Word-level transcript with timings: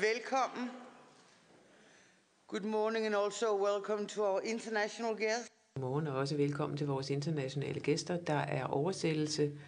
velkommen. 0.00 0.70
Good 2.46 2.62
morning 2.62 3.06
and 3.06 3.14
also 3.14 3.56
welcome 3.56 4.06
to 4.06 4.22
our 4.22 4.40
international 4.44 5.16
guests. 5.16 5.48
Godmorgen 5.74 6.06
og 6.06 6.16
også 6.16 6.36
velkommen 6.36 6.78
til 6.78 6.86
vores 6.86 7.10
internationale 7.10 7.80
gæster. 7.80 8.16
Der 8.16 8.34
er 8.38 8.64
oversættelse 8.64 9.58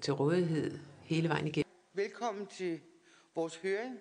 til 0.00 0.12
rådighed 0.12 0.78
hele 1.02 1.28
vejen 1.28 1.46
igennem. 1.46 1.72
Velkommen 1.92 2.46
til 2.46 2.80
vores 3.34 3.56
høring 3.56 3.98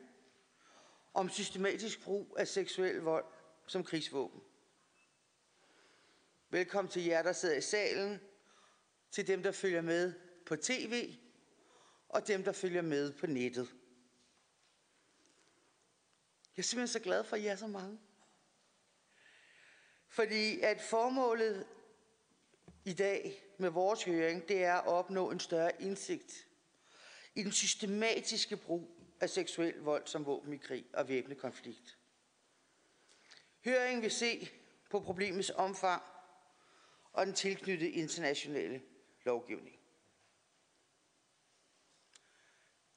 om 1.14 1.30
systematisk 1.30 2.04
brug 2.04 2.36
af 2.40 2.48
seksuel 2.48 2.96
vold 2.96 3.26
som 3.68 3.84
krigsvåben. 3.84 4.42
Velkommen 6.50 6.92
til 6.92 7.06
jer, 7.06 7.24
der 7.24 7.34
sidder 7.34 7.58
i 7.58 7.62
salen, 7.62 8.20
til 9.12 9.28
dem, 9.28 9.44
der 9.44 9.52
følger 9.52 9.82
med 9.82 10.14
på 10.46 10.56
tv, 10.56 11.14
og 12.10 12.28
dem, 12.28 12.44
der 12.44 12.52
følger 12.52 12.82
med 12.82 13.12
på 13.12 13.28
nettet. 13.28 13.77
Jeg 16.58 16.64
er 16.64 16.66
simpelthen 16.66 16.94
så 16.94 17.00
glad 17.00 17.24
for, 17.24 17.36
at 17.36 17.42
I 17.42 17.48
er 17.48 17.56
så 17.56 17.68
mange. 17.68 18.00
Fordi 20.10 20.60
at 20.60 20.82
formålet 20.82 21.68
i 22.86 22.94
dag 22.94 23.44
med 23.58 23.70
vores 23.70 24.04
høring, 24.04 24.48
det 24.48 24.64
er 24.64 24.76
at 24.76 24.88
opnå 24.88 25.32
en 25.32 25.40
større 25.40 25.82
indsigt 25.82 26.48
i 27.36 27.44
den 27.44 27.52
systematiske 27.52 28.58
brug 28.58 28.90
af 29.22 29.30
seksuel 29.30 29.80
vold 29.80 30.08
som 30.08 30.26
våben 30.26 30.54
i 30.54 30.58
krig 30.58 30.86
og 30.94 31.08
væbnet 31.08 31.38
konflikt. 31.38 31.98
Høringen 33.66 34.02
vil 34.02 34.12
se 34.12 34.50
på 34.90 35.00
problemets 35.00 35.50
omfang 35.50 36.04
og 37.14 37.26
den 37.26 37.34
tilknyttede 37.34 37.92
internationale 37.92 38.82
lovgivning. 39.26 39.80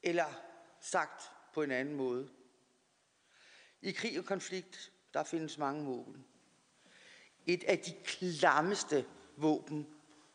Eller 0.02 0.42
sagt 0.80 1.22
på 1.54 1.62
en 1.62 1.70
anden 1.70 1.94
måde. 1.94 2.39
I 3.82 3.90
krig 3.90 4.18
og 4.18 4.24
konflikt, 4.24 4.92
der 5.14 5.24
findes 5.24 5.58
mange 5.58 5.84
våben. 5.84 6.24
Et 7.46 7.64
af 7.64 7.78
de 7.78 7.94
klammeste 8.04 9.04
våben 9.36 9.86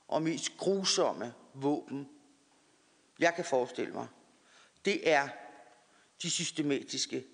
og 0.08 0.22
mest 0.22 0.58
grusomme 0.58 1.34
våben, 1.54 2.10
jeg 3.20 3.36
kan 3.36 3.46
forestille 3.46 3.94
mig, 3.94 4.08
det 4.86 5.10
er 5.10 5.30
de 6.22 6.32
systematiske 6.32 7.26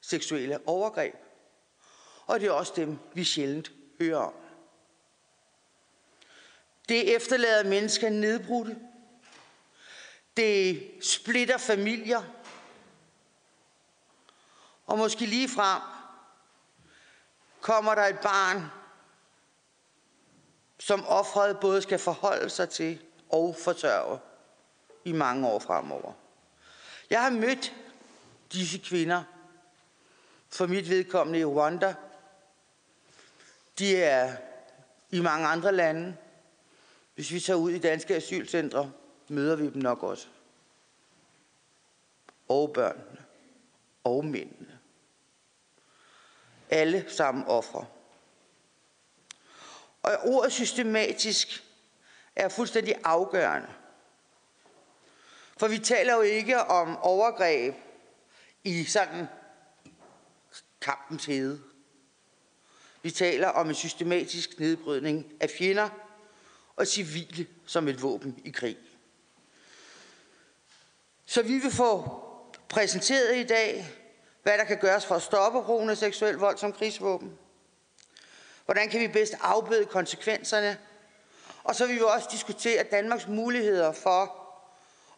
seksuelle 0.00 0.68
overgreb. 0.68 1.14
Og 2.26 2.40
det 2.40 2.46
er 2.46 2.52
også 2.52 2.72
dem, 2.76 2.98
vi 3.14 3.24
sjældent 3.24 3.72
hører 4.00 4.18
om. 4.18 4.34
Det 6.88 7.16
efterlader 7.16 7.68
mennesker 7.68 8.10
nedbrudte. 8.10 8.78
Det 10.36 10.90
splitter 11.02 11.58
familier. 11.58 12.39
Og 14.90 14.98
måske 14.98 15.26
lige 15.26 15.48
frem 15.48 15.82
kommer 17.60 17.94
der 17.94 18.06
et 18.06 18.18
barn, 18.18 18.62
som 20.78 21.06
offret 21.06 21.60
både 21.60 21.82
skal 21.82 21.98
forholde 21.98 22.50
sig 22.50 22.68
til 22.68 23.02
og 23.28 23.56
forsørge 23.64 24.18
i 25.04 25.12
mange 25.12 25.48
år 25.48 25.58
fremover. 25.58 26.12
Jeg 27.10 27.22
har 27.22 27.30
mødt 27.30 27.74
disse 28.52 28.78
kvinder, 28.78 29.22
for 30.48 30.66
mit 30.66 30.88
vedkommende 30.88 31.38
i 31.38 31.44
Rwanda. 31.44 31.94
De 33.78 33.96
er 33.96 34.36
i 35.10 35.20
mange 35.20 35.46
andre 35.46 35.72
lande. 35.72 36.16
Hvis 37.14 37.30
vi 37.30 37.40
tager 37.40 37.56
ud 37.56 37.70
i 37.70 37.78
danske 37.78 38.16
asylcentre, 38.16 38.92
møder 39.28 39.56
vi 39.56 39.64
dem 39.64 39.82
nok 39.82 40.02
også. 40.02 40.26
Og 42.48 42.72
børnene. 42.72 43.16
Og 44.04 44.24
mændene. 44.24 44.79
Alle 46.70 47.04
sammen 47.08 47.44
ofre. 47.46 47.86
Og 50.02 50.12
ordet 50.24 50.52
systematisk 50.52 51.64
er 52.36 52.48
fuldstændig 52.48 52.94
afgørende. 53.04 53.68
For 55.56 55.68
vi 55.68 55.78
taler 55.78 56.14
jo 56.14 56.20
ikke 56.20 56.60
om 56.60 56.96
overgreb 56.96 57.74
i 58.64 58.84
sådan 58.84 59.26
kampens 60.80 61.24
hede. 61.26 61.62
Vi 63.02 63.10
taler 63.10 63.48
om 63.48 63.68
en 63.68 63.74
systematisk 63.74 64.60
nedbrydning 64.60 65.32
af 65.40 65.50
fjender 65.58 65.88
og 66.76 66.86
civile 66.86 67.46
som 67.66 67.88
et 67.88 68.02
våben 68.02 68.40
i 68.44 68.50
krig. 68.50 68.78
Så 71.26 71.42
vi 71.42 71.58
vil 71.58 71.70
få 71.70 72.20
præsenteret 72.68 73.36
i 73.36 73.44
dag, 73.44 73.99
hvad 74.42 74.58
der 74.58 74.64
kan 74.64 74.78
gøres 74.78 75.06
for 75.06 75.14
at 75.14 75.22
stoppe 75.22 75.62
brugen 75.62 75.90
af 75.90 75.96
seksuel 75.96 76.34
vold 76.34 76.58
som 76.58 76.72
krigsvåben. 76.72 77.38
Hvordan 78.64 78.88
kan 78.88 79.00
vi 79.00 79.08
bedst 79.08 79.34
afbøde 79.40 79.86
konsekvenserne? 79.86 80.78
Og 81.64 81.74
så 81.74 81.86
vil 81.86 81.96
vi 81.96 82.00
også 82.00 82.28
diskutere 82.32 82.82
Danmarks 82.82 83.28
muligheder 83.28 83.92
for 83.92 84.36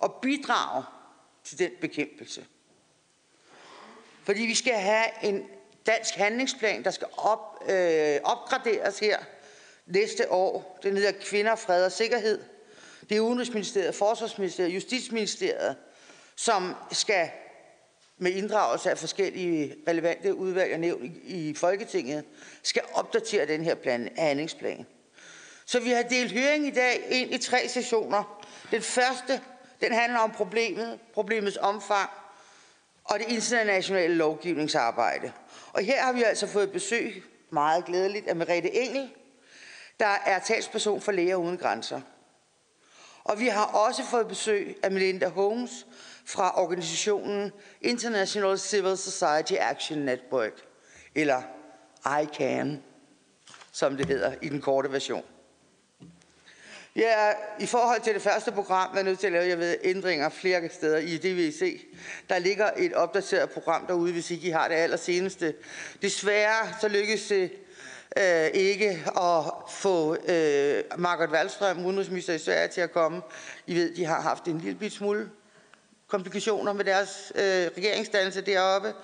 at 0.04 0.12
bidrage 0.22 0.84
til 1.44 1.58
den 1.58 1.70
bekæmpelse. 1.80 2.46
Fordi 4.24 4.42
vi 4.42 4.54
skal 4.54 4.74
have 4.74 5.06
en 5.22 5.48
dansk 5.86 6.14
handlingsplan, 6.14 6.84
der 6.84 6.90
skal 6.90 7.08
op, 7.16 7.70
øh, 7.70 8.18
opgraderes 8.24 8.98
her 8.98 9.18
næste 9.86 10.32
år. 10.32 10.78
Den 10.82 10.96
hedder 10.96 11.12
Kvinder, 11.20 11.56
Fred 11.56 11.84
og 11.84 11.92
Sikkerhed. 11.92 12.42
Det 13.08 13.16
er 13.16 13.20
Udenrigsministeriet, 13.20 13.94
Forsvarsministeriet, 13.94 14.74
Justitsministeriet, 14.74 15.76
som 16.36 16.74
skal 16.92 17.30
med 18.22 18.32
inddragelse 18.32 18.90
af 18.90 18.98
forskellige 18.98 19.76
relevante 19.88 20.34
udvalg 20.34 20.72
og 20.72 20.80
nævn 20.80 21.16
i, 21.24 21.54
Folketinget, 21.54 22.24
skal 22.62 22.82
opdatere 22.92 23.46
den 23.46 23.64
her 23.64 23.74
plan, 23.74 24.08
handlingsplan. 24.18 24.86
Så 25.64 25.80
vi 25.80 25.90
har 25.90 26.02
delt 26.02 26.32
høring 26.32 26.66
i 26.66 26.70
dag 26.70 27.06
ind 27.10 27.34
i 27.34 27.38
tre 27.38 27.68
sessioner. 27.68 28.44
Den 28.70 28.82
første, 28.82 29.40
den 29.80 29.92
handler 29.92 30.18
om 30.18 30.30
problemet, 30.30 30.98
problemets 31.14 31.56
omfang 31.56 32.10
og 33.04 33.18
det 33.18 33.28
internationale 33.28 34.14
lovgivningsarbejde. 34.14 35.32
Og 35.72 35.82
her 35.82 36.02
har 36.02 36.12
vi 36.12 36.22
altså 36.22 36.46
fået 36.46 36.72
besøg, 36.72 37.22
meget 37.50 37.84
glædeligt, 37.84 38.28
af 38.28 38.36
Merete 38.36 38.74
Engel, 38.76 39.10
der 40.00 40.18
er 40.26 40.38
talsperson 40.38 41.00
for 41.00 41.12
Læger 41.12 41.36
Uden 41.36 41.58
Grænser. 41.58 42.00
Og 43.24 43.40
vi 43.40 43.48
har 43.48 43.64
også 43.64 44.04
fået 44.04 44.28
besøg 44.28 44.76
af 44.82 44.90
Melinda 44.90 45.28
Holmes 45.28 45.86
fra 46.26 46.62
organisationen 46.62 47.52
International 47.80 48.58
Civil 48.58 48.96
Society 48.96 49.54
Action 49.58 49.98
Network, 49.98 50.52
eller 51.14 51.42
ICANN, 52.22 52.82
som 53.72 53.96
det 53.96 54.06
hedder 54.06 54.34
i 54.42 54.48
den 54.48 54.60
korte 54.60 54.92
version. 54.92 55.24
Ja, 56.96 57.32
i 57.60 57.66
forhold 57.66 58.00
til 58.00 58.14
det 58.14 58.22
første 58.22 58.52
program, 58.52 58.96
er 58.96 59.02
nødt 59.02 59.18
til 59.18 59.26
at 59.26 59.32
lave 59.32 59.48
jeg 59.48 59.58
ved, 59.58 59.76
ændringer 59.82 60.28
flere 60.28 60.68
steder 60.68 60.98
i 60.98 61.16
DVC. 61.16 61.86
Der 62.28 62.38
ligger 62.38 62.70
et 62.76 62.94
opdateret 62.94 63.50
program 63.50 63.86
derude, 63.86 64.12
hvis 64.12 64.30
ikke 64.30 64.48
I 64.48 64.50
har 64.50 64.68
det 64.68 64.74
allerseneste. 64.74 65.54
Desværre 66.02 66.68
så 66.80 66.88
lykkes 66.88 67.26
det 67.28 67.50
øh, 68.18 68.46
ikke 68.46 68.90
at 69.16 69.44
få 69.70 70.14
øh, 70.14 70.84
Margaret 70.98 71.30
Wallstrøm, 71.30 71.86
udenrigsminister 71.86 72.34
i 72.34 72.38
Sverige, 72.38 72.68
til 72.68 72.80
at 72.80 72.92
komme. 72.92 73.22
I 73.66 73.74
ved, 73.74 73.94
de 73.94 74.04
har 74.04 74.20
haft 74.20 74.44
en 74.44 74.58
lille 74.58 74.90
smule 74.90 75.30
komplikationer 76.12 76.72
med 76.72 76.84
deres 76.84 77.32
øh, 77.34 77.42
regeringsdannelse 77.76 78.40
deroppe. 78.40 78.94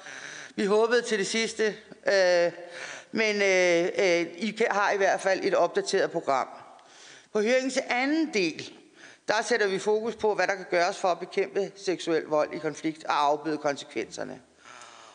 Vi 0.57 0.65
håbede 0.65 1.03
til 1.03 1.19
det 1.19 1.27
sidste, 1.27 1.65
øh, 2.07 2.53
men 3.13 3.37
øh, 3.37 3.85
øh, 3.99 4.27
I 4.37 4.59
har 4.71 4.93
i 4.93 4.97
hvert 4.97 5.21
fald 5.21 5.41
et 5.43 5.55
opdateret 5.55 6.11
program. 6.11 6.49
På 7.33 7.41
høringens 7.41 7.79
anden 7.89 8.35
del, 8.35 8.73
der 9.29 9.43
sætter 9.43 9.67
vi 9.67 9.79
fokus 9.79 10.17
på, 10.17 10.35
hvad 10.35 10.47
der 10.47 10.55
kan 10.55 10.67
gøres 10.71 10.97
for 10.97 11.09
at 11.09 11.19
bekæmpe 11.19 11.73
seksuel 11.77 12.23
vold 12.23 12.55
i 12.55 12.59
konflikt 12.59 13.05
og 13.05 13.25
afbøde 13.25 13.59
konsekvenserne. 13.59 14.41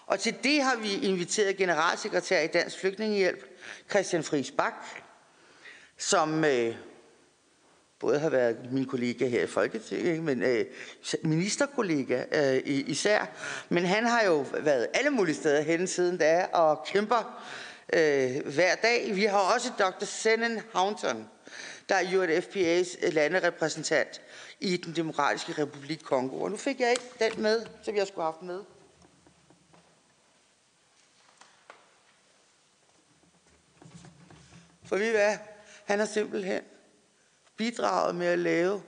Og 0.05 0.19
til 0.19 0.35
det 0.43 0.63
har 0.63 0.75
vi 0.75 0.93
inviteret 0.93 1.57
generalsekretær 1.57 2.41
i 2.41 2.47
Dansk 2.47 2.79
Flygtningehjælp, 2.79 3.59
Christian 3.89 4.23
Friis 4.23 4.51
Bak, 4.51 4.73
som 5.97 6.45
øh, 6.45 6.75
både 8.03 8.19
har 8.19 8.29
været 8.29 8.71
min 8.71 8.85
kollega 8.85 9.27
her 9.27 9.43
i 9.43 9.47
Folketinget, 9.47 10.23
men 10.23 10.43
øh, 10.43 10.65
ministerkollega 11.23 12.23
øh, 12.31 12.61
især. 12.65 13.25
Men 13.69 13.85
han 13.85 14.05
har 14.05 14.23
jo 14.23 14.45
været 14.53 14.87
alle 14.93 15.09
mulige 15.09 15.35
steder 15.35 15.61
hen 15.61 15.87
siden 15.87 16.17
da 16.17 16.47
og 16.53 16.85
kæmper 16.85 17.43
øh, 17.93 18.53
hver 18.53 18.75
dag. 18.75 19.15
Vi 19.15 19.23
har 19.23 19.53
også 19.55 19.71
Dr. 19.79 20.05
Sennen 20.05 20.61
Haunton, 20.73 21.29
der 21.89 21.95
er 21.95 22.03
UNFPA's 22.03 23.05
øh, 23.05 23.13
landerepræsentant 23.13 24.21
i 24.59 24.77
den 24.77 24.95
demokratiske 24.95 25.61
republik 25.61 25.99
Kongo. 26.03 26.41
Og 26.41 26.51
nu 26.51 26.57
fik 26.57 26.79
jeg 26.79 26.89
ikke 26.89 27.09
den 27.19 27.41
med, 27.41 27.65
som 27.83 27.95
jeg 27.95 28.07
skulle 28.07 28.23
have 28.23 28.33
haft 28.33 28.43
med. 28.43 28.63
For 34.85 34.95
vi 34.95 35.09
hvad? 35.09 35.37
Han 35.85 35.99
har 35.99 36.05
simpelthen 36.05 36.61
bidraget 37.57 38.15
med 38.15 38.27
at 38.27 38.39
lave 38.39 38.81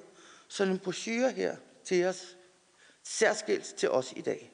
sådan 0.48 0.74
en 0.74 0.80
brochure 0.80 1.32
her 1.32 1.56
til 1.86 2.06
os, 2.06 2.38
særskilt 3.04 3.76
til 3.76 3.90
os 3.90 4.14
i 4.16 4.22
dag. 4.22 4.52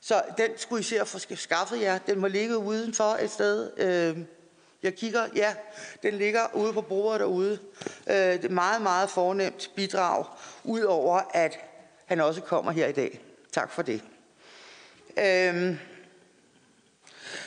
Så 0.00 0.22
den 0.38 0.50
skulle 0.56 0.80
I 0.80 0.82
se 0.82 1.00
at 1.00 1.08
få 1.08 1.18
skaffet 1.34 1.80
jer. 1.80 1.98
Den 1.98 2.18
må 2.18 2.26
ligge 2.26 2.58
udenfor 2.58 3.04
et 3.04 3.30
sted. 3.30 3.78
Øhm, 3.78 4.26
jeg 4.82 4.94
kigger, 4.94 5.28
ja, 5.34 5.54
den 6.02 6.14
ligger 6.14 6.54
ude 6.54 6.72
på 6.72 6.80
bordet 6.80 7.20
derude. 7.20 7.58
Øh, 8.06 8.16
det 8.16 8.44
er 8.44 8.48
meget, 8.48 8.82
meget 8.82 9.10
fornemt 9.10 9.70
bidrag, 9.76 10.24
udover 10.64 11.20
at 11.34 11.58
han 12.06 12.20
også 12.20 12.40
kommer 12.40 12.72
her 12.72 12.86
i 12.86 12.92
dag. 12.92 13.20
Tak 13.52 13.70
for 13.70 13.82
det. 13.82 14.02
Øh, 15.18 15.76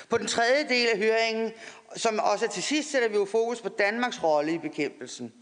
på 0.10 0.18
den 0.18 0.28
tredje 0.28 0.70
del 0.70 0.88
af 0.88 0.98
høringen, 0.98 1.54
som 1.96 2.20
også 2.20 2.48
til 2.48 2.64
sidst, 2.64 2.92
sætter 2.92 3.10
vi 3.10 3.16
jo 3.16 3.26
fokus 3.26 3.62
på 3.62 3.70
Danmarks 3.70 4.24
rolle 4.24 4.54
i 4.54 4.58
bekæmpelsen 4.58 5.34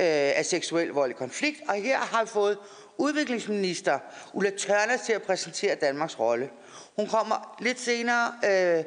øh, 0.00 0.06
af 0.38 0.46
seksuel 0.46 0.88
vold 0.88 1.10
i 1.10 1.14
konflikt. 1.14 1.60
Og 1.68 1.74
her 1.74 1.98
har 1.98 2.24
vi 2.24 2.28
fået 2.30 2.58
udviklingsminister 2.98 3.98
Ulla 4.32 4.50
Tørnes 4.50 5.00
til 5.00 5.12
at 5.12 5.22
præsentere 5.22 5.74
Danmarks 5.74 6.18
rolle. 6.18 6.50
Hun 6.96 7.06
kommer 7.06 7.56
lidt 7.60 7.80
senere, 7.80 8.34
øh, 8.44 8.84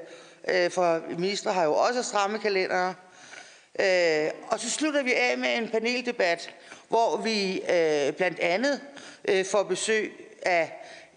øh, 0.47 0.71
for 0.71 1.01
minister 1.17 1.51
har 1.51 1.63
jo 1.63 1.75
også 1.75 2.03
stramme 2.03 2.39
kalendere. 2.39 2.95
Øh, 3.79 4.29
og 4.47 4.59
så 4.59 4.69
slutter 4.69 5.03
vi 5.03 5.13
af 5.13 5.37
med 5.37 5.57
en 5.57 5.69
paneldebat, 5.69 6.55
hvor 6.89 7.17
vi 7.17 7.55
øh, 7.57 8.13
blandt 8.13 8.39
andet 8.39 8.81
øh, 9.27 9.45
får 9.45 9.63
besøg 9.63 10.11
af 10.41 10.71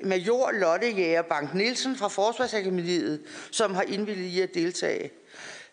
major 0.05 0.50
Lotte 0.50 0.90
Jæger 0.90 1.23
Bank 1.23 1.55
Nielsen 1.55 1.96
fra 1.96 2.08
Forsvarsakademiet, 2.08 3.23
som 3.50 3.75
har 3.75 3.82
indvilliget 3.82 4.31
i 4.31 4.40
at 4.40 4.55
deltage. 4.55 5.11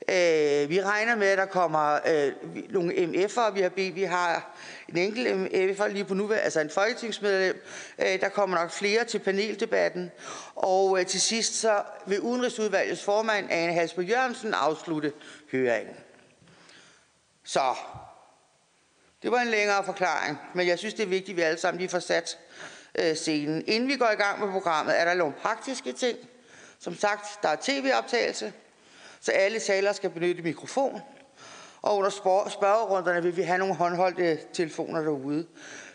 Øh, 0.10 0.70
vi 0.70 0.82
regner 0.82 1.16
med, 1.16 1.28
at 1.28 1.38
der 1.38 1.46
kommer 1.46 2.00
øh, 2.08 2.34
nogle 2.70 2.94
MF'er. 2.94 3.52
Vi 3.52 3.62
har, 3.62 3.92
vi 3.92 4.04
har 4.04 4.56
en 4.90 4.98
enkelt 4.98 5.28
MF'er 5.54 5.88
lige 5.88 6.06
på 6.06 6.14
nu, 6.14 6.34
altså 6.34 6.60
en 6.60 6.70
folketingsmedlem. 6.70 7.64
Øh, 8.00 8.22
der 8.22 8.30
kommer 8.30 8.58
nok 8.58 8.72
flere 8.72 9.04
til 9.04 9.20
paneldebatten. 9.20 10.12
Og 10.56 11.00
øh, 11.00 11.06
til 11.06 11.22
sidst 11.22 11.60
så 11.60 11.82
vil 12.08 12.20
Udenrigsudvalgets 12.20 13.04
formand, 13.04 13.48
Anne 13.52 13.74
Halsbo 13.74 14.02
Jørgensen, 14.02 14.54
afslutte 14.54 15.14
høringen. 15.52 15.96
Så 17.44 17.76
det 19.24 19.32
var 19.32 19.40
en 19.40 19.48
længere 19.48 19.84
forklaring, 19.84 20.38
men 20.54 20.68
jeg 20.68 20.80
synes, 20.80 20.94
det 20.94 21.04
er 21.04 21.08
vigtigt, 21.08 21.30
at 21.30 21.38
vi 21.38 21.42
alle 21.42 21.60
sammen 21.60 21.80
lige 21.80 21.90
får 21.90 22.00
sat 22.00 22.38
øh, 23.00 23.16
scenen. 23.16 23.64
Inden 23.68 23.90
vi 23.90 23.96
går 23.96 24.10
i 24.14 24.16
gang 24.16 24.40
med 24.40 24.52
programmet, 24.52 25.00
er 25.00 25.06
der 25.06 25.14
nogle 25.14 25.34
praktiske 25.34 25.94
ting. 25.94 26.18
Som 26.80 26.96
sagt, 26.96 27.44
der 27.44 27.50
er 27.50 27.58
tv-optagelse, 27.62 28.54
så 29.26 29.32
alle 29.32 29.60
talere 29.60 29.94
skal 29.94 30.10
benytte 30.10 30.44
mikrofon. 30.44 31.02
Og 31.82 31.98
under 31.98 32.10
spørgerunderne 32.50 33.24
vil 33.24 33.38
vi 33.38 33.42
have 33.42 33.58
nogle 33.58 33.76
håndholdte 33.76 34.40
telefoner 34.54 35.02
derude. 35.02 35.48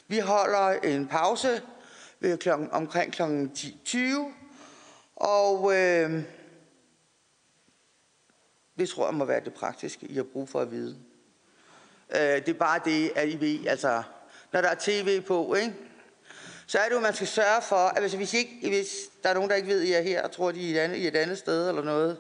Vi 0.09 0.19
holder 0.19 0.71
en 0.71 1.09
pause 1.09 1.63
ved 2.21 2.39
klokken, 2.39 2.71
omkring 2.73 3.13
kl. 3.13 3.23
10.20, 3.23 3.99
og 5.17 5.77
øh, 5.77 6.23
det 8.79 8.89
tror 8.89 9.07
jeg 9.07 9.15
må 9.15 9.25
være 9.25 9.45
det 9.45 9.55
praktiske, 9.55 10.07
I 10.07 10.15
har 10.15 10.23
brug 10.23 10.49
for 10.49 10.61
at 10.61 10.71
vide. 10.71 10.99
Øh, 12.11 12.21
det 12.21 12.49
er 12.49 12.59
bare 12.59 12.81
det, 12.85 13.13
at 13.17 13.29
I 13.29 13.41
ved, 13.41 13.67
altså, 13.67 14.03
når 14.53 14.61
der 14.61 14.69
er 14.69 14.77
tv 14.81 15.21
på, 15.21 15.55
ikke? 15.55 15.75
så 16.67 16.79
er 16.79 16.85
det 16.85 16.91
jo, 16.91 16.97
at 16.97 17.03
man 17.03 17.15
skal 17.15 17.27
sørge 17.27 17.63
for, 17.63 17.77
at 17.77 18.01
hvis, 18.01 18.13
hvis, 18.13 18.35
ikke, 18.35 18.69
hvis 18.69 18.89
der 19.23 19.29
er 19.29 19.35
nogen, 19.35 19.51
der 19.51 19.57
ikke 19.57 19.69
ved, 19.69 19.83
at 19.83 19.89
I 19.89 19.93
er 19.93 20.03
her, 20.03 20.23
og 20.23 20.33
tror, 20.33 20.49
at 20.49 20.57
I 20.57 20.77
er 20.77 20.81
et 20.81 20.85
andet, 20.85 20.97
I 20.97 21.05
er 21.05 21.09
et 21.09 21.17
andet 21.17 21.39
sted 21.39 21.69
eller 21.69 21.83
noget, 21.83 22.19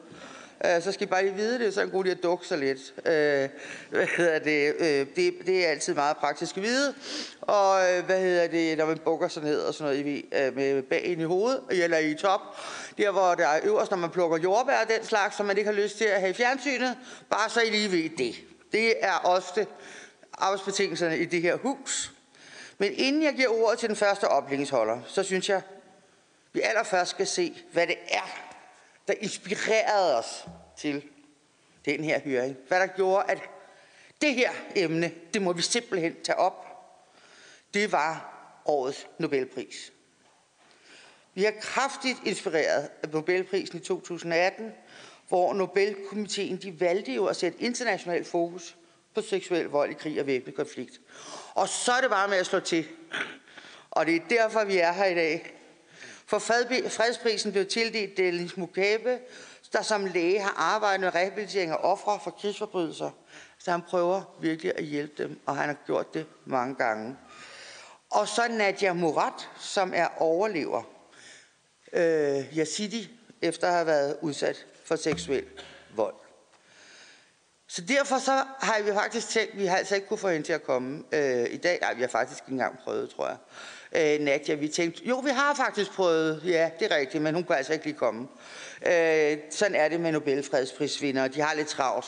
øh, 0.65 0.83
så 0.83 0.93
skal 0.93 1.07
I 1.07 1.11
bare 1.11 1.23
lige 1.23 1.35
vide 1.35 1.59
det, 1.59 1.75
så 1.75 1.81
er 1.81 1.85
det 1.85 1.93
en 1.93 1.97
god 1.97 2.05
idé 2.05 2.11
at 2.11 2.23
dukke 2.23 2.47
sig 2.47 2.59
lidt. 2.59 2.95
Øh, 2.99 3.49
hvad 3.91 4.07
hedder 4.17 4.39
det? 4.39 4.75
Øh, 4.79 5.07
det? 5.17 5.35
Det 5.47 5.67
er 5.67 5.71
altid 5.71 5.95
meget 5.95 6.17
praktisk 6.17 6.57
at 6.57 6.62
vide. 6.62 6.95
Og 7.41 7.81
øh, 7.91 8.05
hvad 8.05 8.21
hedder 8.21 8.47
det, 8.47 8.79
når 8.79 8.87
man 8.87 8.99
bukker 8.99 9.29
sig 9.29 9.43
ned 9.43 9.61
og 9.61 9.75
sådan 9.75 9.93
noget, 9.93 10.07
I 10.07 10.25
øh, 10.33 10.57
med 10.57 10.83
bagen 10.83 11.21
i 11.21 11.25
hovedet, 11.25 11.61
eller 11.71 11.99
i 11.99 12.15
top, 12.15 12.41
der 12.99 13.11
hvor 13.11 13.35
der 13.35 13.47
er 13.47 13.61
øverst, 13.65 13.91
når 13.91 13.99
man 13.99 14.11
plukker 14.11 14.39
jordbær 14.39 14.81
og 14.83 14.89
den 14.89 15.05
slags, 15.05 15.37
som 15.37 15.47
man 15.47 15.59
ikke 15.59 15.71
har 15.71 15.81
lyst 15.83 15.99
til 15.99 16.05
at 16.05 16.21
have 16.21 16.31
i 16.31 16.35
fjernsynet, 16.35 16.97
bare 17.31 17.51
så 17.51 17.61
I 17.61 17.71
lige 17.71 17.93
ved 17.93 18.11
det. 18.19 18.35
Det 18.73 19.05
er 19.05 19.21
ofte 19.25 19.67
arbejdsbetingelserne 20.33 21.19
i 21.19 21.25
det 21.25 21.43
her 21.43 21.57
hus. 21.57 22.12
Men 22.79 22.93
inden 22.95 23.23
jeg 23.23 23.35
giver 23.35 23.49
ordet 23.49 23.79
til 23.79 23.89
den 23.89 23.97
første 23.97 24.29
oplægningsholder, 24.29 24.99
så 25.07 25.23
synes 25.23 25.49
jeg, 25.49 25.62
vi 26.53 26.61
allerførst 26.61 27.11
skal 27.11 27.27
se, 27.27 27.62
hvad 27.73 27.87
det 27.87 27.97
er, 28.09 28.50
der 29.11 29.17
inspirerede 29.21 30.19
os 30.19 30.45
til 30.77 31.03
den 31.85 32.05
her 32.05 32.21
høring. 32.21 32.57
Hvad 32.69 32.81
der 32.81 32.87
gjorde, 32.87 33.31
at 33.31 33.39
det 34.21 34.35
her 34.35 34.51
emne, 34.77 35.12
det 35.35 35.43
må 35.43 35.53
vi 35.53 35.62
simpelthen 35.62 36.17
tage 36.25 36.37
op. 36.37 36.67
Det 37.75 37.93
var 37.93 38.37
årets 38.65 39.07
Nobelpris. 39.19 39.93
Vi 41.35 41.45
har 41.45 41.55
kraftigt 41.61 42.19
inspireret 42.25 42.91
af 43.03 43.09
Nobelprisen 43.09 43.79
i 43.79 43.83
2018, 43.83 44.73
hvor 45.29 45.55
Nobelkomiteen 45.55 46.57
de 46.57 46.81
valgte 46.81 47.12
jo 47.12 47.27
at 47.27 47.37
sætte 47.37 47.62
international 47.62 48.25
fokus 48.25 48.77
på 49.15 49.23
seksuel 49.23 49.67
vold 49.67 49.91
i 49.91 49.95
krig 49.95 50.21
og 50.21 50.27
væbnet 50.27 50.55
konflikt. 50.55 51.01
Og 51.55 51.69
så 51.69 51.93
er 51.93 52.01
det 52.01 52.11
bare 52.11 52.29
med 52.29 52.37
at 52.37 52.47
slå 52.47 52.61
til. 52.61 52.89
Og 53.91 54.07
det 54.07 54.17
er 54.17 54.21
derfor, 54.31 54.65
vi 54.65 54.79
er 54.79 54.93
her 54.93 55.07
i 55.07 55.15
dag. 55.15 55.60
For 56.31 56.38
fredsprisen 56.38 57.53
blev 57.53 57.67
tildelt 57.67 58.17
Delis 58.17 58.56
Mugabe, 58.56 59.19
der 59.73 59.82
som 59.82 60.05
læge 60.05 60.41
har 60.41 60.55
arbejdet 60.56 61.00
med 61.00 61.15
rehabilitering 61.15 61.73
af 61.73 61.77
ofre 61.81 62.21
for 62.25 62.31
krigsforbrydelser. 62.31 63.11
Så 63.59 63.71
han 63.71 63.82
prøver 63.82 64.37
virkelig 64.41 64.73
at 64.77 64.85
hjælpe 64.85 65.23
dem, 65.23 65.41
og 65.47 65.56
han 65.56 65.69
har 65.69 65.77
gjort 65.87 66.15
det 66.15 66.27
mange 66.44 66.75
gange. 66.75 67.17
Og 68.11 68.29
så 68.29 68.49
Nadia 68.50 68.93
Murat, 68.93 69.49
som 69.61 69.93
er 69.94 70.09
overlever 70.19 70.82
øh, 71.93 72.59
Yazidi, 72.59 73.11
efter 73.43 73.67
at 73.67 73.73
have 73.73 73.87
været 73.87 74.17
udsat 74.21 74.67
for 74.85 74.97
seksuel 74.97 75.44
vold. 75.94 76.15
Så 77.69 77.83
derfor 77.83 78.19
så 78.19 78.44
har 78.59 78.83
vi 78.83 78.93
faktisk 78.93 79.29
tænkt, 79.29 79.59
vi 79.59 79.67
har 79.67 79.76
altså 79.76 79.94
ikke 79.94 80.06
kunne 80.06 80.19
få 80.19 80.29
hende 80.29 80.47
til 80.47 80.53
at 80.53 80.62
komme 80.62 81.05
øh, 81.12 81.47
i 81.50 81.56
dag. 81.56 81.79
Nej, 81.81 81.94
vi 81.94 82.00
har 82.00 82.09
faktisk 82.09 82.43
ikke 82.43 82.53
engang 82.53 82.79
prøvet, 82.79 83.11
tror 83.11 83.29
jeg. 83.29 83.37
Øh, 83.93 84.21
Nadia, 84.21 84.55
vi 84.55 84.69
tænkte, 84.69 85.03
jo, 85.05 85.19
vi 85.19 85.31
har 85.31 85.55
faktisk 85.55 85.93
prøvet, 85.93 86.43
ja, 86.45 86.71
det 86.79 86.93
er 86.93 86.97
rigtigt, 86.97 87.23
men 87.23 87.35
hun 87.35 87.45
kan 87.45 87.57
altså 87.57 87.73
ikke 87.73 87.85
lige 87.85 87.97
komme. 87.97 88.29
Øh, 88.87 89.38
sådan 89.50 89.75
er 89.75 89.88
det 89.88 90.00
med 90.00 90.12
Nobelfredsprisvindere, 90.12 91.29
de 91.29 91.41
har 91.41 91.55
lidt 91.55 91.69
travlt. 91.69 92.07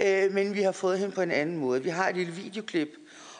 Øh, 0.00 0.32
men 0.32 0.54
vi 0.54 0.62
har 0.62 0.72
fået 0.72 0.98
hende 0.98 1.14
på 1.14 1.22
en 1.22 1.30
anden 1.30 1.56
måde. 1.56 1.82
Vi 1.82 1.88
har 1.88 2.08
et 2.08 2.16
lille 2.16 2.32
videoklip, 2.32 2.88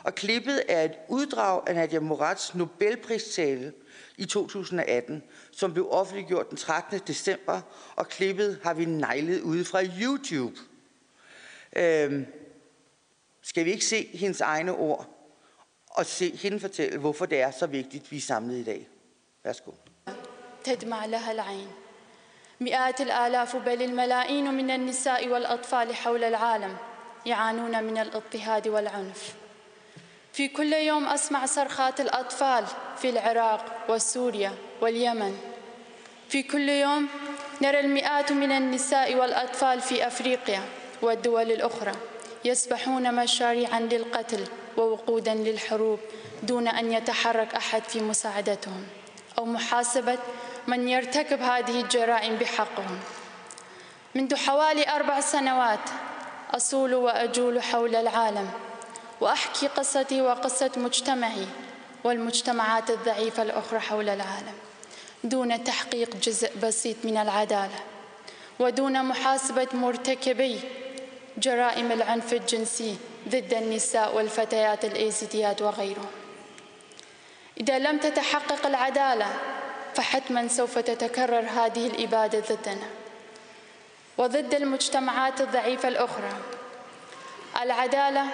og 0.02 0.14
klippet 0.14 0.62
er 0.68 0.82
et 0.82 0.92
uddrag 1.08 1.62
af 1.66 1.74
Nadia 1.74 2.00
Morats 2.00 2.54
Nobelpristale 2.54 3.72
i 4.16 4.24
2018, 4.24 5.22
som 5.52 5.72
blev 5.72 5.88
offentliggjort 5.90 6.50
den 6.50 6.56
13. 6.56 7.00
december, 7.06 7.60
og 7.96 8.08
klippet 8.08 8.58
har 8.62 8.74
vi 8.74 8.84
nejlet 8.84 9.40
ude 9.40 9.64
fra 9.64 9.82
YouTube. 10.00 10.56
Øhm, 11.76 12.26
skal 13.42 13.64
vi 13.64 13.70
ikke 13.72 13.84
se 13.84 14.10
hendes 14.14 14.40
egne 14.40 14.72
ord 14.74 15.15
og 15.96 16.06
se 16.06 16.36
hende 16.36 16.60
fortælle, 16.60 16.98
hvorfor 16.98 17.26
det 17.26 17.40
er 17.40 17.50
så 17.50 17.66
vigtigt, 17.66 18.12
vi 18.12 18.16
er 18.16 18.20
samlet 18.20 18.56
i 18.56 18.64
dag? 18.64 18.88
Værsgo. 19.44 19.70
تدمع 20.64 21.06
لها 21.06 21.32
العين 21.32 21.68
مئات 22.60 23.00
الآلاف 23.00 23.56
بل 23.56 23.82
الملايين 23.82 24.54
من 24.54 24.70
النساء 24.70 25.28
والأطفال 25.28 25.94
حول 25.94 26.24
العالم 26.24 26.76
يعانون 27.26 27.84
من 27.84 27.98
الاضطهاد 27.98 28.68
والعنف 28.68 29.34
في 30.32 30.48
كل 30.48 30.72
يوم 30.72 31.04
أسمع 31.04 31.46
صرخات 31.46 32.00
الأطفال 32.00 32.64
في 32.96 33.10
العراق 33.10 33.64
وسوريا 33.88 34.52
واليمن 34.80 35.38
في 36.28 36.42
كل 36.42 36.68
يوم 36.68 37.08
نرى 37.62 37.80
المئات 37.80 38.32
من 38.32 38.52
النساء 38.52 39.14
والأطفال 39.14 39.80
في 39.80 40.06
أفريقيا 40.06 40.62
والدول 41.02 41.52
الأخرى 41.52 41.92
يسبحون 42.46 43.14
مشاريعا 43.14 43.80
للقتل 43.80 44.44
ووقودا 44.76 45.34
للحروب 45.34 45.98
دون 46.42 46.68
أن 46.68 46.92
يتحرك 46.92 47.54
أحد 47.54 47.82
في 47.82 48.00
مساعدتهم 48.00 48.86
أو 49.38 49.44
محاسبة 49.44 50.18
من 50.66 50.88
يرتكب 50.88 51.42
هذه 51.42 51.80
الجرائم 51.80 52.36
بحقهم. 52.36 52.98
منذ 54.14 54.36
حوالي 54.36 54.88
أربع 54.88 55.20
سنوات 55.20 55.90
أصول 56.50 56.94
وأجول 56.94 57.62
حول 57.62 57.96
العالم 57.96 58.50
وأحكي 59.20 59.66
قصتي 59.66 60.22
وقصة 60.22 60.70
مجتمعي 60.76 61.46
والمجتمعات 62.04 62.90
الضعيفة 62.90 63.42
الأخرى 63.42 63.80
حول 63.80 64.08
العالم 64.08 64.54
دون 65.24 65.64
تحقيق 65.64 66.16
جزء 66.16 66.50
بسيط 66.62 66.96
من 67.04 67.16
العدالة 67.16 67.78
ودون 68.58 69.04
محاسبة 69.04 69.68
مرتكبي 69.72 70.60
جرائم 71.38 71.92
العنف 71.92 72.32
الجنسي 72.32 72.96
ضد 73.28 73.54
النساء 73.54 74.16
والفتيات 74.16 74.84
الايزيديات 74.84 75.62
وغيرهم. 75.62 76.10
إذا 77.60 77.78
لم 77.78 77.98
تتحقق 77.98 78.66
العدالة 78.66 79.26
فحتما 79.94 80.48
سوف 80.48 80.78
تتكرر 80.78 81.46
هذه 81.48 81.86
الإبادة 81.86 82.40
ضدنا. 82.40 82.86
وضد 84.18 84.54
المجتمعات 84.54 85.40
الضعيفة 85.40 85.88
الأخرى 85.88 86.32
العدالة 87.62 88.24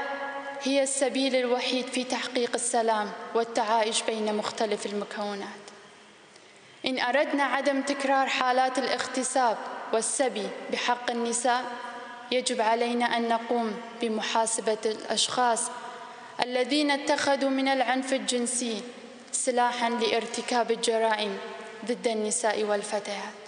هي 0.63 0.83
السبيل 0.83 1.37
الوحيد 1.37 1.87
في 1.87 2.05
تحقيق 2.05 2.51
السلام 2.55 3.11
والتعايش 3.35 4.03
بين 4.03 4.35
مختلف 4.35 4.87
المكونات. 4.87 5.63
إن 6.87 6.99
أردنا 6.99 7.45
عدم 7.45 7.83
تكرار 7.83 8.27
حالات 8.27 8.79
الاغتصاب 8.79 9.57
والسبي 9.93 10.49
بحق 10.73 11.11
النساء 11.11 11.65
يجب 12.33 12.61
علينا 12.61 13.05
أن 13.05 13.29
نقوم 13.29 13.81
بمحاسبة 14.01 14.79
الأشخاص 14.87 15.71
الذين 16.45 16.91
اتخذوا 16.91 17.51
من 17.51 17.69
العنف 17.69 18.13
الجنسي 18.13 18.83
سلاحا 19.33 19.91
لارتكاب 19.91 20.71
الجرائم 20.71 21.39
ضد 21.85 22.09
النساء 22.09 22.65
والفتيات. 22.65 23.43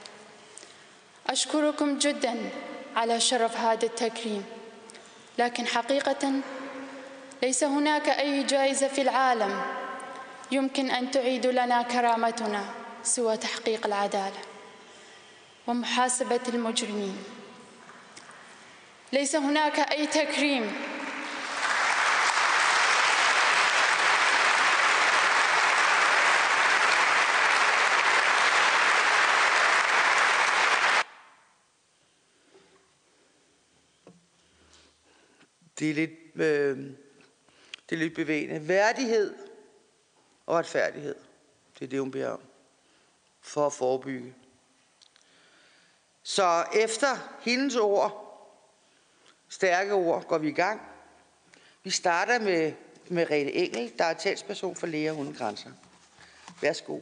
أشكركم 1.27 1.99
جدا 1.99 2.51
على 2.97 3.21
شرف 3.21 3.57
هذا 3.57 3.87
التكريم. 3.87 4.45
لكن 5.39 5.67
حقيقة 5.67 6.33
ليس 7.43 7.65
هناك 7.65 8.09
أي 8.09 8.43
جائزة 8.43 8.89
في 8.89 9.03
العالم 9.03 9.63
يمكن 10.53 10.91
أن 10.91 11.11
تعيد 11.11 11.47
لنا 11.47 11.83
كرامتنا 11.83 12.65
سوى 13.03 13.37
تحقيق 13.37 13.87
العدالة 13.87 14.41
ومحاسبة 15.67 16.41
المجرمين. 16.49 17.34
ليس 19.14 19.36
هناك 19.36 19.80
أي 19.80 20.08
تكريم 20.08 20.72
Det 35.80 35.90
er 35.90 35.94
lidt, 35.94 36.12
øh, 36.36 36.78
det 37.90 37.96
er 37.96 37.96
lidt 37.96 38.16
bevægende. 38.16 38.68
Værdighed 38.68 39.36
og 40.46 40.56
retfærdighed. 40.56 41.16
Det 41.80 41.86
er 41.86 41.90
det, 41.90 42.00
hun 42.00 42.12
beder 42.12 42.30
om. 42.30 42.42
For 43.42 43.66
at 43.66 43.74
forebygge. 43.74 44.36
Så 46.24 46.66
efter 46.74 47.40
hendes 47.42 47.76
ord, 47.76 48.23
stærke 49.49 49.93
ord, 49.93 50.25
går 50.25 50.39
vi 50.39 50.49
i 50.49 50.53
gang. 50.53 50.81
Vi 51.85 51.91
starter 51.91 52.41
med, 52.41 52.73
med 53.09 53.31
Rete 53.31 53.53
Engel, 53.53 53.93
der 53.99 54.05
er 54.05 54.15
talsperson 54.15 54.77
for 54.77 54.87
Læger 54.87 55.13
Uden 55.13 55.35
Grænser. 55.35 55.71
Værsgo. 56.61 57.01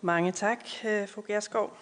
Mange 0.00 0.32
tak, 0.32 0.58
øh, 0.84 1.08
fru 1.08 1.22
Gerskov. 1.26 1.76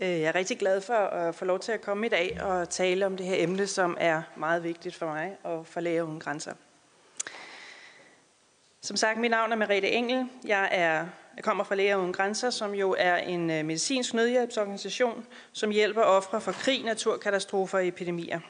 Øh, 0.00 0.08
jeg 0.08 0.22
er 0.22 0.34
rigtig 0.34 0.58
glad 0.58 0.80
for 0.80 0.94
at 0.94 1.34
få 1.34 1.44
lov 1.44 1.58
til 1.58 1.72
at 1.72 1.80
komme 1.80 2.06
i 2.06 2.08
dag 2.08 2.42
og 2.42 2.70
tale 2.70 3.06
om 3.06 3.16
det 3.16 3.26
her 3.26 3.36
emne, 3.38 3.66
som 3.66 3.96
er 4.00 4.22
meget 4.36 4.62
vigtigt 4.62 4.94
for 4.94 5.06
mig 5.06 5.36
og 5.42 5.66
for 5.66 5.80
Læger 5.80 6.02
Uden 6.02 6.20
Grænser. 6.20 6.54
Som 8.80 8.96
sagt, 8.96 9.18
mit 9.18 9.30
navn 9.30 9.52
er 9.52 9.56
Merete 9.56 9.90
Engel. 9.90 10.28
Jeg, 10.44 10.68
er, 10.72 11.06
jeg 11.36 11.44
kommer 11.44 11.64
fra 11.64 11.74
Læger 11.74 11.96
Uden 11.96 12.12
Grænser, 12.12 12.50
som 12.50 12.74
jo 12.74 12.94
er 12.98 13.16
en 13.16 13.50
øh, 13.50 13.64
medicinsk 13.64 14.14
nødhjælpsorganisation, 14.14 15.26
som 15.52 15.70
hjælper 15.70 16.02
ofre 16.02 16.40
for 16.40 16.52
krig, 16.52 16.84
naturkatastrofer 16.84 17.78
og 17.78 17.86
epidemier. 17.86 18.40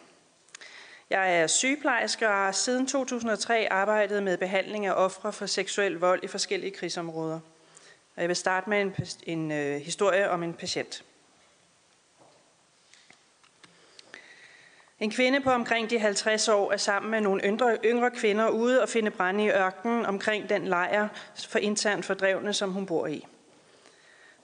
Jeg 1.10 1.40
er 1.40 1.46
sygeplejerske 1.46 2.28
og 2.28 2.34
har 2.34 2.52
siden 2.52 2.86
2003 2.86 3.72
arbejdet 3.72 4.22
med 4.22 4.36
behandling 4.36 4.86
af 4.86 4.92
ofre 4.92 5.32
for 5.32 5.46
seksuel 5.46 5.92
vold 5.92 6.24
i 6.24 6.26
forskellige 6.26 6.70
krigsområder. 6.70 7.40
Og 8.16 8.22
jeg 8.22 8.28
vil 8.28 8.36
starte 8.36 8.70
med 8.70 8.80
en, 8.80 8.94
en 9.22 9.52
øh, 9.52 9.80
historie 9.80 10.30
om 10.30 10.42
en 10.42 10.54
patient. 10.54 11.04
En 15.00 15.10
kvinde 15.10 15.40
på 15.40 15.50
omkring 15.50 15.90
de 15.90 15.98
50 15.98 16.48
år 16.48 16.72
er 16.72 16.76
sammen 16.76 17.10
med 17.10 17.20
nogle 17.20 17.42
yngre, 17.44 17.78
yngre 17.84 18.10
kvinder 18.10 18.48
ude 18.48 18.82
og 18.82 18.88
finde 18.88 19.10
brænde 19.10 19.44
i 19.44 19.50
ørkenen 19.50 20.06
omkring 20.06 20.48
den 20.48 20.68
lejr 20.68 21.08
for 21.48 21.58
internt 21.58 22.04
fordrevne, 22.04 22.52
som 22.52 22.72
hun 22.72 22.86
bor 22.86 23.06
i. 23.06 23.26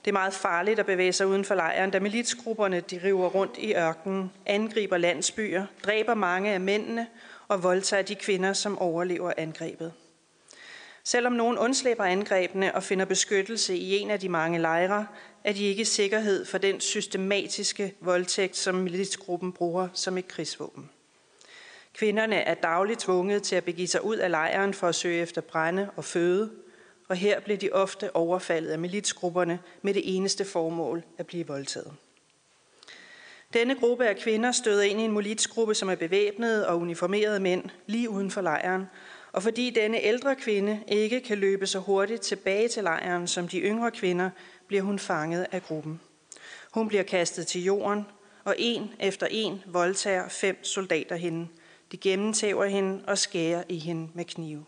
Det 0.05 0.11
er 0.11 0.13
meget 0.13 0.35
farligt 0.35 0.79
at 0.79 0.87
bevæge 0.87 1.13
sig 1.13 1.27
uden 1.27 1.45
for 1.45 1.55
lejren, 1.55 1.91
da 1.91 2.01
militsgrupperne 2.01 2.81
de 2.81 3.01
river 3.05 3.29
rundt 3.29 3.59
i 3.59 3.75
ørkenen, 3.75 4.33
angriber 4.47 4.97
landsbyer, 4.97 5.67
dræber 5.85 6.15
mange 6.15 6.51
af 6.51 6.61
mændene 6.61 7.07
og 7.49 7.63
voldtager 7.63 8.03
de 8.03 8.15
kvinder, 8.15 8.53
som 8.53 8.79
overlever 8.79 9.33
angrebet. 9.37 9.93
Selvom 11.05 11.33
nogen 11.33 11.59
undslipper 11.59 12.05
angrebene 12.05 12.75
og 12.75 12.83
finder 12.83 13.05
beskyttelse 13.05 13.77
i 13.77 13.97
en 13.97 14.11
af 14.11 14.21
de 14.21 14.29
mange 14.29 14.59
lejre, 14.59 15.07
er 15.45 15.53
de 15.53 15.65
ikke 15.65 15.83
i 15.83 15.85
sikkerhed 15.85 16.47
for 16.47 16.59
den 16.59 16.81
systematiske 16.81 17.95
voldtægt, 18.01 18.57
som 18.57 18.75
militsgruppen 18.75 19.53
bruger 19.53 19.89
som 19.93 20.19
et 20.19 20.29
krigsvåben. 20.29 20.91
Kvinderne 21.95 22.37
er 22.37 22.55
dagligt 22.55 23.01
tvunget 23.01 23.43
til 23.43 23.57
at 23.57 23.65
begive 23.65 23.89
sig 23.89 24.05
ud 24.05 24.17
af 24.17 24.31
lejren 24.31 24.75
for 24.75 24.89
at 24.89 24.95
søge 24.95 25.23
efter 25.23 25.41
brænde 25.41 25.91
og 25.97 26.05
føde, 26.05 26.51
og 27.09 27.17
her 27.17 27.41
blev 27.41 27.57
de 27.57 27.71
ofte 27.73 28.17
overfaldet 28.17 28.71
af 28.71 28.79
militsgrupperne 28.79 29.59
med 29.83 29.95
det 29.95 30.17
eneste 30.17 30.45
formål 30.45 31.03
at 31.19 31.27
blive 31.27 31.47
voldtaget. 31.47 31.93
Denne 33.53 33.75
gruppe 33.75 34.07
af 34.07 34.17
kvinder 34.17 34.53
støder 34.53 34.83
ind 34.83 35.01
i 35.01 35.05
en 35.05 35.13
militsgruppe, 35.13 35.75
som 35.75 35.89
er 35.89 35.95
bevæbnede 35.95 36.69
og 36.69 36.79
uniformerede 36.79 37.41
mænd 37.41 37.65
lige 37.87 38.11
uden 38.11 38.31
for 38.31 38.41
lejren, 38.41 38.87
og 39.33 39.43
fordi 39.43 39.71
denne 39.71 40.01
ældre 40.01 40.37
kvinde 40.37 40.81
ikke 40.89 41.21
kan 41.21 41.39
løbe 41.39 41.67
så 41.67 41.79
hurtigt 41.79 42.23
tilbage 42.23 42.69
til 42.69 42.83
lejren 42.83 43.27
som 43.27 43.49
de 43.49 43.61
yngre 43.61 43.91
kvinder, 43.91 44.31
bliver 44.67 44.83
hun 44.83 44.99
fanget 44.99 45.47
af 45.53 45.63
gruppen. 45.63 46.01
Hun 46.73 46.89
bliver 46.89 47.03
kastet 47.03 47.47
til 47.47 47.65
jorden, 47.65 48.07
og 48.45 48.55
en 48.59 48.91
efter 49.01 49.27
en 49.31 49.63
voldtager 49.67 50.29
fem 50.29 50.65
soldater 50.65 51.17
hende. 51.17 51.49
De 51.93 51.97
gennemtæver 51.97 52.65
hende 52.65 53.05
og 53.07 53.19
skærer 53.19 53.63
i 53.69 53.79
hende 53.79 54.09
med 54.15 54.25
knive. 54.25 54.65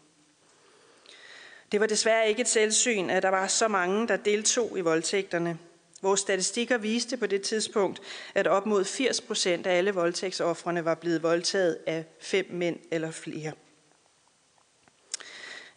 Det 1.77 1.81
var 1.81 1.87
desværre 1.87 2.29
ikke 2.29 2.41
et 2.41 2.49
selvsyn, 2.49 3.11
at 3.11 3.23
der 3.23 3.29
var 3.29 3.47
så 3.47 3.69
mange, 3.69 4.09
der 4.09 4.17
deltog 4.17 4.79
i 4.79 4.81
voldtægterne. 4.81 5.59
Vores 6.03 6.21
statistikker 6.21 6.79
viste 6.79 7.17
på 7.17 7.27
det 7.27 7.43
tidspunkt, 7.43 8.01
at 8.35 8.47
op 8.47 8.67
mod 8.67 8.85
80 8.85 9.21
procent 9.21 9.67
af 9.67 9.77
alle 9.77 9.91
voldtægtsoffrene 9.91 10.85
var 10.85 10.95
blevet 10.95 11.23
voldtaget 11.23 11.79
af 11.87 12.05
fem 12.21 12.47
mænd 12.51 12.79
eller 12.91 13.11
flere. 13.11 13.53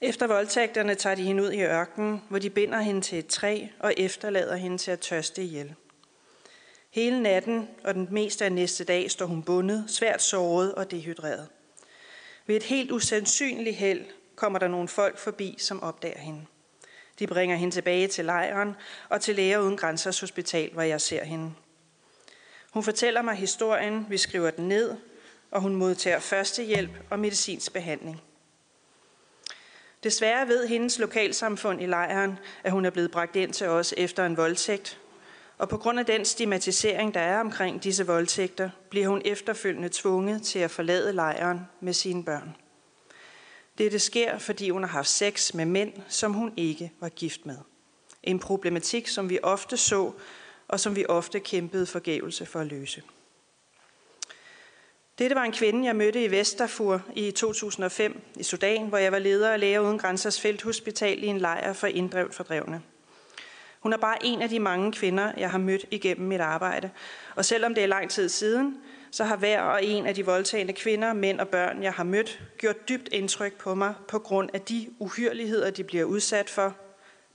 Efter 0.02 0.28
voldtægterne 0.28 0.96
tager 0.96 1.16
de 1.16 1.24
hende 1.24 1.44
ud 1.44 1.52
i 1.52 1.62
ørkenen, 1.62 2.22
hvor 2.30 2.40
de 2.40 2.50
binder 2.50 2.80
hende 2.80 3.02
til 3.02 3.20
et 3.20 3.28
træ 3.28 3.68
og 3.80 3.94
efterlader 3.98 4.56
hende 4.56 4.78
til 4.78 4.92
at 4.92 5.00
tørste 5.00 5.44
ihjel. 5.44 5.76
Hele 6.90 7.22
natten 7.22 7.70
og 7.84 7.94
den 7.94 8.08
meste 8.12 8.46
af 8.46 8.52
næste 8.52 8.84
dag 8.84 9.12
står 9.12 9.26
hun 9.26 9.44
bundet, 9.44 9.86
svært 9.88 10.22
såret 10.22 10.76
og 10.76 10.92
dehydreret. 10.92 11.48
Ved 12.48 12.56
et 12.56 12.64
helt 12.64 12.92
usandsynligt 12.92 13.76
held 13.76 14.06
kommer 14.40 14.60
der 14.60 14.68
nogle 14.68 14.88
folk 14.88 15.18
forbi, 15.18 15.56
som 15.60 15.84
opdager 15.84 16.20
hende. 16.20 16.46
De 17.20 17.28
bringer 17.28 17.56
hende 17.56 17.76
tilbage 17.76 18.08
til 18.08 18.26
lejren 18.26 18.76
og 19.10 19.22
til 19.22 19.36
Læger 19.36 19.60
Uden 19.60 19.78
Grænsers 19.78 20.20
Hospital, 20.20 20.74
hvor 20.74 20.82
jeg 20.82 21.02
ser 21.02 21.24
hende. 21.24 21.54
Hun 22.72 22.84
fortæller 22.84 23.22
mig 23.22 23.36
historien, 23.36 24.06
vi 24.10 24.18
skriver 24.18 24.52
den 24.52 24.68
ned, 24.68 24.96
og 25.52 25.62
hun 25.62 25.76
modtager 25.76 26.20
førstehjælp 26.20 26.92
og 27.10 27.20
medicinsk 27.20 27.74
behandling. 27.74 28.22
Desværre 30.04 30.48
ved 30.48 30.68
hendes 30.68 31.00
lokalsamfund 31.00 31.82
i 31.82 31.86
lejren, 31.86 32.40
at 32.64 32.72
hun 32.72 32.86
er 32.86 32.90
blevet 32.90 33.12
bragt 33.12 33.36
ind 33.36 33.54
til 33.54 33.68
os 33.68 33.94
efter 33.98 34.26
en 34.26 34.38
voldtægt, 34.38 35.00
og 35.58 35.70
på 35.70 35.78
grund 35.78 36.00
af 36.00 36.06
den 36.06 36.26
stigmatisering, 36.26 37.14
der 37.14 37.20
er 37.20 37.40
omkring 37.40 37.84
disse 37.84 38.08
voldtægter, 38.08 38.70
bliver 38.90 39.08
hun 39.08 39.22
efterfølgende 39.26 39.90
tvunget 39.92 40.44
til 40.44 40.60
at 40.60 40.72
forlade 40.72 41.14
lejren 41.14 41.60
med 41.80 41.94
sine 41.94 42.26
børn. 42.26 42.56
Dette 43.80 44.00
sker, 44.00 44.38
fordi 44.38 44.70
hun 44.70 44.84
har 44.84 44.90
haft 44.90 45.10
sex 45.10 45.54
med 45.54 45.66
mænd, 45.66 45.94
som 46.08 46.34
hun 46.34 46.54
ikke 46.58 46.92
var 47.00 47.10
gift 47.10 47.46
med. 47.46 47.58
En 48.24 48.40
problematik, 48.40 49.08
som 49.08 49.30
vi 49.30 49.40
ofte 49.44 49.78
så, 49.78 50.12
og 50.68 50.80
som 50.80 50.96
vi 50.96 51.06
ofte 51.10 51.40
kæmpede 51.40 51.86
forgævelse 51.86 52.46
for 52.46 52.60
at 52.60 52.68
løse. 52.68 53.04
Dette 55.20 55.36
var 55.36 55.44
en 55.44 55.52
kvinde, 55.52 55.86
jeg 55.86 55.96
mødte 55.96 56.24
i 56.24 56.32
Vestafur 56.32 57.02
i 57.16 57.32
2005 57.32 58.22
i 58.36 58.44
Sudan, 58.44 58.88
hvor 58.88 58.98
jeg 58.98 59.12
var 59.12 59.20
leder 59.20 59.50
af 59.50 59.60
Læger 59.60 59.80
Uden 59.80 59.98
Grænsers 59.98 60.42
Felthospital 60.42 61.24
i 61.24 61.28
en 61.28 61.38
lejr 61.38 61.74
for 61.74 61.88
inddrevet 61.88 62.34
fordrevne. 62.34 62.82
Hun 63.80 63.94
er 63.94 63.98
bare 63.98 64.26
en 64.26 64.42
af 64.42 64.50
de 64.50 64.60
mange 64.60 64.92
kvinder, 64.92 65.32
jeg 65.38 65.52
har 65.52 65.58
mødt 65.58 65.86
igennem 65.92 66.28
mit 66.28 66.42
arbejde. 66.42 66.90
Og 67.36 67.46
selvom 67.46 67.76
det 67.76 67.84
er 67.84 67.88
lang 67.88 68.10
tid 68.10 68.30
siden, 68.30 68.78
så 69.12 69.24
har 69.24 69.36
hver 69.38 69.62
og 69.62 69.84
en 69.84 70.06
af 70.06 70.16
de 70.16 70.26
voldtagende 70.26 70.74
kvinder, 70.74 71.14
mænd 71.14 71.40
og 71.40 71.48
børn, 71.48 71.84
jeg 71.84 71.94
har 71.94 72.04
mødt, 72.04 72.42
gjort 72.58 72.90
dybt 72.90 73.10
indtryk 73.12 73.58
på 73.58 73.76
mig 73.76 73.94
på 74.08 74.20
grund 74.20 74.50
af 74.54 74.62
de 74.62 74.90
uhyrligheder, 75.00 75.70
de 75.70 75.84
bliver 75.84 76.04
udsat 76.04 76.50
for, 76.50 76.76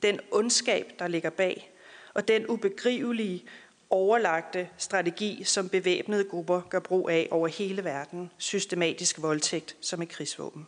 den 0.02 0.20
ondskab, 0.30 0.92
der 0.98 1.08
ligger 1.08 1.30
bag, 1.30 1.70
og 2.14 2.28
den 2.28 2.46
ubegrivelige, 2.46 3.44
overlagte 3.90 4.68
strategi, 4.78 5.44
som 5.44 5.68
bevæbnede 5.68 6.24
grupper 6.24 6.60
gør 6.60 6.78
brug 6.78 7.10
af 7.10 7.28
over 7.30 7.48
hele 7.48 7.84
verden, 7.84 8.30
systematisk 8.38 9.22
voldtægt 9.22 9.76
som 9.80 10.02
et 10.02 10.08
krigsvåben. 10.08 10.66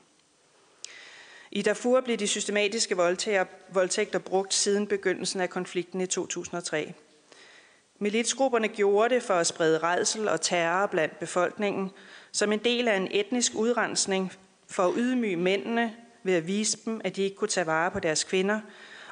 I 1.51 1.63
Darfur 1.63 2.01
blev 2.01 2.17
de 2.17 2.27
systematiske 2.27 2.97
voldtægter 3.73 4.19
brugt 4.19 4.55
siden 4.55 4.87
begyndelsen 4.87 5.41
af 5.41 5.51
konflikten 5.51 6.01
i 6.01 6.07
2003. 6.07 6.95
Militsgrupperne 7.99 8.69
gjorde 8.69 9.15
det 9.15 9.23
for 9.23 9.35
at 9.35 9.47
sprede 9.47 9.79
redsel 9.79 10.29
og 10.29 10.41
terror 10.41 10.87
blandt 10.87 11.19
befolkningen, 11.19 11.91
som 12.33 12.53
en 12.53 12.59
del 12.59 12.89
af 12.89 12.97
en 12.97 13.09
etnisk 13.11 13.53
udrensning 13.55 14.33
for 14.69 14.83
at 14.83 14.95
ydmyge 14.97 15.37
mændene 15.37 15.95
ved 16.23 16.35
at 16.35 16.47
vise 16.47 16.79
dem, 16.85 17.01
at 17.05 17.17
de 17.17 17.23
ikke 17.23 17.37
kunne 17.37 17.49
tage 17.49 17.67
vare 17.67 17.91
på 17.91 18.01
deres 18.01 18.25
kvinder, 18.25 18.61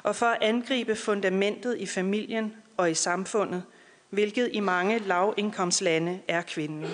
og 0.03 0.15
for 0.15 0.25
at 0.25 0.37
angribe 0.41 0.95
fundamentet 0.95 1.77
i 1.77 1.85
familien 1.85 2.53
og 2.77 2.91
i 2.91 2.93
samfundet, 2.93 3.63
hvilket 4.09 4.49
i 4.53 4.59
mange 4.59 4.99
lavindkomstlande 4.99 6.19
er 6.27 6.41
kvinden. 6.41 6.85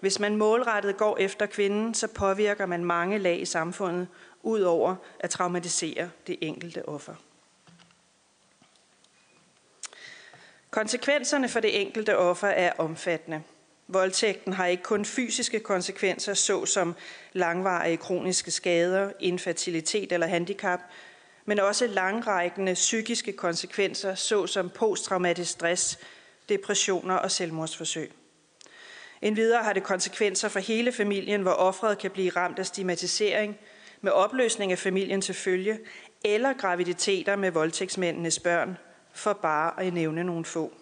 Hvis 0.00 0.20
man 0.20 0.36
målrettet 0.36 0.96
går 0.96 1.16
efter 1.20 1.46
kvinden, 1.46 1.94
så 1.94 2.06
påvirker 2.06 2.66
man 2.66 2.84
mange 2.84 3.18
lag 3.18 3.40
i 3.40 3.44
samfundet, 3.44 4.08
ud 4.42 4.60
over 4.60 4.96
at 5.20 5.30
traumatisere 5.30 6.10
det 6.26 6.36
enkelte 6.40 6.88
offer. 6.88 7.14
Konsekvenserne 10.70 11.48
for 11.48 11.60
det 11.60 11.80
enkelte 11.80 12.18
offer 12.18 12.48
er 12.48 12.72
omfattende. 12.78 13.42
Voldtægten 13.86 14.52
har 14.52 14.66
ikke 14.66 14.82
kun 14.82 15.04
fysiske 15.04 15.60
konsekvenser, 15.60 16.34
såsom 16.34 16.94
langvarige 17.32 17.96
kroniske 17.96 18.50
skader, 18.50 19.12
infertilitet 19.20 20.12
eller 20.12 20.26
handicap, 20.26 20.80
men 21.44 21.60
også 21.60 21.86
langrækkende 21.86 22.74
psykiske 22.74 23.32
konsekvenser, 23.32 24.14
såsom 24.14 24.70
posttraumatisk 24.70 25.50
stress, 25.50 25.98
depressioner 26.48 27.14
og 27.14 27.30
selvmordsforsøg. 27.30 28.12
Endvidere 29.22 29.62
har 29.64 29.72
det 29.72 29.82
konsekvenser 29.82 30.48
for 30.48 30.60
hele 30.60 30.92
familien, 30.92 31.42
hvor 31.42 31.52
offeret 31.52 31.98
kan 31.98 32.10
blive 32.10 32.30
ramt 32.30 32.58
af 32.58 32.66
stigmatisering, 32.66 33.58
med 34.00 34.12
opløsning 34.12 34.72
af 34.72 34.78
familien 34.78 35.20
til 35.20 35.34
følge, 35.34 35.78
eller 36.24 36.52
graviditeter 36.52 37.36
med 37.36 37.50
voldtægtsmændenes 37.50 38.38
børn, 38.38 38.78
for 39.12 39.32
bare 39.32 39.82
at 39.82 39.94
nævne 39.94 40.24
nogle 40.24 40.44
få. 40.44 40.72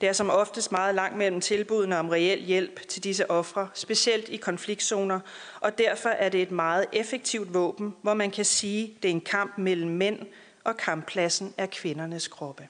Det 0.00 0.08
er 0.08 0.12
som 0.12 0.30
oftest 0.30 0.72
meget 0.72 0.94
langt 0.94 1.18
mellem 1.18 1.40
tilbudene 1.40 1.98
om 1.98 2.08
reel 2.08 2.38
hjælp 2.40 2.88
til 2.88 3.04
disse 3.04 3.30
ofre, 3.30 3.68
specielt 3.74 4.28
i 4.28 4.36
konfliktzoner, 4.36 5.20
og 5.60 5.78
derfor 5.78 6.08
er 6.08 6.28
det 6.28 6.42
et 6.42 6.50
meget 6.50 6.86
effektivt 6.92 7.54
våben, 7.54 7.94
hvor 8.02 8.14
man 8.14 8.30
kan 8.30 8.44
sige, 8.44 8.98
det 9.02 9.08
er 9.08 9.12
en 9.12 9.20
kamp 9.20 9.58
mellem 9.58 9.90
mænd, 9.90 10.18
og 10.64 10.76
kamppladsen 10.76 11.54
er 11.56 11.66
kvindernes 11.66 12.28
kroppe. 12.28 12.68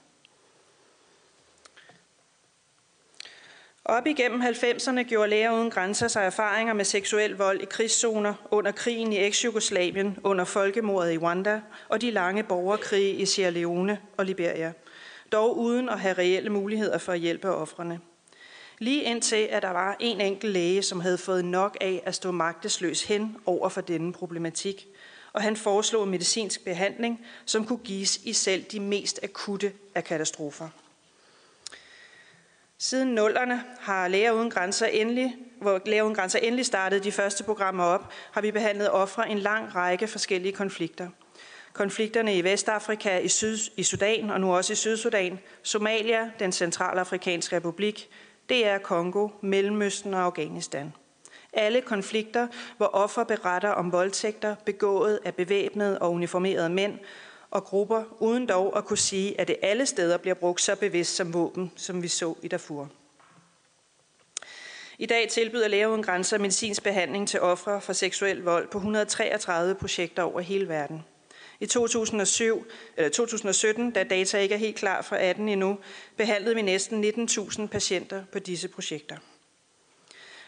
Op 3.89 4.07
igennem 4.07 4.41
90'erne 4.41 5.01
gjorde 5.01 5.29
Læger 5.29 5.51
Uden 5.51 5.69
Grænser 5.69 6.07
sig 6.07 6.25
erfaringer 6.25 6.73
med 6.73 6.85
seksuel 6.85 7.35
vold 7.35 7.61
i 7.61 7.65
krigszoner 7.65 8.33
under 8.51 8.71
krigen 8.71 9.13
i 9.13 9.17
eks-Jugoslavien, 9.17 10.17
under 10.23 10.45
folkemordet 10.45 11.13
i 11.13 11.17
Rwanda 11.17 11.61
og 11.89 12.01
de 12.01 12.11
lange 12.11 12.43
borgerkrige 12.43 13.13
i 13.13 13.25
Sierra 13.25 13.49
Leone 13.49 13.99
og 14.17 14.25
Liberia. 14.25 14.73
Dog 15.31 15.57
uden 15.57 15.89
at 15.89 15.99
have 15.99 16.13
reelle 16.13 16.49
muligheder 16.49 16.97
for 16.97 17.11
at 17.11 17.19
hjælpe 17.19 17.49
offrene. 17.49 17.99
Lige 18.79 19.03
indtil, 19.03 19.47
at 19.51 19.61
der 19.61 19.71
var 19.71 19.97
en 19.99 20.21
enkelt 20.21 20.53
læge, 20.53 20.81
som 20.81 20.99
havde 20.99 21.17
fået 21.17 21.45
nok 21.45 21.77
af 21.81 22.03
at 22.05 22.15
stå 22.15 22.31
magtesløs 22.31 23.03
hen 23.03 23.37
over 23.45 23.69
for 23.69 23.81
denne 23.81 24.13
problematik, 24.13 24.87
og 25.33 25.41
han 25.41 25.55
foreslog 25.55 26.07
medicinsk 26.07 26.65
behandling, 26.65 27.25
som 27.45 27.65
kunne 27.65 27.79
gives 27.83 28.17
i 28.17 28.33
selv 28.33 28.63
de 28.63 28.79
mest 28.79 29.19
akutte 29.23 29.71
af 29.95 30.03
katastrofer. 30.03 30.69
Siden 32.79 33.07
nullerne 33.07 33.63
har 33.79 34.07
Læger 34.07 34.31
Uden 34.31 34.49
Grænser 34.49 34.85
endelig, 34.85 35.35
hvor 35.61 35.81
Læger 35.85 36.03
Uden 36.03 36.15
Grænser 36.15 36.39
endelig 36.39 36.65
startede 36.65 37.03
de 37.03 37.11
første 37.11 37.43
programmer 37.43 37.83
op, 37.83 38.13
har 38.31 38.41
vi 38.41 38.51
behandlet 38.51 38.91
ofre 38.91 39.29
en 39.29 39.39
lang 39.39 39.75
række 39.75 40.07
forskellige 40.07 40.51
konflikter. 40.51 41.09
Konflikterne 41.73 42.37
i 42.37 42.43
Vestafrika, 42.43 43.17
i, 43.17 43.27
Syd, 43.27 43.57
i 43.77 43.83
Sudan 43.83 44.29
og 44.29 44.41
nu 44.41 44.55
også 44.55 44.73
i 44.73 44.75
Sydsudan, 44.75 45.39
Somalia, 45.63 46.31
den 46.39 46.51
centralafrikanske 46.51 47.55
republik, 47.55 48.09
DR 48.49 48.77
Kongo, 48.83 49.29
Mellemøsten 49.41 50.13
og 50.13 50.21
Afghanistan. 50.21 50.93
Alle 51.53 51.81
konflikter, 51.81 52.47
hvor 52.77 52.89
offer 52.93 53.23
beretter 53.23 53.69
om 53.69 53.91
voldtægter 53.91 54.55
begået 54.65 55.19
af 55.25 55.35
bevæbnede 55.35 55.99
og 55.99 56.11
uniformerede 56.11 56.69
mænd, 56.69 56.99
og 57.57 57.63
grupper, 57.63 58.03
uden 58.19 58.45
dog 58.45 58.77
at 58.77 58.85
kunne 58.85 58.97
sige, 58.97 59.41
at 59.41 59.47
det 59.47 59.55
alle 59.61 59.85
steder 59.85 60.17
bliver 60.17 60.33
brugt 60.33 60.61
så 60.61 60.75
bevidst 60.75 61.15
som 61.15 61.33
våben, 61.33 61.71
som 61.75 62.03
vi 62.03 62.07
så 62.07 62.35
i 62.43 62.47
Darfur. 62.47 62.89
I 64.97 65.05
dag 65.05 65.29
tilbyder 65.29 65.67
Læger 65.67 65.87
Uden 65.87 66.03
Grænser 66.03 66.37
medicinsk 66.37 66.83
behandling 66.83 67.27
til 67.27 67.41
ofre 67.41 67.81
for 67.81 67.93
seksuel 67.93 68.43
vold 68.43 68.67
på 68.67 68.77
133 68.77 69.75
projekter 69.75 70.23
over 70.23 70.41
hele 70.41 70.67
verden. 70.67 71.03
I 71.59 71.65
2007, 71.65 72.65
eller 72.97 73.09
2017, 73.09 73.91
da 73.91 74.03
data 74.03 74.37
ikke 74.37 74.55
er 74.55 74.59
helt 74.59 74.75
klar 74.75 75.01
fra 75.01 75.17
18 75.17 75.49
endnu, 75.49 75.77
behandlede 76.17 76.55
vi 76.55 76.61
næsten 76.61 77.03
19.000 77.03 77.67
patienter 77.67 78.23
på 78.31 78.39
disse 78.39 78.67
projekter. 78.67 79.17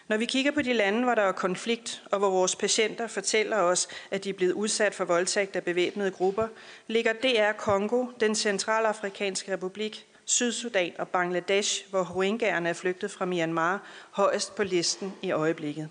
Når 0.10 0.17
vi 0.17 0.26
kigger 0.26 0.52
på 0.52 0.62
de 0.62 0.74
lande, 0.74 1.04
hvor 1.04 1.15
der 1.15 1.22
er 1.22 1.32
konflikt, 1.32 2.04
og 2.12 2.19
hvor 2.19 2.30
vores 2.30 2.56
patienter 2.56 3.08
fortæller 3.08 3.58
os, 3.58 3.88
at 4.12 4.24
de 4.24 4.30
er 4.30 4.34
blevet 4.34 4.54
udsat 4.54 4.95
for 4.95 5.06
voldtægt 5.06 5.56
af 5.56 5.63
bevæbnede 5.63 6.12
grupper, 6.12 6.48
ligger 6.88 7.13
DR 7.13 7.52
Kongo, 7.58 8.06
den 8.19 8.36
centralafrikanske 8.36 9.54
republik, 9.54 10.06
Sydsudan 10.26 10.93
og 11.00 11.08
Bangladesh, 11.08 11.89
hvor 11.89 12.04
rohingyaerne 12.04 12.69
er 12.69 12.74
flygtet 12.74 13.12
fra 13.12 13.26
Myanmar, 13.26 13.84
højest 14.12 14.56
på 14.56 14.63
listen 14.63 15.13
i 15.22 15.32
øjeblikket. 15.32 15.89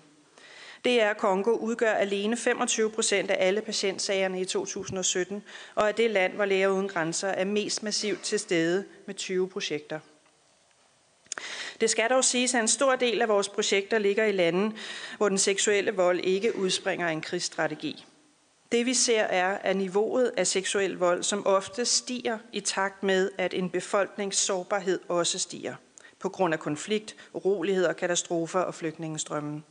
DR 0.85 1.13
Kongo 1.17 1.51
udgør 1.51 1.93
alene 1.93 2.37
25 2.37 2.91
procent 2.91 3.31
af 3.31 3.47
alle 3.47 3.61
patientsagerne 3.61 4.41
i 4.41 4.45
2017, 4.45 5.43
og 5.75 5.87
er 5.87 5.91
det 5.91 6.11
land, 6.11 6.33
hvor 6.33 6.45
Læger 6.45 6.67
Uden 6.67 6.87
Grænser 6.87 7.27
er 7.27 7.45
mest 7.45 7.83
massivt 7.83 8.21
til 8.21 8.39
stede 8.39 8.85
med 9.05 9.15
20 9.15 9.49
projekter. 9.49 9.99
Det 11.81 11.89
skal 11.89 12.09
dog 12.09 12.23
siges, 12.23 12.53
at 12.53 12.61
en 12.61 12.67
stor 12.67 12.95
del 12.95 13.21
af 13.21 13.27
vores 13.27 13.49
projekter 13.49 13.97
ligger 13.97 14.25
i 14.25 14.31
lande, 14.31 14.75
hvor 15.17 15.29
den 15.29 15.37
seksuelle 15.37 15.91
vold 15.91 16.19
ikke 16.19 16.55
udspringer 16.55 17.07
af 17.07 17.11
en 17.11 17.21
krigsstrategi. 17.21 18.05
Det 18.71 18.85
vi 18.85 18.93
ser 18.93 19.21
er, 19.21 19.57
at 19.57 19.77
niveauet 19.77 20.31
af 20.37 20.47
seksuel 20.47 20.97
vold 20.97 21.23
som 21.23 21.45
ofte 21.47 21.85
stiger 21.85 22.37
i 22.53 22.59
takt 22.59 23.03
med, 23.03 23.31
at 23.37 23.53
en 23.53 23.69
befolknings 23.69 24.37
sårbarhed 24.37 24.99
også 25.07 25.39
stiger 25.39 25.75
på 26.19 26.29
grund 26.29 26.53
af 26.53 26.59
konflikt, 26.59 27.15
uroligheder, 27.33 27.93
katastrofer 27.93 28.59
og 28.59 28.75
flygtningestrømmen. 28.75 29.63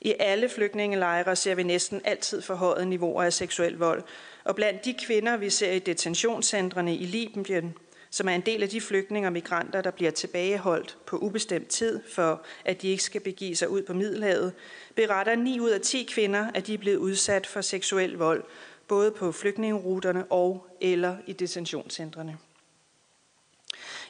I 0.00 0.14
alle 0.18 0.48
flygtningelejre 0.48 1.36
ser 1.36 1.54
vi 1.54 1.62
næsten 1.62 2.00
altid 2.04 2.42
forhøjet 2.42 2.88
niveauer 2.88 3.22
af 3.22 3.32
seksuel 3.32 3.76
vold, 3.76 4.02
og 4.44 4.56
blandt 4.56 4.84
de 4.84 4.94
kvinder, 4.94 5.36
vi 5.36 5.50
ser 5.50 5.72
i 5.72 5.78
detentionscentrene 5.78 6.96
i 6.96 7.06
Libyen, 7.06 7.74
som 8.12 8.28
er 8.28 8.32
en 8.32 8.40
del 8.40 8.62
af 8.62 8.68
de 8.68 8.80
flygtninge 8.80 9.28
og 9.28 9.32
migranter, 9.32 9.80
der 9.80 9.90
bliver 9.90 10.10
tilbageholdt 10.10 10.98
på 11.06 11.18
ubestemt 11.18 11.68
tid, 11.68 12.00
for 12.14 12.42
at 12.64 12.82
de 12.82 12.88
ikke 12.88 13.02
skal 13.02 13.20
begive 13.20 13.56
sig 13.56 13.68
ud 13.68 13.82
på 13.82 13.94
Middelhavet, 13.94 14.52
beretter 14.94 15.34
9 15.36 15.60
ud 15.60 15.70
af 15.70 15.80
10 15.80 16.02
kvinder, 16.02 16.50
at 16.54 16.66
de 16.66 16.74
er 16.74 16.78
blevet 16.78 16.96
udsat 16.96 17.46
for 17.46 17.60
seksuel 17.60 18.12
vold, 18.12 18.44
både 18.88 19.10
på 19.10 19.32
flygtningeruterne 19.32 20.24
og 20.24 20.66
eller 20.80 21.16
i 21.26 21.32
detentionscentrene. 21.32 22.38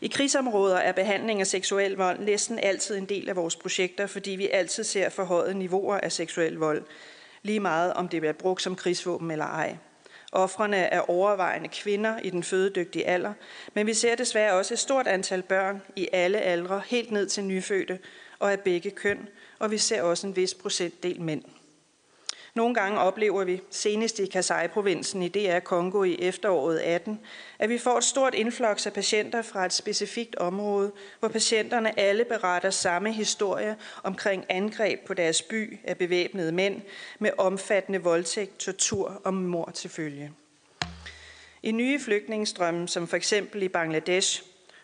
I 0.00 0.06
krigsområder 0.06 0.76
er 0.76 0.92
behandling 0.92 1.40
af 1.40 1.46
seksuel 1.46 1.92
vold 1.92 2.18
næsten 2.18 2.58
altid 2.58 2.96
en 2.96 3.06
del 3.06 3.28
af 3.28 3.36
vores 3.36 3.56
projekter, 3.56 4.06
fordi 4.06 4.30
vi 4.30 4.48
altid 4.48 4.84
ser 4.84 5.08
forhøjet 5.08 5.56
niveauer 5.56 5.96
af 5.96 6.12
seksuel 6.12 6.54
vold, 6.54 6.82
lige 7.42 7.60
meget 7.60 7.92
om 7.92 8.08
det 8.08 8.20
bliver 8.20 8.32
brugt 8.32 8.62
som 8.62 8.76
krigsvåben 8.76 9.30
eller 9.30 9.46
ej. 9.46 9.76
Offrene 10.32 10.76
er 10.76 11.10
overvejende 11.10 11.68
kvinder 11.68 12.18
i 12.18 12.30
den 12.30 12.42
fødedygtige 12.42 13.06
alder, 13.06 13.32
men 13.74 13.86
vi 13.86 13.94
ser 13.94 14.14
desværre 14.14 14.52
også 14.52 14.74
et 14.74 14.78
stort 14.78 15.06
antal 15.06 15.42
børn 15.42 15.82
i 15.96 16.08
alle 16.12 16.38
aldre, 16.38 16.82
helt 16.86 17.10
ned 17.10 17.26
til 17.26 17.44
nyfødte 17.44 17.98
og 18.38 18.52
af 18.52 18.60
begge 18.60 18.90
køn, 18.90 19.28
og 19.58 19.70
vi 19.70 19.78
ser 19.78 20.02
også 20.02 20.26
en 20.26 20.36
vis 20.36 20.54
procentdel 20.54 21.20
mænd. 21.20 21.42
Nogle 22.54 22.74
gange 22.74 22.98
oplever 22.98 23.44
vi, 23.44 23.60
senest 23.70 24.18
i 24.18 24.26
Kasai-provinsen 24.26 25.22
i 25.22 25.28
DR 25.28 25.58
Kongo 25.58 26.02
i 26.02 26.16
efteråret 26.20 26.78
18, 26.78 27.20
at 27.58 27.68
vi 27.68 27.78
får 27.78 27.98
et 27.98 28.04
stort 28.04 28.34
influx 28.34 28.86
af 28.86 28.92
patienter 28.92 29.42
fra 29.42 29.66
et 29.66 29.72
specifikt 29.72 30.36
område, 30.36 30.92
hvor 31.20 31.28
patienterne 31.28 32.00
alle 32.00 32.24
beretter 32.24 32.70
samme 32.70 33.12
historie 33.12 33.76
omkring 34.02 34.44
angreb 34.48 35.00
på 35.06 35.14
deres 35.14 35.42
by 35.42 35.78
af 35.84 35.98
bevæbnede 35.98 36.52
mænd 36.52 36.80
med 37.18 37.30
omfattende 37.38 38.02
voldtægt, 38.02 38.58
tortur 38.58 39.20
og 39.24 39.34
mord 39.34 39.72
til 39.72 39.90
følge. 39.90 40.32
I 41.62 41.72
nye 41.72 42.00
flygtningestrømme, 42.00 42.88
som 42.88 43.08
for 43.08 43.16
eksempel 43.16 43.62
i 43.62 43.68
Bangladesh, 43.68 44.42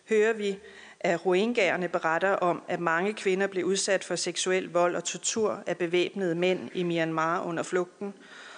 hører 0.09 0.33
vi, 0.33 0.59
at 0.99 1.25
rohingyaerne 1.25 1.87
beretter 1.87 2.31
om, 2.31 2.63
at 2.67 2.79
mange 2.79 3.13
kvinder 3.13 3.47
blev 3.47 3.65
udsat 3.65 4.03
for 4.03 4.15
seksuel 4.15 4.71
vold 4.71 4.95
og 4.95 5.03
tortur 5.03 5.63
af 5.67 5.77
bevæbnede 5.77 6.35
mænd 6.35 6.69
i 6.73 6.83
Myanmar 6.83 7.43
under 7.43 7.63
flugten. 7.63 8.13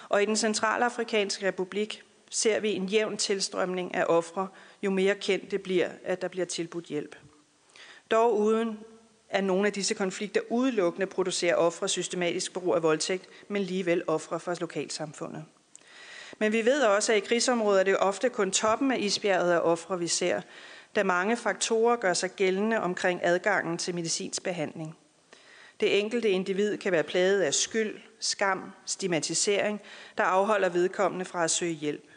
Og 0.08 0.22
i 0.22 0.26
den 0.26 0.36
centralafrikanske 0.36 1.46
republik 1.46 2.02
ser 2.30 2.60
vi 2.60 2.72
en 2.72 2.86
jævn 2.86 3.16
tilstrømning 3.16 3.94
af 3.94 4.04
ofre, 4.08 4.48
jo 4.82 4.90
mere 4.90 5.14
kendt 5.14 5.50
det 5.50 5.62
bliver, 5.62 5.88
at 6.04 6.22
der 6.22 6.28
bliver 6.28 6.46
tilbudt 6.46 6.84
hjælp. 6.84 7.16
Dog 8.10 8.38
uden 8.38 8.78
at 9.30 9.44
nogle 9.44 9.66
af 9.66 9.72
disse 9.72 9.94
konflikter 9.94 10.40
udelukkende 10.50 11.06
producerer 11.06 11.54
ofre 11.54 11.88
systematisk 11.88 12.52
brug 12.52 12.74
af 12.74 12.82
voldtægt, 12.82 13.28
men 13.48 13.62
alligevel 13.62 14.02
ofre 14.06 14.40
for 14.40 14.56
lokalsamfundet. 14.60 15.44
Men 16.38 16.52
vi 16.52 16.64
ved 16.64 16.82
også, 16.82 17.12
at 17.12 17.18
i 17.18 17.20
krigsområder 17.20 17.80
er 17.80 17.84
det 17.84 17.96
ofte 17.98 18.28
kun 18.28 18.50
toppen 18.50 18.92
af 18.92 18.98
isbjerget 18.98 19.52
af 19.52 19.60
ofre, 19.60 19.98
vi 19.98 20.08
ser, 20.08 20.40
da 20.96 21.02
mange 21.02 21.36
faktorer 21.36 21.96
gør 21.96 22.12
sig 22.12 22.30
gældende 22.30 22.80
omkring 22.80 23.20
adgangen 23.22 23.78
til 23.78 23.94
medicinsk 23.94 24.42
behandling. 24.42 24.96
Det 25.80 26.00
enkelte 26.00 26.28
individ 26.30 26.76
kan 26.78 26.92
være 26.92 27.02
plaget 27.02 27.42
af 27.42 27.54
skyld, 27.54 28.00
skam, 28.20 28.72
stigmatisering, 28.86 29.80
der 30.18 30.24
afholder 30.24 30.68
vedkommende 30.68 31.24
fra 31.24 31.44
at 31.44 31.50
søge 31.50 31.72
hjælp. 31.72 32.08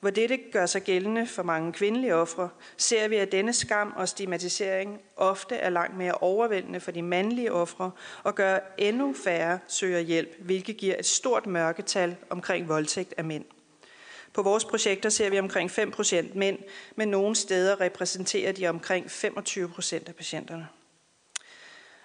Hvor 0.00 0.10
dette 0.10 0.38
gør 0.52 0.66
sig 0.66 0.82
gældende 0.82 1.26
for 1.26 1.42
mange 1.42 1.72
kvindelige 1.72 2.14
ofre, 2.14 2.48
ser 2.76 3.08
vi, 3.08 3.16
at 3.16 3.32
denne 3.32 3.52
skam 3.52 3.92
og 3.96 4.08
stigmatisering 4.08 5.00
ofte 5.16 5.56
er 5.56 5.70
langt 5.70 5.96
mere 5.96 6.12
overvældende 6.12 6.80
for 6.80 6.90
de 6.90 7.02
mandlige 7.02 7.52
ofre 7.52 7.90
og 8.22 8.34
gør 8.34 8.58
endnu 8.78 9.14
færre 9.24 9.58
søger 9.68 10.00
hjælp, 10.00 10.40
hvilket 10.40 10.76
giver 10.76 10.94
et 10.98 11.06
stort 11.06 11.46
mørketal 11.46 12.16
omkring 12.30 12.68
voldtægt 12.68 13.14
af 13.16 13.24
mænd. 13.24 13.44
På 14.34 14.42
vores 14.42 14.64
projekter 14.64 15.08
ser 15.08 15.30
vi 15.30 15.38
omkring 15.38 15.70
5% 15.70 16.38
mænd, 16.38 16.58
men 16.96 17.08
nogle 17.08 17.36
steder 17.36 17.80
repræsenterer 17.80 18.52
de 18.52 18.66
omkring 18.66 19.06
25% 19.06 19.94
af 20.06 20.14
patienterne. 20.14 20.68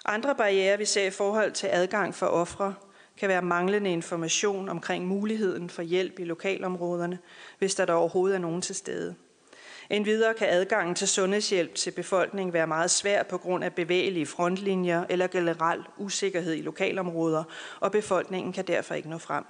Andre 0.06 0.36
barriere, 0.36 0.78
vi 0.78 0.86
ser 0.86 1.08
i 1.08 1.10
forhold 1.10 1.52
til 1.52 1.68
adgang 1.72 2.16
for 2.16 2.26
ofre, 2.26 2.74
kan 3.18 3.30
være 3.30 3.42
manglende 3.42 3.92
information 3.92 4.70
omkring 4.70 5.08
muligheden 5.08 5.70
for 5.70 5.82
hjælp 5.82 6.20
i 6.20 6.24
lokalområderne, 6.24 7.20
hvis 7.60 7.76
der, 7.76 7.86
der 7.86 7.94
overhovedet 7.94 8.36
er 8.36 8.40
nogen 8.40 8.62
til 8.62 8.76
stede. 8.76 9.16
Endvidere 9.90 10.34
kan 10.34 10.48
adgangen 10.50 10.96
til 10.96 11.08
sundhedshjælp 11.08 11.76
til 11.76 11.92
befolkningen 11.92 12.54
være 12.54 12.68
meget 12.68 12.92
svær 12.92 13.24
på 13.24 13.38
grund 13.38 13.64
af 13.64 13.74
bevægelige 13.74 14.26
frontlinjer 14.26 15.06
eller 15.10 15.28
generel 15.28 15.84
usikkerhed 15.98 16.54
i 16.54 16.62
lokalområder, 16.62 17.44
og 17.80 17.92
befolkningen 17.92 18.54
kan 18.54 18.68
derfor 18.68 18.96
ikke 18.96 19.10
nå 19.10 19.18
frem. 19.18 19.46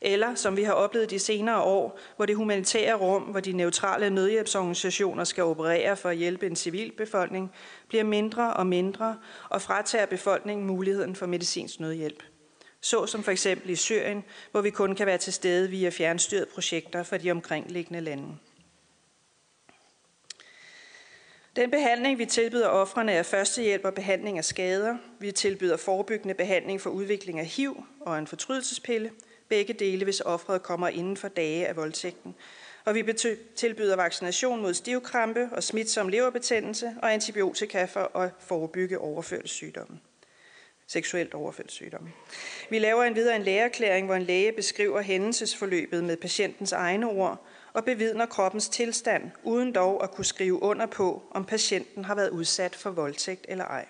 Eller 0.00 0.34
som 0.34 0.56
vi 0.56 0.62
har 0.62 0.72
oplevet 0.72 1.10
de 1.10 1.18
senere 1.18 1.62
år, 1.62 1.98
hvor 2.16 2.26
det 2.26 2.36
humanitære 2.36 2.94
rum, 2.94 3.22
hvor 3.22 3.40
de 3.40 3.52
neutrale 3.52 4.10
nødhjælpsorganisationer 4.10 5.24
skal 5.24 5.44
operere 5.44 5.96
for 5.96 6.08
at 6.08 6.16
hjælpe 6.16 6.46
en 6.46 6.56
civilbefolkning, 6.56 7.52
bliver 7.88 8.04
mindre 8.04 8.54
og 8.54 8.66
mindre 8.66 9.16
og 9.50 9.62
fratager 9.62 10.06
befolkningen 10.06 10.66
muligheden 10.66 11.16
for 11.16 11.26
medicinsk 11.26 11.80
nødhjælp 11.80 12.22
så 12.80 13.06
som 13.06 13.22
for 13.22 13.30
eksempel 13.30 13.70
i 13.70 13.76
Syrien, 13.76 14.24
hvor 14.50 14.60
vi 14.60 14.70
kun 14.70 14.94
kan 14.94 15.06
være 15.06 15.18
til 15.18 15.32
stede 15.32 15.70
via 15.70 15.90
fjernstyret 15.90 16.48
projekter 16.48 17.02
for 17.02 17.16
de 17.16 17.30
omkringliggende 17.30 18.00
lande. 18.00 18.36
Den 21.56 21.70
behandling, 21.70 22.18
vi 22.18 22.26
tilbyder 22.26 22.68
offrene, 22.68 23.12
er 23.12 23.22
førstehjælp 23.22 23.84
og 23.84 23.94
behandling 23.94 24.38
af 24.38 24.44
skader. 24.44 24.96
Vi 25.20 25.32
tilbyder 25.32 25.76
forebyggende 25.76 26.34
behandling 26.34 26.80
for 26.80 26.90
udvikling 26.90 27.40
af 27.40 27.46
HIV 27.46 27.84
og 28.00 28.18
en 28.18 28.26
fortrydelsespille. 28.26 29.10
Begge 29.48 29.72
dele, 29.72 30.04
hvis 30.04 30.20
offret 30.20 30.62
kommer 30.62 30.88
inden 30.88 31.16
for 31.16 31.28
dage 31.28 31.66
af 31.66 31.76
voldtægten. 31.76 32.34
Og 32.84 32.94
vi 32.94 33.12
tilbyder 33.56 33.96
vaccination 33.96 34.62
mod 34.62 34.74
stivkrampe 34.74 35.48
og 35.52 35.62
smitsom 35.62 36.08
leverbetændelse 36.08 36.94
og 37.02 37.12
antibiotika 37.12 37.84
for 37.84 38.18
at 38.18 38.30
forebygge 38.40 38.98
overførte 38.98 39.48
sygdomme 39.48 39.98
seksuelt 40.86 41.34
overført 41.34 41.72
sygdomme. 41.72 42.12
Vi 42.70 42.78
laver 42.78 43.04
en 43.04 43.14
videre 43.14 43.36
en 43.36 43.42
lægeerklæring, 43.42 44.06
hvor 44.06 44.14
en 44.14 44.22
læge 44.22 44.52
beskriver 44.52 45.00
hændelsesforløbet 45.00 46.04
med 46.04 46.16
patientens 46.16 46.72
egne 46.72 47.06
ord 47.06 47.46
og 47.72 47.84
bevidner 47.84 48.26
kroppens 48.26 48.68
tilstand, 48.68 49.30
uden 49.42 49.72
dog 49.72 50.02
at 50.02 50.10
kunne 50.10 50.24
skrive 50.24 50.62
under 50.62 50.86
på, 50.86 51.22
om 51.30 51.44
patienten 51.44 52.04
har 52.04 52.14
været 52.14 52.30
udsat 52.30 52.74
for 52.74 52.90
voldtægt 52.90 53.46
eller 53.48 53.64
ej. 53.64 53.86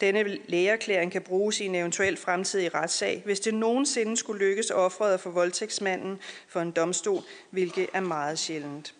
Denne 0.00 0.38
lægeerklæring 0.48 1.12
kan 1.12 1.22
bruges 1.22 1.60
i 1.60 1.64
en 1.64 1.74
eventuel 1.74 2.16
fremtidig 2.16 2.74
retssag, 2.74 3.22
hvis 3.24 3.40
det 3.40 3.54
nogensinde 3.54 4.16
skulle 4.16 4.38
lykkes 4.38 4.70
offeret 4.70 5.14
at 5.14 5.20
få 5.20 5.30
voldtægtsmanden 5.30 6.18
for 6.48 6.60
en 6.60 6.70
domstol, 6.70 7.22
hvilket 7.50 7.86
er 7.92 8.00
meget 8.00 8.38
sjældent. 8.38 8.94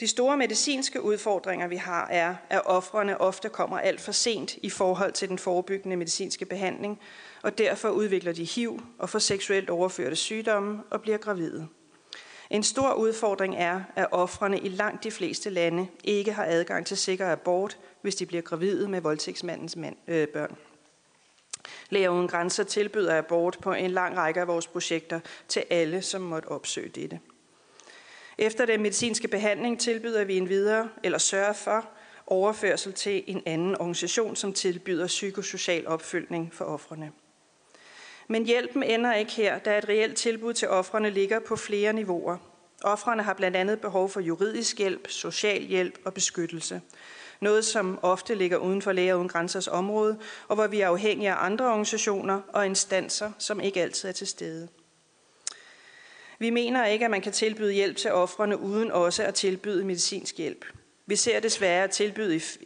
De 0.00 0.06
store 0.06 0.36
medicinske 0.36 1.02
udfordringer, 1.02 1.66
vi 1.66 1.76
har, 1.76 2.06
er, 2.06 2.34
at 2.50 2.62
offrene 2.66 3.20
ofte 3.20 3.48
kommer 3.48 3.78
alt 3.78 4.00
for 4.00 4.12
sent 4.12 4.56
i 4.56 4.70
forhold 4.70 5.12
til 5.12 5.28
den 5.28 5.38
forebyggende 5.38 5.96
medicinske 5.96 6.44
behandling, 6.44 7.00
og 7.42 7.58
derfor 7.58 7.88
udvikler 7.88 8.32
de 8.32 8.44
HIV 8.44 8.80
og 8.98 9.10
får 9.10 9.18
seksuelt 9.18 9.70
overførte 9.70 10.16
sygdomme 10.16 10.82
og 10.90 11.02
bliver 11.02 11.18
gravide. 11.18 11.68
En 12.50 12.62
stor 12.62 12.92
udfordring 12.92 13.56
er, 13.56 13.80
at 13.96 14.06
offrene 14.10 14.58
i 14.58 14.68
langt 14.68 15.04
de 15.04 15.10
fleste 15.10 15.50
lande 15.50 15.86
ikke 16.04 16.32
har 16.32 16.44
adgang 16.44 16.86
til 16.86 16.96
sikker 16.96 17.32
abort, 17.32 17.78
hvis 18.02 18.14
de 18.14 18.26
bliver 18.26 18.42
gravide 18.42 18.88
med 18.88 19.00
voldtægtsmandens 19.00 19.76
mand, 19.76 19.96
øh, 20.08 20.28
børn. 20.28 20.56
Læger 21.90 22.08
uden 22.08 22.28
grænser 22.28 22.64
tilbyder 22.64 23.18
abort 23.18 23.58
på 23.62 23.72
en 23.72 23.90
lang 23.90 24.16
række 24.16 24.40
af 24.40 24.46
vores 24.46 24.66
projekter 24.66 25.20
til 25.48 25.64
alle, 25.70 26.02
som 26.02 26.20
måtte 26.20 26.46
opsøge 26.46 26.88
dette. 26.88 27.20
Efter 28.38 28.66
den 28.66 28.82
medicinske 28.82 29.28
behandling 29.28 29.80
tilbyder 29.80 30.24
vi 30.24 30.36
en 30.36 30.48
videre 30.48 30.88
eller 31.02 31.18
sørger 31.18 31.52
for 31.52 31.88
overførsel 32.26 32.92
til 32.92 33.24
en 33.26 33.42
anden 33.46 33.74
organisation, 33.74 34.36
som 34.36 34.52
tilbyder 34.52 35.06
psykosocial 35.06 35.86
opfølgning 35.86 36.54
for 36.54 36.64
offrene. 36.64 37.12
Men 38.28 38.46
hjælpen 38.46 38.82
ender 38.82 39.14
ikke 39.14 39.32
her, 39.32 39.58
da 39.58 39.78
et 39.78 39.88
reelt 39.88 40.16
tilbud 40.16 40.52
til 40.52 40.68
offrene 40.68 41.10
ligger 41.10 41.38
på 41.38 41.56
flere 41.56 41.92
niveauer. 41.92 42.36
Offrene 42.84 43.22
har 43.22 43.34
blandt 43.34 43.56
andet 43.56 43.80
behov 43.80 44.08
for 44.08 44.20
juridisk 44.20 44.78
hjælp, 44.78 45.08
social 45.10 45.62
hjælp 45.62 45.98
og 46.04 46.14
beskyttelse. 46.14 46.80
Noget, 47.40 47.64
som 47.64 47.98
ofte 48.02 48.34
ligger 48.34 48.56
uden 48.56 48.82
for 48.82 48.92
Læger 48.92 49.14
Uden 49.14 49.28
Grænsers 49.28 49.68
område, 49.68 50.18
og 50.48 50.54
hvor 50.54 50.66
vi 50.66 50.80
er 50.80 50.88
afhængige 50.88 51.30
af 51.30 51.44
andre 51.44 51.66
organisationer 51.66 52.40
og 52.48 52.66
instanser, 52.66 53.32
som 53.38 53.60
ikke 53.60 53.82
altid 53.82 54.08
er 54.08 54.12
til 54.12 54.26
stede. 54.26 54.68
Vi 56.38 56.50
mener 56.50 56.86
ikke, 56.86 57.04
at 57.04 57.10
man 57.10 57.20
kan 57.20 57.32
tilbyde 57.32 57.72
hjælp 57.72 57.96
til 57.96 58.12
ofrene 58.12 58.60
uden 58.60 58.90
også 58.90 59.22
at 59.22 59.34
tilbyde 59.34 59.84
medicinsk 59.84 60.36
hjælp. 60.36 60.64
Vi 61.06 61.16
ser 61.16 61.40
desværre, 61.40 61.84
at 61.84 61.90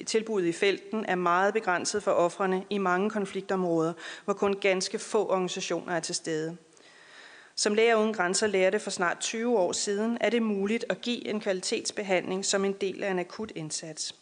tilbuddet 0.06 0.48
i 0.48 0.52
felten 0.52 1.04
er 1.08 1.14
meget 1.14 1.54
begrænset 1.54 2.02
for 2.02 2.11
ofrene 2.11 2.64
i 2.70 2.78
mange 2.78 3.11
konfliktområder, 3.11 3.92
hvor 4.24 4.35
kun 4.35 4.54
ganske 4.61 4.98
få 4.98 5.28
organisationer 5.28 5.94
er 5.94 6.00
til 6.00 6.14
stede. 6.14 6.56
Som 7.56 7.74
Læger 7.74 7.96
Uden 7.96 8.14
Grænser 8.14 8.46
lærte 8.46 8.80
for 8.80 8.90
snart 8.90 9.18
20 9.20 9.58
år 9.58 9.72
siden, 9.72 10.18
er 10.20 10.30
det 10.30 10.42
muligt 10.42 10.85
at 10.88 11.00
give 11.00 11.28
en 11.28 11.40
kvalitetsbehandling 11.40 12.44
som 12.44 12.64
en 12.64 12.72
del 12.72 13.02
af 13.02 13.11
en 13.11 13.18
akut 13.18 13.52
indsats. 13.54 14.14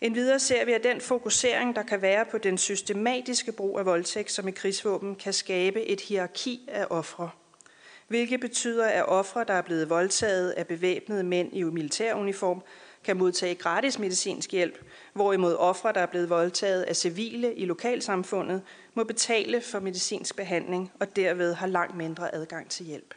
En 0.00 0.14
videre 0.14 0.38
ser 0.38 0.64
vi, 0.64 0.72
at 0.72 0.84
den 0.84 1.00
fokusering, 1.00 1.76
der 1.76 1.82
kan 1.82 2.02
være 2.02 2.24
på 2.24 2.38
den 2.38 2.58
systematiske 2.58 3.52
brug 3.52 3.78
af 3.78 3.86
voldtægt 3.86 4.32
som 4.32 4.48
et 4.48 4.54
krigsvåben, 4.54 5.16
kan 5.16 5.32
skabe 5.32 5.82
et 5.82 6.00
hierarki 6.00 6.68
af 6.68 6.86
ofre 6.90 7.30
hvilket 8.10 8.40
betyder, 8.40 8.86
at 8.86 9.08
ofre, 9.08 9.44
der 9.44 9.54
er 9.54 9.62
blevet 9.62 9.90
voldtaget 9.90 10.50
af 10.50 10.66
bevæbnede 10.66 11.22
mænd 11.22 11.56
i 11.56 11.62
militæruniform, 11.62 12.62
kan 13.04 13.16
modtage 13.16 13.54
gratis 13.54 13.98
medicinsk 13.98 14.52
hjælp, 14.52 14.84
hvorimod 15.12 15.56
ofre, 15.58 15.92
der 15.92 16.00
er 16.00 16.06
blevet 16.06 16.30
voldtaget 16.30 16.82
af 16.82 16.96
civile 16.96 17.54
i 17.54 17.64
lokalsamfundet, 17.64 18.62
må 18.94 19.04
betale 19.04 19.60
for 19.60 19.80
medicinsk 19.80 20.36
behandling 20.36 20.92
og 21.00 21.16
derved 21.16 21.54
har 21.54 21.66
langt 21.66 21.96
mindre 21.96 22.34
adgang 22.34 22.70
til 22.70 22.86
hjælp. 22.86 23.14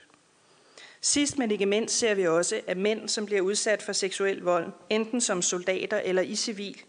Sidst 1.05 1.37
men 1.37 1.51
ikke 1.51 1.65
mindst 1.65 1.99
ser 1.99 2.15
vi 2.15 2.27
også, 2.27 2.61
at 2.67 2.77
mænd, 2.77 3.09
som 3.09 3.25
bliver 3.25 3.41
udsat 3.41 3.81
for 3.81 3.93
seksuel 3.93 4.41
vold, 4.41 4.71
enten 4.89 5.21
som 5.21 5.41
soldater 5.41 5.97
eller 5.97 6.21
i 6.21 6.35
civil, 6.35 6.81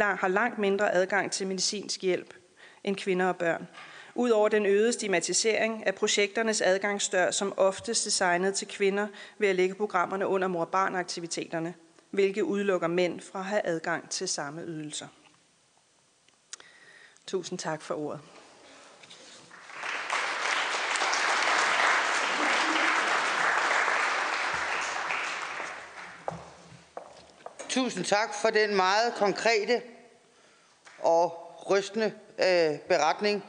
har 0.00 0.28
langt 0.28 0.58
mindre 0.58 0.94
adgang 0.94 1.32
til 1.32 1.46
medicinsk 1.46 2.02
hjælp 2.02 2.34
end 2.84 2.96
kvinder 2.96 3.26
og 3.26 3.36
børn. 3.36 3.68
Udover 4.14 4.48
den 4.48 4.66
øgede 4.66 4.92
stigmatisering 4.92 5.82
er 5.86 5.92
projekternes 5.92 6.60
adgangsdør 6.60 7.30
som 7.30 7.52
oftest 7.56 8.04
designet 8.04 8.54
til 8.54 8.68
kvinder 8.68 9.06
ved 9.38 9.48
at 9.48 9.56
lægge 9.56 9.74
programmerne 9.74 10.26
under 10.26 10.48
mor-barn-aktiviteterne, 10.48 11.74
hvilket 12.10 12.42
udelukker 12.42 12.88
mænd 12.88 13.20
fra 13.20 13.38
at 13.38 13.44
have 13.44 13.66
adgang 13.66 14.10
til 14.10 14.28
samme 14.28 14.62
ydelser. 14.62 15.06
Tusind 17.26 17.58
tak 17.58 17.82
for 17.82 17.94
ordet. 17.94 18.20
Tusind 27.74 28.04
tak 28.04 28.34
for 28.42 28.48
den 28.48 28.76
meget 28.76 29.14
konkrete 29.16 29.80
og 30.98 31.32
rystende 31.70 32.12
øh, 32.38 32.78
beretning. 32.88 33.44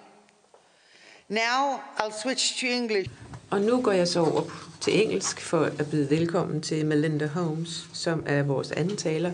Now 1.29 1.79
I'll 1.97 2.21
switch 2.21 2.59
to 2.59 2.67
English. 2.67 3.09
Og 3.49 3.61
nu 3.61 3.81
går 3.81 3.91
jeg 3.91 4.07
så 4.07 4.19
over 4.19 4.41
til 4.81 5.03
engelsk 5.03 5.41
for 5.41 5.59
at 5.59 5.89
byde 5.91 6.09
velkommen 6.09 6.61
til 6.61 6.85
Melinda 6.85 7.27
Holmes, 7.27 7.87
som 7.93 8.23
er 8.25 8.43
vores 8.43 8.71
anden 8.71 8.97
taler. 8.97 9.31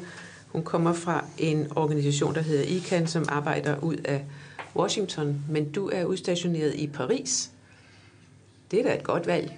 Hun 0.48 0.64
kommer 0.64 0.94
fra 0.94 1.26
en 1.38 1.78
organisation, 1.78 2.36
der 2.36 2.42
hedder 2.42 2.64
ICANN, 2.64 3.08
som 3.08 3.26
arbejder 3.30 3.80
ud 3.80 3.98
af 4.06 4.26
Washington, 4.76 5.46
men 5.50 5.72
du 5.72 5.90
er 5.90 6.06
udstationeret 6.06 6.76
i 6.76 6.88
Paris. 6.88 7.52
Det 8.72 8.80
er 8.80 8.84
da 8.84 8.96
et 8.96 9.04
godt 9.04 9.28
valg. 9.28 9.54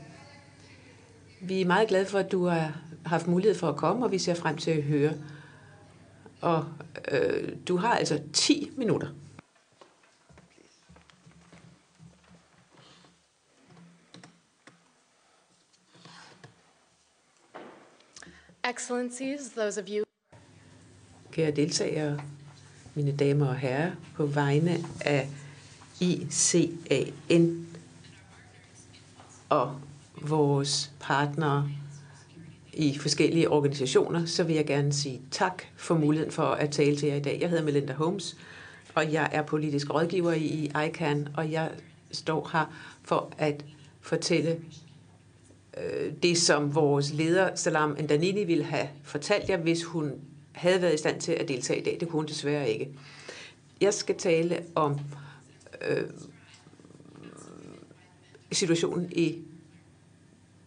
Vi 1.42 1.62
er 1.62 1.66
meget 1.66 1.88
glade 1.88 2.06
for, 2.06 2.20
at 2.20 2.32
du 2.32 2.46
har 2.46 2.83
haft 3.06 3.28
mulighed 3.28 3.56
for 3.56 3.70
at 3.70 3.76
komme, 3.76 4.06
og 4.06 4.12
vi 4.12 4.18
ser 4.18 4.34
frem 4.34 4.58
til 4.58 4.72
at 4.72 4.84
høre. 4.84 5.14
Og 6.42 6.66
øh, 7.12 7.50
du 7.68 7.78
har 7.78 7.96
altså 7.96 8.22
10 8.34 8.72
minutter. 8.78 9.08
Excellencies, 18.70 19.50
those 19.58 19.82
of 19.82 19.88
you 19.90 20.04
Kære 21.32 21.52
deltagere, 21.52 22.22
mine 22.96 23.12
damer 23.12 23.48
og 23.48 23.56
herrer, 23.56 23.92
på 24.16 24.26
vegne 24.26 24.78
af 25.02 25.30
ICAN 26.00 27.68
og 29.50 29.80
vores 30.22 30.92
partnere 31.00 31.70
i 32.74 32.98
forskellige 32.98 33.50
organisationer, 33.50 34.26
så 34.26 34.44
vil 34.44 34.56
jeg 34.56 34.66
gerne 34.66 34.94
sige 34.94 35.22
tak 35.32 35.64
for 35.76 35.96
muligheden 35.96 36.32
for 36.32 36.44
at 36.44 36.72
tale 36.72 36.96
til 36.96 37.08
jer 37.08 37.16
i 37.16 37.20
dag. 37.20 37.38
Jeg 37.42 37.50
hedder 37.50 37.64
Melinda 37.64 37.94
Holmes, 37.94 38.38
og 38.96 39.14
jeg 39.14 39.30
er 39.32 39.42
politisk 39.42 39.94
rådgiver 39.94 40.34
i 40.34 40.72
ICANN, 40.88 41.28
og 41.38 41.52
jeg 41.52 41.72
står 42.12 42.50
her 42.54 42.74
for 43.04 43.34
at 43.38 43.66
fortælle 44.02 44.60
øh, 45.78 46.14
det, 46.24 46.38
som 46.38 46.76
vores 46.76 47.14
leder 47.14 47.56
Salam 47.56 47.98
Ndanini 48.00 48.44
ville 48.44 48.64
have 48.64 48.88
fortalt 49.04 49.50
jer, 49.50 49.58
hvis 49.58 49.84
hun 49.84 50.12
havde 50.52 50.82
været 50.82 50.94
i 50.94 50.98
stand 50.98 51.22
til 51.22 51.32
at 51.32 51.48
deltage 51.48 51.80
i 51.80 51.84
dag. 51.84 51.98
Det 52.00 52.08
kunne 52.08 52.20
hun 52.20 52.28
desværre 52.28 52.70
ikke. 52.70 52.90
Jeg 53.82 53.94
skal 53.94 54.18
tale 54.18 54.64
om 54.76 55.00
øh, 55.90 56.04
situationen 58.52 59.12
i 59.12 59.38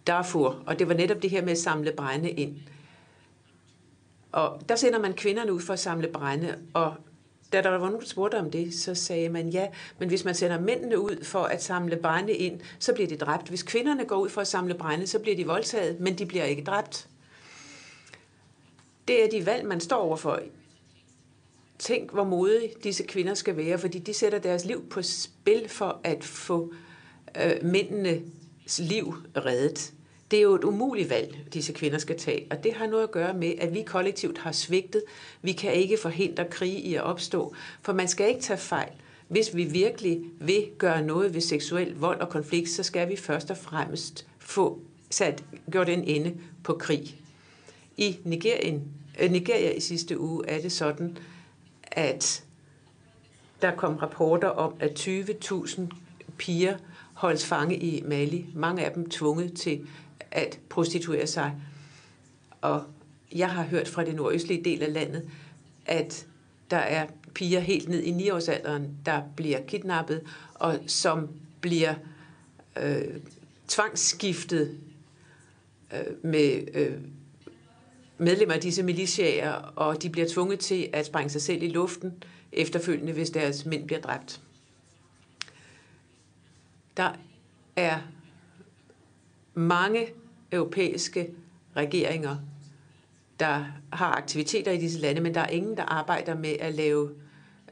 Darfur, 0.07 0.63
og 0.67 0.79
det 0.79 0.89
var 0.89 0.95
netop 0.95 1.23
det 1.23 1.31
her 1.31 1.43
med 1.43 1.53
at 1.53 1.59
samle 1.59 1.93
brænde 1.93 2.31
ind. 2.31 2.57
Og 4.33 4.61
der 4.69 4.77
sender 4.77 4.99
man 4.99 5.13
kvinderne 5.13 5.53
ud 5.53 5.61
for 5.61 5.73
at 5.73 5.79
samle 5.79 6.09
brænde, 6.09 6.59
og 6.75 6.95
da 7.53 7.63
der 7.63 7.71
var 7.71 7.79
nogen, 7.79 8.01
der 8.01 8.07
spurgte 8.07 8.39
om 8.39 8.51
det, 8.51 8.75
så 8.75 8.95
sagde 8.95 9.29
man 9.29 9.49
ja, 9.49 9.67
men 9.99 10.09
hvis 10.09 10.25
man 10.25 10.35
sender 10.35 10.61
mændene 10.61 11.01
ud 11.01 11.25
for 11.25 11.43
at 11.43 11.63
samle 11.63 11.97
brænde 11.97 12.33
ind, 12.33 12.61
så 12.79 12.95
bliver 12.95 13.09
de 13.09 13.17
dræbt. 13.17 13.49
Hvis 13.49 13.63
kvinderne 13.63 14.05
går 14.05 14.17
ud 14.17 14.29
for 14.29 14.41
at 14.41 14.47
samle 14.47 14.75
brænde, 14.75 15.07
så 15.07 15.19
bliver 15.19 15.37
de 15.37 15.47
voldtaget, 15.47 16.01
men 16.01 16.19
de 16.19 16.27
bliver 16.27 16.45
ikke 16.45 16.65
dræbt. 16.65 17.09
Det 19.09 19.25
er 19.25 19.31
de 19.31 19.47
valg, 19.47 19.67
man 19.67 19.81
står 19.81 19.97
overfor. 19.97 20.41
Tænk, 21.79 22.13
hvor 22.13 22.25
modige 22.25 22.73
disse 22.85 23.03
kvinder 23.03 23.35
skal 23.35 23.57
være, 23.57 23.79
fordi 23.79 23.99
de 23.99 24.15
sætter 24.15 24.39
deres 24.39 24.65
liv 24.65 24.89
på 24.89 25.03
spil 25.03 25.69
for 25.69 26.01
at 26.05 26.25
få 26.25 26.73
øh, 27.45 27.65
mændenes 27.65 28.79
liv 28.79 29.15
reddet. 29.37 29.93
Det 30.31 30.39
er 30.39 30.43
jo 30.43 30.55
et 30.55 30.65
umuligt 30.65 31.11
valg, 31.11 31.39
disse 31.55 31.73
kvinder 31.73 31.99
skal 31.99 32.19
tage, 32.19 32.47
og 32.51 32.65
det 32.65 32.73
har 32.75 32.87
noget 32.87 33.03
at 33.03 33.11
gøre 33.11 33.35
med, 33.35 33.53
at 33.59 33.75
vi 33.75 33.83
kollektivt 33.83 34.39
har 34.39 34.53
svigtet. 34.53 35.03
Vi 35.43 35.53
kan 35.53 35.73
ikke 35.73 35.99
forhindre 36.03 36.45
krige 36.45 36.81
i 36.81 36.95
at 36.95 37.03
opstå, 37.03 37.55
for 37.83 37.93
man 37.93 38.09
skal 38.09 38.29
ikke 38.29 38.41
tage 38.41 38.59
fejl. 38.59 38.91
Hvis 39.29 39.57
vi 39.57 39.65
virkelig 39.65 40.21
vil 40.41 40.69
gøre 40.79 41.03
noget 41.03 41.35
ved 41.35 41.41
seksuel 41.41 41.95
vold 41.95 42.21
og 42.21 42.29
konflikt, 42.29 42.71
så 42.71 42.83
skal 42.83 43.09
vi 43.09 43.17
først 43.17 43.51
og 43.51 43.57
fremmest 43.57 44.27
få 44.39 44.81
sat, 45.11 45.45
gjort 45.71 45.89
en 45.89 46.05
ende 46.05 46.35
på 46.63 46.75
krig. 46.75 47.17
I 47.97 48.19
Nigerien, 48.25 48.83
øh, 49.21 49.31
Nigeria 49.31 49.71
i 49.71 49.81
sidste 49.81 50.21
uge 50.21 50.49
er 50.49 50.61
det 50.61 50.73
sådan, 50.73 51.19
at 51.83 52.45
der 53.63 53.77
kom 53.77 53.97
rapporter 53.97 54.49
om, 54.49 54.75
at 54.81 55.09
20.000 55.09 55.81
piger 56.39 56.77
holdes 57.15 57.47
fange 57.47 57.77
i 57.77 58.03
Mali. 58.07 58.47
Mange 58.55 58.85
af 58.85 58.93
dem 58.93 59.11
tvunget 59.11 59.53
til 59.53 59.87
at 60.37 60.59
prostituere 60.69 61.27
sig. 61.27 61.53
Og 62.61 62.85
jeg 63.35 63.51
har 63.51 63.63
hørt 63.63 63.89
fra 63.89 64.05
det 64.05 64.15
nordøstlige 64.15 64.65
del 64.65 64.83
af 64.83 64.93
landet, 64.93 65.29
at 65.87 66.27
der 66.71 66.77
er 66.77 67.07
piger 67.35 67.61
helt 67.61 67.89
ned 67.89 68.03
i 68.03 68.29
9-årsalderen, 68.29 68.83
der 69.07 69.23
bliver 69.37 69.61
kidnappet, 69.67 70.23
og 70.55 70.79
som 70.87 71.29
bliver 71.61 71.95
øh, 72.83 73.05
tvangsskiftet 73.69 74.79
øh, 75.93 76.25
med 76.25 76.69
øh, 76.75 76.93
medlemmer 78.19 78.55
af 78.55 78.61
disse 78.61 78.83
militiaer, 78.83 79.53
og 79.53 80.03
de 80.03 80.11
bliver 80.11 80.29
tvunget 80.29 80.61
til 80.61 80.89
at 80.93 81.07
sprænge 81.07 81.31
sig 81.31 81.43
selv 81.43 81.63
i 81.63 81.69
luften 81.69 82.23
efterfølgende, 82.53 83.13
hvis 83.13 83.31
deres 83.31 83.65
mænd 83.65 83.87
bliver 83.87 84.01
dræbt. 84.01 84.41
Der 86.97 87.13
er 87.77 87.99
mange 89.55 90.07
europæiske 90.53 91.31
regeringer, 91.77 92.37
der 93.41 93.65
har 93.93 94.13
aktiviteter 94.13 94.73
i 94.73 94.77
disse 94.79 95.01
lande, 95.01 95.21
men 95.21 95.35
der 95.35 95.41
er 95.41 95.49
ingen, 95.49 95.77
der 95.77 95.83
arbejder 95.83 96.35
med 96.35 96.57
at 96.61 96.75
lave 96.75 97.11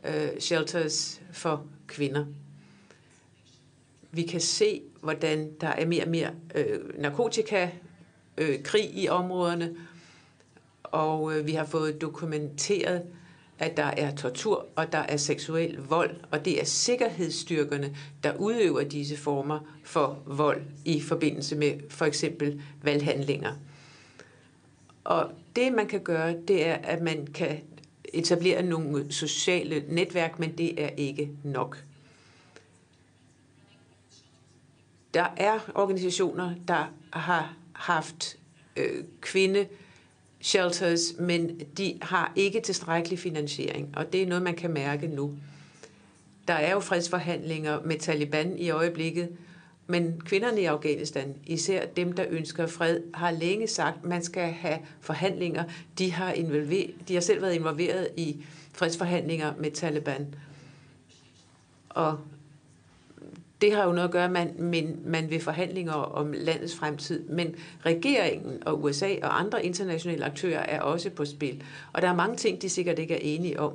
øh, 0.04 0.40
shelters 0.40 1.20
for 1.32 1.66
kvinder. 1.86 2.26
Vi 4.10 4.22
kan 4.22 4.40
se, 4.40 4.82
hvordan 5.00 5.52
der 5.60 5.68
er 5.68 5.86
mere 5.86 6.04
og 6.04 6.10
mere 6.10 6.30
øh, 6.54 7.00
narkotika, 7.00 7.70
øh, 8.38 8.62
krig 8.62 8.90
i 8.94 9.08
områderne, 9.08 9.76
og 10.82 11.38
øh, 11.38 11.46
vi 11.46 11.52
har 11.52 11.64
fået 11.64 12.00
dokumenteret, 12.00 13.02
at 13.58 13.76
der 13.76 13.84
er 13.84 14.14
tortur 14.14 14.66
og 14.76 14.92
der 14.92 14.98
er 14.98 15.16
seksuel 15.16 15.78
vold, 15.78 16.16
og 16.30 16.44
det 16.44 16.60
er 16.60 16.64
sikkerhedsstyrkerne, 16.64 17.96
der 18.22 18.36
udøver 18.36 18.82
disse 18.84 19.16
former 19.16 19.60
for 19.84 20.22
vold 20.26 20.62
i 20.84 21.00
forbindelse 21.00 21.56
med 21.56 21.80
for 21.90 22.04
eksempel 22.04 22.62
valghandlinger. 22.82 23.52
Og 25.04 25.30
det 25.56 25.72
man 25.72 25.86
kan 25.86 26.00
gøre, 26.00 26.36
det 26.48 26.66
er, 26.66 26.74
at 26.74 27.02
man 27.02 27.26
kan 27.26 27.60
etablere 28.14 28.62
nogle 28.62 29.12
sociale 29.12 29.84
netværk, 29.88 30.38
men 30.38 30.58
det 30.58 30.82
er 30.82 30.88
ikke 30.88 31.30
nok. 31.44 31.84
Der 35.14 35.26
er 35.36 35.58
organisationer, 35.74 36.54
der 36.68 36.84
har 37.12 37.54
haft 37.72 38.36
øh, 38.76 39.04
kvinde 39.20 39.66
shelters, 40.44 41.14
men 41.18 41.60
de 41.78 41.98
har 42.02 42.32
ikke 42.36 42.60
tilstrækkelig 42.60 43.18
finansiering, 43.18 43.88
og 43.96 44.12
det 44.12 44.22
er 44.22 44.26
noget, 44.26 44.42
man 44.42 44.54
kan 44.54 44.70
mærke 44.70 45.06
nu. 45.06 45.34
Der 46.48 46.54
er 46.54 46.72
jo 46.72 46.80
fredsforhandlinger 46.80 47.80
med 47.84 47.98
Taliban 47.98 48.58
i 48.58 48.70
øjeblikket, 48.70 49.28
men 49.86 50.20
kvinderne 50.20 50.60
i 50.60 50.64
Afghanistan, 50.64 51.34
især 51.46 51.86
dem, 51.86 52.12
der 52.12 52.24
ønsker 52.30 52.66
fred, 52.66 53.00
har 53.14 53.30
længe 53.30 53.66
sagt, 53.66 53.96
at 53.96 54.04
man 54.04 54.22
skal 54.24 54.52
have 54.52 54.78
forhandlinger. 55.00 55.64
De 55.98 56.12
har, 56.12 56.32
involver- 56.32 56.90
de 57.08 57.14
har 57.14 57.20
selv 57.20 57.42
været 57.42 57.54
involveret 57.54 58.08
i 58.16 58.44
fredsforhandlinger 58.72 59.52
med 59.58 59.70
Taliban. 59.70 60.34
Og 61.88 62.18
det 63.64 63.72
har 63.72 63.84
jo 63.84 63.92
noget 63.92 64.08
at 64.08 64.12
gøre, 64.12 64.30
med, 64.30 64.46
man, 64.46 64.54
men 64.58 65.00
man 65.04 65.30
vil 65.30 65.40
forhandlinger 65.40 65.92
om 65.92 66.32
landets 66.36 66.74
fremtid. 66.76 67.28
Men 67.28 67.54
regeringen 67.86 68.62
og 68.66 68.84
USA 68.84 69.14
og 69.22 69.40
andre 69.40 69.64
internationale 69.66 70.24
aktører 70.24 70.60
er 70.60 70.80
også 70.80 71.10
på 71.10 71.24
spil. 71.24 71.62
Og 71.92 72.02
der 72.02 72.08
er 72.08 72.14
mange 72.14 72.36
ting, 72.36 72.62
de 72.62 72.68
sikkert 72.68 72.98
ikke 72.98 73.14
er 73.14 73.18
enige 73.22 73.60
om. 73.60 73.72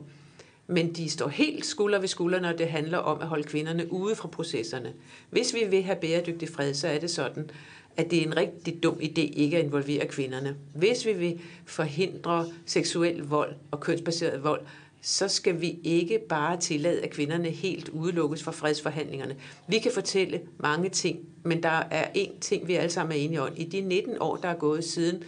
Men 0.67 0.93
de 0.93 1.09
står 1.09 1.27
helt 1.27 1.65
skulder 1.65 1.99
ved 1.99 2.07
skulder, 2.07 2.39
når 2.39 2.51
det 2.51 2.67
handler 2.67 2.97
om 2.97 3.21
at 3.21 3.27
holde 3.27 3.43
kvinderne 3.43 3.93
ude 3.93 4.15
fra 4.15 4.27
processerne. 4.27 4.93
Hvis 5.29 5.53
vi 5.53 5.59
vil 5.69 5.83
have 5.83 5.97
bæredygtig 6.01 6.49
fred, 6.49 6.73
så 6.73 6.87
er 6.87 6.99
det 6.99 7.09
sådan, 7.09 7.49
at 7.97 8.11
det 8.11 8.19
er 8.19 8.25
en 8.25 8.37
rigtig 8.37 8.83
dum 8.83 8.99
idé 9.01 9.21
ikke 9.21 9.57
at 9.57 9.65
involvere 9.65 10.07
kvinderne. 10.07 10.55
Hvis 10.75 11.05
vi 11.05 11.13
vil 11.13 11.39
forhindre 11.65 12.45
seksuel 12.65 13.19
vold 13.19 13.53
og 13.71 13.79
kønsbaseret 13.79 14.43
vold, 14.43 14.61
så 15.01 15.27
skal 15.27 15.61
vi 15.61 15.79
ikke 15.83 16.19
bare 16.29 16.57
tillade, 16.57 17.01
at 17.01 17.09
kvinderne 17.09 17.49
helt 17.49 17.89
udelukkes 17.89 18.43
fra 18.43 18.51
fredsforhandlingerne. 18.51 19.35
Vi 19.67 19.79
kan 19.79 19.91
fortælle 19.91 20.41
mange 20.57 20.89
ting, 20.89 21.19
men 21.43 21.63
der 21.63 21.83
er 21.91 22.05
én 22.05 22.39
ting, 22.39 22.67
vi 22.67 22.75
alle 22.75 22.89
sammen 22.89 23.17
er 23.17 23.21
enige 23.21 23.41
om. 23.41 23.49
I 23.55 23.63
de 23.63 23.81
19 23.81 24.15
år, 24.19 24.35
der 24.35 24.47
er 24.47 24.55
gået 24.55 24.83
siden 24.83 25.23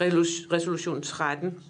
resolution 0.00 1.02
13 1.02 1.60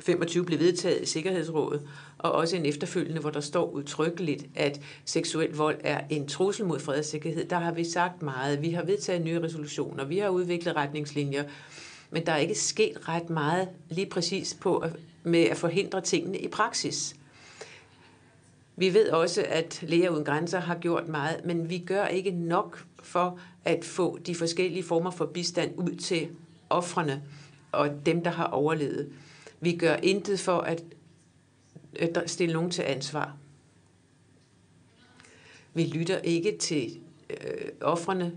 25 0.00 0.44
blev 0.44 0.58
vedtaget 0.58 1.02
i 1.02 1.06
Sikkerhedsrådet, 1.06 1.82
og 2.18 2.32
også 2.32 2.56
en 2.56 2.66
efterfølgende, 2.66 3.20
hvor 3.20 3.30
der 3.30 3.40
står 3.40 3.70
udtrykkeligt, 3.70 4.46
at 4.54 4.80
seksuel 5.04 5.54
vold 5.54 5.76
er 5.84 6.00
en 6.10 6.28
trussel 6.28 6.66
mod 6.66 6.80
fred 6.80 6.98
og 6.98 7.04
sikkerhed. 7.04 7.44
Der 7.44 7.58
har 7.58 7.72
vi 7.72 7.84
sagt 7.84 8.22
meget. 8.22 8.62
Vi 8.62 8.70
har 8.70 8.82
vedtaget 8.82 9.24
nye 9.24 9.42
resolutioner, 9.42 10.04
vi 10.04 10.18
har 10.18 10.28
udviklet 10.28 10.76
retningslinjer, 10.76 11.44
men 12.14 12.26
der 12.26 12.32
er 12.32 12.36
ikke 12.36 12.54
sket 12.54 13.08
ret 13.08 13.30
meget 13.30 13.68
lige 13.90 14.06
præcis 14.06 14.54
på 14.60 14.78
at 14.78 14.96
med 15.24 15.40
at 15.40 15.56
forhindre 15.56 16.00
tingene 16.00 16.38
i 16.38 16.48
praksis. 16.48 17.16
Vi 18.76 18.94
ved 18.94 19.10
også, 19.10 19.44
at 19.48 19.84
Læger 19.86 20.10
Uden 20.10 20.24
Grænser 20.24 20.60
har 20.60 20.74
gjort 20.74 21.08
meget, 21.08 21.44
men 21.44 21.70
vi 21.70 21.78
gør 21.78 22.06
ikke 22.06 22.30
nok 22.30 22.84
for 23.02 23.40
at 23.64 23.84
få 23.84 24.18
de 24.18 24.34
forskellige 24.34 24.82
former 24.82 25.10
for 25.10 25.26
bistand 25.26 25.78
ud 25.78 25.96
til 25.96 26.28
offrene 26.70 27.22
og 27.72 28.06
dem, 28.06 28.22
der 28.22 28.30
har 28.30 28.46
overlevet. 28.46 29.12
Vi 29.60 29.76
gør 29.76 29.96
intet 29.96 30.40
for 30.40 30.58
at 30.58 30.82
stille 32.26 32.52
nogen 32.52 32.70
til 32.70 32.82
ansvar. 32.82 33.36
Vi 35.74 35.84
lytter 35.84 36.18
ikke 36.18 36.58
til 36.58 37.00
øh, 37.30 37.68
offrene. 37.80 38.32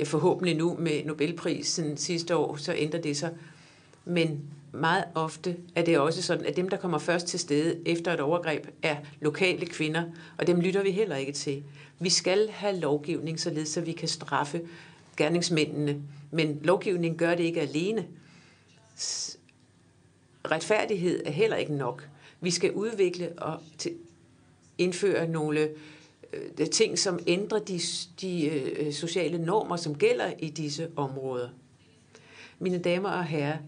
Øh, 0.00 0.06
forhåbentlig 0.06 0.56
nu 0.56 0.76
med 0.78 1.04
Nobelprisen 1.04 1.96
sidste 1.96 2.36
år, 2.36 2.56
så 2.56 2.74
ændrer 2.76 3.00
det 3.00 3.16
sig. 3.16 3.30
Men 4.04 4.40
meget 4.72 5.04
ofte 5.14 5.56
er 5.74 5.84
det 5.84 5.98
også 5.98 6.22
sådan, 6.22 6.46
at 6.46 6.56
dem, 6.56 6.68
der 6.68 6.76
kommer 6.76 6.98
først 6.98 7.26
til 7.26 7.38
stede 7.38 7.88
efter 7.88 8.12
et 8.12 8.20
overgreb, 8.20 8.66
er 8.82 8.96
lokale 9.20 9.66
kvinder, 9.66 10.04
og 10.38 10.46
dem 10.46 10.60
lytter 10.60 10.82
vi 10.82 10.90
heller 10.90 11.16
ikke 11.16 11.32
til. 11.32 11.62
Vi 11.98 12.10
skal 12.10 12.48
have 12.50 12.76
lovgivning, 12.76 13.40
således 13.40 13.68
så 13.68 13.80
vi 13.80 13.92
kan 13.92 14.08
straffe 14.08 14.60
gerningsmændene, 15.16 16.02
men 16.30 16.60
lovgivning 16.62 17.18
gør 17.18 17.34
det 17.34 17.44
ikke 17.44 17.60
alene. 17.60 18.06
Retfærdighed 20.44 21.22
er 21.26 21.30
heller 21.30 21.56
ikke 21.56 21.74
nok. 21.74 22.08
Vi 22.40 22.50
skal 22.50 22.72
udvikle 22.72 23.32
og 23.36 23.60
indføre 24.78 25.28
nogle 25.28 25.68
øh, 26.32 26.68
ting, 26.68 26.98
som 26.98 27.18
ændrer 27.26 27.58
de, 27.58 27.80
de 28.20 28.46
øh, 28.46 28.92
sociale 28.92 29.38
normer, 29.38 29.76
som 29.76 29.94
gælder 29.94 30.32
i 30.38 30.50
disse 30.50 30.88
områder. 30.96 31.48
Mine 32.58 32.78
damer 32.78 33.08
og 33.08 33.24
herrer, 33.24 33.58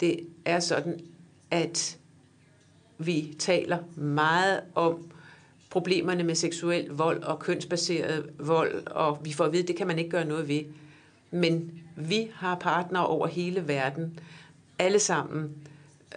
det 0.00 0.26
er 0.44 0.60
sådan, 0.60 1.00
at 1.50 1.98
vi 2.98 3.34
taler 3.38 3.78
meget 3.96 4.60
om 4.74 5.10
problemerne 5.70 6.22
med 6.22 6.34
seksuel 6.34 6.88
vold 6.88 7.22
og 7.22 7.38
kønsbaseret 7.38 8.30
vold, 8.38 8.86
og 8.86 9.18
vi 9.24 9.32
får 9.32 9.44
at 9.44 9.52
vide, 9.52 9.62
at 9.62 9.68
det 9.68 9.76
kan 9.76 9.86
man 9.86 9.98
ikke 9.98 10.10
gøre 10.10 10.24
noget 10.24 10.48
ved. 10.48 10.62
Men 11.30 11.82
vi 11.96 12.30
har 12.34 12.54
partnere 12.54 13.06
over 13.06 13.26
hele 13.26 13.68
verden, 13.68 14.18
alle 14.78 14.98
sammen 14.98 15.50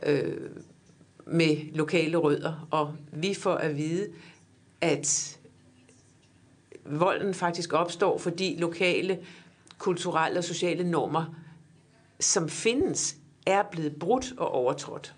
øh, 0.03 0.49
med 1.25 1.75
lokale 1.75 2.17
rødder, 2.17 2.67
og 2.71 2.93
vi 3.11 3.33
får 3.33 3.55
at 3.55 3.77
vide, 3.77 4.07
at 4.81 5.39
volden 6.85 7.33
faktisk 7.33 7.73
opstår, 7.73 8.17
fordi 8.17 8.55
lokale 8.59 9.19
kulturelle 9.77 10.39
og 10.39 10.43
sociale 10.43 10.83
normer, 10.83 11.25
som 12.19 12.49
findes, 12.49 13.15
er 13.45 13.63
blevet 13.63 13.95
brudt 13.95 14.33
og 14.37 14.51
overtrådt. 14.51 15.13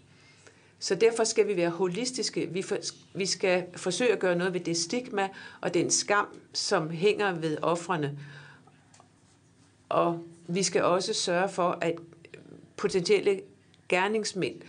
Så 0.80 0.96
derfor 0.96 1.24
skal 1.24 1.48
vi 1.48 1.58
være 1.58 1.70
holistiske. 1.70 2.50
Vi, 2.52 2.62
for, 2.62 2.78
vi 3.14 3.26
skal 3.26 3.66
forsøge 3.76 4.12
at 4.12 4.20
gøre 4.20 4.36
noget 4.36 4.54
ved 4.54 4.62
det 4.62 4.78
stigma 4.78 5.30
og 5.62 5.74
den 5.74 5.92
skam, 5.92 6.28
som 6.54 6.90
hænger 6.90 7.32
ved 7.32 7.58
offrene. 7.62 8.20
Og 9.90 10.24
vi 10.48 10.64
skal 10.64 10.84
også 10.84 11.14
sørge 11.14 11.50
for, 11.50 11.78
at 11.82 11.94
potentielle 12.78 13.42
gerningsmænd 13.90 14.62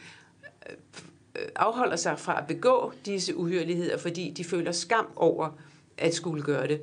Øh, 1.40 1.48
afholder 1.56 1.96
sig 1.96 2.18
fra 2.18 2.40
at 2.40 2.46
begå 2.46 2.92
disse 3.06 3.36
uhyreligheder, 3.36 3.98
fordi 3.98 4.30
de 4.36 4.44
føler 4.44 4.72
skam 4.72 5.06
over 5.16 5.48
at 5.98 6.14
skulle 6.14 6.42
gøre 6.42 6.68
det. 6.68 6.80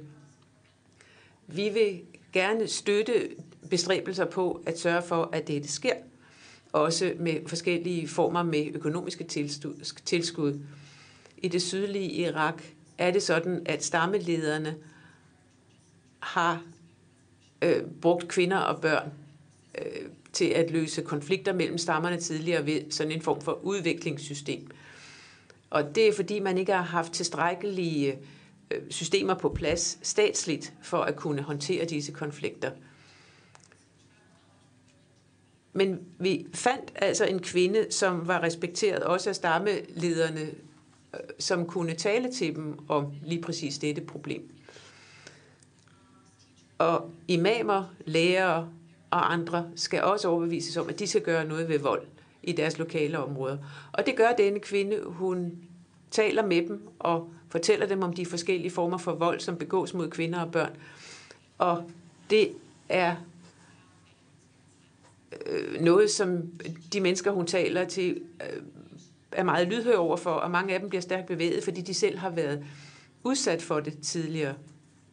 Vi 1.47 1.69
vil 1.69 2.01
gerne 2.33 2.67
støtte 2.67 3.29
bestræbelser 3.69 4.25
på 4.25 4.63
at 4.65 4.79
sørge 4.79 5.01
for, 5.01 5.29
at 5.33 5.47
det 5.47 5.69
sker, 5.69 5.93
også 6.73 7.13
med 7.19 7.47
forskellige 7.47 8.07
former 8.07 8.43
med 8.43 8.67
økonomiske 8.73 9.23
tilskud. 10.05 10.59
I 11.37 11.47
det 11.47 11.61
sydlige 11.61 12.11
Irak 12.11 12.63
er 12.97 13.11
det 13.11 13.23
sådan, 13.23 13.61
at 13.65 13.83
stammelederne 13.83 14.75
har 16.19 16.61
øh, 17.61 17.83
brugt 18.01 18.27
kvinder 18.27 18.57
og 18.57 18.81
børn 18.81 19.11
øh, 19.77 20.09
til 20.38 20.45
at 20.45 20.71
løse 20.71 21.02
konflikter 21.02 21.54
mellem 21.54 21.78
stammerne 21.78 22.19
tidligere 22.19 22.65
ved 22.65 22.91
sådan 22.91 23.12
en 23.12 23.21
form 23.21 23.41
for 23.41 23.60
udviklingssystem. 23.63 24.67
Og 25.69 25.95
det 25.95 26.08
er 26.08 26.13
fordi, 26.13 26.39
man 26.39 26.58
ikke 26.58 26.73
har 26.73 26.82
haft 26.82 27.13
tilstrækkelige 27.13 28.19
øh, 28.71 28.82
systemer 28.89 29.34
på 29.34 29.50
plads 29.50 30.00
statsligt 30.02 30.73
for 30.84 30.97
at 30.97 31.15
kunne 31.15 31.41
håndtere 31.41 31.86
disse 31.86 32.12
konflikter. 32.12 32.71
Men 35.73 36.00
vi 36.19 36.47
fandt 36.54 36.91
altså 36.95 37.26
en 37.26 37.39
kvinde, 37.39 37.88
som 37.89 38.28
var 38.28 38.43
respekteret 38.43 39.04
også 39.04 39.30
af 39.30 39.36
stammelederne, 39.36 40.41
øh, 41.13 41.19
som 41.39 41.65
kunne 41.65 41.93
tale 41.93 42.32
til 42.32 42.56
dem 42.56 42.80
om 42.88 43.13
lige 43.26 43.41
præcis 43.41 43.78
dette 43.78 44.02
problem. 44.02 44.50
Og 46.78 47.12
imamer, 47.28 47.93
lærere 48.06 48.69
og 49.11 49.33
andre 49.33 49.65
skal 49.75 50.03
også 50.03 50.27
overbevises 50.27 50.77
om, 50.77 50.89
at 50.89 50.99
de 50.99 51.07
skal 51.07 51.21
gøre 51.21 51.45
noget 51.45 51.69
ved 51.69 51.79
vold 51.79 52.01
i 52.43 52.51
deres 52.51 52.77
lokale 52.77 53.19
områder. 53.19 53.57
Og 53.91 54.05
det 54.05 54.15
gør 54.15 54.31
denne 54.37 54.59
kvinde. 54.59 55.01
Hun 55.05 55.51
taler 56.11 56.45
med 56.45 56.67
dem 56.67 56.87
og 56.99 57.29
fortæller 57.49 57.85
dem 57.85 58.03
om 58.03 58.13
de 58.13 58.25
forskellige 58.25 58.71
former 58.71 58.97
for 58.97 59.13
vold, 59.13 59.39
som 59.39 59.57
begås 59.57 59.93
mod 59.93 60.09
kvinder 60.09 60.39
og 60.41 60.51
børn. 60.51 60.71
Og 61.57 61.91
det 62.29 62.51
er 62.89 63.15
øh, 65.45 65.81
noget, 65.81 66.11
som 66.11 66.41
de 66.93 67.01
mennesker, 67.01 67.31
hun 67.31 67.47
taler 67.47 67.85
til, 67.85 68.21
øh, 68.41 68.61
er 69.31 69.43
meget 69.43 69.67
lydhøre 69.67 69.97
overfor, 69.97 70.31
og 70.31 70.51
mange 70.51 70.73
af 70.73 70.79
dem 70.79 70.89
bliver 70.89 71.01
stærkt 71.01 71.27
bevæget, 71.27 71.63
fordi 71.63 71.81
de 71.81 71.93
selv 71.93 72.17
har 72.17 72.29
været 72.29 72.65
udsat 73.23 73.61
for 73.61 73.79
det 73.79 73.99
tidligere. 73.99 74.53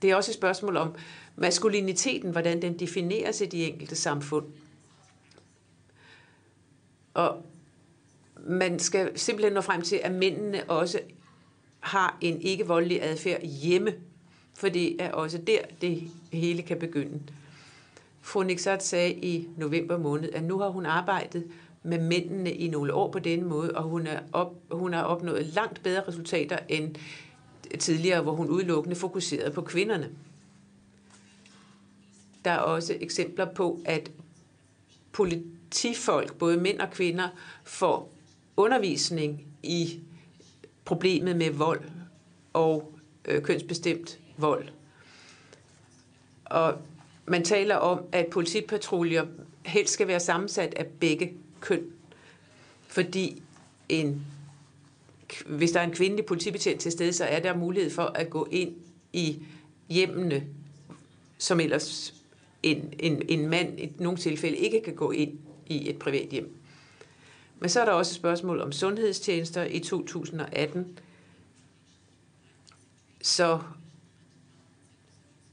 Det 0.03 0.11
er 0.11 0.17
også 0.17 0.31
et 0.31 0.35
spørgsmål 0.35 0.77
om 0.77 0.95
maskuliniteten, 1.37 2.31
hvordan 2.31 2.63
den 2.63 2.79
defineres 2.79 3.41
i 3.41 3.47
de 3.47 3.65
enkelte 3.65 3.97
samfund. 3.97 4.47
Og 7.15 7.43
man 8.47 8.79
skal 8.79 9.19
simpelthen 9.19 9.53
nå 9.53 9.61
frem 9.61 9.83
til, 9.83 9.97
at 9.97 10.13
mændene 10.13 10.71
også 10.71 11.01
har 11.81 12.19
en 12.21 12.41
ikke-voldelig 12.41 13.03
adfærd 13.03 13.43
hjemme, 13.43 13.95
for 14.55 14.69
det 14.69 15.03
er 15.03 15.13
også 15.13 15.39
der, 15.39 15.59
det 15.81 16.03
hele 16.33 16.63
kan 16.63 16.79
begynde. 16.79 17.21
Fru 18.21 18.43
Nixat 18.43 18.85
sagde 18.85 19.13
i 19.13 19.49
november 19.57 19.99
måned, 19.99 20.33
at 20.33 20.45
nu 20.45 20.59
har 20.59 20.69
hun 20.69 20.87
arbejdet 20.87 21.45
med 21.83 21.99
mændene 21.99 22.53
i 22.53 22.69
nogle 22.69 22.95
år 22.95 23.11
på 23.11 23.19
denne 23.19 23.47
måde, 23.47 23.71
og 23.71 23.83
hun, 23.83 24.07
er 24.07 24.21
op, 24.33 24.55
hun 24.71 24.93
har 24.93 25.03
opnået 25.03 25.47
langt 25.47 25.83
bedre 25.83 26.09
resultater 26.09 26.59
end 26.69 26.95
tidligere, 27.79 28.23
hvor 28.23 28.33
hun 28.33 28.49
udelukkende 28.49 28.97
fokuserede 28.97 29.51
på 29.51 29.63
kvinderne. 29.63 30.11
Der 32.45 32.51
er 32.51 32.59
også 32.59 32.97
eksempler 33.01 33.55
på, 33.55 33.81
at 33.85 34.11
politifolk, 35.13 36.35
både 36.35 36.57
mænd 36.57 36.81
og 36.81 36.91
kvinder, 36.91 37.29
får 37.65 38.13
undervisning 38.57 39.47
i 39.63 40.01
problemet 40.85 41.37
med 41.37 41.51
vold 41.51 41.83
og 42.53 42.95
øh, 43.25 43.43
kønsbestemt 43.43 44.19
vold. 44.37 44.69
Og 46.45 46.79
man 47.27 47.45
taler 47.45 47.77
om, 47.77 48.05
at 48.13 48.27
politipatruljer 48.27 49.27
helst 49.67 49.93
skal 49.93 50.09
være 50.09 50.21
sammensat 50.21 50.75
af 50.75 50.87
begge 50.87 51.35
køn, 51.61 51.93
fordi 52.87 53.43
en, 53.89 54.27
hvis 55.47 55.71
der 55.71 55.81
er 55.81 55.85
en 55.85 55.93
kvindelig 55.93 56.27
politibetjent 56.27 56.81
til 56.81 56.93
stede, 56.93 57.13
så 57.13 57.25
er 57.25 57.41
der 57.41 57.57
mulighed 57.57 57.91
for 57.91 58.03
at 58.03 58.31
gå 58.31 58.49
ind 58.51 58.75
i 59.13 59.43
hjemmene, 59.89 60.47
som 61.39 61.61
ellers 61.61 62.14
en, 62.65 62.93
en, 62.99 63.23
en 63.29 63.49
mand 63.49 63.81
i 63.81 63.93
nogle 63.99 64.19
tilfælde 64.19 64.57
ikke 64.57 64.83
kan 64.85 64.95
gå 64.95 65.11
ind 65.11 65.39
i 65.67 65.91
et 65.91 65.99
privat 65.99 66.29
hjem. 66.29 66.57
Men 67.61 67.69
så 67.69 67.81
er 67.81 67.85
der 67.85 67.93
også 67.93 68.11
et 68.11 68.17
spørgsmål 68.17 68.61
om 68.61 68.73
sundhedstjenester 68.73 69.65
i 69.65 69.79
2018. 69.79 70.99
Så 73.23 73.61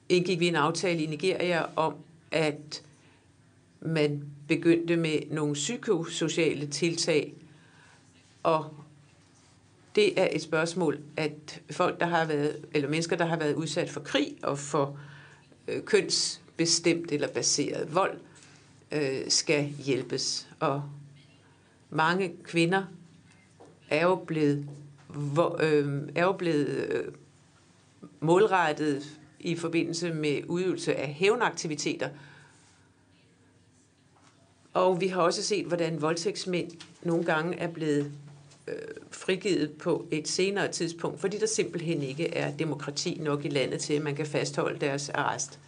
indgik 0.10 0.40
vi 0.40 0.48
en 0.48 0.56
aftale 0.56 1.04
i 1.04 1.06
Nigeria 1.06 1.66
om, 1.76 1.96
at 2.32 2.84
man 3.82 4.26
begyndte 4.48 4.98
med 4.98 5.20
nogle 5.30 5.54
psykosociale 5.54 6.68
tiltag, 6.68 7.34
og 8.44 8.74
det 9.96 10.20
er 10.20 10.28
et 10.32 10.42
spørgsmål, 10.42 11.00
at 11.18 11.62
folk, 11.72 12.00
der 12.00 12.06
har 12.06 12.26
været, 12.26 12.66
eller 12.74 12.90
mennesker, 12.90 13.16
der 13.16 13.26
har 13.26 13.38
været 13.38 13.54
udsat 13.54 13.90
for 13.90 14.00
krig 14.00 14.38
og 14.44 14.60
for 14.60 15.00
øh, 15.68 15.84
bestemt 16.62 17.12
eller 17.12 17.28
baseret 17.28 17.96
vold, 17.96 18.18
øh, 18.92 19.22
skal 19.28 19.64
hjælpes. 19.64 20.48
Og 20.60 20.84
mange 21.90 22.34
kvinder 22.44 22.84
er 23.90 24.04
jo 24.04 24.16
blevet, 24.16 24.70
hvor, 25.08 25.58
øh, 25.60 26.02
er 26.16 26.24
jo 26.24 26.32
blevet 26.32 26.68
øh, 26.68 27.14
målrettet 28.20 29.20
i 29.40 29.56
forbindelse 29.56 30.14
med 30.14 30.42
udøvelse 30.48 30.96
af 30.96 31.14
hævnaktiviteter. 31.14 32.10
Og 34.74 35.02
vi 35.02 35.08
har 35.08 35.22
også 35.22 35.44
set, 35.44 35.66
hvordan 35.66 36.02
voldtægtsmænd 36.02 36.72
nogle 37.04 37.24
gange 37.24 37.58
er 37.58 37.68
blevet 37.68 38.12
øh, 38.68 38.76
frigivet 39.12 39.72
på 39.72 40.08
et 40.12 40.28
senere 40.28 40.72
tidspunkt, 40.72 41.20
fordi 41.22 41.38
der 41.38 41.48
simpelthen 41.48 42.04
ikke 42.04 42.34
er 42.34 42.58
demokrati 42.58 43.18
nok 43.22 43.46
i 43.46 43.50
landet 43.50 43.80
til, 43.80 43.94
at 43.94 44.02
man 44.02 44.16
kan 44.16 44.26
fastholde 44.26 44.80
deres 44.80 45.10
arrest. 45.10 45.60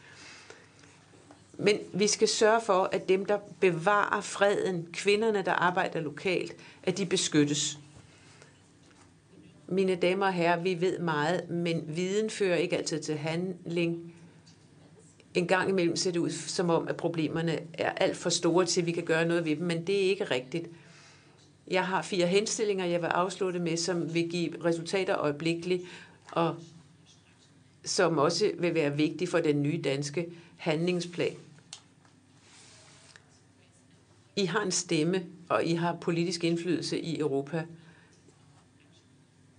Men 1.64 1.78
vi 1.93 2.07
skal 2.07 2.28
sørge 2.28 2.61
for, 2.61 2.89
at 2.91 3.09
dem, 3.09 3.26
der 3.26 3.38
bevarer 3.59 4.22
freden, 4.22 4.88
kvinderne, 4.93 5.41
der 5.45 5.51
arbejder 5.51 6.01
lokalt, 6.01 6.55
at 6.84 6.97
de 6.97 7.05
beskyttes. 7.05 7.80
Mine 9.68 9.95
damer 9.95 10.26
og 10.26 10.34
herrer, 10.34 10.59
vi 10.59 10.82
ved 10.82 10.99
meget, 10.99 11.49
men 11.49 11.84
viden 11.88 12.30
fører 12.30 12.55
ikke 12.55 12.78
altid 12.78 12.99
til 12.99 13.18
handling. 13.18 14.14
En 15.34 15.47
gang 15.47 15.70
imellem 15.70 15.95
ser 15.95 16.11
det 16.11 16.20
ud 16.20 16.30
som 16.30 16.70
om, 16.70 16.88
at 16.88 16.97
problemerne 16.97 17.59
er 17.74 17.91
alt 17.91 18.18
for 18.18 18.30
store 18.30 18.66
til, 18.66 18.82
at 18.82 18.88
vi 18.88 18.91
kan 18.91 19.03
gøre 19.03 19.26
noget 19.26 19.45
ved 19.45 19.55
dem, 19.55 19.66
men 19.66 19.88
det 19.88 19.95
er 19.95 20.09
ikke 20.09 20.24
rigtigt. 20.24 20.68
Jeg 21.68 21.86
har 21.86 22.01
fire 22.01 22.28
henstillinger, 22.28 22.86
jeg 22.86 23.01
vil 23.01 23.07
afslutte 23.07 23.59
med, 23.59 23.78
som 23.78 24.14
vil 24.14 24.30
give 24.30 24.66
resultater 24.66 25.18
øjeblikkeligt, 25.18 25.84
og 26.32 26.55
som 27.86 28.18
også 28.18 28.51
vil 28.59 28.76
være 28.76 28.97
vigtige 28.97 29.28
for 29.28 29.39
den 29.39 29.64
nye 29.64 29.82
danske 29.82 30.26
handlingsplan. 30.57 31.36
I 34.36 34.45
har 34.45 34.61
en 34.61 34.71
stemme, 34.71 35.25
og 35.49 35.65
I 35.65 35.73
har 35.73 35.97
politisk 36.01 36.43
indflydelse 36.43 36.99
i 36.99 37.19
Europa. 37.19 37.65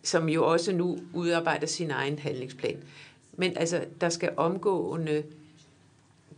som 0.02 0.28
jo 0.28 0.46
også 0.52 0.72
nu 0.72 0.98
udarbejder 1.12 1.66
sin 1.66 1.90
egen 1.90 2.18
handlingsplan. 2.18 2.82
Men 3.32 3.56
altså, 3.56 3.84
der 4.00 4.08
skal 4.08 4.32
omgående 4.36 5.24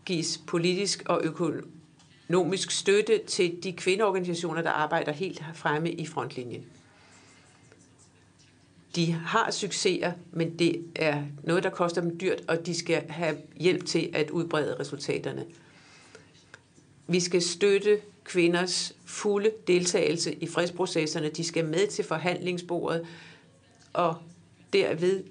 gives 0.04 0.40
politisk 0.46 1.02
og 1.06 1.20
økonomisk 1.24 2.70
støtte 2.70 3.20
til 3.26 3.58
de 3.62 3.72
kvindeorganisationer, 3.72 4.62
der 4.62 4.70
arbejder 4.70 5.12
helt 5.12 5.44
fremme 5.54 5.92
i 5.92 6.06
frontlinjen. 6.06 6.64
De 8.96 9.12
har 9.12 9.50
succeser, 9.50 10.12
men 10.32 10.58
det 10.58 10.84
er 10.94 11.22
noget, 11.42 11.62
der 11.62 11.70
koster 11.70 12.00
dem 12.00 12.18
dyrt, 12.20 12.42
og 12.48 12.66
de 12.66 12.74
skal 12.74 13.10
have 13.10 13.36
hjælp 13.56 13.86
til 13.86 14.10
at 14.14 14.30
udbrede 14.30 14.76
resultaterne. 14.80 15.46
Vi 17.06 17.20
skal 17.20 17.42
støtte 17.42 18.00
kvinders 18.26 18.92
fulde 19.04 19.50
deltagelse 19.66 20.34
i 20.34 20.46
fredsprocesserne. 20.46 21.28
De 21.28 21.44
skal 21.44 21.64
med 21.64 21.86
til 21.86 22.04
forhandlingsbordet, 22.04 23.06
og 23.92 24.16
derved 24.72 25.24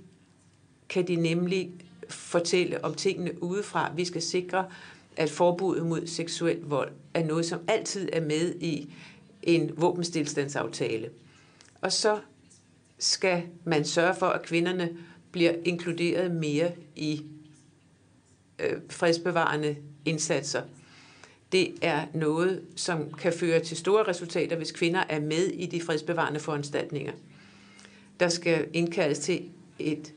kan 0.89 1.07
de 1.07 1.15
nemlig 1.15 1.71
fortælle 2.09 2.85
om 2.85 2.93
tingene 2.93 3.43
udefra. 3.43 3.91
Vi 3.95 4.05
skal 4.05 4.21
sikre, 4.21 4.65
at 5.17 5.29
forbuddet 5.29 5.85
mod 5.85 6.07
seksuel 6.07 6.61
vold 6.61 6.91
er 7.13 7.23
noget, 7.23 7.45
som 7.45 7.59
altid 7.67 8.09
er 8.13 8.21
med 8.21 8.55
i 8.55 8.93
en 9.43 9.71
våbenstilstandsaftale. 9.77 11.09
Og 11.81 11.91
så 11.91 12.19
skal 12.99 13.43
man 13.63 13.85
sørge 13.85 14.15
for, 14.15 14.25
at 14.25 14.41
kvinderne 14.41 14.97
bliver 15.31 15.53
inkluderet 15.65 16.31
mere 16.31 16.71
i 16.95 17.25
øh, 18.59 18.73
fredsbevarende 18.89 19.75
indsatser. 20.05 20.61
Det 21.55 21.73
er 21.81 22.05
noget, 22.13 22.61
som 22.75 23.13
kan 23.13 23.33
føre 23.33 23.59
til 23.59 23.77
store 23.77 24.03
resultater, 24.07 24.55
hvis 24.55 24.71
kvinder 24.71 25.03
er 25.09 25.19
med 25.19 25.47
i 25.47 25.65
de 25.65 25.81
fredsbevarende 25.81 26.39
foranstaltninger. 26.39 27.11
Der 28.19 28.29
skal 28.29 28.67
indkaldes 28.73 29.19
til 29.19 29.43
et 29.79 30.13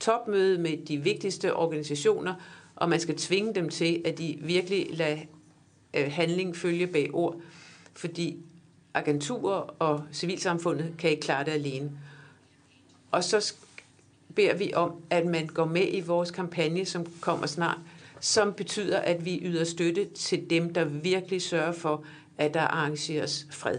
topmøde 0.00 0.58
med 0.58 0.86
de 0.86 0.98
vigtigste 0.98 1.54
organisationer, 1.54 2.34
og 2.76 2.88
man 2.88 3.00
skal 3.00 3.16
tvinge 3.16 3.54
dem 3.54 3.68
til, 3.68 4.02
at 4.04 4.18
de 4.18 4.38
virkelig 4.40 4.86
lader 4.90 5.18
øh, 5.94 6.12
handling 6.12 6.56
følge 6.56 6.86
bag 6.86 7.14
ord, 7.14 7.40
fordi 7.94 8.36
agenturer 8.94 9.74
og 9.78 10.04
civilsamfundet 10.12 10.94
kan 10.98 11.10
ikke 11.10 11.22
klare 11.22 11.44
det 11.44 11.50
alene. 11.50 11.90
Og 13.10 13.24
så 13.24 13.54
beder 14.34 14.54
vi 14.54 14.74
om, 14.74 14.92
at 15.10 15.26
man 15.26 15.46
går 15.46 15.64
med 15.64 15.86
i 15.90 16.00
vores 16.00 16.30
kampagne, 16.30 16.84
som 16.84 17.06
kommer 17.20 17.46
snart, 17.46 17.78
som 18.24 18.52
betyder, 18.52 18.98
at 18.98 19.24
vi 19.24 19.40
yder 19.42 19.64
støtte 19.64 20.04
til 20.04 20.50
dem, 20.50 20.74
der 20.74 20.84
virkelig 20.84 21.42
sørger 21.42 21.72
for, 21.72 22.04
at 22.38 22.54
der 22.54 22.60
arrangeres 22.60 23.46
fred. 23.50 23.78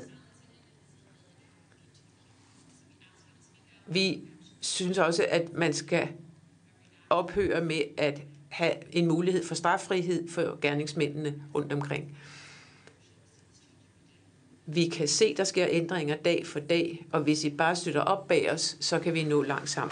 Vi 3.88 4.22
synes 4.62 4.98
også, 4.98 5.26
at 5.30 5.54
man 5.54 5.74
skal 5.74 6.08
ophøre 7.10 7.62
med 7.62 7.82
at 7.98 8.22
have 8.50 8.74
en 8.91 9.08
mulighed 9.08 9.46
for 9.46 9.56
straffrihed 9.56 10.30
for 10.30 10.60
gerningsmændene 10.62 11.43
rundt 11.56 11.74
omkring. 11.74 12.18
Vi 14.66 14.88
kan 14.88 15.08
se, 15.08 15.36
der 15.38 15.43
sker 15.43 15.68
ændringer 15.70 16.16
dag 16.16 16.48
for 16.48 16.60
dag, 16.60 17.06
og 17.12 17.22
hvis 17.22 17.43
I 17.43 17.50
bare 17.50 17.76
støtter 17.76 18.02
op 18.02 18.28
bag 18.28 18.52
os, 18.52 18.78
så 18.80 19.00
kan 19.00 19.14
vi 19.14 19.24
nå 19.24 19.41
langt 19.41 19.70
sammen. 19.70 19.91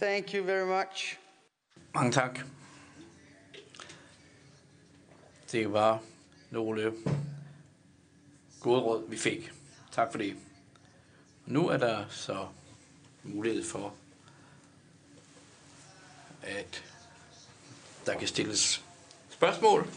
Thank 0.00 0.34
you 0.34 0.44
very 0.44 0.66
much. 0.66 1.18
Mange 1.94 2.12
tak. 2.12 2.38
Det 5.52 5.72
var 5.72 6.02
nogle 6.50 6.92
gode 8.60 8.80
råd, 8.80 9.08
vi 9.08 9.16
fik. 9.16 9.52
Tak 9.92 10.10
for 10.10 10.18
det. 10.18 10.36
Nu 11.46 11.68
er 11.68 11.76
der 11.76 12.08
så 12.08 12.48
mulighed 13.22 13.64
for, 13.64 13.94
at 16.42 16.84
der 18.06 18.18
kan 18.18 18.28
stilles 18.28 18.84
spørgsmål 19.30 19.88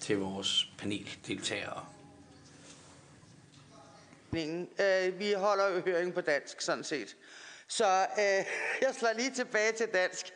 til 0.00 0.18
vores 0.18 0.72
paneldeltagere. 0.78 1.84
Øh, 4.32 5.18
vi 5.18 5.32
holder 5.32 5.68
jo 5.68 5.80
høring 5.80 6.14
på 6.14 6.20
dansk, 6.20 6.60
sådan 6.60 6.84
set. 6.84 7.16
Så 7.68 8.06
øh, 8.18 8.44
jeg 8.82 8.94
slår 8.98 9.12
lige 9.16 9.30
tilbage 9.30 9.72
til 9.72 9.86
dansk. 9.86 10.26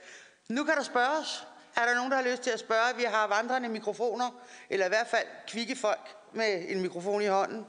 Nu 0.48 0.64
kan 0.64 0.76
der 0.76 0.82
spørges. 0.82 1.46
Er 1.76 1.86
der 1.86 1.94
nogen, 1.94 2.10
der 2.10 2.16
har 2.16 2.30
lyst 2.30 2.42
til 2.42 2.50
at 2.50 2.60
spørge? 2.60 2.96
Vi 2.96 3.02
har 3.02 3.26
vandrende 3.26 3.68
mikrofoner, 3.68 4.30
eller 4.70 4.86
i 4.86 4.88
hvert 4.88 5.06
fald 5.06 5.26
kvikke 5.48 5.76
folk 5.76 6.16
med 6.32 6.64
en 6.68 6.80
mikrofon 6.80 7.22
i 7.22 7.26
hånden. 7.26 7.66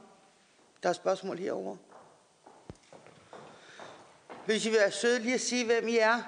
Der 0.82 0.88
er 0.88 0.92
spørgsmål 0.92 1.38
herover. 1.38 1.76
Hvis 4.46 4.66
I 4.66 4.70
vil 4.70 4.78
være 4.78 4.90
søde 4.90 5.18
lige 5.18 5.34
at 5.34 5.40
sige, 5.40 5.66
hvem 5.66 5.88
I 5.88 5.98
er. 5.98 6.22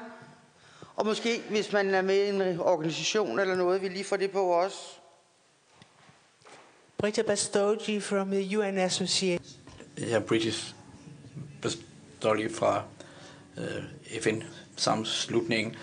Og 0.97 1.07
måske, 1.07 1.43
hvis 1.51 1.73
man 1.73 1.95
er 1.95 2.03
med 2.03 2.17
i 2.17 2.29
en 2.29 2.61
organisation 2.61 3.39
eller 3.39 3.55
noget, 3.55 3.83
vi 3.83 3.89
lige 3.89 4.05
får 4.05 4.17
det 4.17 4.31
på 4.31 4.43
også. 4.43 4.79
Britta 6.99 7.23
Bastogi 7.23 8.01
from 8.01 8.31
the 8.31 8.59
UN 8.59 8.79
Association. 8.79 9.47
Jeg 9.99 10.11
er 10.11 10.21
British 10.21 10.75
Bastogi 11.63 12.49
fra 12.49 12.85
Øh, 13.59 13.65
uh, 13.65 14.23
FN-sammenslutningen. 14.23 15.75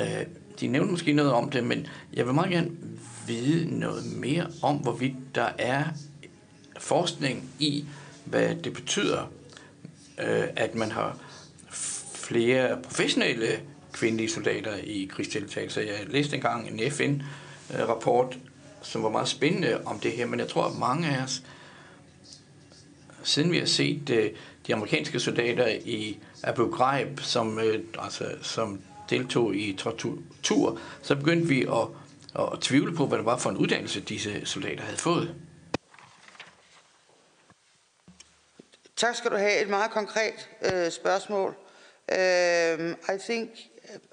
Uh, 0.00 0.06
øh, 0.06 0.26
de 0.60 0.66
nævnte 0.66 0.90
måske 0.90 1.12
noget 1.12 1.32
om 1.32 1.50
det, 1.50 1.64
men 1.64 1.86
jeg 2.14 2.26
vil 2.26 2.34
meget 2.34 2.50
gerne 2.50 2.70
vide 3.26 3.78
noget 3.78 4.04
mere 4.16 4.46
om, 4.62 4.76
hvorvidt 4.76 5.16
der 5.34 5.48
er 5.58 5.84
forskning 6.78 7.50
i, 7.58 7.84
hvad 8.24 8.54
det 8.54 8.72
betyder, 8.72 9.22
uh, 10.18 10.48
at 10.56 10.74
man 10.74 10.92
har 10.92 11.18
flere 12.14 12.78
professionelle 12.82 13.60
kvindelige 13.92 14.30
soldater 14.30 14.74
i 14.76 15.04
krigsdeltagelse. 15.10 15.80
Jeg 15.80 16.06
læste 16.06 16.36
engang 16.36 16.68
en 16.68 16.90
FN-rapport, 16.90 18.38
som 18.82 19.02
var 19.02 19.10
meget 19.10 19.28
spændende 19.28 19.80
om 19.84 19.98
det 19.98 20.12
her, 20.12 20.26
men 20.26 20.40
jeg 20.40 20.48
tror, 20.48 20.64
at 20.64 20.78
mange 20.78 21.08
af 21.08 21.22
os, 21.22 21.42
siden 23.22 23.52
vi 23.52 23.58
har 23.58 23.66
set 23.66 24.32
de 24.66 24.74
amerikanske 24.74 25.20
soldater 25.20 25.68
i 25.68 26.18
Abu 26.42 26.70
Ghraib, 26.76 27.20
som, 27.20 27.58
altså, 27.98 28.24
som 28.42 28.80
deltog 29.10 29.56
i 29.56 29.72
tortur, 29.72 30.78
så 31.02 31.16
begyndte 31.16 31.48
vi 31.48 31.62
at, 31.62 31.88
at 32.38 32.60
tvivle 32.60 32.96
på, 32.96 33.06
hvad 33.06 33.18
det 33.18 33.26
var 33.26 33.38
for 33.38 33.50
en 33.50 33.56
uddannelse, 33.56 34.00
disse 34.00 34.46
soldater 34.46 34.82
havde 34.82 34.98
fået. 34.98 35.34
Tak 38.96 39.14
skal 39.16 39.30
du 39.30 39.36
have. 39.36 39.62
Et 39.62 39.68
meget 39.68 39.90
konkret 39.90 40.48
øh, 40.72 40.90
spørgsmål. 40.90 41.48
Um, 41.48 42.96
I 43.14 43.18
think 43.18 43.50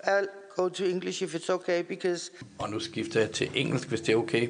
I'll 0.04 0.28
go 0.56 0.70
to 0.70 0.84
English 0.84 1.24
if 1.24 1.36
it's 1.36 1.54
okay, 1.54 1.84
because... 1.84 2.32
Og 2.60 2.70
nu 2.70 2.80
skifter 2.80 3.20
jeg 3.20 3.32
til 3.32 3.52
engelsk, 3.56 3.88
hvis 3.88 4.02
det 4.02 4.14
er 4.14 4.18
okay. 4.18 4.50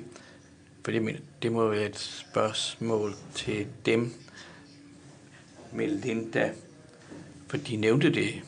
For 0.84 0.92
det, 0.92 1.22
det 1.42 1.52
må 1.52 1.70
være 1.70 1.86
et 1.86 2.00
spørgsmål 2.00 3.14
til 3.36 3.68
dem, 3.86 4.14
Melinda. 5.72 6.52
For 7.48 7.58
de 7.58 7.76
nævnte 7.76 8.14
det, 8.14 8.42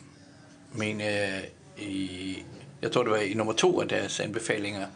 men 0.73 1.01
øh, 1.01 1.43
i, 1.77 2.37
jeg 2.81 2.91
tror 2.91 3.03
det 3.03 3.11
var 3.11 3.17
i 3.17 3.33
nummer 3.33 3.53
to 3.53 3.81
af 3.81 3.87
deres 3.87 4.19
anbefalinger. 4.19 4.87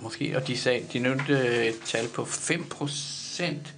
Måske, 0.00 0.36
og 0.36 0.46
de, 0.46 0.56
sagde, 0.56 0.86
de 0.92 0.98
nævnte 0.98 1.66
et 1.68 1.80
tal 1.84 2.08
på 2.08 2.24
5 2.24 2.64
procent. 2.64 3.74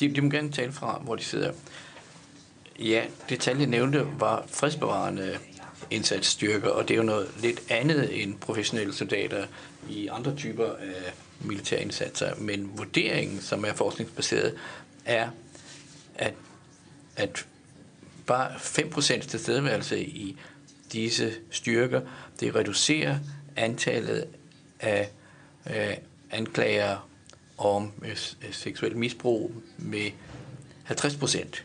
De, 0.00 0.14
de 0.14 0.20
må 0.20 0.30
gerne 0.30 0.52
tale 0.52 0.72
fra, 0.72 1.00
hvor 1.04 1.16
de 1.16 1.24
sidder. 1.24 1.52
Ja, 2.78 3.04
det 3.28 3.40
tal, 3.40 3.58
jeg 3.58 3.66
nævnte, 3.66 4.06
var 4.18 4.44
fredsbevarende 4.46 5.38
indsatsstyrker, 5.90 6.68
og 6.68 6.88
det 6.88 6.94
er 6.94 6.98
jo 6.98 7.04
noget 7.04 7.28
lidt 7.42 7.62
andet 7.68 8.22
end 8.22 8.38
professionelle 8.38 8.94
soldater 8.94 9.46
i 9.88 10.06
andre 10.06 10.36
typer 10.36 10.72
af 10.72 11.12
militære 11.40 11.82
indsatser. 11.82 12.34
Men 12.34 12.78
vurderingen, 12.78 13.40
som 13.40 13.64
er 13.64 13.72
forskningsbaseret, 13.72 14.54
er, 15.04 15.28
at, 16.14 16.34
at 17.16 17.46
bare 18.26 18.50
5% 18.54 19.28
tilstedeværelse 19.28 20.00
i 20.00 20.36
disse 20.92 21.32
styrker, 21.50 22.00
det 22.40 22.54
reducerer 22.54 23.18
antallet 23.56 24.24
af 24.80 25.10
øh, 25.70 25.96
anklager 26.30 27.08
om 27.58 27.92
øh, 28.02 28.10
øh 28.10 28.52
seksuel 28.52 28.96
misbrug 28.96 29.52
med 29.78 30.10
50 30.84 31.16
procent. 31.16 31.64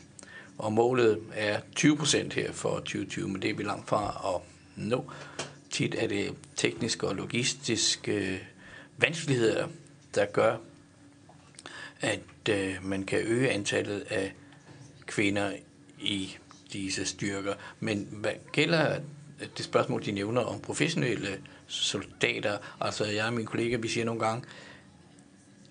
Og 0.57 0.73
målet 0.73 1.19
er 1.33 1.59
20 1.75 1.97
procent 1.97 2.33
her 2.33 2.51
for 2.51 2.75
2020, 2.75 3.27
men 3.27 3.41
det 3.41 3.49
er 3.49 3.53
vi 3.53 3.63
langt 3.63 3.89
fra 3.89 4.33
at 4.35 4.41
nå. 4.75 5.11
Tit 5.71 5.95
er 5.97 6.07
det 6.07 6.33
tekniske 6.55 7.07
og 7.07 7.15
logistiske 7.15 8.11
øh, 8.11 8.37
vanskeligheder, 8.97 9.67
der 10.15 10.25
gør, 10.25 10.57
at 12.01 12.49
øh, 12.49 12.75
man 12.83 13.03
kan 13.03 13.19
øge 13.19 13.49
antallet 13.49 14.01
af 14.01 14.33
kvinder 15.05 15.51
i 15.99 16.37
disse 16.73 17.05
styrker. 17.05 17.53
Men 17.79 18.07
hvad 18.11 18.33
gælder 18.51 18.99
det 19.57 19.65
spørgsmål, 19.65 20.05
de 20.05 20.11
nævner 20.11 20.41
om 20.41 20.59
professionelle 20.59 21.41
soldater. 21.67 22.57
Altså 22.81 23.05
jeg 23.05 23.25
og 23.25 23.33
min 23.33 23.45
kollega, 23.45 23.75
vi 23.75 23.87
siger 23.87 24.05
nogle 24.05 24.25
gange, 24.25 24.47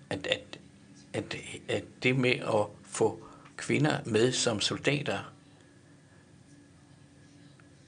at, 0.09 0.27
at, 0.27 0.59
at, 1.13 1.35
at 1.67 1.83
det 2.03 2.15
med 2.15 2.31
at 2.31 2.67
få 2.83 3.19
kvinder 3.57 3.99
med 4.05 4.31
som 4.31 4.59
soldater, 4.61 5.33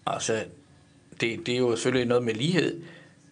altså 0.05 0.45
det, 1.21 1.45
det 1.45 1.53
er 1.53 1.57
jo 1.57 1.75
selvfølgelig 1.75 2.07
noget 2.07 2.23
med 2.23 2.33
lighed, 2.33 2.81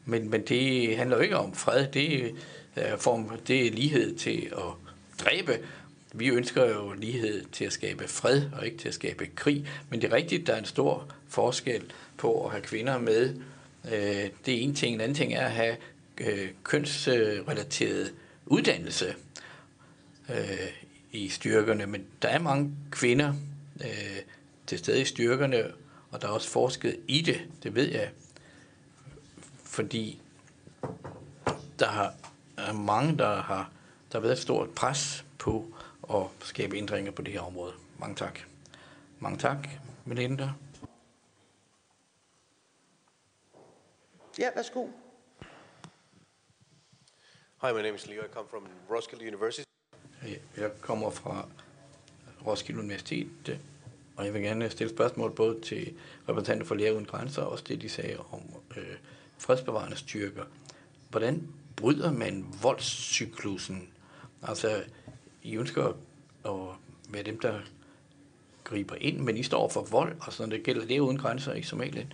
men, 0.05 0.29
men 0.29 0.41
det 0.41 0.97
handler 0.97 1.17
jo 1.17 1.23
ikke 1.23 1.37
om 1.37 1.53
fred. 1.53 1.87
Det 1.87 2.35
er, 2.75 2.97
form, 2.97 3.31
det 3.47 3.67
er 3.67 3.71
lighed 3.71 4.15
til 4.15 4.51
at 4.57 4.95
dræbe. 5.25 5.59
Vi 6.13 6.27
ønsker 6.27 6.65
jo 6.65 6.93
lighed 6.93 7.45
til 7.51 7.65
at 7.65 7.73
skabe 7.73 8.07
fred 8.07 8.41
og 8.53 8.65
ikke 8.65 8.77
til 8.77 8.87
at 8.87 8.93
skabe 8.93 9.25
krig. 9.35 9.67
Men 9.89 10.01
det 10.01 10.11
er 10.11 10.15
rigtigt, 10.15 10.47
der 10.47 10.53
er 10.53 10.59
en 10.59 10.65
stor 10.65 11.07
forskel 11.27 11.91
på 12.17 12.45
at 12.45 12.51
have 12.51 12.63
kvinder 12.63 12.99
med. 12.99 13.35
Øh, 13.85 14.29
det 14.45 14.53
er 14.53 14.61
en 14.61 14.75
ting. 14.75 14.95
En 14.95 15.01
anden 15.01 15.15
ting 15.15 15.33
er 15.33 15.45
at 15.45 15.51
have 15.51 15.75
øh, 16.17 16.47
kønsrelateret 16.63 18.13
uddannelse 18.45 19.15
i 21.11 21.29
styrkerne. 21.29 21.85
Men 21.85 22.05
der 22.21 22.27
er 22.27 22.39
mange 22.39 22.71
kvinder 22.91 23.33
til 24.67 24.77
stede 24.77 25.01
i 25.01 25.05
styrkerne, 25.05 25.63
og 26.11 26.21
der 26.21 26.27
er 26.27 26.31
også 26.31 26.49
forsket 26.49 26.95
i 27.07 27.21
det, 27.21 27.41
det 27.63 27.75
ved 27.75 27.91
jeg. 27.91 28.09
Fordi 29.75 30.21
der 31.79 31.85
har, 31.85 32.13
er 32.57 32.73
mange, 32.73 33.17
der 33.17 33.35
har, 33.35 33.71
der 34.11 34.17
har 34.17 34.21
været 34.21 34.33
et 34.33 34.39
stort 34.39 34.69
pres 34.69 35.25
på 35.39 35.65
at 36.13 36.25
skabe 36.39 36.77
ændringer 36.77 37.11
på 37.11 37.21
det 37.21 37.33
her 37.33 37.41
område. 37.41 37.73
Mange 37.99 38.15
tak. 38.15 38.39
Mange 39.19 39.37
tak, 39.37 39.67
Melinda. 40.05 40.49
Ja, 44.39 44.49
værsgo. 44.55 44.87
Hi, 47.61 47.73
my 47.73 47.81
name 47.81 47.95
is 47.95 48.07
Leo. 48.07 48.23
I 48.23 48.27
come 48.33 48.47
from 48.49 48.67
Roskilde 48.89 49.27
University. 49.27 49.63
Jeg 50.57 50.71
kommer 50.81 51.09
fra 51.09 51.47
Roskilde 52.47 52.79
Universitet, 52.79 53.59
og 54.17 54.25
jeg 54.25 54.33
vil 54.33 54.41
gerne 54.41 54.69
stille 54.69 54.93
spørgsmål 54.93 55.31
både 55.31 55.61
til 55.61 55.93
repræsentanter 56.29 56.65
for 56.65 56.75
Læger 56.75 56.91
Uden 56.91 57.05
Grænser, 57.05 57.41
og 57.41 57.51
også 57.51 57.63
det, 57.67 57.81
de 57.81 57.89
sagde 57.89 58.17
om 58.31 58.41
øh, 58.77 58.95
fredsbevarende 59.37 59.97
styrker. 59.97 60.43
Hvordan 61.09 61.47
bryder 61.75 62.11
man 62.11 62.45
voldscyklusen? 62.61 63.87
Altså, 64.43 64.83
I 65.43 65.55
ønsker 65.55 65.93
at 66.45 66.51
være 67.09 67.23
dem, 67.23 67.39
der 67.39 67.59
griber 68.63 68.95
ind, 68.95 69.19
men 69.19 69.37
I 69.37 69.43
står 69.43 69.69
for 69.69 69.81
vold, 69.81 70.15
og 70.21 70.33
så 70.33 70.45
det 70.45 70.63
gælder 70.63 70.85
det 70.85 70.99
Uden 70.99 71.17
Grænser 71.17 71.53
i 71.53 71.63
Somalia, 71.63 72.05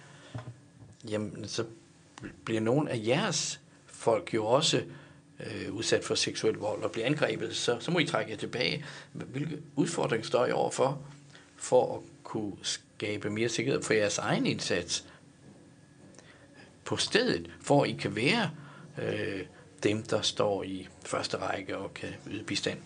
jamen 1.10 1.48
så 1.48 1.66
bliver 2.46 2.62
nogle 2.62 2.92
af 2.92 3.02
jeres 3.08 3.60
folk 3.86 4.34
jo 4.34 4.46
også 4.46 4.84
øh, 5.40 5.74
udsat 5.74 6.04
for 6.04 6.16
seksuel 6.16 6.56
vold 6.56 6.84
og 6.84 6.92
bliver 6.92 7.06
angrebet, 7.06 7.56
så, 7.56 7.78
så 7.80 7.92
må 7.92 8.00
I 8.00 8.06
trække 8.06 8.32
jer 8.32 8.38
tilbage. 8.38 8.86
Hvilke 9.14 9.62
udfordringer 9.76 10.28
står 10.28 10.46
I 10.46 10.52
overfor 10.52 11.02
for 11.56 11.96
at 11.96 12.02
kunne 12.24 12.54
skabe 12.62 13.30
mere 13.30 13.50
sikkerhed 13.50 13.84
for 13.84 13.94
jeres 13.94 14.18
egen 14.18 14.46
indsats 14.46 15.06
på 16.92 16.98
stedet, 16.98 17.52
for 17.62 17.86
I 17.86 17.92
kan 17.92 18.16
være 18.16 18.52
øh, 18.98 19.46
dem, 19.84 20.04
der 20.04 20.22
står 20.22 20.64
i 20.64 20.88
første 21.06 21.38
række 21.38 21.78
og 21.78 21.94
kan 21.94 22.10
yde 22.28 22.44
bistand? 22.44 22.80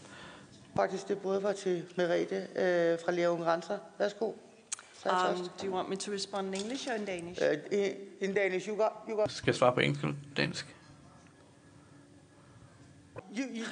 Faktisk 0.76 1.08
det 1.08 1.22
både 1.22 1.44
var 1.44 1.54
til 1.54 1.86
Merete 1.98 2.36
øh, 2.36 3.00
fra 3.06 3.12
Leon 3.12 3.42
Grænser. 3.42 3.78
Værsgo. 4.00 4.26
Um, 4.26 5.50
do 5.62 5.66
you 5.66 5.74
want 5.74 5.90
me 5.90 5.96
to 5.96 6.12
respond 6.12 6.48
in 6.48 6.62
English 6.62 6.88
or 6.90 6.94
in 6.94 7.06
Danish? 7.06 7.42
Uh, 7.42 7.78
in 8.22 8.34
Danish, 8.34 8.68
you 8.68 8.76
got, 8.76 8.92
you 9.10 9.16
got. 9.16 9.32
Skal 9.32 9.52
jeg 9.52 9.56
svare 9.56 9.74
på 9.74 9.80
engelsk 9.80 10.04
eller 10.04 10.16
dansk? 10.38 10.76
You, 13.38 13.46
you. 13.56 13.66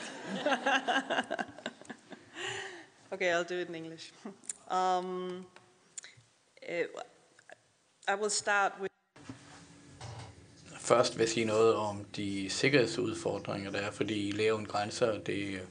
okay, 3.14 3.34
I'll 3.34 3.50
do 3.50 3.56
it 3.56 3.70
in 3.70 3.76
English. 3.76 4.14
Um, 4.72 5.46
uh, 6.70 6.86
I 8.08 8.16
will 8.16 8.30
start 8.30 8.72
with 8.82 8.93
Først 10.84 11.18
vil 11.18 11.22
jeg 11.22 11.30
sige 11.30 11.46
noget 11.46 11.76
om 11.76 12.06
de 12.16 12.50
sikkerhedsudfordringer, 12.50 13.72
der 13.72 13.80
er, 13.80 13.92
fordi 13.92 14.32
Læven 14.32 14.66
Grænser, 14.66 15.20
det 15.20 15.62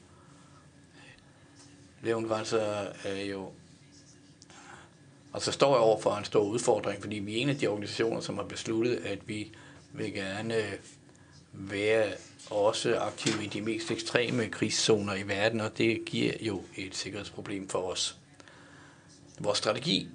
Læven 2.03 2.29
Grænser 2.29 2.87
er 3.05 3.25
jo 3.25 3.53
og 5.33 5.43
så 5.43 5.53
står 5.53 5.75
jeg 5.75 5.83
over 5.83 6.01
for 6.01 6.17
en 6.17 6.25
stor 6.25 6.43
udfordring, 6.43 7.03
fordi 7.03 7.17
vi 7.17 7.39
er 7.39 7.43
en 7.43 7.49
af 7.49 7.57
de 7.57 7.67
organisationer, 7.67 8.21
som 8.21 8.37
har 8.37 8.45
besluttet, 8.45 8.97
at 8.97 9.29
vi 9.29 9.53
vil 9.93 10.13
gerne 10.13 10.57
øh, 10.57 10.73
være 11.53 12.13
også 12.51 12.99
aktive 12.99 13.45
i 13.45 13.47
de 13.47 13.61
mest 13.61 13.91
ekstreme 13.91 14.49
krigszoner 14.49 15.15
i 15.15 15.29
verden, 15.29 15.61
og 15.61 15.79
det 15.79 16.05
giver 16.07 16.33
jo 16.41 16.63
et 16.77 16.95
sikkerhedsproblem 16.95 17.69
for 17.69 17.79
os. 17.79 18.17
Vores 19.39 19.59
strategi 19.59 20.09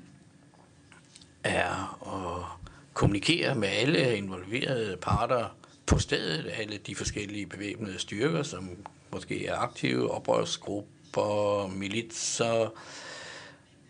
er 1.43 1.97
at 2.01 2.56
kommunikere 2.97 3.55
med 3.55 3.67
alle 3.67 4.17
involverede 4.17 4.97
parter 5.01 5.45
på 5.85 5.99
stedet, 5.99 6.51
alle 6.53 6.77
de 6.77 6.95
forskellige 6.95 7.45
bevæbnede 7.45 7.99
styrker, 7.99 8.43
som 8.43 8.69
måske 9.11 9.45
er 9.45 9.55
aktive, 9.55 10.11
oprørsgrupper, 10.11 11.67
militser, 11.67 12.73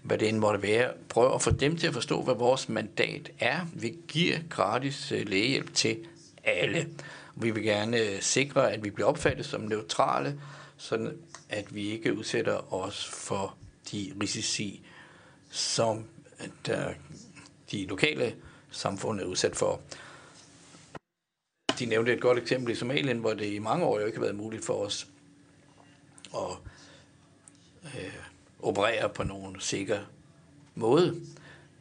hvad 0.03 0.17
det 0.17 0.29
end 0.29 0.37
måtte 0.37 0.61
være. 0.61 0.91
Prøv 1.09 1.35
at 1.35 1.41
få 1.41 1.51
dem 1.51 1.77
til 1.77 1.87
at 1.87 1.93
forstå, 1.93 2.21
hvad 2.21 2.35
vores 2.35 2.69
mandat 2.69 3.31
er. 3.39 3.59
Vi 3.73 3.95
giver 4.07 4.37
gratis 4.49 5.11
øh, 5.11 5.27
lægehjælp 5.27 5.73
til 5.73 5.97
alle. 6.43 6.87
Vi 7.35 7.51
vil 7.51 7.63
gerne 7.63 7.99
øh, 7.99 8.21
sikre, 8.21 8.71
at 8.71 8.83
vi 8.83 8.89
bliver 8.89 9.07
opfattet 9.07 9.45
som 9.45 9.61
neutrale, 9.61 10.39
sådan 10.77 11.17
at 11.49 11.75
vi 11.75 11.89
ikke 11.89 12.17
udsætter 12.17 12.73
os 12.73 13.05
for 13.05 13.55
de 13.91 14.13
risici, 14.21 14.81
som 15.49 16.05
øh, 16.41 16.47
der 16.65 16.93
de 17.71 17.85
lokale 17.85 18.35
samfundet 18.77 19.23
er 19.23 19.27
udsat 19.27 19.55
for. 19.55 19.81
De 21.79 21.85
nævnte 21.85 22.13
et 22.13 22.21
godt 22.21 22.37
eksempel 22.37 22.71
i 22.71 22.75
Somalien, 22.75 23.19
hvor 23.19 23.33
det 23.33 23.45
i 23.45 23.59
mange 23.59 23.85
år 23.85 23.99
jo 23.99 24.05
ikke 24.05 24.17
har 24.17 24.23
været 24.23 24.35
muligt 24.35 24.65
for 24.65 24.73
os 24.73 25.07
at 26.35 26.57
øh, 27.83 28.13
operere 28.59 29.09
på 29.09 29.23
nogen 29.23 29.59
sikker 29.59 29.99
måde, 30.75 31.21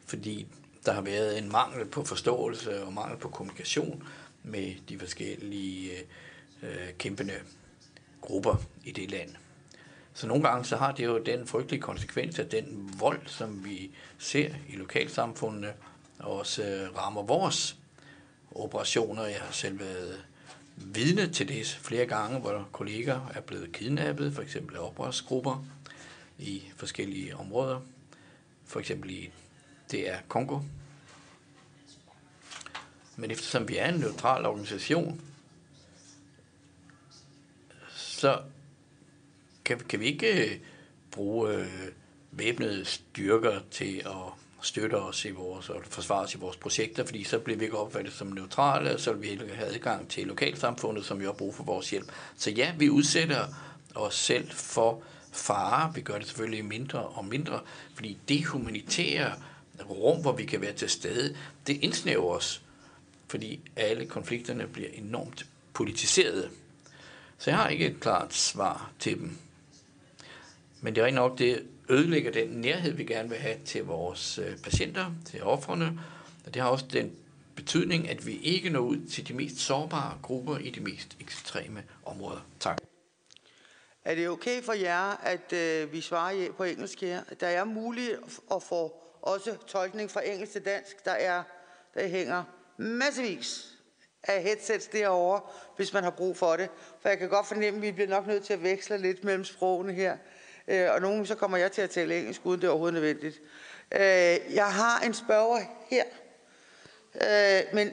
fordi 0.05 0.47
der 0.85 0.93
har 0.93 1.01
været 1.01 1.37
en 1.37 1.51
mangel 1.51 1.85
på 1.85 2.03
forståelse 2.03 2.83
og 2.83 2.93
mangel 2.93 3.17
på 3.17 3.29
kommunikation 3.29 4.03
med 4.43 4.75
de 4.89 4.99
forskellige 4.99 5.91
øh, 5.91 6.69
øh 6.69 6.93
kæmpende 6.97 7.33
grupper 8.21 8.55
i 8.83 8.91
det 8.91 9.11
land. 9.11 9.29
Så 10.13 10.27
nogle 10.27 10.49
gange 10.49 10.65
så 10.65 10.77
har 10.77 10.91
det 10.91 11.05
jo 11.05 11.17
den 11.17 11.47
frygtelige 11.47 11.81
konsekvens, 11.81 12.39
at 12.39 12.51
den 12.51 12.95
vold, 12.99 13.21
som 13.25 13.65
vi 13.65 13.91
ser 14.17 14.49
i 14.69 14.75
lokalsamfundene, 14.75 15.73
også 16.19 16.63
øh, 16.63 16.97
rammer 16.97 17.23
vores 17.23 17.77
operationer. 18.51 19.23
Jeg 19.23 19.39
har 19.39 19.51
selv 19.51 19.79
været 19.79 20.25
vidne 20.75 21.31
til 21.31 21.47
det 21.47 21.67
flere 21.67 22.05
gange, 22.05 22.39
hvor 22.39 22.67
kolleger 22.71 23.27
er 23.33 23.41
blevet 23.41 23.71
kidnappet, 23.71 24.33
for 24.33 24.41
eksempel 24.41 24.75
af 24.75 24.79
oprørsgrupper 24.79 25.65
i 26.39 26.63
forskellige 26.75 27.35
områder. 27.35 27.81
For 28.65 28.79
eksempel 28.79 29.09
i 29.09 29.31
DR 29.91 30.17
Kongo. 30.27 30.59
Men 33.15 33.31
eftersom 33.31 33.67
vi 33.67 33.77
er 33.77 33.89
en 33.89 33.99
neutral 33.99 34.45
organisation, 34.45 35.21
så 37.95 38.41
kan, 39.65 39.79
kan 39.79 39.99
vi 39.99 40.05
ikke 40.05 40.51
øh, 40.51 40.59
bruge 41.11 41.53
øh, 41.53 41.67
væbnede 42.31 42.85
styrker 42.85 43.59
til 43.71 44.01
at 44.05 44.33
støtter 44.67 44.97
os 44.97 45.25
i 45.25 45.31
vores, 45.31 45.69
og 45.69 45.81
forsvarer 45.85 46.23
os 46.23 46.35
i 46.35 46.37
vores 46.37 46.57
projekter, 46.57 47.05
fordi 47.05 47.23
så 47.23 47.39
bliver 47.39 47.57
vi 47.57 47.65
ikke 47.65 47.77
opfattet 47.77 48.13
som 48.13 48.27
neutrale, 48.27 48.93
og 48.93 48.99
så 48.99 49.13
vil 49.13 49.21
vi 49.21 49.27
ikke 49.27 49.55
have 49.55 49.73
adgang 49.73 50.09
til 50.09 50.27
lokalsamfundet, 50.27 51.05
som 51.05 51.21
jo 51.21 51.25
har 51.25 51.33
brug 51.33 51.55
for 51.55 51.63
vores 51.63 51.89
hjælp. 51.89 52.11
Så 52.37 52.51
ja, 52.51 52.73
vi 52.77 52.89
udsætter 52.89 53.47
os 53.95 54.15
selv 54.15 54.51
for 54.51 55.03
fare. 55.31 55.91
Vi 55.95 56.01
gør 56.01 56.17
det 56.17 56.27
selvfølgelig 56.27 56.65
mindre 56.65 56.99
og 56.99 57.25
mindre, 57.25 57.59
fordi 57.93 58.17
det 58.29 58.45
humanitære 58.45 59.33
rum, 59.89 60.21
hvor 60.21 60.31
vi 60.31 60.45
kan 60.45 60.61
være 60.61 60.73
til 60.73 60.89
stede, 60.89 61.35
det 61.67 61.83
indsnæver 61.83 62.35
os, 62.35 62.61
fordi 63.27 63.59
alle 63.75 64.05
konflikterne 64.05 64.67
bliver 64.67 64.89
enormt 64.93 65.45
politiseret. 65.73 66.49
Så 67.37 67.49
jeg 67.49 67.57
har 67.57 67.69
ikke 67.69 67.87
et 67.87 67.99
klart 67.99 68.33
svar 68.33 68.91
til 68.99 69.17
dem. 69.17 69.37
Men 70.81 70.95
det 70.95 71.03
er 71.03 71.11
nok, 71.11 71.37
det 71.37 71.63
ødelægger 71.89 72.31
den 72.31 72.47
nærhed, 72.47 72.93
vi 72.93 73.03
gerne 73.03 73.29
vil 73.29 73.37
have 73.37 73.57
til 73.65 73.83
vores 73.83 74.37
øh, 74.37 74.57
patienter, 74.57 75.11
til 75.25 75.43
offrene. 75.43 75.99
Og 76.45 76.53
det 76.53 76.61
har 76.61 76.69
også 76.69 76.85
den 76.93 77.11
betydning, 77.55 78.09
at 78.09 78.25
vi 78.25 78.37
ikke 78.37 78.69
når 78.69 78.79
ud 78.79 79.07
til 79.11 79.27
de 79.27 79.33
mest 79.33 79.57
sårbare 79.57 80.17
grupper 80.21 80.57
i 80.57 80.69
de 80.69 80.79
mest 80.79 81.17
ekstreme 81.19 81.83
områder. 82.05 82.47
Tak. 82.59 82.77
Er 84.05 84.15
det 84.15 84.29
okay 84.29 84.61
for 84.63 84.73
jer, 84.73 85.21
at 85.23 85.53
øh, 85.53 85.93
vi 85.93 86.01
svarer 86.01 86.51
på 86.57 86.63
engelsk 86.63 87.01
her? 87.01 87.23
Der 87.39 87.47
er 87.47 87.63
muligt 87.63 88.19
at 88.51 88.63
få 88.63 88.93
også 89.21 89.57
tolkning 89.67 90.11
fra 90.11 90.21
engelsk 90.27 90.51
til 90.51 90.65
dansk. 90.65 91.05
Der 91.05 91.11
er, 91.11 91.43
der 91.93 92.07
hænger 92.07 92.43
massevis 92.77 93.77
af 94.23 94.43
headsets 94.43 94.87
derovre, 94.87 95.41
hvis 95.75 95.93
man 95.93 96.03
har 96.03 96.09
brug 96.09 96.37
for 96.37 96.55
det. 96.55 96.69
For 97.01 97.09
jeg 97.09 97.17
kan 97.17 97.29
godt 97.29 97.47
fornemme, 97.47 97.77
at 97.77 97.81
vi 97.81 97.91
bliver 97.91 98.09
nok 98.09 98.27
nødt 98.27 98.43
til 98.43 98.53
at 98.53 98.63
veksle 98.63 98.97
lidt 98.97 99.23
mellem 99.23 99.43
sprogene 99.43 99.93
her. 99.93 100.17
Øh, 100.67 100.87
og 100.93 101.01
nogle 101.01 101.27
så 101.27 101.35
kommer 101.35 101.57
jeg 101.57 101.71
til 101.71 101.81
at 101.81 101.89
tale 101.89 102.19
engelsk, 102.19 102.41
uden 102.43 102.61
det 102.61 102.67
er 102.67 102.71
overhovedet 102.71 102.93
nødvendigt. 102.93 103.41
Øh, 103.91 104.55
jeg 104.55 104.67
har 104.71 104.99
en 104.99 105.13
spørger 105.13 105.59
her. 105.89 106.03
Øh, 107.15 107.63
men 107.73 107.91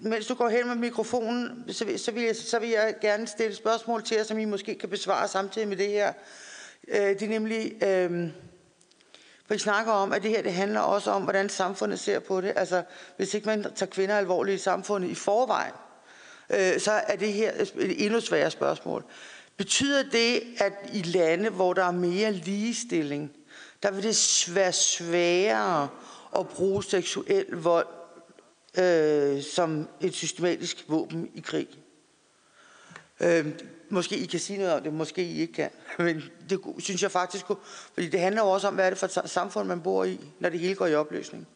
mens 0.00 0.26
du 0.26 0.34
går 0.34 0.48
hen 0.48 0.66
med 0.66 0.74
mikrofonen, 0.76 1.64
så 1.68 1.84
vil, 1.84 1.98
så, 1.98 2.10
vil 2.12 2.22
jeg, 2.22 2.36
så 2.36 2.58
vil 2.58 2.68
jeg 2.68 2.94
gerne 3.00 3.26
stille 3.26 3.54
spørgsmål 3.56 4.02
til 4.02 4.16
jer, 4.16 4.24
som 4.24 4.38
I 4.38 4.44
måske 4.44 4.74
kan 4.74 4.88
besvare 4.88 5.28
samtidig 5.28 5.68
med 5.68 5.76
det 5.76 5.88
her. 5.88 6.12
Øh, 6.88 7.00
det 7.00 7.22
er 7.22 7.28
nemlig, 7.28 7.82
øh, 7.82 8.30
for 9.46 9.54
I 9.54 9.58
snakker 9.58 9.92
om, 9.92 10.12
at 10.12 10.22
det 10.22 10.30
her 10.30 10.42
det 10.42 10.52
handler 10.52 10.80
også 10.80 11.10
om, 11.10 11.22
hvordan 11.22 11.48
samfundet 11.48 11.98
ser 12.00 12.18
på 12.18 12.40
det. 12.40 12.52
Altså, 12.56 12.82
hvis 13.16 13.34
ikke 13.34 13.46
man 13.46 13.62
tager 13.74 13.90
kvinder 13.90 14.18
alvorligt 14.18 14.60
i 14.60 14.62
samfundet 14.62 15.08
i 15.08 15.14
forvejen, 15.14 15.74
øh, 16.50 16.80
så 16.80 16.92
er 16.92 17.16
det 17.16 17.32
her 17.32 17.52
et 17.52 18.04
endnu 18.04 18.20
sværere 18.20 18.50
spørgsmål. 18.50 19.04
Betyder 19.62 20.02
det, 20.02 20.42
at 20.58 20.72
i 20.92 21.02
lande, 21.02 21.50
hvor 21.50 21.72
der 21.72 21.84
er 21.84 21.92
mere 21.92 22.32
ligestilling, 22.32 23.32
der 23.82 23.90
vil 23.90 24.02
det 24.02 24.48
være 24.54 24.72
sværere 24.72 25.88
at 26.38 26.48
bruge 26.48 26.84
seksuel 26.84 27.46
vold 27.50 27.86
øh, 28.78 29.42
som 29.42 29.88
et 30.00 30.14
systematisk 30.14 30.84
våben 30.88 31.30
i 31.34 31.40
krig? 31.40 31.68
Øh, 33.20 33.46
måske 33.88 34.16
I 34.16 34.26
kan 34.26 34.40
sige 34.40 34.58
noget 34.58 34.74
om 34.74 34.82
det, 34.82 34.92
måske 34.92 35.22
I 35.22 35.40
ikke 35.40 35.52
kan. 35.52 35.70
Men 35.98 36.22
det 36.50 36.60
synes 36.78 37.02
jeg 37.02 37.10
faktisk, 37.10 37.44
fordi 37.94 38.08
det 38.08 38.20
handler 38.20 38.42
jo 38.42 38.50
også 38.50 38.68
om, 38.68 38.74
hvad 38.74 38.86
er 38.86 38.90
det 38.90 38.98
for 38.98 39.06
et 39.06 39.30
samfund, 39.30 39.68
man 39.68 39.80
bor 39.80 40.04
i, 40.04 40.20
når 40.38 40.48
det 40.48 40.60
hele 40.60 40.74
går 40.74 40.86
i 40.86 40.94
opløsning. 40.94 41.48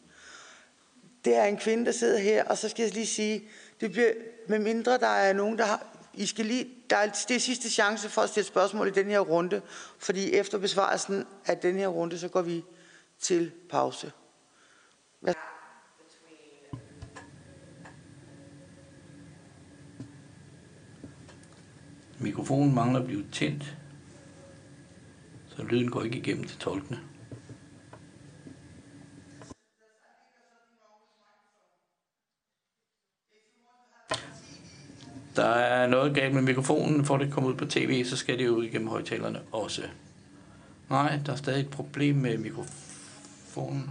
Det 1.25 1.35
er 1.35 1.43
en 1.43 1.57
kvinde, 1.57 1.85
der 1.85 1.91
sidder 1.91 2.19
her, 2.19 2.43
og 2.43 2.57
så 2.57 2.69
skal 2.69 2.83
jeg 2.83 2.93
lige 2.93 3.07
sige, 3.07 3.43
det 3.81 3.91
bliver, 3.91 4.11
med 4.47 4.59
mindre 4.59 4.97
der 4.97 5.07
er 5.07 5.33
nogen, 5.33 5.57
der 5.57 5.65
har, 5.65 5.96
i 6.17 6.25
skal 6.25 6.45
lige, 6.45 6.67
der 6.89 6.95
er, 6.95 7.25
det 7.27 7.35
er 7.35 7.39
sidste 7.39 7.69
chance 7.69 8.09
for 8.09 8.21
at 8.21 8.29
stille 8.29 8.47
spørgsmål 8.47 8.87
i 8.87 8.91
den 8.91 9.05
her 9.05 9.19
runde, 9.19 9.61
fordi 9.99 10.33
efter 10.33 10.57
besvarelsen 10.57 11.25
af 11.45 11.57
den 11.57 11.75
her 11.75 11.87
runde, 11.87 12.19
så 12.19 12.27
går 12.27 12.41
vi 12.41 12.63
til 13.19 13.51
pause. 13.69 14.11
Hvad? 15.19 15.33
Mikrofonen 22.19 22.75
mangler 22.75 22.99
at 22.99 23.05
blive 23.05 23.25
tændt, 23.31 23.77
så 25.55 25.63
lyden 25.63 25.91
går 25.91 26.03
ikke 26.03 26.17
igennem 26.17 26.47
til 26.47 26.57
tolkene. 26.57 26.99
Der 35.37 35.45
er 35.45 35.87
noget 35.87 36.15
galt 36.15 36.33
med 36.33 36.41
mikrofonen, 36.41 37.05
for 37.05 37.17
det 37.17 37.31
kommer 37.31 37.49
ud 37.49 37.55
på 37.55 37.65
tv, 37.65 38.05
så 38.05 38.17
skal 38.17 38.37
det 38.37 38.45
jo 38.45 38.61
igennem 38.61 38.87
højtalerne 38.87 39.39
også. 39.51 39.81
Nej, 40.89 41.19
der 41.25 41.31
er 41.31 41.35
stadig 41.35 41.59
et 41.59 41.69
problem 41.69 42.15
med 42.15 42.37
mikrofonen. 42.37 43.89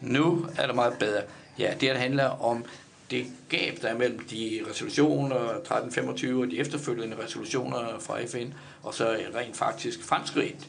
Nu 0.00 0.46
er 0.56 0.66
det 0.66 0.74
meget 0.74 0.98
bedre. 0.98 1.22
Ja, 1.58 1.74
det 1.80 1.96
handler 1.96 2.24
om 2.24 2.64
det 3.10 3.26
gab, 3.48 3.82
der 3.82 3.88
er 3.88 3.98
mellem 3.98 4.18
de 4.18 4.60
resolutioner 4.70 5.36
1325 5.36 6.42
og 6.42 6.50
de 6.50 6.58
efterfølgende 6.58 7.16
resolutioner 7.24 7.98
fra 8.00 8.24
FN, 8.24 8.52
og 8.82 8.94
så 8.94 9.16
rent 9.34 9.56
faktisk 9.56 10.04
fremskridt 10.04 10.68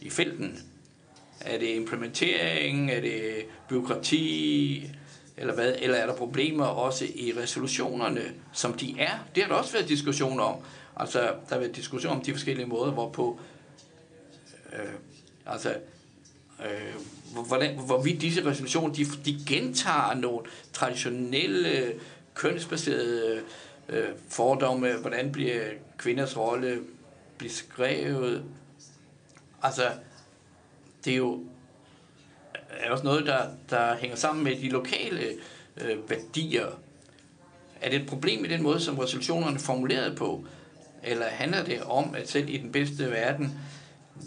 i 0.00 0.10
felten. 0.10 0.71
Er 1.44 1.58
det 1.58 1.74
implementering, 1.76 2.90
er 2.90 3.00
det 3.00 3.46
byråkrati, 3.68 4.90
eller 5.36 5.54
hvad? 5.54 5.74
Eller 5.78 5.96
er 5.96 6.06
der 6.06 6.16
problemer 6.16 6.64
også 6.64 7.04
i 7.04 7.32
resolutionerne, 7.36 8.22
som 8.52 8.72
de 8.72 9.00
er? 9.00 9.10
Det 9.34 9.42
har 9.42 9.50
der 9.50 9.56
også 9.56 9.72
været 9.72 9.88
diskussioner 9.88 10.44
om. 10.44 10.56
Altså, 10.96 11.18
der 11.20 11.34
har 11.48 11.58
været 11.58 11.76
diskussion 11.76 12.12
om 12.12 12.20
de 12.20 12.32
forskellige 12.32 12.66
måder, 12.66 12.92
hvorpå 12.92 13.40
øh, 14.72 14.92
altså, 15.46 15.74
øh, 16.64 17.44
hvordan, 17.46 17.78
hvorvidt 17.78 18.20
disse 18.20 18.44
resolutioner, 18.46 18.94
de, 18.94 19.04
de 19.24 19.38
gentager 19.46 20.14
nogle 20.14 20.46
traditionelle 20.72 21.94
kønsbaserede 22.34 23.42
øh, 23.88 24.08
fordomme, 24.28 24.92
hvordan 24.92 25.32
bliver 25.32 25.62
kvinders 25.98 26.36
rolle 26.36 26.80
beskrevet. 27.38 28.44
Altså, 29.62 29.90
det 31.04 31.12
er 31.12 31.16
jo 31.16 31.44
er 32.70 32.90
også 32.90 33.04
noget, 33.04 33.26
der, 33.26 33.48
der 33.70 33.96
hænger 33.96 34.16
sammen 34.16 34.44
med 34.44 34.56
de 34.56 34.68
lokale 34.68 35.26
øh, 35.76 36.10
værdier. 36.10 36.66
Er 37.80 37.90
det 37.90 38.00
et 38.00 38.08
problem 38.08 38.44
i 38.44 38.48
den 38.48 38.62
måde, 38.62 38.80
som 38.80 38.98
resolutionerne 38.98 39.56
er 39.56 39.60
formuleret 39.60 40.16
på? 40.16 40.44
Eller 41.02 41.26
handler 41.26 41.64
det 41.64 41.82
om, 41.82 42.14
at 42.14 42.28
selv 42.28 42.48
i 42.48 42.56
den 42.56 42.72
bedste 42.72 43.10
verden, 43.10 43.58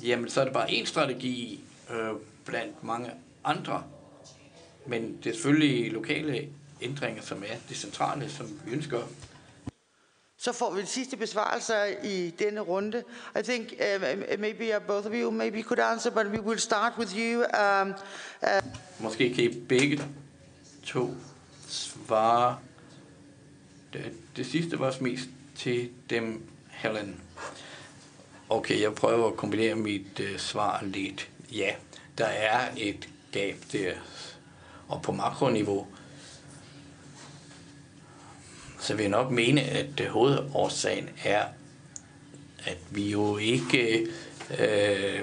jamen 0.03 0.29
så 0.29 0.41
er 0.41 0.45
det 0.45 0.53
bare 0.53 0.69
én 0.69 0.85
strategi, 0.85 1.63
øh, 1.91 2.11
blandt 2.45 2.83
mange 2.83 3.09
andre. 3.43 3.83
Men 4.85 5.17
det 5.23 5.29
er 5.29 5.33
selvfølgelig 5.33 5.91
lokale 5.91 6.47
ændringer, 6.81 7.21
som 7.21 7.43
er 7.47 7.55
det 7.69 7.77
centrale, 7.77 8.29
som 8.29 8.59
vi 8.65 8.71
ønsker. 8.71 8.99
Så 10.37 10.53
får 10.53 10.73
vi 10.73 10.81
de 10.81 10.87
sidste 10.87 11.17
besvarelser 11.17 11.85
i 12.03 12.29
denne 12.29 12.61
runde. 12.61 13.03
I 13.39 13.43
think 13.43 13.73
uh, 13.73 14.39
maybe 14.39 14.77
uh, 14.77 14.83
both 14.87 15.07
of 15.07 15.13
you 15.13 15.31
maybe 15.31 15.61
could 15.61 15.79
answer, 15.79 16.11
but 16.11 16.27
we 16.27 16.41
will 16.41 16.59
start 16.59 16.93
with 16.97 17.17
you. 17.17 17.43
Um, 17.43 17.93
uh... 18.41 18.47
Måske 18.99 19.33
kan 19.33 19.43
I 19.43 19.61
begge 19.69 20.01
to 20.85 21.09
svare. 21.67 22.57
Det, 23.93 24.13
det 24.35 24.45
sidste 24.45 24.79
var 24.79 24.95
mest 25.01 25.29
til 25.55 25.89
dem, 26.09 26.49
Helen. 26.69 27.21
Okay, 28.49 28.81
jeg 28.81 28.95
prøver 28.95 29.27
at 29.27 29.37
kombinere 29.37 29.75
mit 29.75 30.19
uh, 30.19 30.37
svar 30.37 30.83
lidt. 30.83 31.29
Ja, 31.51 31.75
der 32.17 32.25
er 32.25 32.67
et 32.77 33.09
gab 33.31 33.55
der, 33.71 33.93
og 34.87 35.01
på 35.01 35.11
makroniveau, 35.11 35.87
så 38.85 38.95
vil 38.95 39.03
jeg 39.03 39.11
nok 39.11 39.31
mene, 39.31 39.61
at 39.61 39.99
øh, 40.01 40.07
hovedårsagen 40.07 41.09
er, 41.23 41.43
at 42.65 42.77
vi 42.91 43.11
jo 43.11 43.37
ikke 43.37 44.07
øh, 44.59 45.21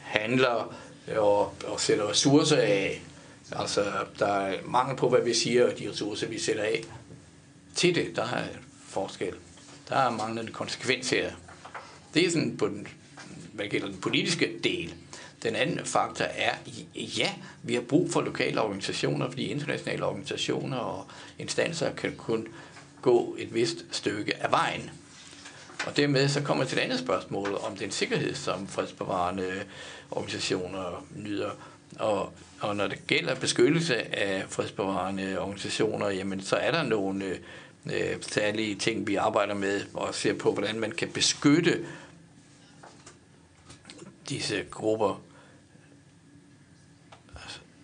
handler 0.00 0.74
øh, 1.08 1.18
og, 1.18 1.54
og 1.66 1.80
sætter 1.80 2.10
ressourcer 2.10 2.56
af. 2.56 3.02
Altså, 3.52 3.84
der 4.18 4.26
er 4.26 4.58
mangel 4.64 4.96
på, 4.96 5.08
hvad 5.08 5.20
vi 5.20 5.34
siger, 5.34 5.70
og 5.70 5.78
de 5.78 5.90
ressourcer, 5.90 6.28
vi 6.28 6.38
sætter 6.38 6.62
af 6.62 6.84
til 7.74 7.94
det, 7.94 8.16
der 8.16 8.24
er 8.24 8.44
forskel. 8.88 9.34
Der 9.88 9.96
er 9.96 10.10
manglende 10.10 10.52
konsekvens 10.52 11.10
her. 11.10 11.32
Det 12.14 12.26
er 12.26 12.30
sådan 12.30 12.56
på 12.56 12.68
den 12.68 12.88
hvad 13.52 13.66
gælder 13.68 13.88
den 13.88 14.00
politiske 14.00 14.50
del. 14.64 14.94
Den 15.42 15.56
anden 15.56 15.84
faktor 15.84 16.24
er, 16.24 16.54
ja, 16.94 17.34
vi 17.62 17.74
har 17.74 17.80
brug 17.80 18.12
for 18.12 18.20
lokale 18.20 18.60
organisationer, 18.60 19.28
fordi 19.28 19.46
internationale 19.46 20.04
organisationer 20.04 20.76
og 20.76 21.06
instanser 21.38 21.92
kan 21.94 22.16
kun 22.16 22.48
gå 23.02 23.36
et 23.38 23.54
vist 23.54 23.84
stykke 23.90 24.42
af 24.42 24.50
vejen. 24.50 24.90
Og 25.86 25.96
dermed 25.96 26.28
så 26.28 26.42
kommer 26.42 26.64
til 26.64 26.78
et 26.78 26.82
andet 26.82 26.98
spørgsmål 26.98 27.54
om 27.54 27.76
den 27.76 27.90
sikkerhed, 27.90 28.34
som 28.34 28.68
fredsbevarende 28.68 29.62
organisationer 30.10 31.06
nyder. 31.16 31.50
Og, 31.98 32.32
og 32.60 32.76
når 32.76 32.86
det 32.86 33.06
gælder 33.06 33.34
beskyttelse 33.34 34.16
af 34.16 34.44
fredsbevarende 34.48 35.38
organisationer, 35.38 36.08
jamen 36.08 36.42
så 36.42 36.56
er 36.56 36.70
der 36.70 36.82
nogle 36.82 37.38
øh, 37.86 38.16
særlige 38.20 38.74
ting, 38.74 39.06
vi 39.06 39.14
arbejder 39.14 39.54
med 39.54 39.82
og 39.94 40.14
ser 40.14 40.34
på, 40.34 40.52
hvordan 40.52 40.80
man 40.80 40.92
kan 40.92 41.08
beskytte 41.08 41.86
disse 44.28 44.64
grupper, 44.70 45.22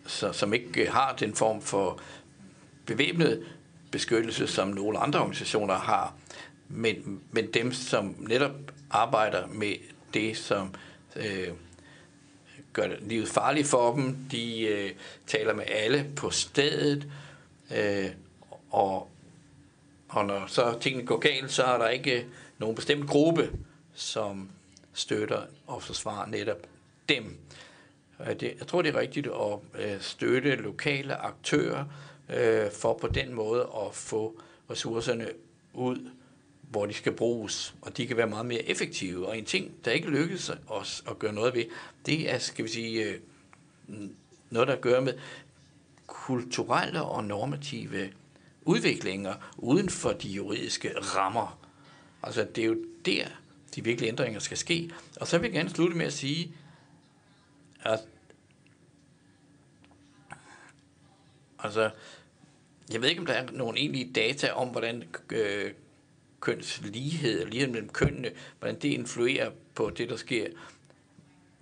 så, 0.06 0.32
som 0.32 0.54
ikke 0.54 0.82
øh, 0.82 0.92
har 0.92 1.16
den 1.20 1.34
form 1.34 1.62
for 1.62 2.00
bevæbnet 2.86 3.46
beskyttelse, 3.90 4.46
som 4.46 4.68
nogle 4.68 4.98
andre 4.98 5.20
organisationer 5.20 5.74
har, 5.74 6.14
men, 6.68 7.20
men 7.30 7.52
dem, 7.54 7.72
som 7.72 8.14
netop 8.18 8.52
arbejder 8.90 9.46
med 9.46 9.74
det, 10.14 10.36
som 10.36 10.74
øh, 11.16 11.48
gør 12.72 12.88
livet 13.00 13.28
farligt 13.28 13.66
for 13.66 13.94
dem, 13.94 14.16
de 14.30 14.60
øh, 14.60 14.90
taler 15.26 15.54
med 15.54 15.64
alle 15.68 16.10
på 16.16 16.30
stedet, 16.30 17.06
øh, 17.76 18.06
og, 18.70 19.08
og 20.08 20.26
når 20.26 20.46
så 20.46 20.78
tingene 20.80 21.06
går 21.06 21.18
galt, 21.18 21.52
så 21.52 21.62
er 21.62 21.78
der 21.78 21.88
ikke 21.88 22.26
nogen 22.58 22.76
bestemt 22.76 23.06
gruppe, 23.06 23.50
som 23.94 24.50
støtter 24.92 25.42
og 25.66 25.82
forsvarer 25.82 26.26
netop 26.26 26.66
dem. 27.08 27.38
Jeg 28.18 28.66
tror, 28.66 28.82
det 28.82 28.94
er 28.94 29.00
rigtigt 29.00 29.26
at 29.26 29.82
øh, 29.84 30.00
støtte 30.00 30.54
lokale 30.54 31.14
aktører 31.14 31.84
øh, 32.36 32.70
for 32.72 32.98
på 33.00 33.06
den 33.06 33.34
måde 33.34 33.60
at 33.60 33.94
få 33.94 34.40
ressourcerne 34.70 35.28
ud, 35.74 36.10
hvor 36.70 36.86
de 36.86 36.92
skal 36.92 37.12
bruges, 37.12 37.74
og 37.82 37.96
de 37.96 38.06
kan 38.06 38.16
være 38.16 38.26
meget 38.26 38.46
mere 38.46 38.62
effektive. 38.62 39.26
Og 39.26 39.38
en 39.38 39.44
ting, 39.44 39.72
der 39.84 39.90
ikke 39.90 40.10
lykkes 40.10 40.52
os 40.66 41.04
at 41.10 41.18
gøre 41.18 41.32
noget 41.32 41.54
ved, 41.54 41.64
det 42.06 42.32
er, 42.32 42.38
skal 42.38 42.64
vi 42.64 42.70
sige, 42.70 43.04
øh, 43.04 43.20
noget, 44.50 44.68
der 44.68 44.76
gør 44.76 45.00
med 45.00 45.14
kulturelle 46.06 47.02
og 47.02 47.24
normative 47.24 48.10
udviklinger 48.62 49.34
uden 49.56 49.88
for 49.88 50.12
de 50.12 50.28
juridiske 50.28 50.92
rammer. 50.98 51.58
Altså, 52.22 52.46
det 52.54 52.64
er 52.64 52.68
jo 52.68 52.76
der, 53.04 53.26
de 53.74 53.84
virkelige 53.84 54.08
ændringer 54.08 54.40
skal 54.40 54.56
ske. 54.56 54.90
Og 55.20 55.26
så 55.26 55.38
vil 55.38 55.46
jeg 55.46 55.52
gerne 55.52 55.70
slutte 55.70 55.96
med 55.96 56.06
at 56.06 56.12
sige, 56.12 56.54
at 57.86 58.00
altså, 61.58 61.90
jeg 62.92 63.02
ved 63.02 63.08
ikke, 63.08 63.20
om 63.20 63.26
der 63.26 63.34
er 63.34 63.50
nogen 63.50 63.76
egentlige 63.76 64.12
data 64.12 64.50
om, 64.50 64.68
hvordan 64.68 65.04
øh, 65.32 65.72
kønslighed, 66.40 67.46
lighed 67.46 67.66
mellem 67.68 67.88
kønnene, 67.88 68.30
hvordan 68.58 68.74
det 68.74 68.88
influerer 68.88 69.50
på 69.74 69.90
det, 69.90 70.08
der 70.08 70.16
sker. 70.16 70.46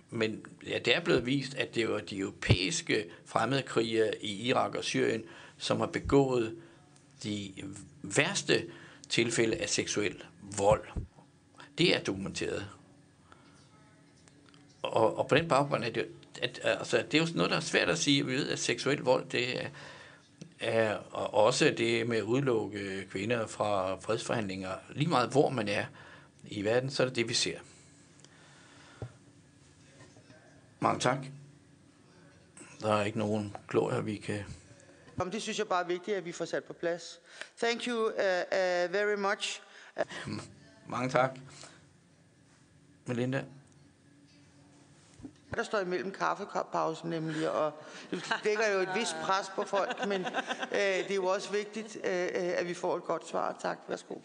Men 0.09 0.45
ja, 0.67 0.79
det 0.79 0.95
er 0.95 0.99
blevet 0.99 1.25
vist, 1.25 1.55
at 1.55 1.75
det 1.75 1.89
var 1.89 1.99
de 1.99 2.17
europæiske 2.17 3.05
fremmedkrigere 3.25 4.11
i 4.21 4.47
Irak 4.47 4.75
og 4.75 4.83
Syrien, 4.83 5.23
som 5.57 5.79
har 5.79 5.87
begået 5.87 6.57
de 7.23 7.53
værste 8.03 8.65
tilfælde 9.09 9.57
af 9.57 9.69
seksuel 9.69 10.23
vold. 10.57 10.87
Det 11.77 11.95
er 11.95 12.03
dokumenteret. 12.03 12.67
Og, 14.85 15.17
og 15.17 15.27
på 15.27 15.35
den 15.35 15.47
baggrund 15.47 15.83
er 15.83 15.89
det, 15.89 16.07
at, 16.41 16.59
altså, 16.63 16.97
det 17.11 17.13
er 17.13 17.21
jo 17.21 17.27
noget, 17.35 17.51
der 17.51 17.57
er 17.57 17.61
svært 17.61 17.89
at 17.89 17.97
sige. 17.97 18.25
Vi 18.25 18.33
ved, 18.33 18.49
at 18.49 18.59
seksuel 18.59 18.99
vold, 18.99 19.29
det 19.29 19.63
er, 19.63 19.69
er 20.59 20.95
også 21.35 21.73
det 21.77 22.07
med 22.07 22.17
at 22.17 22.23
udelukke 22.23 23.07
kvinder 23.11 23.47
fra 23.47 23.95
fredsforhandlinger. 23.95 24.71
Lige 24.89 25.09
meget 25.09 25.29
hvor 25.29 25.49
man 25.49 25.67
er 25.67 25.85
i 26.47 26.63
verden, 26.63 26.89
så 26.89 27.03
er 27.03 27.07
det 27.07 27.15
det, 27.15 27.29
vi 27.29 27.33
ser. 27.33 27.59
Mange 30.79 30.99
tak. 30.99 31.17
Der 32.81 32.93
er 32.93 33.03
ikke 33.03 33.17
nogen 33.19 33.55
glorier, 33.69 34.01
vi 34.01 34.15
kan... 34.15 34.43
Jamen, 35.19 35.33
det 35.33 35.41
synes 35.41 35.59
jeg 35.59 35.67
bare 35.67 35.83
er 35.83 35.87
vigtigt, 35.87 36.17
at 36.17 36.25
vi 36.25 36.31
får 36.31 36.45
sat 36.45 36.63
på 36.63 36.73
plads. 36.73 37.19
Thank 37.59 37.87
you 37.87 38.05
uh, 38.05 38.11
uh, 38.11 38.93
very 38.93 39.15
much. 39.15 39.61
Mange 40.87 41.09
tak. 41.09 41.39
Melinda? 43.05 43.43
Der 45.55 45.63
står 45.63 45.79
imellem 45.79 46.11
kaffepausen 46.11 47.09
nemlig, 47.09 47.49
og 47.49 47.71
det 48.11 48.23
lægger 48.43 48.73
jo 48.73 48.79
et 48.79 48.89
vist 48.95 49.15
pres 49.23 49.51
på 49.55 49.63
folk, 49.63 50.07
men 50.07 50.21
øh, 50.71 50.79
det 50.79 51.11
er 51.11 51.15
jo 51.15 51.25
også 51.25 51.51
vigtigt, 51.51 51.95
øh, 51.95 52.29
at 52.33 52.67
vi 52.67 52.73
får 52.73 52.97
et 52.97 53.03
godt 53.03 53.27
svar. 53.27 53.57
Tak. 53.61 53.77
Værsgo. 53.87 54.15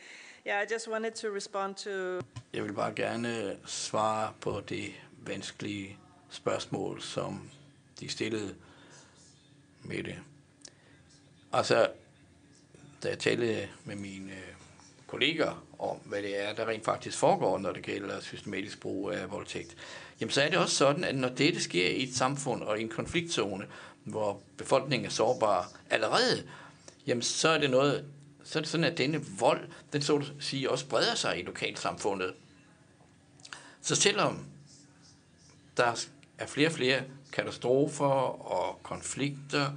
Yeah, 0.47 0.63
I 0.63 0.73
just 0.73 0.89
wanted 0.89 1.11
to 1.11 1.29
respond 1.37 1.75
to... 1.75 1.91
Jeg 2.53 2.65
vil 2.65 2.73
bare 2.73 2.93
gerne 2.95 3.57
svare 3.67 4.33
på 4.41 4.61
det 4.69 4.93
vanskelige 5.27 5.99
spørgsmål, 6.31 7.03
som 7.03 7.51
de 8.01 8.09
stillede 8.09 8.55
med 9.83 10.03
det. 10.03 10.19
Altså, 11.53 11.91
da 13.03 13.09
jeg 13.09 13.19
talte 13.19 13.69
med 13.85 13.97
mine 13.97 14.33
kolleger 15.07 15.65
om, 15.79 15.97
hvad 15.97 16.23
det 16.23 16.43
er, 16.43 16.53
der 16.53 16.69
rent 16.69 16.85
faktisk 16.85 17.19
foregår, 17.19 17.59
når 17.59 17.73
det 17.73 17.83
gælder 17.83 18.21
systematisk 18.21 18.81
brug 18.81 19.11
af 19.11 19.31
voldtægt, 19.31 19.77
jamen 20.21 20.31
så 20.31 20.43
er 20.43 20.49
det 20.49 20.59
også 20.59 20.77
sådan, 20.77 21.05
at 21.05 21.15
når 21.15 21.29
dette 21.29 21.63
sker 21.63 21.89
i 21.89 22.03
et 22.03 22.15
samfund 22.15 22.63
og 22.63 22.79
i 22.79 22.83
en 22.83 22.89
konfliktzone, 22.89 23.67
hvor 24.05 24.43
befolkningen 24.57 25.07
er 25.07 25.11
sårbar 25.11 25.73
allerede, 25.91 26.47
jamen 27.07 27.23
så 27.23 27.49
er 27.49 27.59
det 27.59 27.71
noget, 27.71 28.05
så 28.45 28.59
er 28.59 28.61
det 28.61 28.71
sådan, 28.71 28.85
at 28.85 28.99
denne 28.99 29.25
vold, 29.39 29.69
den 29.93 30.03
så 30.03 30.17
at 30.17 30.33
sige 30.41 30.71
også 30.71 30.87
breder 30.89 31.15
sig 31.15 31.39
i 31.39 31.43
lokalsamfundet. 31.43 32.33
Så 33.83 33.95
selvom 33.97 34.47
der 35.77 36.07
er 36.39 36.47
flere 36.47 36.69
og 36.69 36.73
flere 36.73 37.03
katastrofer 37.33 38.05
og 38.53 38.83
konflikter 38.83 39.73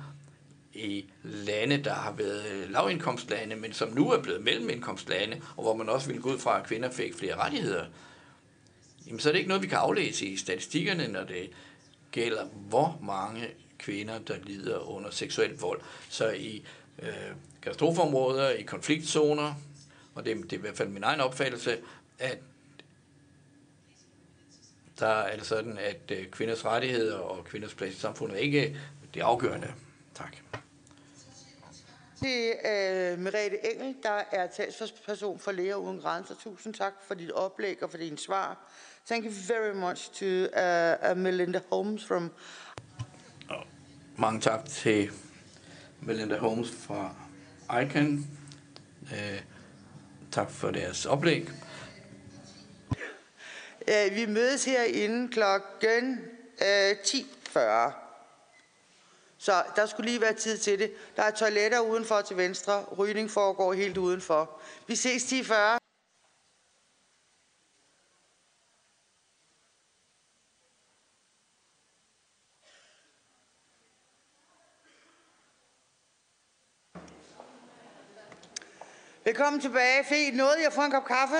i 0.73 1.05
lande, 1.23 1.77
der 1.77 1.93
har 1.93 2.11
været 2.11 2.69
lavindkomstlande, 2.69 3.55
men 3.55 3.73
som 3.73 3.89
nu 3.89 4.11
er 4.11 4.21
blevet 4.21 4.43
mellemindkomstlande, 4.43 5.41
og 5.57 5.63
hvor 5.63 5.75
man 5.75 5.89
også 5.89 6.07
ville 6.07 6.21
gå 6.21 6.33
ud 6.33 6.39
fra, 6.39 6.59
at 6.59 6.65
kvinder 6.65 6.91
fik 6.91 7.15
flere 7.15 7.35
rettigheder, 7.35 7.85
jamen 9.07 9.19
så 9.19 9.29
er 9.29 9.31
det 9.31 9.39
ikke 9.39 9.47
noget, 9.47 9.63
vi 9.63 9.67
kan 9.67 9.77
aflæse 9.77 10.25
i 10.25 10.37
statistikkerne, 10.37 11.07
når 11.07 11.23
det 11.23 11.49
gælder, 12.11 12.45
hvor 12.45 12.99
mange 13.01 13.47
kvinder, 13.77 14.19
der 14.19 14.35
lider 14.43 14.79
under 14.79 15.09
seksuel 15.09 15.57
vold. 15.57 15.81
Så 16.09 16.31
i 16.31 16.65
øh, 16.99 17.09
katastrofeområder, 17.61 18.49
i 18.49 18.61
konfliktzoner, 18.61 19.53
og 20.15 20.25
det, 20.25 20.35
det 20.43 20.53
er 20.53 20.57
i 20.57 20.61
hvert 20.61 20.77
fald 20.77 20.89
min 20.89 21.03
egen 21.03 21.19
opfattelse, 21.19 21.77
at 22.19 22.37
der 24.99 25.07
er 25.07 25.35
det 25.35 25.45
sådan, 25.45 25.77
at 25.77 26.11
øh, 26.11 26.27
kvinders 26.27 26.65
rettigheder 26.65 27.17
og 27.17 27.45
kvinders 27.45 27.73
plads 27.73 27.95
i 27.95 27.99
samfundet 27.99 28.39
ikke 28.39 28.65
er 28.65 28.75
det 29.13 29.21
afgørende. 29.21 29.73
Tak. 30.15 30.35
Det 32.21 32.67
er 32.67 33.13
uh, 33.13 33.19
Merete 33.19 33.73
Engel, 33.73 33.95
der 34.03 34.21
er 34.31 34.47
talsperson 34.47 35.39
for 35.39 35.51
Læger 35.51 35.75
Uden 35.75 35.99
Grænser. 35.99 36.35
Tusind 36.43 36.73
tak 36.73 36.93
for 37.07 37.13
dit 37.13 37.31
oplæg 37.31 37.83
og 37.83 37.89
for 37.89 37.97
din 37.97 38.17
svar. 38.17 38.57
Thank 39.05 39.25
you 39.25 39.31
very 39.31 39.75
much 39.75 40.11
to 40.19 40.47
uh, 40.55 41.11
uh, 41.11 41.15
Melinda 41.15 41.61
Holmes 41.69 42.03
from... 42.03 42.31
Mange 44.17 44.41
tak 44.41 44.65
til 44.65 45.11
Melinda 46.01 46.37
Holmes 46.37 46.71
fra 46.71 47.15
ICANN. 47.81 48.27
Uh, 49.01 49.39
tak 50.31 50.51
for 50.51 50.71
deres 50.71 51.05
oplæg. 51.05 51.49
Uh, 53.87 54.15
vi 54.15 54.25
mødes 54.25 54.65
herinde 54.65 55.33
klokken 55.33 56.19
uh, 56.61 56.91
10.40. 56.91 57.59
Så 59.37 59.63
der 59.75 59.85
skulle 59.85 60.09
lige 60.09 60.21
være 60.21 60.33
tid 60.33 60.57
til 60.57 60.79
det. 60.79 60.91
Der 61.15 61.23
er 61.23 61.31
toiletter 61.31 61.79
udenfor 61.79 62.21
til 62.21 62.37
venstre. 62.37 62.83
Rygning 62.83 63.31
foregår 63.31 63.73
helt 63.73 63.97
udenfor. 63.97 64.61
Vi 64.87 64.95
ses 64.95 65.33
10.40. 65.33 65.53
Velkommen 79.33 79.61
tilbage. 79.61 80.03
Fint. 80.03 80.37
Nåede 80.37 80.57
jeg 80.57 80.65
at 80.65 80.73
få 80.73 80.81
en 80.81 80.91
kop 80.91 81.05
kaffe? 81.05 81.35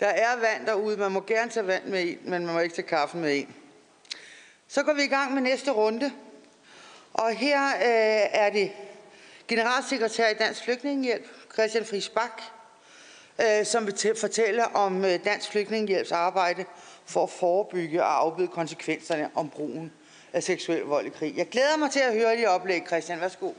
Der 0.00 0.06
er 0.06 0.36
vand 0.36 0.66
derude. 0.66 0.96
Man 0.96 1.12
må 1.12 1.20
gerne 1.20 1.50
tage 1.50 1.66
vand 1.66 1.84
med 1.84 2.02
en, 2.02 2.18
men 2.22 2.46
man 2.46 2.54
må 2.54 2.60
ikke 2.60 2.74
tage 2.74 2.88
kaffen 2.88 3.20
med 3.20 3.38
en. 3.38 3.54
Så 4.68 4.82
går 4.82 4.92
vi 4.92 5.02
i 5.02 5.06
gang 5.06 5.34
med 5.34 5.42
næste 5.42 5.70
runde. 5.70 6.12
Og 7.14 7.30
her 7.30 7.66
øh, 7.66 8.28
er 8.32 8.50
det 8.50 8.72
generalsekretær 9.48 10.28
i 10.28 10.34
Dansk 10.34 10.64
Flygtningehjælp, 10.64 11.26
Christian 11.52 11.84
Friis 11.84 12.08
Bak, 12.08 12.42
øh, 13.40 13.66
som 13.66 13.86
vil 13.86 14.16
fortælle 14.20 14.66
om 14.66 15.04
øh, 15.04 15.24
Dansk 15.24 15.50
Flygtningehjælps 15.50 16.12
arbejde 16.12 16.64
for 17.06 17.22
at 17.22 17.30
forebygge 17.30 18.02
og 18.02 18.18
afbøde 18.20 18.48
konsekvenserne 18.48 19.30
om 19.34 19.50
brugen 19.50 19.92
af 20.32 20.42
seksuel 20.42 20.82
vold 20.82 21.06
i 21.06 21.08
krig. 21.08 21.36
Jeg 21.36 21.48
glæder 21.48 21.76
mig 21.76 21.90
til 21.90 22.00
at 22.00 22.14
høre 22.14 22.36
dit 22.36 22.46
oplæg, 22.46 22.82
Christian. 22.86 23.20
Værsgo. 23.20 23.52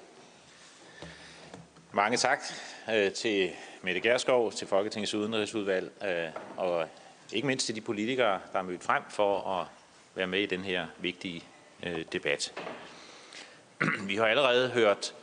Mange 1.91 2.17
tak 2.17 2.39
øh, 2.93 3.11
til 3.11 3.51
Mette 3.81 4.01
Gerskov, 4.01 4.51
til 4.51 4.67
Folketingets 4.67 5.13
udenrigsudvalg, 5.13 5.91
øh, 6.03 6.29
og 6.57 6.87
ikke 7.31 7.47
mindst 7.47 7.65
til 7.65 7.75
de 7.75 7.81
politikere, 7.81 8.39
der 8.53 8.59
er 8.59 8.63
mødt 8.63 8.83
frem 8.83 9.03
for 9.09 9.59
at 9.59 9.67
være 10.15 10.27
med 10.27 10.39
i 10.39 10.45
den 10.45 10.63
her 10.63 10.87
vigtige 10.97 11.43
øh, 11.83 12.05
debat. 12.13 12.53
Vi 14.07 14.15
har 14.15 14.25
allerede 14.25 14.69
hørt 14.69 15.15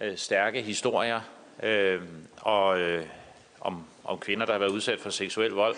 øh, 0.00 0.16
stærke 0.16 0.62
historier 0.62 1.20
øh, 1.62 2.02
og, 2.36 2.80
øh, 2.80 3.06
om, 3.60 3.84
om 4.04 4.18
kvinder, 4.18 4.46
der 4.46 4.52
har 4.52 4.58
været 4.58 4.70
udsat 4.70 5.00
for 5.00 5.10
seksuel 5.10 5.50
vold 5.50 5.76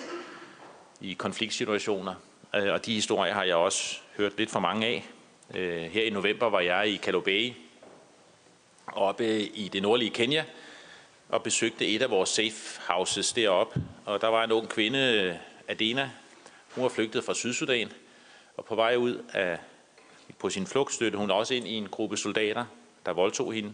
i 1.00 1.12
konfliktsituationer, 1.12 2.14
øh, 2.54 2.72
og 2.72 2.86
de 2.86 2.94
historier 2.94 3.34
har 3.34 3.44
jeg 3.44 3.56
også 3.56 4.00
hørt 4.20 4.38
lidt 4.38 4.50
for 4.50 4.60
mange 4.60 4.86
af. 4.86 5.08
Øh, 5.54 5.82
her 5.82 6.02
i 6.02 6.10
november 6.10 6.50
var 6.50 6.60
jeg 6.60 6.88
i 6.88 6.96
Kalobey, 6.96 7.52
oppe 8.86 9.42
i 9.42 9.68
det 9.68 9.82
nordlige 9.82 10.10
Kenya, 10.10 10.44
og 11.28 11.42
besøgte 11.42 11.86
et 11.86 12.02
af 12.02 12.10
vores 12.10 12.28
safe 12.28 12.80
houses 12.88 13.32
deroppe. 13.32 13.82
Og 14.04 14.20
der 14.20 14.28
var 14.28 14.44
en 14.44 14.52
ung 14.52 14.68
kvinde, 14.68 15.38
Adena. 15.68 16.10
Hun 16.74 16.82
var 16.82 16.88
flygtet 16.88 17.24
fra 17.24 17.34
Sydsudan, 17.34 17.92
og 18.56 18.64
på 18.64 18.74
vej 18.74 18.96
ud 18.96 19.24
af, 19.32 19.58
på 20.38 20.50
sin 20.50 20.66
flugt 20.66 20.92
støtte 20.92 21.18
hun 21.18 21.30
også 21.30 21.54
ind 21.54 21.68
i 21.68 21.74
en 21.74 21.88
gruppe 21.88 22.16
soldater, 22.16 22.64
der 23.06 23.12
voldtog 23.12 23.52
hende, 23.52 23.72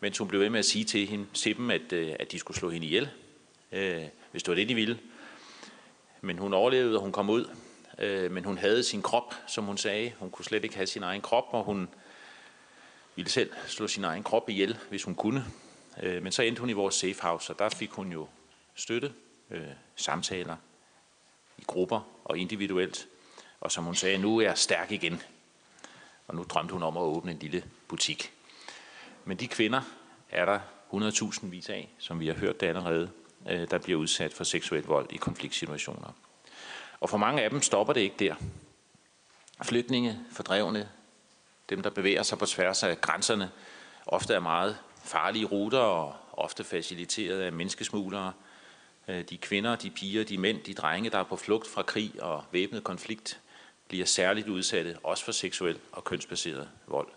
mens 0.00 0.18
hun 0.18 0.28
blev 0.28 0.40
ved 0.40 0.50
med 0.50 0.58
at 0.58 0.64
sige 0.64 0.84
til, 0.84 1.06
hende, 1.06 1.26
til 1.34 1.56
dem, 1.56 1.70
at, 1.70 1.92
øh, 1.92 2.14
at 2.18 2.32
de 2.32 2.38
skulle 2.38 2.56
slå 2.56 2.70
hende 2.70 2.86
ihjel, 2.86 3.08
øh, 3.72 4.02
hvis 4.30 4.42
det 4.42 4.48
var 4.48 4.54
det, 4.54 4.68
de 4.68 4.74
ville. 4.74 4.98
Men 6.20 6.38
hun 6.38 6.54
overlevede, 6.54 6.96
og 6.96 7.02
hun 7.02 7.12
kom 7.12 7.30
ud. 7.30 7.44
Øh, 7.98 8.30
men 8.30 8.44
hun 8.44 8.58
havde 8.58 8.82
sin 8.82 9.02
krop, 9.02 9.34
som 9.46 9.64
hun 9.64 9.78
sagde. 9.78 10.12
Hun 10.18 10.30
kunne 10.30 10.44
slet 10.44 10.64
ikke 10.64 10.76
have 10.76 10.86
sin 10.86 11.02
egen 11.02 11.20
krop, 11.20 11.44
og 11.50 11.64
hun 11.64 11.88
ville 13.16 13.30
selv 13.30 13.52
slå 13.66 13.88
sin 13.88 14.04
egen 14.04 14.22
krop 14.22 14.48
ihjel, 14.48 14.78
hvis 14.88 15.02
hun 15.02 15.14
kunne. 15.14 15.44
Øh, 16.02 16.22
men 16.22 16.32
så 16.32 16.42
endte 16.42 16.60
hun 16.60 16.70
i 16.70 16.72
vores 16.72 16.94
safe 16.94 17.22
house, 17.22 17.52
og 17.52 17.58
der 17.58 17.68
fik 17.68 17.90
hun 17.90 18.12
jo 18.12 18.28
støtte, 18.74 19.12
øh, 19.50 19.66
samtaler 19.96 20.56
i 21.58 21.62
grupper 21.66 22.00
og 22.24 22.38
individuelt. 22.38 23.08
Og 23.60 23.72
som 23.72 23.84
hun 23.84 23.94
sagde, 23.94 24.18
nu 24.18 24.38
er 24.38 24.42
jeg 24.42 24.58
stærk 24.58 24.92
igen. 24.92 25.22
Og 26.28 26.34
nu 26.34 26.44
drømte 26.48 26.72
hun 26.72 26.82
om 26.82 26.96
at 26.96 27.02
åbne 27.02 27.32
en 27.32 27.38
lille 27.38 27.64
butik. 27.88 28.32
Men 29.24 29.36
de 29.36 29.48
kvinder 29.48 29.80
er 30.30 30.44
der 30.44 30.60
100.000 30.92 31.46
vis 31.46 31.68
af, 31.68 31.88
som 31.98 32.20
vi 32.20 32.26
har 32.26 32.34
hørt 32.34 32.60
det 32.60 32.66
allerede, 32.66 33.10
øh, 33.48 33.70
der 33.70 33.78
bliver 33.78 33.98
udsat 33.98 34.32
for 34.32 34.44
seksuel 34.44 34.84
vold 34.84 35.12
i 35.12 35.16
konfliktsituationer. 35.16 36.12
Og 37.06 37.10
for 37.10 37.16
mange 37.16 37.42
af 37.42 37.50
dem 37.50 37.62
stopper 37.62 37.92
det 37.92 38.00
ikke 38.00 38.16
der. 38.18 38.34
Flygtninge, 39.62 40.18
fordrevne, 40.32 40.88
dem 41.70 41.82
der 41.82 41.90
bevæger 41.90 42.22
sig 42.22 42.38
på 42.38 42.46
tværs 42.46 42.82
af 42.82 43.00
grænserne, 43.00 43.50
ofte 44.06 44.34
er 44.34 44.40
meget 44.40 44.78
farlige 45.04 45.44
ruter 45.44 45.78
og 45.78 46.14
ofte 46.32 46.64
faciliteret 46.64 47.40
af 47.40 47.52
menneskesmuglere. 47.52 48.32
Øh, 49.08 49.24
de 49.24 49.38
kvinder, 49.38 49.76
de 49.76 49.90
piger, 49.90 50.24
de 50.24 50.38
mænd, 50.38 50.62
de 50.62 50.74
drenge, 50.74 51.10
der 51.10 51.18
er 51.18 51.24
på 51.24 51.36
flugt 51.36 51.66
fra 51.66 51.82
krig 51.82 52.22
og 52.22 52.44
væbnet 52.52 52.84
konflikt, 52.84 53.40
bliver 53.88 54.06
særligt 54.06 54.48
udsatte, 54.48 54.98
også 55.02 55.24
for 55.24 55.32
seksuel 55.32 55.78
og 55.92 56.04
kønsbaseret 56.04 56.68
vold. 56.86 57.08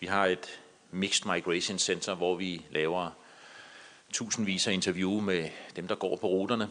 Vi 0.00 0.06
har 0.06 0.26
et 0.26 0.60
Mixed 0.90 1.32
Migration 1.32 1.78
Center, 1.78 2.14
hvor 2.14 2.34
vi 2.34 2.66
laver 2.70 3.10
tusindvis 4.12 4.66
af 4.66 4.72
interview 4.72 5.20
med 5.20 5.50
dem, 5.76 5.88
der 5.88 5.94
går 5.94 6.16
på 6.16 6.26
ruterne. 6.26 6.70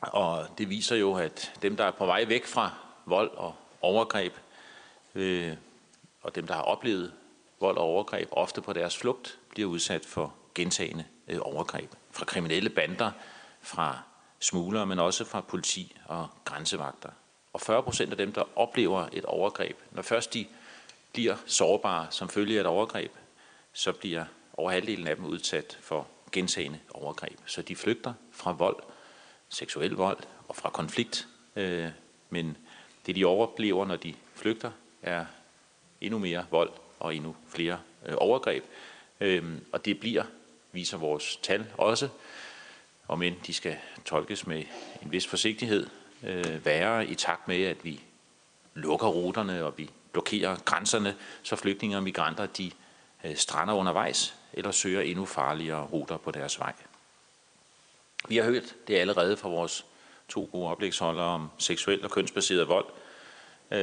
Og 0.00 0.46
det 0.58 0.70
viser 0.70 0.96
jo, 0.96 1.14
at 1.14 1.52
dem, 1.62 1.76
der 1.76 1.84
er 1.84 1.90
på 1.90 2.06
vej 2.06 2.24
væk 2.24 2.46
fra 2.46 2.74
vold 3.06 3.30
og 3.30 3.54
overgreb, 3.80 4.34
øh, 5.14 5.52
og 6.22 6.34
dem, 6.34 6.46
der 6.46 6.54
har 6.54 6.62
oplevet 6.62 7.12
vold 7.60 7.76
og 7.76 7.84
overgreb, 7.84 8.28
ofte 8.32 8.60
på 8.60 8.72
deres 8.72 8.96
flugt, 8.96 9.38
bliver 9.50 9.68
udsat 9.68 10.06
for 10.06 10.34
gentagende 10.54 11.04
øh, 11.28 11.38
overgreb 11.42 11.90
fra 12.10 12.24
kriminelle 12.24 12.70
bander, 12.70 13.10
fra 13.60 13.98
smuglere, 14.38 14.86
men 14.86 14.98
også 14.98 15.24
fra 15.24 15.40
politi 15.40 15.96
og 16.04 16.28
grænsevagter. 16.44 17.10
Og 17.52 17.60
40 17.60 17.82
procent 17.82 18.10
af 18.10 18.16
dem, 18.16 18.32
der 18.32 18.58
oplever 18.58 19.08
et 19.12 19.24
overgreb, 19.24 19.78
når 19.90 20.02
først 20.02 20.34
de 20.34 20.46
bliver 21.12 21.36
sårbare 21.46 22.06
som 22.10 22.28
følge 22.28 22.56
af 22.56 22.60
et 22.60 22.66
overgreb, 22.66 23.12
så 23.72 23.92
bliver 23.92 24.24
over 24.56 24.70
halvdelen 24.70 25.06
af 25.06 25.16
dem 25.16 25.24
udsat 25.24 25.78
for 25.80 26.06
gentagende 26.32 26.78
overgreb. 26.90 27.38
Så 27.46 27.62
de 27.62 27.76
flygter 27.76 28.14
fra 28.32 28.52
vold, 28.52 28.82
seksuel 29.50 29.90
vold 29.90 30.18
og 30.48 30.56
fra 30.56 30.70
konflikt. 30.70 31.28
Øh, 31.56 31.88
men 32.30 32.56
det, 33.06 33.16
de 33.16 33.24
overlever, 33.24 33.86
når 33.86 33.96
de 33.96 34.14
flygter, 34.34 34.70
er 35.02 35.24
endnu 36.00 36.18
mere 36.18 36.46
vold 36.50 36.70
og 37.00 37.14
endnu 37.14 37.36
flere 37.48 37.78
øh, 38.06 38.14
overgreb. 38.18 38.64
Øh, 39.20 39.44
og 39.72 39.84
det 39.84 40.00
bliver, 40.00 40.24
viser 40.72 40.98
vores 40.98 41.36
tal 41.36 41.66
også, 41.78 42.08
om 43.08 43.22
end 43.22 43.36
de 43.46 43.52
skal 43.52 43.76
tolkes 44.04 44.46
med 44.46 44.64
en 45.02 45.12
vis 45.12 45.26
forsigtighed, 45.26 45.86
øh, 46.22 46.64
værre 46.64 47.06
i 47.06 47.14
takt 47.14 47.48
med, 47.48 47.64
at 47.64 47.84
vi 47.84 48.00
lukker 48.74 49.06
ruterne 49.06 49.64
og 49.64 49.78
vi 49.78 49.90
blokerer 50.12 50.56
grænserne, 50.56 51.16
så 51.42 51.56
flygtninge 51.56 51.96
og 51.96 52.02
migranter 52.02 52.46
de 52.46 52.70
øh, 53.24 53.36
strander 53.36 53.74
undervejs 53.74 54.34
eller 54.52 54.70
søger 54.70 55.00
endnu 55.00 55.24
farligere 55.24 55.84
ruter 55.84 56.16
på 56.16 56.30
deres 56.30 56.58
vej. 56.58 56.72
Vi 58.28 58.36
har 58.36 58.44
hørt 58.44 58.74
det 58.88 58.96
allerede 58.96 59.36
fra 59.36 59.48
vores 59.48 59.84
to 60.28 60.48
gode 60.52 60.68
oplægsholdere 60.68 61.26
om 61.26 61.50
seksuel 61.58 62.04
og 62.04 62.10
kønsbaseret 62.10 62.68
vold. 62.68 62.86
Øh, 63.70 63.78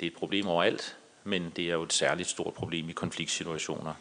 det 0.00 0.06
er 0.06 0.06
et 0.06 0.16
problem 0.16 0.46
overalt, 0.46 0.96
men 1.24 1.52
det 1.56 1.68
er 1.68 1.72
jo 1.72 1.82
et 1.82 1.92
særligt 1.92 2.28
stort 2.28 2.54
problem 2.54 2.88
i 2.88 2.92
konfliktsituationer, 2.92 3.94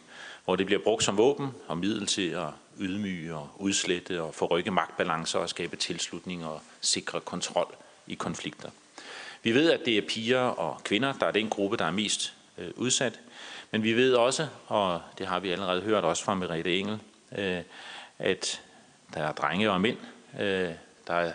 hvor 0.45 0.55
det 0.55 0.65
bliver 0.65 0.81
brugt 0.83 1.03
som 1.03 1.17
våben 1.17 1.49
og 1.67 1.77
middel 1.77 2.07
til 2.07 2.29
at 2.29 2.47
ydmyge 2.79 3.35
og 3.35 3.49
udslette 3.59 4.21
og 4.21 4.35
forrykke 4.35 4.71
magtbalancer 4.71 5.39
og 5.39 5.49
skabe 5.49 5.75
tilslutning 5.75 6.45
og 6.45 6.61
sikre 6.81 7.21
kontrol 7.21 7.75
i 8.07 8.13
konflikter. 8.13 8.69
Vi 9.43 9.51
ved, 9.53 9.71
at 9.71 9.85
det 9.85 9.97
er 9.97 10.01
piger 10.07 10.39
og 10.39 10.83
kvinder, 10.83 11.13
der 11.13 11.25
er 11.25 11.31
den 11.31 11.49
gruppe, 11.49 11.77
der 11.77 11.85
er 11.85 11.91
mest 11.91 12.33
øh, 12.57 12.69
udsat. 12.75 13.19
Men 13.71 13.83
vi 13.83 13.93
ved 13.93 14.13
også, 14.13 14.47
og 14.67 15.01
det 15.17 15.27
har 15.27 15.39
vi 15.39 15.49
allerede 15.49 15.81
hørt 15.81 16.03
også 16.03 16.23
fra 16.23 16.35
Merete 16.35 16.79
Engel, 16.79 16.99
øh, 17.37 17.61
at 18.19 18.61
der 19.13 19.23
er 19.23 19.31
drenge 19.31 19.71
og 19.71 19.81
mænd, 19.81 19.97
øh, 20.39 20.69
der 21.07 21.31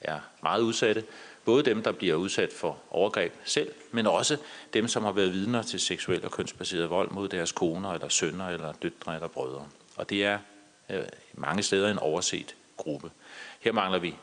er 0.00 0.20
meget 0.42 0.60
udsatte. 0.60 1.04
Både 1.44 1.62
dem, 1.62 1.82
der 1.82 1.92
bliver 1.92 2.14
udsat 2.14 2.52
for 2.52 2.78
overgreb 2.90 3.34
selv, 3.44 3.72
men 3.90 4.06
også 4.06 4.36
dem, 4.74 4.88
som 4.88 5.04
har 5.04 5.12
været 5.12 5.32
vidner 5.32 5.62
til 5.62 5.80
seksuel 5.80 6.24
og 6.24 6.30
kønsbaseret 6.30 6.90
vold 6.90 7.10
mod 7.10 7.28
deres 7.28 7.52
koner, 7.52 7.92
eller 7.92 8.08
sønner, 8.08 8.48
eller 8.48 8.72
døtre, 8.72 9.14
eller 9.14 9.28
brødre. 9.28 9.66
Og 9.96 10.10
det 10.10 10.24
er 10.24 10.38
øh, 10.90 11.02
mange 11.34 11.62
steder 11.62 11.90
en 11.90 11.98
overset 11.98 12.54
gruppe. 12.76 13.10
Her 13.60 13.72
mangler 13.72 13.98
vi 13.98 14.14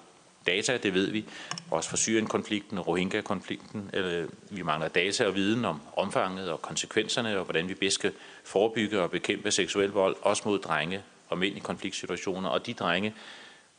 data, 0.48 0.78
det 0.78 0.94
ved 0.94 1.12
vi, 1.12 1.26
også 1.72 1.90
fra 1.90 1.98
Syrien-konflikten 1.98 2.78
og 2.78 2.88
Rohingya-konflikten. 2.88 3.90
Øh, 3.94 4.30
vi 4.50 4.62
mangler 4.62 4.88
data 4.88 5.28
og 5.28 5.36
viden 5.36 5.66
om 5.66 5.82
omfanget 5.96 6.50
og 6.50 6.62
konsekvenserne, 6.62 7.38
og 7.38 7.44
hvordan 7.44 7.70
vi 7.70 7.74
bedst 7.74 7.96
skal 7.96 8.14
forebygge 8.44 9.02
og 9.02 9.12
bekæmpe 9.12 9.52
seksuel 9.52 9.90
vold, 9.90 10.16
også 10.22 10.44
mod 10.46 10.60
drenge 10.60 11.04
og 11.30 11.38
mænd 11.38 11.58
i 11.58 11.60
konfliktsituationer, 11.60 12.50
og 12.50 12.66
de 12.66 12.74
drenge 12.74 13.16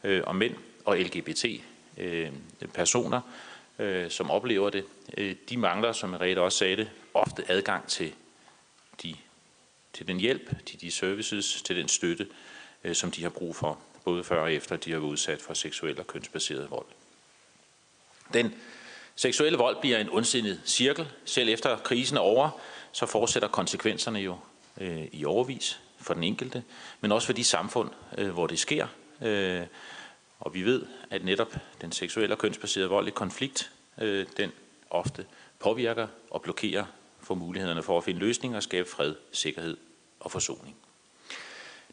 øh, 0.04 0.22
og 0.26 0.36
mænd 0.36 0.54
og 0.84 0.98
LGBT-personer, 0.98 3.20
øh, 3.78 4.04
øh, 4.04 4.10
som 4.10 4.30
oplever 4.30 4.70
det, 4.70 4.84
øh, 5.16 5.36
de 5.48 5.56
mangler, 5.56 5.92
som 5.92 6.10
Merete 6.10 6.40
også 6.40 6.58
sagde 6.58 6.76
det, 6.76 6.90
ofte 7.14 7.44
adgang 7.48 7.86
til, 7.86 8.12
de, 9.02 9.14
til 9.92 10.08
den 10.08 10.20
hjælp, 10.20 10.66
til 10.66 10.80
de 10.80 10.90
services, 10.90 11.62
til 11.62 11.76
den 11.76 11.88
støtte, 11.88 12.28
øh, 12.84 12.94
som 12.94 13.10
de 13.10 13.22
har 13.22 13.30
brug 13.30 13.56
for 13.56 13.78
både 14.04 14.24
før 14.24 14.42
og 14.42 14.52
efter 14.52 14.76
de 14.76 14.92
har 14.92 14.98
været 14.98 15.10
udsat 15.10 15.42
for 15.42 15.54
seksuel 15.54 16.00
og 16.00 16.06
kønsbaseret 16.06 16.70
vold. 16.70 16.86
Den 18.32 18.54
seksuelle 19.16 19.58
vold 19.58 19.76
bliver 19.80 19.98
en 19.98 20.10
ondsindet 20.10 20.60
cirkel. 20.64 21.08
Selv 21.24 21.48
efter 21.48 21.78
krisen 21.78 22.16
er 22.16 22.20
over, 22.20 22.60
så 22.92 23.06
fortsætter 23.06 23.48
konsekvenserne 23.48 24.18
jo 24.18 24.38
øh, 24.80 25.08
i 25.12 25.24
overvis 25.24 25.80
for 26.06 26.14
den 26.14 26.24
enkelte, 26.24 26.62
men 27.00 27.12
også 27.12 27.26
for 27.26 27.32
de 27.32 27.44
samfund, 27.44 27.90
øh, 28.18 28.30
hvor 28.30 28.46
det 28.46 28.58
sker. 28.58 28.86
Øh, 29.22 29.62
og 30.40 30.54
vi 30.54 30.62
ved, 30.62 30.82
at 31.10 31.24
netop 31.24 31.54
den 31.80 31.92
seksuelle 31.92 32.34
og 32.34 32.38
kønsbaserede 32.38 32.88
vold 32.88 33.08
i 33.08 33.10
konflikt, 33.10 33.70
øh, 34.00 34.26
den 34.36 34.52
ofte 34.90 35.26
påvirker 35.58 36.06
og 36.30 36.42
blokerer 36.42 36.84
for 37.20 37.34
mulighederne 37.34 37.82
for 37.82 37.98
at 37.98 38.04
finde 38.04 38.20
løsninger 38.20 38.56
og 38.56 38.62
skabe 38.62 38.88
fred, 38.88 39.14
sikkerhed 39.32 39.76
og 40.20 40.30
forsoning. 40.30 40.76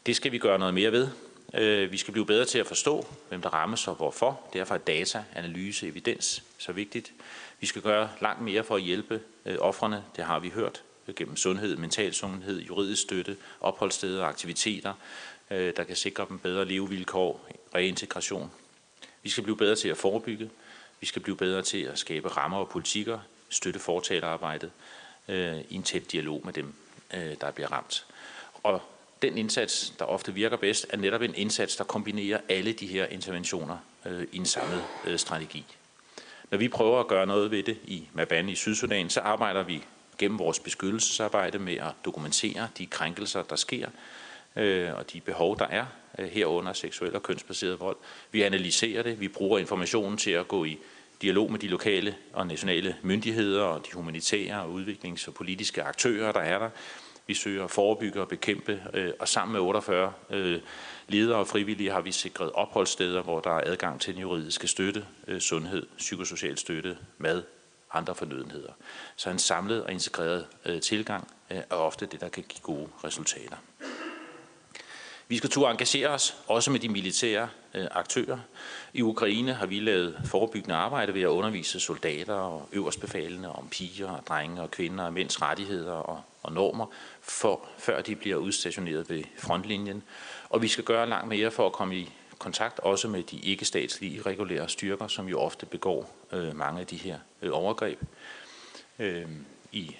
Det 0.06 0.16
skal 0.16 0.32
vi 0.32 0.38
gøre 0.38 0.58
noget 0.58 0.74
mere 0.74 0.92
ved, 0.92 1.08
øh, 1.54 1.92
vi 1.92 1.96
skal 1.96 2.12
blive 2.12 2.26
bedre 2.26 2.44
til 2.44 2.58
at 2.58 2.66
forstå, 2.66 3.06
hvem 3.28 3.42
der 3.42 3.48
rammes 3.48 3.88
og 3.88 3.94
hvorfor. 3.94 4.40
Derfor 4.52 4.74
er 4.74 4.78
data, 4.78 5.24
analyse, 5.34 5.86
evidens 5.86 6.42
så 6.58 6.72
vigtigt. 6.72 7.12
Vi 7.60 7.66
skal 7.66 7.82
gøre 7.82 8.10
langt 8.20 8.42
mere 8.42 8.64
for 8.64 8.76
at 8.76 8.82
hjælpe 8.82 9.20
øh, 9.46 9.56
offrene. 9.60 10.04
Det 10.16 10.24
har 10.24 10.38
vi 10.38 10.48
hørt 10.48 10.82
gennem 11.12 11.36
sundhed, 11.36 11.76
mental 11.76 12.14
sundhed, 12.14 12.60
juridisk 12.60 13.02
støtte, 13.02 13.36
opholdssteder 13.60 14.22
og 14.22 14.28
aktiviteter, 14.28 14.92
øh, 15.50 15.72
der 15.76 15.84
kan 15.84 15.96
sikre 15.96 16.26
dem 16.28 16.38
bedre 16.38 16.64
levevilkår, 16.64 17.48
reintegration. 17.74 18.50
Vi 19.22 19.28
skal 19.28 19.42
blive 19.42 19.56
bedre 19.56 19.76
til 19.76 19.88
at 19.88 19.96
forebygge. 19.96 20.50
Vi 21.00 21.06
skal 21.06 21.22
blive 21.22 21.36
bedre 21.36 21.62
til 21.62 21.82
at 21.82 21.98
skabe 21.98 22.28
rammer 22.28 22.58
og 22.58 22.68
politikker, 22.68 23.18
støtte 23.48 23.80
fortalerarbejdet 23.80 24.70
øh, 25.28 25.60
i 25.68 25.74
en 25.74 25.82
tæt 25.82 26.12
dialog 26.12 26.40
med 26.44 26.52
dem, 26.52 26.74
øh, 27.14 27.34
der 27.40 27.50
bliver 27.50 27.72
ramt. 27.72 28.06
Og 28.62 28.82
den 29.22 29.38
indsats, 29.38 29.92
der 29.98 30.04
ofte 30.04 30.34
virker 30.34 30.56
bedst, 30.56 30.86
er 30.90 30.96
netop 30.96 31.22
en 31.22 31.34
indsats, 31.34 31.76
der 31.76 31.84
kombinerer 31.84 32.40
alle 32.48 32.72
de 32.72 32.86
her 32.86 33.06
interventioner 33.06 33.76
øh, 34.06 34.26
i 34.32 34.36
en 34.36 34.46
samlet 34.46 34.84
øh, 35.04 35.18
strategi. 35.18 35.64
Når 36.50 36.58
vi 36.58 36.68
prøver 36.68 37.00
at 37.00 37.06
gøre 37.06 37.26
noget 37.26 37.50
ved 37.50 37.62
det 37.62 37.78
i 37.84 38.08
Mabane 38.12 38.52
i 38.52 38.54
Sydsudan, 38.54 39.10
så 39.10 39.20
arbejder 39.20 39.62
vi 39.62 39.84
gennem 40.18 40.38
vores 40.38 40.58
beskyttelsesarbejde 40.58 41.58
med 41.58 41.74
at 41.74 41.92
dokumentere 42.04 42.68
de 42.78 42.86
krænkelser, 42.86 43.42
der 43.42 43.56
sker, 43.56 43.88
øh, 44.56 44.94
og 44.94 45.12
de 45.12 45.20
behov, 45.20 45.58
der 45.58 45.66
er 45.66 45.86
øh, 46.18 46.28
herunder 46.28 46.72
seksuel 46.72 47.14
og 47.14 47.22
kønsbaseret 47.22 47.80
vold. 47.80 47.96
Vi 48.30 48.42
analyserer 48.42 49.02
det, 49.02 49.20
vi 49.20 49.28
bruger 49.28 49.58
informationen 49.58 50.18
til 50.18 50.30
at 50.30 50.48
gå 50.48 50.64
i 50.64 50.78
dialog 51.22 51.50
med 51.50 51.58
de 51.58 51.68
lokale 51.68 52.16
og 52.32 52.46
nationale 52.46 52.96
myndigheder 53.02 53.62
og 53.62 53.86
de 53.86 53.92
humanitære 53.92 54.62
og 54.62 54.72
udviklings- 54.72 55.28
og 55.28 55.34
politiske 55.34 55.82
aktører, 55.82 56.32
der 56.32 56.40
er 56.40 56.58
der, 56.58 56.70
vi 57.26 57.34
søger 57.34 57.64
at 57.64 57.70
forebygge 57.70 58.20
og 58.20 58.28
bekæmpe, 58.28 58.82
øh, 58.94 59.12
og 59.18 59.28
sammen 59.28 59.52
med 59.52 59.60
48 59.60 60.12
øh, 60.30 60.60
ledere 61.08 61.38
og 61.38 61.46
frivillige 61.46 61.90
har 61.90 62.00
vi 62.00 62.12
sikret 62.12 62.52
opholdssteder, 62.52 63.22
hvor 63.22 63.40
der 63.40 63.50
er 63.50 63.60
adgang 63.64 64.00
til 64.00 64.14
den 64.14 64.20
juridiske 64.20 64.68
støtte, 64.68 65.04
øh, 65.28 65.40
sundhed, 65.40 65.86
psykosocial 65.98 66.58
støtte, 66.58 66.98
mad, 67.18 67.42
andre 67.94 68.14
fornødenheder. 68.14 68.72
Så 69.16 69.30
en 69.30 69.38
samlet 69.38 69.84
og 69.84 69.92
integreret 69.92 70.46
øh, 70.64 70.80
tilgang 70.80 71.28
øh, 71.50 71.56
er 71.56 71.74
ofte 71.74 72.06
det, 72.06 72.20
der 72.20 72.28
kan 72.28 72.44
give 72.48 72.62
gode 72.62 72.88
resultater. 73.04 73.56
Vi 75.28 75.36
skal 75.36 75.50
turde 75.50 75.70
engagere 75.70 76.08
os, 76.08 76.36
også 76.46 76.70
med 76.70 76.80
de 76.80 76.88
militære 76.88 77.48
øh, 77.74 77.86
aktører. 77.90 78.38
I 78.92 79.02
Ukraine 79.02 79.52
har 79.52 79.66
vi 79.66 79.80
lavet 79.80 80.20
forebyggende 80.24 80.74
arbejde 80.74 81.14
ved 81.14 81.22
at 81.22 81.26
undervise 81.26 81.80
soldater 81.80 82.34
og 82.34 82.68
øverstbefalende 82.72 83.52
om 83.52 83.68
piger 83.68 84.10
og 84.10 84.26
drenge 84.26 84.62
og 84.62 84.70
kvinder 84.70 85.04
og 85.04 85.12
mænds 85.12 85.42
rettigheder 85.42 85.92
og, 85.92 86.22
og 86.42 86.52
normer, 86.52 86.86
for, 87.20 87.68
før 87.78 88.02
de 88.02 88.16
bliver 88.16 88.36
udstationeret 88.36 89.10
ved 89.10 89.24
frontlinjen. 89.38 90.02
Og 90.48 90.62
vi 90.62 90.68
skal 90.68 90.84
gøre 90.84 91.08
langt 91.08 91.28
mere 91.28 91.50
for 91.50 91.66
at 91.66 91.72
komme 91.72 91.96
i 91.96 92.12
kontakt 92.44 92.80
også 92.80 93.08
med 93.08 93.22
de 93.22 93.38
ikke-statslige 93.38 94.22
regulære 94.22 94.68
styrker, 94.68 95.08
som 95.08 95.28
jo 95.28 95.40
ofte 95.40 95.66
begår 95.66 96.16
øh, 96.32 96.56
mange 96.56 96.80
af 96.80 96.86
de 96.86 96.96
her 96.96 97.18
øh, 97.42 97.50
overgreb. 97.52 97.98
Øh, 98.98 99.26
I 99.72 99.96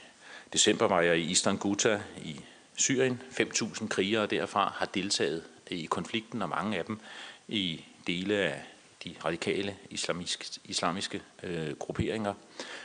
december 0.53 0.89
var 0.89 1.01
jeg 1.01 1.19
i 1.19 1.29
Eastern 1.29 1.57
Ghouta 1.57 2.01
i 2.25 2.41
Syrien. 2.77 3.23
5.000 3.31 3.89
krigere 3.89 4.27
derfra 4.27 4.73
har 4.77 4.87
deltaget 4.87 5.43
øh, 5.71 5.79
i 5.79 5.85
konflikten, 5.85 6.43
og 6.43 6.49
mange 6.49 6.79
af 6.79 6.85
dem 6.85 7.01
i 7.49 7.85
dele 8.07 8.35
af 8.35 8.63
de 9.05 9.15
radikale 9.25 9.77
islamiske, 9.91 10.61
islamiske 10.65 11.23
øh, 11.43 11.77
grupperinger. 11.77 12.35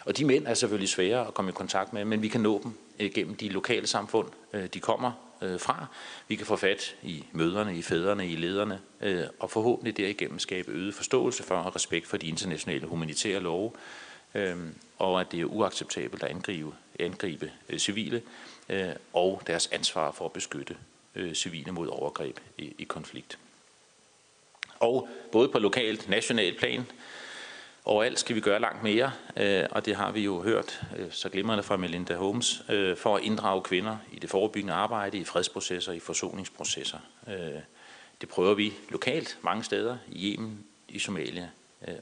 Og 0.06 0.18
de 0.18 0.26
mænd 0.26 0.48
er 0.48 0.54
selvfølgelig 0.54 0.90
svære 0.90 1.28
at 1.28 1.34
komme 1.34 1.50
i 1.50 1.54
kontakt 1.54 1.94
med, 1.94 2.06
men 2.06 2.22
vi 2.22 2.28
kan 2.28 2.42
nå 2.42 2.62
dem 2.64 2.74
øh, 3.00 3.12
gennem 3.14 3.36
de 3.36 3.50
lokale 3.50 3.88
samfund, 3.88 4.28
øh, 4.54 4.68
de 4.74 4.80
kommer 4.80 5.29
øh, 5.42 5.60
fra. 5.60 5.86
Vi 6.28 6.36
kan 6.36 6.46
få 6.46 6.56
fat 6.56 6.96
i 7.04 7.26
møderne, 7.32 7.78
i 7.78 7.82
fædrene, 7.82 8.30
i 8.30 8.36
lederne, 8.36 8.80
øh, 9.02 9.24
og 9.40 9.52
forhåbentlig 9.52 9.98
derigennem 9.98 10.40
skabe 10.40 10.72
øget 10.72 10.94
forståelse 10.94 11.44
for 11.44 11.56
og 11.56 11.76
respekt 11.76 12.08
for 12.08 12.18
de 12.18 12.28
internationale 12.28 12.88
humanitære 12.88 13.40
love, 13.40 13.72
øh, 14.36 14.58
og 14.98 15.22
at 15.22 15.32
det 15.32 15.42
er 15.42 15.46
uacceptabelt 15.46 16.24
at 16.24 16.30
angribe, 16.30 16.72
angribe 17.00 17.52
øh, 17.70 17.80
civile, 17.80 18.22
øh, 18.70 18.90
og 19.14 19.42
deres 19.48 19.68
ansvar 19.68 20.12
for 20.12 20.26
at 20.26 20.34
beskytte 20.34 20.78
øh, 21.16 21.34
civile 21.34 21.72
mod 21.72 21.88
overgreb 21.88 22.40
i, 22.58 22.74
i 22.78 22.84
konflikt. 22.84 23.38
Og 24.80 25.10
både 25.32 25.50
på 25.50 25.60
lokalt, 25.60 26.10
nationalt 26.10 26.58
plan, 26.58 26.86
overalt 27.90 28.20
skal 28.20 28.36
vi 28.36 28.42
gøre 28.42 28.60
langt 28.60 28.84
mere, 28.84 29.12
øh, 29.38 29.64
og 29.72 29.86
det 29.86 29.96
har 29.96 30.12
vi 30.12 30.22
jo 30.22 30.42
hørt 30.42 30.82
øh, 30.98 31.08
så 31.12 31.30
glimrende 31.30 31.64
fra 31.64 31.78
Melinda 31.78 32.16
Holmes, 32.16 32.64
øh, 32.70 32.98
for 32.98 33.16
at 33.16 33.24
inddrage 33.24 33.62
kvinder 33.62 33.98
i 34.12 34.20
det 34.20 34.30
forebyggende 34.30 34.74
arbejde, 34.74 35.18
i 35.18 35.24
fredsprocesser, 35.24 35.92
i 35.92 36.00
forsoningsprocesser. 36.00 36.98
Det 38.22 38.30
prøver 38.30 38.54
vi 38.54 38.74
lokalt 38.90 39.38
mange 39.42 39.64
steder, 39.64 39.98
i 40.08 40.34
Yemen, 40.34 40.66
i 40.90 41.00
Somalia, 41.00 41.50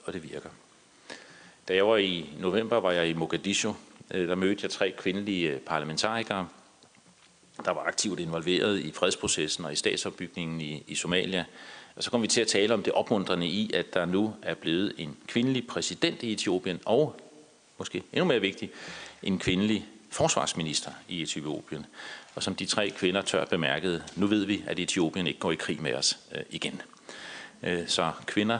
og 0.06 0.14
det 0.14 0.24
virker. 0.32 0.50
Da 1.68 1.76
jeg 1.76 1.88
var 1.88 1.98
i 1.98 2.30
november, 2.40 2.78
var 2.78 2.92
jeg 2.92 3.10
i 3.10 3.14
Mogadishu. 3.14 3.76
Der 4.12 4.36
mødte 4.36 4.60
jeg 4.64 4.72
tre 4.72 4.94
kvindelige 4.98 5.58
parlamentarikere, 5.58 6.48
der 7.66 7.72
var 7.72 7.84
aktivt 7.84 8.20
involveret 8.20 8.80
i 8.80 8.92
fredsprocessen 8.92 9.66
og 9.66 9.74
i 9.74 9.76
statsopbygningen 9.76 10.62
i, 10.62 10.84
i 10.88 10.96
Somalia. 10.96 11.46
Og 11.98 12.04
så 12.04 12.12
kom 12.12 12.22
vi 12.22 12.28
til 12.28 12.42
at 12.42 12.48
tale 12.48 12.74
om 12.74 12.84
det 12.84 12.94
opmuntrende 12.94 13.48
i, 13.48 13.72
at 13.74 13.94
der 13.94 14.06
nu 14.06 14.34
er 14.42 14.54
blevet 14.54 14.94
en 14.98 15.18
kvindelig 15.28 15.68
præsident 15.68 16.24
i 16.24 16.34
Etiopien, 16.34 16.80
og 16.86 17.20
måske 17.78 18.04
endnu 18.14 18.26
mere 18.26 18.42
vigtigt, 18.42 18.72
en 19.24 19.40
kvindelig 19.40 19.86
forsvarsminister 20.10 20.92
i 21.08 21.22
Etiopien. 21.22 21.86
Og 22.36 22.44
som 22.44 22.56
de 22.56 22.66
tre 22.66 22.90
kvinder 22.90 23.22
tør 23.22 23.46
bemærkede, 23.46 24.04
nu 24.16 24.28
ved 24.28 24.46
vi, 24.46 24.64
at 24.68 24.80
Etiopien 24.80 25.28
ikke 25.28 25.40
går 25.40 25.52
i 25.52 25.56
krig 25.56 25.82
med 25.82 25.94
os 25.94 26.20
øh, 26.36 26.42
igen. 26.50 26.82
Øh, 27.64 27.88
så 27.88 28.12
kvinder 28.26 28.60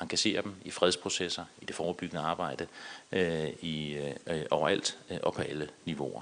engagerer 0.00 0.42
dem 0.42 0.54
i 0.64 0.70
fredsprocesser, 0.70 1.44
i 1.60 1.64
det 1.64 1.74
forebyggende 1.74 2.22
arbejde, 2.22 2.66
øh, 3.12 3.48
i, 3.60 3.96
øh, 4.26 4.42
overalt 4.50 4.98
øh, 5.10 5.18
og 5.22 5.34
på 5.34 5.42
alle 5.42 5.68
niveauer. 5.84 6.20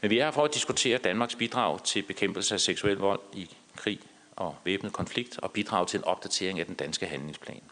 Men 0.00 0.10
vi 0.10 0.18
er 0.18 0.24
her 0.24 0.30
for 0.30 0.44
at 0.44 0.54
diskutere 0.54 0.98
Danmarks 0.98 1.34
bidrag 1.34 1.84
til 1.84 2.02
bekæmpelse 2.02 2.54
af 2.54 2.60
seksuel 2.60 2.96
vold 2.96 3.20
i 3.32 3.50
krig 3.76 4.00
og 4.36 4.56
væbnet 4.64 4.92
konflikt 4.92 5.38
og 5.38 5.50
bidrage 5.50 5.86
til 5.86 5.98
en 5.98 6.04
opdatering 6.04 6.60
af 6.60 6.66
den 6.66 6.74
danske 6.74 7.06
handlingsplan. 7.06 7.62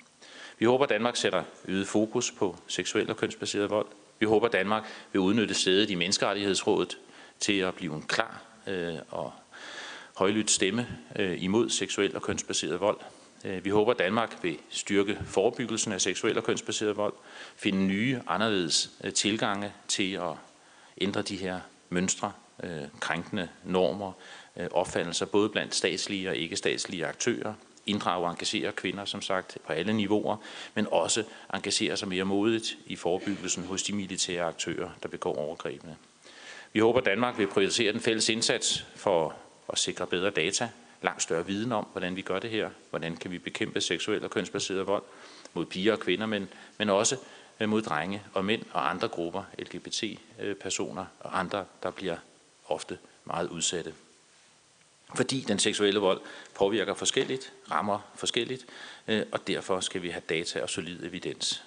Vi 0.59 0.67
håber, 0.67 0.85
at 0.85 0.91
Danmark 0.91 1.17
sætter 1.17 1.43
øget 1.65 1.87
fokus 1.87 2.31
på 2.31 2.57
seksuel 2.67 3.11
og 3.11 3.17
kønsbaseret 3.17 3.71
vold. 3.71 3.87
Vi 4.19 4.27
håber, 4.27 4.47
at 4.47 4.53
Danmark 4.53 4.85
vil 5.13 5.21
udnytte 5.21 5.55
sædet 5.55 5.91
i 5.91 5.95
Menneskerettighedsrådet 5.95 6.99
til 7.41 7.59
at 7.59 7.75
blive 7.75 7.95
en 7.95 8.03
klar 8.03 8.43
øh, 8.67 8.95
og 9.11 9.33
højlydt 10.17 10.51
stemme 10.51 10.89
øh, 11.17 11.43
imod 11.43 11.71
seksuel 11.71 12.17
og 12.17 12.23
kønsbaseret 12.23 12.81
vold. 12.81 12.99
Øh, 13.45 13.65
vi 13.65 13.71
håber, 13.71 13.93
at 13.93 13.99
Danmark 13.99 14.39
vil 14.43 14.59
styrke 14.69 15.19
forebyggelsen 15.27 15.93
af 15.93 16.01
seksuel 16.01 16.39
og 16.39 16.45
kønsbaseret 16.45 16.97
vold, 16.97 17.15
finde 17.57 17.79
nye, 17.79 18.21
anderledes 18.27 18.91
øh, 19.05 19.13
tilgange 19.13 19.73
til 19.89 20.13
at 20.13 20.33
ændre 21.01 21.23
de 21.23 21.37
her 21.37 21.61
mønstre, 21.89 22.33
øh, 22.63 22.83
krænkende 23.01 23.49
normer, 23.65 24.13
Øh, 24.57 24.67
opfattelser, 24.71 25.27
både 25.27 25.49
blandt 25.49 25.75
statslige 25.75 26.29
og 26.29 26.37
ikke-statslige 26.37 27.07
aktører, 27.07 27.55
inddrage 27.87 28.25
og 28.25 28.31
engagere 28.31 28.73
kvinder, 28.73 29.05
som 29.05 29.23
sagt, 29.23 29.59
på 29.67 29.73
alle 29.73 29.93
niveauer, 29.93 30.37
men 30.75 30.87
også 30.91 31.25
engagere 31.55 31.97
sig 31.97 32.09
mere 32.09 32.25
modigt 32.25 32.77
i 32.87 32.97
forebyggelsen 32.97 33.65
hos 33.65 33.83
de 33.83 33.93
militære 33.93 34.45
aktører, 34.45 34.91
der 35.03 35.09
begår 35.09 35.35
overgrebene. 35.37 35.97
Vi 36.73 36.81
håber, 36.81 36.99
at 36.99 37.07
Danmark 37.07 37.39
vil 37.39 37.47
prioritere 37.47 37.93
den 37.93 38.01
fælles 38.01 38.29
indsats 38.29 38.87
for 38.97 39.35
at 39.73 39.79
sikre 39.79 40.07
bedre 40.07 40.31
data, 40.31 40.71
langt 41.03 41.23
større 41.23 41.47
viden 41.47 41.73
om, 41.73 41.87
hvordan 41.93 42.17
vi 42.17 42.23
gør 42.23 42.39
det 42.39 42.51
her, 42.51 42.71
hvordan 42.91 43.17
kan 43.17 43.31
vi 43.31 43.39
bekæmpe 43.39 43.81
seksuel 43.81 44.25
og 44.25 44.31
kønsbaseret 44.31 44.87
vold 44.87 45.03
mod 45.55 45.67
piger 45.67 45.93
og 45.93 46.01
kvinder, 46.01 46.27
men, 46.27 46.49
men 46.79 46.91
også 46.91 47.17
øh, 47.61 47.69
mod 47.69 47.83
drenge 47.83 48.23
og 48.35 48.45
mænd 48.45 48.63
og 48.73 48.91
andre 48.91 49.09
grupper, 49.09 49.43
LGBT-personer 49.59 51.03
øh, 51.03 51.09
og 51.21 51.39
andre, 51.39 51.65
der 51.83 51.91
bliver 51.91 52.17
ofte 52.69 52.99
meget 53.25 53.49
udsatte. 53.49 53.95
Fordi 55.15 55.41
den 55.41 55.59
seksuelle 55.59 56.01
vold 56.01 56.21
påvirker 56.55 56.95
forskelligt, 56.95 57.53
rammer 57.71 57.99
forskelligt, 58.15 58.67
øh, 59.09 59.23
og 59.33 59.47
derfor 59.47 59.81
skal 59.81 60.03
vi 60.03 60.09
have 60.09 60.23
data 60.29 60.63
og 60.63 60.71
solid 60.71 61.05
evidens. 61.05 61.63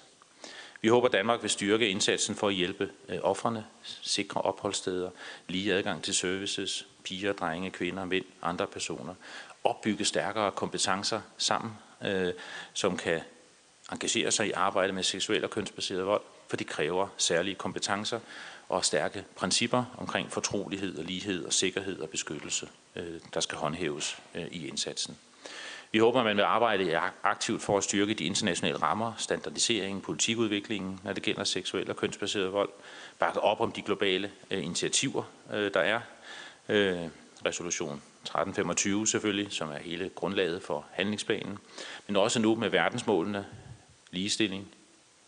Vi 0.80 0.88
håber, 0.88 1.06
at 1.06 1.12
Danmark 1.12 1.42
vil 1.42 1.50
styrke 1.50 1.88
indsatsen 1.88 2.34
for 2.34 2.48
at 2.48 2.54
hjælpe 2.54 2.90
øh, 3.08 3.18
offrene, 3.22 3.66
sikre 4.02 4.40
opholdssteder, 4.40 5.10
lige 5.48 5.74
adgang 5.74 6.02
til 6.02 6.14
services, 6.14 6.86
piger, 7.04 7.32
drenge, 7.32 7.70
kvinder, 7.70 8.04
mænd, 8.04 8.24
andre 8.42 8.66
personer, 8.66 9.14
opbygge 9.64 10.04
stærkere 10.04 10.50
kompetencer 10.50 11.20
sammen, 11.38 11.72
øh, 12.04 12.32
som 12.72 12.96
kan 12.96 13.20
engagere 13.92 14.30
sig 14.30 14.46
i 14.46 14.52
arbejde 14.52 14.92
med 14.92 15.02
seksuel 15.02 15.44
og 15.44 15.50
kønsbaseret 15.50 16.06
vold, 16.06 16.22
for 16.48 16.56
det 16.56 16.66
kræver 16.66 17.08
særlige 17.16 17.54
kompetencer 17.54 18.20
og 18.68 18.84
stærke 18.84 19.24
principper 19.36 19.84
omkring 19.98 20.32
fortrolighed 20.32 20.98
og 20.98 21.04
lighed 21.04 21.44
og 21.44 21.52
sikkerhed 21.52 22.00
og 22.00 22.08
beskyttelse, 22.08 22.68
øh, 22.96 23.20
der 23.34 23.40
skal 23.40 23.58
håndhæves 23.58 24.18
øh, 24.34 24.46
i 24.50 24.68
indsatsen. 24.68 25.18
Vi 25.92 25.98
håber, 25.98 26.20
at 26.20 26.26
man 26.26 26.36
vil 26.36 26.42
arbejde 26.42 27.00
aktivt 27.22 27.62
for 27.62 27.78
at 27.78 27.84
styrke 27.84 28.14
de 28.14 28.24
internationale 28.24 28.82
rammer, 28.82 29.12
standardiseringen, 29.18 30.00
politikudviklingen, 30.00 31.00
når 31.04 31.12
det 31.12 31.22
gælder 31.22 31.44
seksuel 31.44 31.90
og 31.90 31.96
kønsbaseret 31.96 32.52
vold, 32.52 32.70
bakke 33.18 33.40
op 33.40 33.60
om 33.60 33.72
de 33.72 33.82
globale 33.82 34.30
øh, 34.50 34.64
initiativer, 34.64 35.22
der 35.50 35.80
er. 35.80 36.00
Resolution 37.46 38.02
1325 38.22 39.06
selvfølgelig, 39.06 39.52
som 39.52 39.70
er 39.70 39.78
hele 39.78 40.08
grundlaget 40.14 40.62
for 40.62 40.84
handlingsplanen, 40.92 41.58
men 42.06 42.16
også 42.16 42.38
nu 42.38 42.54
med 42.54 42.68
verdensmålene, 42.68 43.46
ligestilling, 44.10 44.68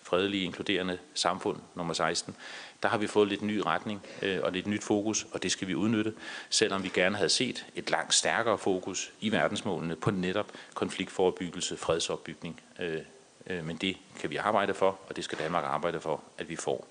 fredelige, 0.03 0.45
inkluderende 0.45 0.99
samfund, 1.15 1.59
nummer 1.75 1.95
16, 1.95 2.37
der 2.83 2.89
har 2.89 2.99
vi 2.99 3.07
fået 3.07 3.29
lidt 3.29 3.43
ny 3.43 3.59
retning 3.67 4.03
øh, 4.23 4.39
og 4.43 4.53
lidt 4.53 4.67
nyt 4.67 4.85
fokus, 4.85 5.27
og 5.33 5.43
det 5.43 5.53
skal 5.53 5.69
vi 5.69 5.75
udnytte, 5.75 6.15
selvom 6.51 6.83
vi 6.83 6.89
gerne 6.89 7.17
havde 7.17 7.29
set 7.29 7.67
et 7.75 7.91
langt 7.91 8.15
stærkere 8.15 8.59
fokus 8.59 9.13
i 9.21 9.33
verdensmålene 9.33 9.97
på 9.97 10.11
netop 10.11 10.53
konfliktforebyggelse, 10.75 11.77
fredsopbygning. 11.77 12.61
Øh, 12.81 13.01
øh, 13.47 13.65
men 13.65 13.77
det 13.77 13.97
kan 14.21 14.31
vi 14.31 14.37
arbejde 14.37 14.75
for, 14.75 14.99
og 15.09 15.17
det 15.17 15.25
skal 15.25 15.39
Danmark 15.39 15.65
arbejde 15.65 16.01
for, 16.01 16.23
at 16.39 16.49
vi 16.49 16.57
får. 16.57 16.87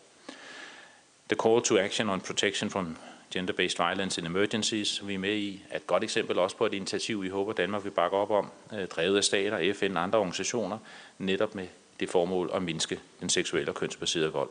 The 1.30 1.38
Call 1.44 1.62
to 1.62 1.78
Action 1.78 2.10
on 2.10 2.22
Protection 2.22 2.70
from 2.70 2.98
Gender-Based 3.36 3.78
Violence 3.78 4.22
in 4.22 4.28
Emergencies, 4.28 5.08
vi 5.08 5.14
er 5.14 5.18
med 5.18 5.36
i, 5.36 5.64
er 5.70 5.76
et 5.76 5.88
godt 5.88 6.04
eksempel 6.04 6.40
også 6.40 6.58
på 6.58 6.66
et 6.66 6.74
initiativ, 6.74 7.24
vi 7.24 7.30
håber 7.30 7.54
Danmark 7.54 7.84
vil 7.84 7.92
bakke 7.92 8.18
op 8.18 8.32
om, 8.32 8.52
øh, 8.74 8.88
drevet 8.88 9.18
af 9.18 9.24
stater, 9.24 9.74
FN 9.74 9.98
og 9.98 10.04
andre 10.04 10.20
organisationer, 10.20 10.78
netop 11.18 11.56
med 11.56 11.68
det 12.00 12.10
formål 12.10 12.52
at 12.54 12.64
mindske 12.64 13.00
den 13.20 13.30
seksuelle 13.30 13.72
og 13.72 13.76
kønsbaserede 13.76 14.32
vold. 14.32 14.50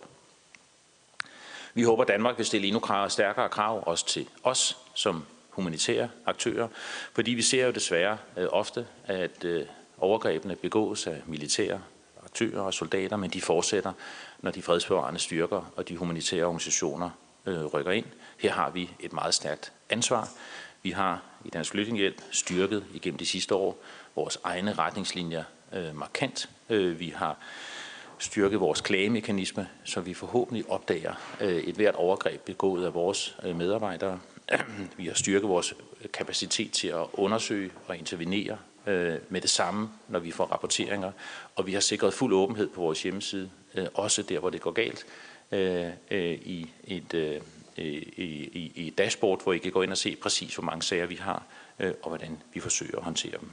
Vi 1.77 1.83
håber, 1.83 2.03
at 2.03 2.09
Danmark 2.09 2.39
vil 2.39 2.47
stille 2.47 2.66
endnu 2.66 3.09
stærkere 3.09 3.49
krav 3.49 3.83
også 3.87 4.07
til 4.07 4.29
os 4.43 4.77
som 4.95 5.24
humanitære 5.51 6.09
aktører, 6.27 6.68
fordi 7.12 7.31
vi 7.31 7.43
ser 7.43 7.66
jo 7.66 7.72
desværre 7.72 8.18
øh, 8.37 8.47
ofte, 8.51 8.87
at 9.05 9.45
øh, 9.45 9.66
overgrebene 9.99 10.57
begås 10.57 11.07
af 11.07 11.22
militære 11.27 11.81
aktører 12.24 12.61
og 12.61 12.74
soldater, 12.74 13.16
men 13.16 13.31
de 13.31 13.41
fortsætter, 13.41 13.93
når 14.41 14.51
de 14.51 14.62
fredsbevarende 14.62 15.20
styrker 15.20 15.72
og 15.77 15.89
de 15.89 15.97
humanitære 15.97 16.45
organisationer 16.45 17.11
øh, 17.47 17.64
rykker 17.64 17.93
ind. 17.93 18.07
Her 18.39 18.53
har 18.53 18.70
vi 18.70 18.91
et 19.01 19.12
meget 19.12 19.35
stærkt 19.35 19.72
ansvar. 19.91 20.29
Vi 20.83 20.91
har 20.91 21.22
i 21.45 21.49
Dansk 21.49 21.70
Flygtningehjælp 21.70 22.22
styrket 22.31 22.85
igennem 22.95 23.18
de 23.18 23.27
sidste 23.27 23.55
år 23.55 23.79
vores 24.14 24.39
egne 24.45 24.72
retningslinjer 24.72 25.45
øh, 25.72 25.97
markant. 25.97 26.49
Øh, 26.70 27.01
vi 27.01 27.09
har 27.09 27.39
styrke 28.18 28.56
vores 28.56 28.80
klagemekanisme, 28.80 29.68
så 29.84 30.00
vi 30.00 30.14
forhåbentlig 30.14 30.70
opdager 30.70 31.14
øh, 31.40 31.56
et 31.56 31.74
hvert 31.74 31.94
overgreb 31.94 32.40
begået 32.40 32.86
af 32.86 32.94
vores 32.94 33.36
øh, 33.42 33.56
medarbejdere. 33.56 34.20
Vi 34.96 35.06
har 35.06 35.14
styrket 35.14 35.48
vores 35.48 35.74
kapacitet 36.12 36.72
til 36.72 36.88
at 36.88 37.06
undersøge 37.12 37.70
og 37.86 37.96
intervenere 37.96 38.58
øh, 38.86 39.18
med 39.28 39.40
det 39.40 39.50
samme, 39.50 39.88
når 40.08 40.18
vi 40.18 40.30
får 40.30 40.44
rapporteringer. 40.44 41.12
Og 41.56 41.66
vi 41.66 41.72
har 41.72 41.80
sikret 41.80 42.14
fuld 42.14 42.34
åbenhed 42.34 42.68
på 42.68 42.80
vores 42.80 43.02
hjemmeside, 43.02 43.50
også 43.94 44.22
der, 44.22 44.38
hvor 44.38 44.50
det 44.50 44.60
går 44.60 44.70
galt, 44.70 45.06
i 46.10 46.66
et, 46.84 47.40
i, 47.76 47.82
i, 48.16 48.72
i 48.74 48.88
et 48.88 48.98
dashboard, 48.98 49.42
hvor 49.42 49.52
I 49.52 49.58
kan 49.58 49.72
gå 49.72 49.82
ind 49.82 49.90
og 49.90 49.98
se 49.98 50.16
præcis, 50.16 50.54
hvor 50.54 50.64
mange 50.64 50.82
sager 50.82 51.06
vi 51.06 51.14
har, 51.14 51.42
og 51.78 52.08
hvordan 52.08 52.38
vi 52.54 52.60
forsøger 52.60 52.96
at 52.96 53.04
håndtere 53.04 53.38
dem. 53.40 53.50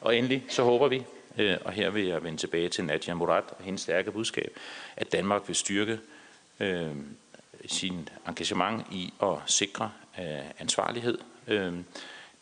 Og 0.00 0.16
endelig 0.16 0.44
så 0.48 0.62
håber 0.62 0.88
vi, 0.88 1.04
Øh, 1.40 1.58
og 1.64 1.72
her 1.72 1.90
vil 1.90 2.06
jeg 2.06 2.24
vende 2.24 2.38
tilbage 2.38 2.68
til 2.68 2.84
Nadia 2.84 3.14
Murad 3.14 3.42
og 3.58 3.64
hendes 3.64 3.80
stærke 3.80 4.12
budskab, 4.12 4.56
at 4.96 5.12
Danmark 5.12 5.42
vil 5.46 5.56
styrke 5.56 5.98
øh, 6.60 6.96
sin 7.66 8.08
engagement 8.28 8.86
i 8.90 9.12
at 9.22 9.36
sikre 9.46 9.92
øh, 10.18 10.50
ansvarlighed. 10.58 11.18
Øh, 11.46 11.74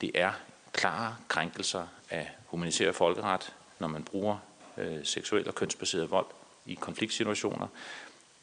det 0.00 0.10
er 0.14 0.32
klare 0.72 1.16
krænkelser 1.28 1.86
af 2.10 2.30
humanitær 2.46 2.92
folkeret, 2.92 3.52
når 3.78 3.88
man 3.88 4.02
bruger 4.02 4.38
øh, 4.78 5.04
seksuel 5.04 5.48
og 5.48 5.54
kønsbaseret 5.54 6.10
vold 6.10 6.26
i 6.66 6.74
konfliktsituationer. 6.74 7.66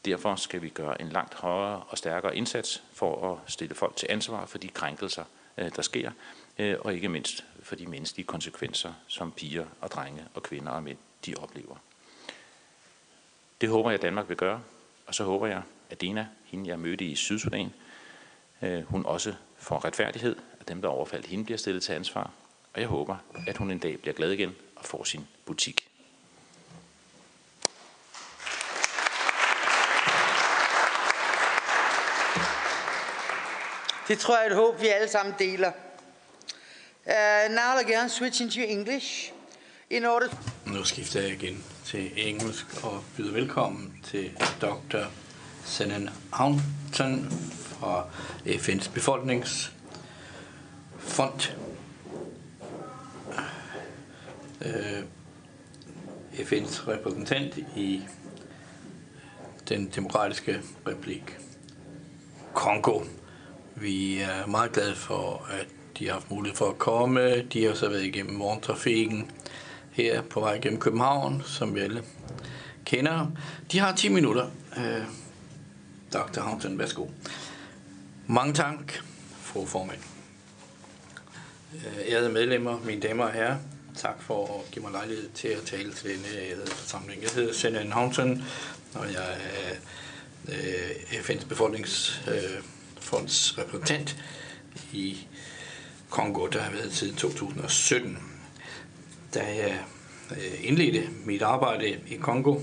Derfor 0.04 0.36
skal 0.36 0.62
vi 0.62 0.68
gøre 0.68 1.00
en 1.00 1.08
langt 1.08 1.34
højere 1.34 1.82
og 1.88 1.98
stærkere 1.98 2.36
indsats 2.36 2.82
for 2.92 3.32
at 3.32 3.52
stille 3.52 3.74
folk 3.74 3.96
til 3.96 4.06
ansvar 4.10 4.46
for 4.46 4.58
de 4.58 4.68
krænkelser, 4.68 5.24
øh, 5.58 5.70
der 5.76 5.82
sker, 5.82 6.10
øh, 6.58 6.76
og 6.80 6.94
ikke 6.94 7.08
mindst 7.08 7.44
for 7.66 7.76
de 7.76 7.86
menneskelige 7.86 8.26
konsekvenser, 8.26 8.92
som 9.06 9.32
piger 9.32 9.66
og 9.80 9.90
drenge 9.90 10.24
og 10.34 10.42
kvinder 10.42 10.72
og 10.72 10.82
mænd, 10.82 10.98
de 11.26 11.34
oplever. 11.34 11.76
Det 13.60 13.68
håber 13.68 13.90
jeg, 13.90 13.94
at 13.94 14.02
Danmark 14.02 14.28
vil 14.28 14.36
gøre, 14.36 14.62
og 15.06 15.14
så 15.14 15.24
håber 15.24 15.46
jeg, 15.46 15.62
at 15.90 16.00
Dina, 16.00 16.28
hende 16.44 16.70
jeg 16.70 16.78
mødte 16.78 17.04
i 17.04 17.14
Sydsudan, 17.14 17.72
øh, 18.62 18.82
hun 18.82 19.06
også 19.06 19.34
får 19.56 19.84
retfærdighed, 19.84 20.36
at 20.60 20.68
dem, 20.68 20.82
der 20.82 20.88
overfaldt 20.88 21.26
hende, 21.26 21.44
bliver 21.44 21.58
stillet 21.58 21.82
til 21.82 21.92
ansvar. 21.92 22.30
Og 22.74 22.80
jeg 22.80 22.88
håber, 22.88 23.16
at 23.46 23.56
hun 23.56 23.70
en 23.70 23.78
dag 23.78 24.00
bliver 24.00 24.14
glad 24.14 24.30
igen 24.30 24.54
og 24.76 24.84
får 24.84 25.04
sin 25.04 25.26
butik. 25.44 25.88
Det 34.08 34.18
tror 34.18 34.36
jeg 34.36 34.46
er 34.46 34.50
et 34.50 34.56
håb, 34.56 34.80
vi 34.80 34.86
alle 34.86 35.08
sammen 35.08 35.34
deler. 35.38 35.72
Uh, 37.08 37.12
now 37.50 37.78
again, 37.78 38.08
switch 38.08 38.40
into 38.40 38.60
English. 38.60 39.32
In 39.90 40.04
order... 40.04 40.28
Nu 40.66 40.84
skifter 40.84 41.20
jeg 41.20 41.30
igen 41.30 41.64
til 41.84 42.10
engelsk 42.16 42.84
og 42.84 43.04
byder 43.16 43.32
velkommen 43.32 44.00
til 44.04 44.30
Dr. 44.60 45.04
Senan 45.64 46.08
Houghton 46.32 47.30
fra 47.62 48.06
FN's 48.46 48.90
befolkningsfond. 48.90 49.72
Uh, 54.60 55.02
FN's 56.32 56.88
repræsentant 56.88 57.56
i 57.76 58.02
den 59.68 59.90
demokratiske 59.94 60.60
republik 60.86 61.38
Kongo. 62.54 63.00
Vi 63.74 64.18
er 64.18 64.46
meget 64.46 64.72
glade 64.72 64.94
for, 64.94 65.46
at 65.50 65.66
de 65.98 66.06
har 66.06 66.12
haft 66.12 66.30
mulighed 66.30 66.56
for 66.56 66.70
at 66.70 66.78
komme. 66.78 67.42
De 67.42 67.64
har 67.64 67.74
så 67.74 67.88
været 67.88 68.04
igennem 68.04 68.34
morgentrafikken 68.34 69.30
her 69.90 70.22
på 70.22 70.40
vej 70.40 70.58
gennem 70.62 70.80
København, 70.80 71.42
som 71.46 71.74
vi 71.74 71.80
alle 71.80 72.02
kender. 72.84 73.26
De 73.72 73.78
har 73.78 73.96
10 73.96 74.08
minutter. 74.08 74.50
Øh, 74.76 75.02
Dr. 76.12 76.40
Houghton, 76.40 76.78
værsgo. 76.78 77.06
Mange 78.26 78.54
tak, 78.54 78.92
fru 79.40 79.66
formand. 79.66 79.98
Øh, 81.74 81.98
ærede 82.08 82.32
medlemmer, 82.32 82.80
mine 82.84 83.00
damer 83.00 83.24
og 83.24 83.32
herrer, 83.32 83.56
tak 83.96 84.22
for 84.22 84.58
at 84.58 84.70
give 84.70 84.82
mig 84.82 84.92
lejlighed 84.92 85.28
til 85.34 85.48
at 85.48 85.62
tale 85.62 85.92
til 85.92 86.10
denne 86.10 86.66
forsamling. 86.66 87.22
Jeg 87.22 87.30
hedder 87.30 87.52
Senan 87.52 87.92
Houghton, 87.92 88.44
og 88.94 89.12
jeg 89.12 89.32
er 89.32 89.70
øh, 90.48 90.90
FN's 91.10 91.48
befolkningsfonds 91.48 93.58
øh, 93.58 93.64
repræsentant 93.64 94.16
i 94.92 95.26
Kongo, 96.10 96.46
der 96.46 96.62
har 96.62 96.72
været 96.72 96.92
siden 96.92 97.16
2017. 97.16 98.18
Da 99.34 99.40
jeg 99.40 99.80
øh, 100.30 100.68
indledte 100.68 101.08
mit 101.24 101.42
arbejde 101.42 102.00
i 102.08 102.16
Kongo, 102.16 102.60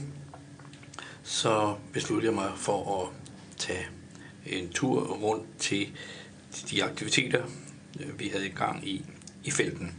så 1.23 1.75
besluttede 1.93 2.31
jeg 2.31 2.35
mig 2.35 2.51
for 2.55 3.01
at 3.01 3.09
tage 3.57 3.87
en 4.45 4.69
tur 4.69 5.07
rundt 5.07 5.45
til 5.59 5.89
de 6.71 6.83
aktiviteter, 6.83 7.43
øh, 7.99 8.19
vi 8.19 8.27
havde 8.27 8.47
i 8.47 8.51
gang 8.51 8.87
i, 8.87 9.05
i 9.43 9.51
felten. 9.51 9.95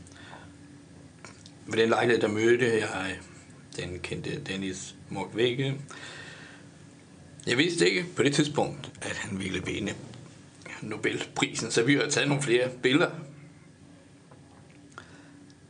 Med 1.66 1.78
den 1.78 1.88
lejlighed, 1.88 2.20
der 2.20 2.28
mødte 2.28 2.78
jeg 2.80 3.18
den 3.76 3.98
kendte 3.98 4.40
Dennis 4.40 4.94
Mukwege. 5.08 5.74
Jeg 7.46 7.58
vidste 7.58 7.90
ikke 7.90 8.06
på 8.16 8.22
det 8.22 8.34
tidspunkt, 8.34 8.92
at 9.02 9.16
han 9.16 9.38
ville 9.38 9.64
vinde 9.64 9.94
Nobelprisen, 10.82 11.70
så 11.70 11.82
vi 11.82 11.94
har 11.94 12.08
taget 12.08 12.28
nogle 12.28 12.42
flere 12.42 12.68
billeder 12.82 13.10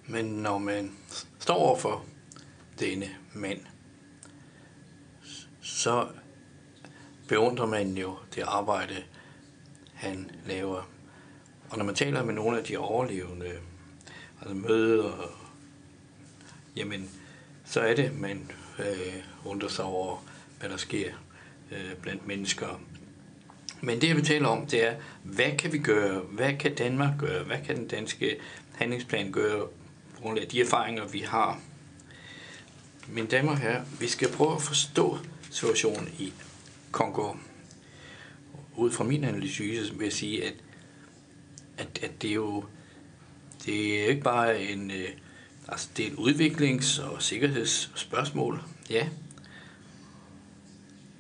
men 0.07 0.25
når 0.25 0.59
man 0.59 0.93
står 1.39 1.55
over 1.55 1.79
for 1.79 2.05
denne 2.79 3.09
mand, 3.33 3.61
så 5.61 6.09
beundrer 7.29 7.67
man 7.67 7.97
jo 7.97 8.17
det 8.35 8.43
arbejde, 8.43 9.03
han 9.95 10.31
laver. 10.47 10.91
Og 11.71 11.79
når 11.79 11.85
man 11.85 11.95
taler 11.95 12.25
med 12.25 12.35
nogle 12.35 12.59
af 12.59 12.65
de 12.65 12.79
overlevende, 12.79 13.53
altså 14.41 14.55
møder, 14.55 15.31
jamen, 16.77 17.11
så 17.65 17.81
er 17.81 17.95
det, 17.95 18.21
man 18.21 18.51
øh, 18.79 19.15
undrer 19.45 19.69
sig 19.69 19.85
over, 19.85 20.25
hvad 20.59 20.69
der 20.69 20.77
sker 20.77 21.13
øh, 21.71 21.95
blandt 22.03 22.27
mennesker. 22.27 22.81
Men 23.81 24.01
det, 24.01 24.09
jeg 24.09 24.17
vil 24.17 24.25
tale 24.25 24.49
om, 24.49 24.67
det 24.67 24.87
er, 24.87 24.95
hvad 25.23 25.57
kan 25.59 25.73
vi 25.73 25.79
gøre? 25.79 26.21
Hvad 26.21 26.55
kan 26.55 26.75
Danmark 26.75 27.19
gøre? 27.19 27.45
Hvad 27.45 27.59
kan 27.67 27.77
den 27.77 27.89
danske 27.89 28.37
handlingsplan 28.75 29.33
gøre 29.33 29.69
grundlag 30.25 30.45
af 30.45 30.51
de 30.51 30.61
erfaringer, 30.61 31.09
vi 31.09 31.21
har. 31.21 31.61
Mine 33.09 33.27
damer 33.27 33.53
og 33.53 33.59
herrer, 33.59 33.85
vi 34.01 34.09
skal 34.09 34.33
prøve 34.33 34.55
at 34.55 34.63
forstå 34.63 35.19
situationen 35.51 36.09
i 36.19 36.33
Kongo. 36.91 37.35
Ud 38.77 38.91
fra 38.91 39.05
min 39.05 39.25
analyse 39.25 39.65
vil 39.65 40.05
jeg 40.05 40.13
sige, 40.13 40.45
at, 40.45 40.55
at, 41.79 41.99
at 42.03 42.23
det 42.23 42.31
er 42.31 42.35
jo 42.35 42.65
det 43.67 44.03
er 44.03 44.07
ikke 44.09 44.23
bare 44.23 44.63
en, 44.63 44.91
øh, 44.91 45.09
altså 45.69 45.89
det 45.97 46.07
er 46.07 46.11
et 46.11 46.17
udviklings- 46.17 47.03
og 47.03 47.23
sikkerhedsspørgsmål, 47.23 48.63
ja. 48.91 49.09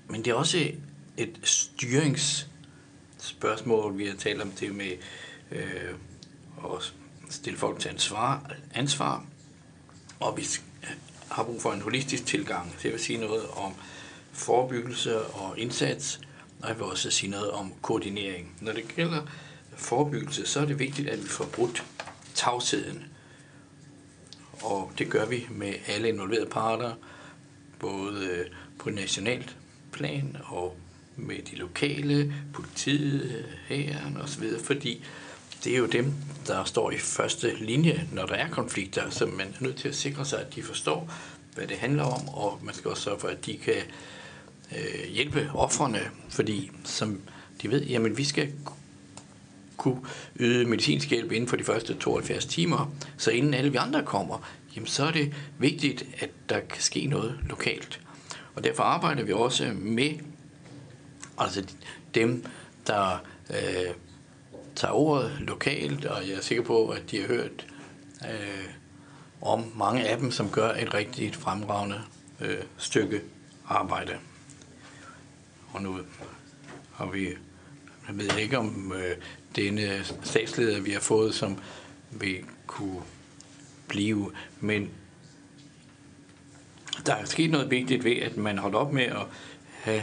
Men 0.08 0.24
det 0.24 0.30
er 0.30 0.34
også 0.34 0.70
et 1.16 1.38
styringsspørgsmål, 1.42 3.98
vi 3.98 4.06
har 4.06 4.14
talt 4.14 4.42
om 4.42 4.50
det 4.50 4.74
med 4.74 4.92
øh, 5.50 5.94
og 6.56 6.82
stille 7.34 7.58
folk 7.58 7.80
til 7.80 7.88
ansvar, 7.88 8.50
ansvar 8.74 9.24
og 10.20 10.36
vi 10.36 10.46
har 11.30 11.42
brug 11.44 11.62
for 11.62 11.72
en 11.72 11.80
holistisk 11.80 12.26
tilgang. 12.26 12.76
Det 12.82 12.92
vil 12.92 13.00
sige 13.00 13.18
noget 13.18 13.46
om 13.46 13.72
forebyggelse 14.32 15.22
og 15.22 15.58
indsats, 15.58 16.20
og 16.62 16.68
jeg 16.68 16.76
vil 16.76 16.84
også 16.84 17.10
sige 17.10 17.30
noget 17.30 17.50
om 17.50 17.72
koordinering. 17.82 18.56
Når 18.60 18.72
det 18.72 18.88
gælder 18.96 19.22
forebyggelse, 19.76 20.46
så 20.46 20.60
er 20.60 20.64
det 20.64 20.78
vigtigt, 20.78 21.08
at 21.08 21.22
vi 21.22 21.28
får 21.28 21.44
brudt 21.44 21.84
tavsheden. 22.34 23.04
Og 24.62 24.92
det 24.98 25.10
gør 25.10 25.26
vi 25.26 25.46
med 25.50 25.74
alle 25.86 26.08
involverede 26.08 26.50
parter, 26.50 26.94
både 27.78 28.26
øh, 28.26 28.46
på 28.78 28.90
nationalt 28.90 29.56
plan 29.92 30.36
og 30.44 30.76
med 31.16 31.42
de 31.50 31.56
lokale, 31.56 32.34
politiet, 32.52 33.46
hæren 33.68 34.16
osv., 34.16 34.44
fordi 34.64 35.04
det 35.64 35.74
er 35.74 35.78
jo 35.78 35.86
dem, 35.86 36.12
der 36.46 36.64
står 36.64 36.90
i 36.90 36.98
første 36.98 37.54
linje, 37.60 38.08
når 38.12 38.26
der 38.26 38.34
er 38.34 38.48
konflikter, 38.48 39.10
så 39.10 39.26
man 39.26 39.46
er 39.46 39.62
nødt 39.62 39.76
til 39.76 39.88
at 39.88 39.94
sikre 39.94 40.24
sig, 40.24 40.40
at 40.40 40.54
de 40.54 40.62
forstår, 40.62 41.12
hvad 41.54 41.66
det 41.66 41.76
handler 41.76 42.02
om, 42.02 42.28
og 42.28 42.60
man 42.62 42.74
skal 42.74 42.90
også 42.90 43.02
sørge 43.02 43.20
for, 43.20 43.28
at 43.28 43.46
de 43.46 43.56
kan 43.56 43.74
øh, 44.76 45.10
hjælpe 45.10 45.50
offrene, 45.54 46.00
fordi 46.28 46.70
som 46.84 47.20
de 47.62 47.70
ved, 47.70 47.84
jamen 47.84 48.16
vi 48.16 48.24
skal 48.24 48.52
kunne 49.76 50.00
yde 50.36 50.64
medicinsk 50.64 51.10
hjælp 51.10 51.32
inden 51.32 51.48
for 51.48 51.56
de 51.56 51.64
første 51.64 51.94
72 51.94 52.46
timer, 52.46 52.94
så 53.16 53.30
inden 53.30 53.54
alle 53.54 53.70
vi 53.70 53.76
andre 53.76 54.02
kommer, 54.02 54.48
jamen 54.76 54.86
så 54.86 55.04
er 55.04 55.10
det 55.10 55.34
vigtigt, 55.58 56.04
at 56.18 56.30
der 56.48 56.60
kan 56.60 56.82
ske 56.82 57.06
noget 57.06 57.38
lokalt. 57.48 58.00
Og 58.54 58.64
derfor 58.64 58.82
arbejder 58.82 59.22
vi 59.22 59.32
også 59.32 59.72
med 59.74 60.10
altså 61.38 61.64
dem, 62.14 62.46
der 62.86 63.24
øh, 63.50 63.94
tager 64.76 64.92
ordet 64.92 65.36
lokalt, 65.40 66.04
og 66.04 66.28
jeg 66.28 66.36
er 66.36 66.40
sikker 66.40 66.64
på, 66.64 66.88
at 66.88 67.10
de 67.10 67.20
har 67.20 67.26
hørt 67.26 67.66
øh, 68.24 68.68
om 69.40 69.72
mange 69.76 70.08
af 70.08 70.18
dem, 70.18 70.30
som 70.30 70.50
gør 70.50 70.70
et 70.70 70.94
rigtig 70.94 71.34
fremragende 71.34 72.00
øh, 72.40 72.62
stykke 72.76 73.20
arbejde. 73.68 74.16
Og 75.72 75.82
nu 75.82 75.98
har 76.94 77.06
vi, 77.06 77.28
jeg 78.08 78.18
ved 78.18 78.38
ikke 78.38 78.58
om 78.58 78.92
øh, 78.92 79.16
denne 79.56 80.04
statsleder, 80.22 80.80
vi 80.80 80.90
har 80.90 81.00
fået, 81.00 81.34
som 81.34 81.58
vi 82.10 82.44
kunne 82.66 83.02
blive, 83.88 84.32
men 84.60 84.90
der 87.06 87.14
er 87.14 87.24
sket 87.24 87.50
noget 87.50 87.70
vigtigt 87.70 88.04
ved, 88.04 88.16
at 88.16 88.36
man 88.36 88.58
holder 88.58 88.78
op 88.78 88.92
med 88.92 89.02
at 89.02 89.26
have 89.82 90.02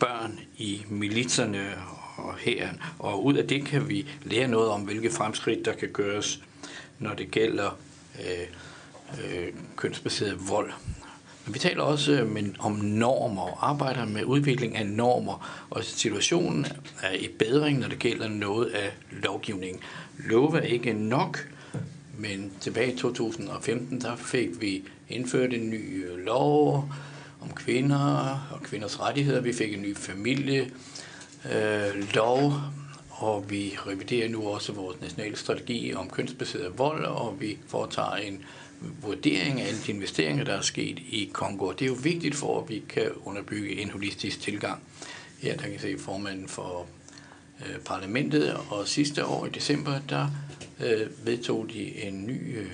børn 0.00 0.40
i 0.56 0.84
militserne 0.88 1.74
og 2.16 2.34
hæren, 2.36 2.80
og 2.98 3.24
ud 3.24 3.34
af 3.34 3.46
det 3.46 3.64
kan 3.64 3.88
vi 3.88 4.06
lære 4.22 4.48
noget 4.48 4.68
om, 4.68 4.80
hvilke 4.80 5.10
fremskridt 5.10 5.64
der 5.64 5.72
kan 5.72 5.88
gøres, 5.88 6.40
når 6.98 7.14
det 7.14 7.30
gælder 7.30 7.78
øh, 8.20 8.46
øh, 9.24 9.48
kønsbaseret 9.76 10.48
vold. 10.48 10.72
Men 11.46 11.54
vi 11.54 11.58
taler 11.58 11.82
også 11.82 12.12
øh, 12.12 12.30
men, 12.30 12.56
om 12.58 12.72
normer 12.72 13.42
og 13.42 13.70
arbejder 13.70 14.04
med 14.04 14.24
udvikling 14.24 14.76
af 14.76 14.86
normer, 14.86 15.66
og 15.70 15.84
situationen 15.84 16.66
er 17.02 17.12
i 17.12 17.28
bedring, 17.38 17.78
når 17.78 17.88
det 17.88 17.98
gælder 17.98 18.28
noget 18.28 18.66
af 18.66 18.92
lovgivningen. 19.10 19.80
Love 20.18 20.58
er 20.58 20.62
ikke 20.62 20.92
nok, 20.92 21.48
men 22.18 22.52
tilbage 22.60 22.92
i 22.92 22.96
2015, 22.96 24.00
der 24.00 24.16
fik 24.16 24.60
vi 24.60 24.84
indført 25.08 25.54
en 25.54 25.70
ny 25.70 26.06
øh, 26.06 26.18
lov 26.18 26.88
om 27.40 27.50
kvinder 27.54 28.46
og 28.52 28.62
kvinders 28.62 29.00
rettigheder. 29.00 29.40
Vi 29.40 29.52
fik 29.52 29.74
en 29.74 29.82
ny 29.82 29.96
familie 29.96 30.70
øh, 31.52 32.14
lov, 32.14 32.52
og 33.10 33.50
vi 33.50 33.76
reviderer 33.86 34.28
nu 34.28 34.48
også 34.48 34.72
vores 34.72 35.00
nationale 35.00 35.36
strategi 35.36 35.94
om 35.94 36.10
kønsbaseret 36.10 36.78
vold, 36.78 37.04
og 37.04 37.40
vi 37.40 37.58
foretager 37.66 38.14
en 38.14 38.44
vurdering 39.02 39.60
af 39.60 39.66
alle 39.66 39.78
de 39.86 39.92
investeringer, 39.92 40.44
der 40.44 40.52
er 40.52 40.60
sket 40.60 40.98
i 40.98 41.30
Kongo. 41.32 41.72
Det 41.72 41.82
er 41.82 41.86
jo 41.86 41.96
vigtigt 42.02 42.34
for, 42.34 42.62
at 42.62 42.68
vi 42.68 42.82
kan 42.88 43.10
underbygge 43.24 43.82
en 43.82 43.90
holistisk 43.90 44.40
tilgang. 44.40 44.82
Her 45.38 45.56
der 45.56 45.62
kan 45.62 45.74
I 45.74 45.78
se 45.78 45.98
formanden 45.98 46.48
for 46.48 46.86
øh, 47.60 47.78
parlamentet, 47.78 48.56
og 48.70 48.88
sidste 48.88 49.26
år 49.26 49.46
i 49.46 49.50
december, 49.50 49.98
der 50.08 50.28
øh, 50.84 51.26
vedtog 51.26 51.66
de 51.72 52.04
en 52.04 52.26
ny 52.26 52.58
øh, 52.58 52.70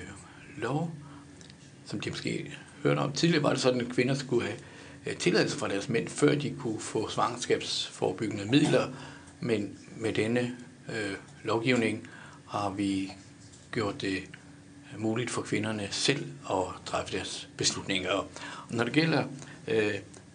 lov, 0.57 0.91
som 1.85 1.99
de 1.99 2.09
måske 2.09 2.51
hørte 2.83 2.99
om. 2.99 3.11
Tidligere 3.11 3.43
var 3.43 3.49
det 3.49 3.59
sådan, 3.59 3.81
at 3.81 3.89
kvinder 3.89 4.13
skulle 4.13 4.45
have 4.45 4.57
Øh, 5.05 5.17
tilladelse 5.17 5.57
fra 5.57 5.67
deres 5.67 5.89
mænd, 5.89 6.07
før 6.07 6.35
de 6.35 6.55
kunne 6.59 6.79
få 6.79 7.09
svangerskabsforebyggende 7.09 8.45
midler, 8.45 8.87
men 9.39 9.77
med 9.97 10.13
denne 10.13 10.55
øh, 10.89 11.13
lovgivning 11.43 12.07
har 12.47 12.69
vi 12.69 13.11
gjort 13.71 14.01
det 14.01 14.23
muligt 14.97 15.31
for 15.31 15.41
kvinderne 15.41 15.87
selv 15.91 16.25
at 16.49 16.63
træffe 16.85 17.17
deres 17.17 17.49
beslutninger. 17.57 18.11
Og 18.11 18.27
når 18.69 18.83
det 18.83 18.93
gælder 18.93 19.23
øh, 19.67 19.93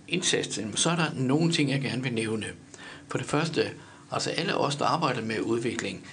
indsatsen, 0.09 0.77
så 0.77 0.91
er 0.91 0.97
der 0.97 1.11
nogle 1.15 1.53
ting, 1.53 1.71
jeg 1.71 1.81
gerne 1.81 2.03
vil 2.03 2.13
nævne. 2.13 2.47
For 3.09 3.19
det 3.19 3.27
første, 3.27 3.71
altså 4.11 4.31
alle 4.31 4.57
os, 4.57 4.77
der 4.77 4.85
arbejder 4.85 5.23
med 5.23 5.41
udvikling, 5.41 6.07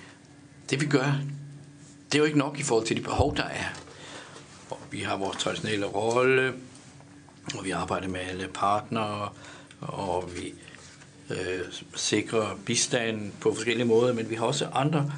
det 0.70 0.82
vi 0.82 0.86
gør, 0.86 1.20
det 2.12 2.16
er 2.16 2.20
jo 2.20 2.26
ikke 2.26 2.38
nok 2.38 2.60
i 2.60 2.64
forhold 2.64 2.86
til 2.86 2.98
de 2.98 3.02
behov, 3.02 3.38
der 3.38 3.44
er. 3.44 3.66
Og 4.70 4.80
vi 4.92 5.00
har 5.00 5.18
vores 5.18 5.38
traditionelle 5.38 5.86
rolle, 5.86 6.54
og 7.58 7.66
vi 7.66 7.72
arbejder 7.72 8.08
med 8.08 8.20
alle 8.20 8.48
partnere, 8.48 9.30
og 9.82 10.30
vi 10.36 10.54
øh, 11.30 11.62
sikrer 11.96 12.58
bistand 12.66 13.32
på 13.42 13.54
forskellige 13.54 13.88
måder, 13.88 14.14
men 14.14 14.30
vi 14.30 14.36
har 14.36 14.46
også 14.46 14.66
andre 14.66 15.12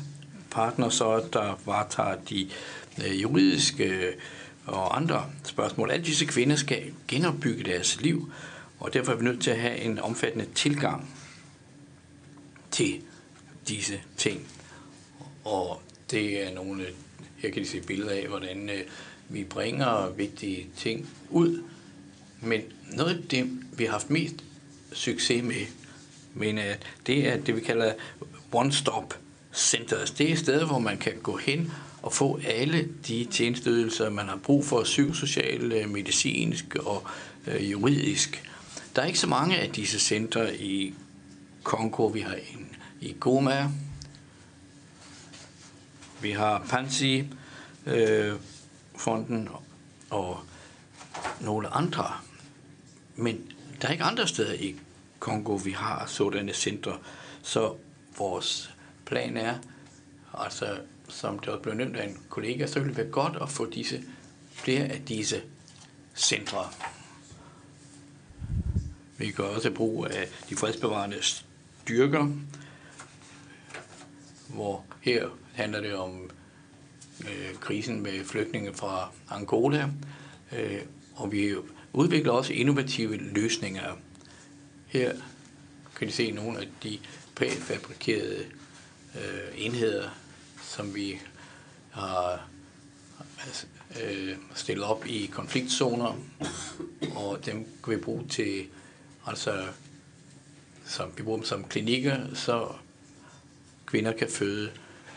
partnere, 0.51 0.91
så 0.91 1.23
der 1.33 1.59
varetager 1.65 2.15
de 2.29 2.49
øh, 3.05 3.21
juridiske 3.21 3.85
øh, 3.85 4.13
og 4.65 4.97
andre 4.97 5.25
spørgsmål. 5.43 5.91
Alle 5.91 6.05
disse 6.05 6.25
kvinder 6.25 6.55
skal 6.55 6.93
genopbygge 7.07 7.63
deres 7.63 8.01
liv, 8.01 8.31
og 8.79 8.93
derfor 8.93 9.11
er 9.11 9.15
vi 9.15 9.23
nødt 9.23 9.41
til 9.41 9.51
at 9.51 9.59
have 9.59 9.77
en 9.77 9.99
omfattende 9.99 10.45
tilgang 10.55 11.15
til 12.71 13.01
disse 13.67 14.01
ting. 14.17 14.47
Og 15.43 15.81
det 16.11 16.47
er 16.47 16.53
nogle, 16.53 16.85
her 17.37 17.51
kan 17.51 17.61
I 17.61 17.65
se 17.65 17.81
billeder 17.81 18.11
af, 18.11 18.27
hvordan 18.27 18.69
øh, 18.69 18.81
vi 19.29 19.43
bringer 19.43 20.09
vigtige 20.09 20.67
ting 20.77 21.09
ud. 21.29 21.63
Men 22.41 22.61
noget 22.91 23.15
af 23.15 23.23
det, 23.23 23.59
vi 23.77 23.85
har 23.85 23.91
haft 23.91 24.09
mest 24.09 24.35
succes 24.93 25.43
med, 25.43 25.65
men 26.33 26.57
øh, 26.57 26.75
det 27.07 27.27
er 27.27 27.37
det, 27.37 27.55
vi 27.55 27.61
kalder 27.61 27.93
one-stop 28.51 29.13
centers. 29.53 30.11
Det 30.11 30.31
er 30.31 30.35
steder, 30.35 30.65
hvor 30.65 30.79
man 30.79 30.97
kan 30.97 31.13
gå 31.23 31.37
hen 31.37 31.71
og 32.01 32.13
få 32.13 32.39
alle 32.47 32.89
de 33.07 33.27
tjenesteydelser, 33.31 34.09
man 34.09 34.27
har 34.27 34.39
brug 34.43 34.65
for, 34.65 34.83
psykosocial, 34.83 35.71
øh, 35.71 35.89
medicinsk 35.89 36.75
og 36.75 37.07
øh, 37.47 37.71
juridisk. 37.71 38.43
Der 38.95 39.01
er 39.01 39.05
ikke 39.05 39.19
så 39.19 39.27
mange 39.27 39.57
af 39.57 39.69
disse 39.69 39.99
centre 39.99 40.57
i 40.57 40.93
Kongo. 41.63 42.05
Vi 42.05 42.19
har 42.19 42.33
en 42.35 42.75
i 43.01 43.15
Goma, 43.19 43.69
vi 46.21 46.31
har 46.31 46.65
Pansy, 46.69 47.21
øh, 47.85 48.33
fonden 48.97 49.49
og 50.09 50.39
nogle 51.41 51.67
andre. 51.67 52.13
Men 53.15 53.51
der 53.81 53.87
er 53.87 53.91
ikke 53.91 54.03
andre 54.03 54.27
steder 54.27 54.53
i 54.53 54.75
Kongo, 55.19 55.53
vi 55.53 55.71
har 55.71 56.05
sådanne 56.05 56.53
centre. 56.53 56.97
Så 57.41 57.75
vores 58.17 58.75
plan 59.05 59.37
er, 59.37 59.55
altså 60.33 60.77
som 61.07 61.39
det 61.39 61.49
også 61.49 61.61
blev 61.61 61.75
nævnt 61.75 61.97
af 61.97 62.07
en 62.07 62.17
kollega, 62.29 62.67
så 62.67 62.79
ville 62.79 62.95
det 62.95 62.97
være 62.97 63.11
godt 63.11 63.37
at 63.41 63.49
få 63.49 63.69
disse, 63.69 64.03
flere 64.51 64.83
af 64.83 65.01
disse 65.01 65.41
centre. 66.15 66.69
Vi 69.17 69.31
gør 69.31 69.43
også 69.43 69.71
brug 69.71 70.05
af 70.05 70.21
øh, 70.21 70.27
de 70.49 70.55
fredsbevarende 70.55 71.17
styrker, 71.21 72.31
hvor 74.47 74.85
her 75.01 75.27
handler 75.53 75.81
det 75.81 75.95
om 75.95 76.29
øh, 77.21 77.55
krisen 77.59 78.03
med 78.03 78.25
flygtninge 78.25 78.73
fra 78.73 79.11
Angola, 79.29 79.89
øh, 80.51 80.81
og 81.15 81.31
vi 81.31 81.55
udvikler 81.93 82.31
også 82.31 82.53
innovative 82.53 83.17
løsninger. 83.17 83.97
Her 84.87 85.13
kan 85.95 86.07
I 86.07 86.11
se 86.11 86.31
nogle 86.31 86.59
af 86.59 86.67
de 86.83 86.99
præfabrikerede 87.35 88.45
øh, 89.15 89.65
enheder, 89.65 90.09
som 90.61 90.95
vi 90.95 91.19
har 91.91 92.47
øh, 94.03 94.35
stillet 94.55 94.85
op 94.85 95.07
i 95.07 95.25
konfliktzoner, 95.25 96.19
og 97.15 97.45
dem 97.45 97.67
kan 97.83 97.93
vi 97.93 97.97
bruge 97.97 98.27
til, 98.27 98.65
altså 99.25 99.65
som 100.85 101.11
vi 101.17 101.23
bruger 101.23 101.37
dem 101.37 101.45
som 101.45 101.63
klinikker, 101.63 102.17
så 102.33 102.67
kvinder 103.85 104.11
kan 104.11 104.29
føde 104.29 104.71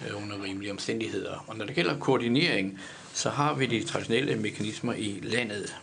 øh, 0.06 0.22
under 0.22 0.42
rimelige 0.42 0.72
omstændigheder. 0.72 1.44
Og 1.46 1.56
når 1.56 1.64
det 1.64 1.74
gælder 1.74 1.98
koordinering, 1.98 2.80
så 3.14 3.30
har 3.30 3.54
vi 3.54 3.66
de 3.66 3.84
traditionelle 3.84 4.36
mekanismer 4.36 4.92
i 4.92 5.20
landet. 5.22 5.76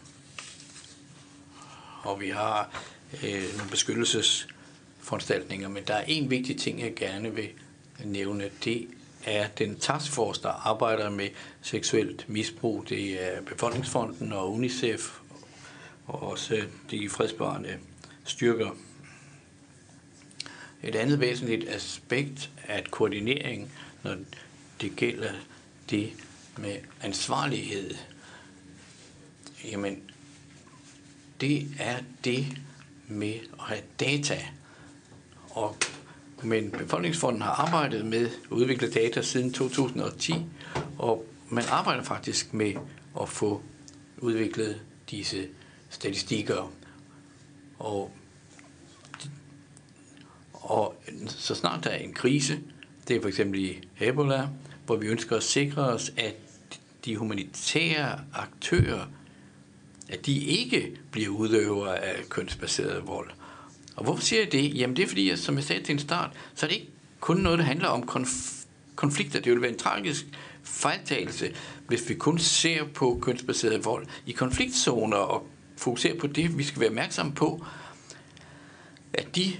Og 2.06 2.22
vi 2.22 2.30
har 2.30 2.84
øh, 3.24 3.44
nogle 3.58 3.72
beskyttelsesforanstaltninger, 3.72 5.70
men 5.70 5.84
der 5.88 5.94
er 5.94 6.04
en 6.08 6.30
vigtig 6.30 6.58
ting, 6.58 6.82
jeg 6.82 6.96
gerne 6.96 7.36
vil 7.36 7.50
nævne. 8.04 8.50
Det 8.64 8.88
er 9.24 9.48
den 9.48 9.80
taskforce, 9.80 10.42
der 10.42 10.68
arbejder 10.68 11.10
med 11.10 11.30
seksuelt 11.62 12.30
misbrug. 12.30 12.86
Det 12.90 13.36
er 13.36 13.42
Befolkningsfonden 13.42 14.34
og 14.34 14.54
UNICEF 14.54 15.20
og 16.08 16.24
også 16.24 16.64
de 16.92 17.10
fredsbevarende 17.10 17.78
styrker. 18.26 18.70
Et 20.84 20.96
andet 20.96 21.20
væsentligt 21.20 21.70
aspekt 21.70 22.52
er 22.64 22.78
at 22.78 22.92
koordinering, 22.92 23.72
når 24.04 24.16
det 24.82 24.96
gælder 24.96 25.32
det 25.90 26.14
med 26.58 26.78
ansvarlighed. 27.02 27.96
Jamen, 29.72 30.12
det 31.42 31.68
er 31.80 31.98
det 32.24 32.46
med 33.08 33.34
at 33.34 33.60
have 33.60 33.82
data. 34.00 34.38
Og, 35.50 35.76
men 36.44 36.72
Befolkningsfonden 36.72 37.42
har 37.42 37.52
arbejdet 37.52 38.06
med 38.06 38.26
at 38.26 38.52
udvikle 38.52 38.92
data 38.92 39.22
siden 39.22 39.54
2010, 39.54 40.34
og 40.98 41.26
man 41.50 41.64
arbejder 41.72 42.04
faktisk 42.04 42.54
med 42.54 42.74
at 43.22 43.30
få 43.30 43.62
udviklet 44.18 44.82
disse 45.12 45.48
statistikker. 45.90 46.72
Og, 47.80 48.12
og 50.54 50.96
så 51.28 51.56
snart 51.56 51.84
der 51.84 51.90
er 51.90 51.98
en 51.98 52.14
krise, 52.14 52.60
det 53.08 53.16
er 53.16 53.22
for 53.22 53.28
eksempel 53.28 53.60
i 53.60 53.88
Ebola, 54.00 54.48
hvor 54.86 54.96
vi 54.96 55.08
ønsker 55.08 55.38
at 55.38 55.44
sikre 55.44 55.82
os, 55.82 56.12
at 56.18 56.36
de 57.06 57.18
humanitære 57.18 58.20
aktører, 58.34 59.06
at 60.10 60.26
de 60.26 60.40
ikke 60.40 60.98
bliver 61.12 61.30
udøvere 61.30 62.00
af 62.00 62.30
kønsbaseret 62.30 63.08
vold. 63.08 63.30
Og 63.96 64.04
hvorfor 64.04 64.24
siger 64.24 64.42
jeg 64.42 64.52
det? 64.52 64.78
Jamen 64.78 64.96
det 64.96 65.04
er 65.04 65.08
fordi, 65.08 65.30
at, 65.30 65.40
som 65.40 65.56
jeg 65.56 65.64
sagde 65.64 65.84
til 65.84 65.94
en 65.94 66.00
start, 66.00 66.30
så 66.56 66.66
er 66.66 66.68
det 66.70 66.76
ikke 66.76 66.92
kun 67.20 67.38
noget, 67.38 67.60
der 67.60 67.66
handler 67.66 67.88
om 67.88 68.04
konf- 68.10 68.66
konflikter. 68.96 69.40
Det 69.40 69.52
vil 69.52 69.62
være 69.62 69.72
en 69.72 69.78
tragisk 69.78 70.26
fejltagelse, 70.64 71.54
hvis 71.88 72.10
vi 72.10 72.14
kun 72.14 72.40
ser 72.40 72.84
på 72.94 73.20
kønsbaseret 73.22 73.86
vold 73.86 74.08
i 74.26 74.32
konfliktzoner 74.32 75.18
og 75.18 75.48
fokuserer 75.78 76.20
på 76.20 76.28
det. 76.28 76.58
Vi 76.58 76.64
skal 76.64 76.80
være 76.80 76.90
opmærksomme 76.90 77.32
på, 77.34 77.66
at 79.14 79.36
de 79.36 79.54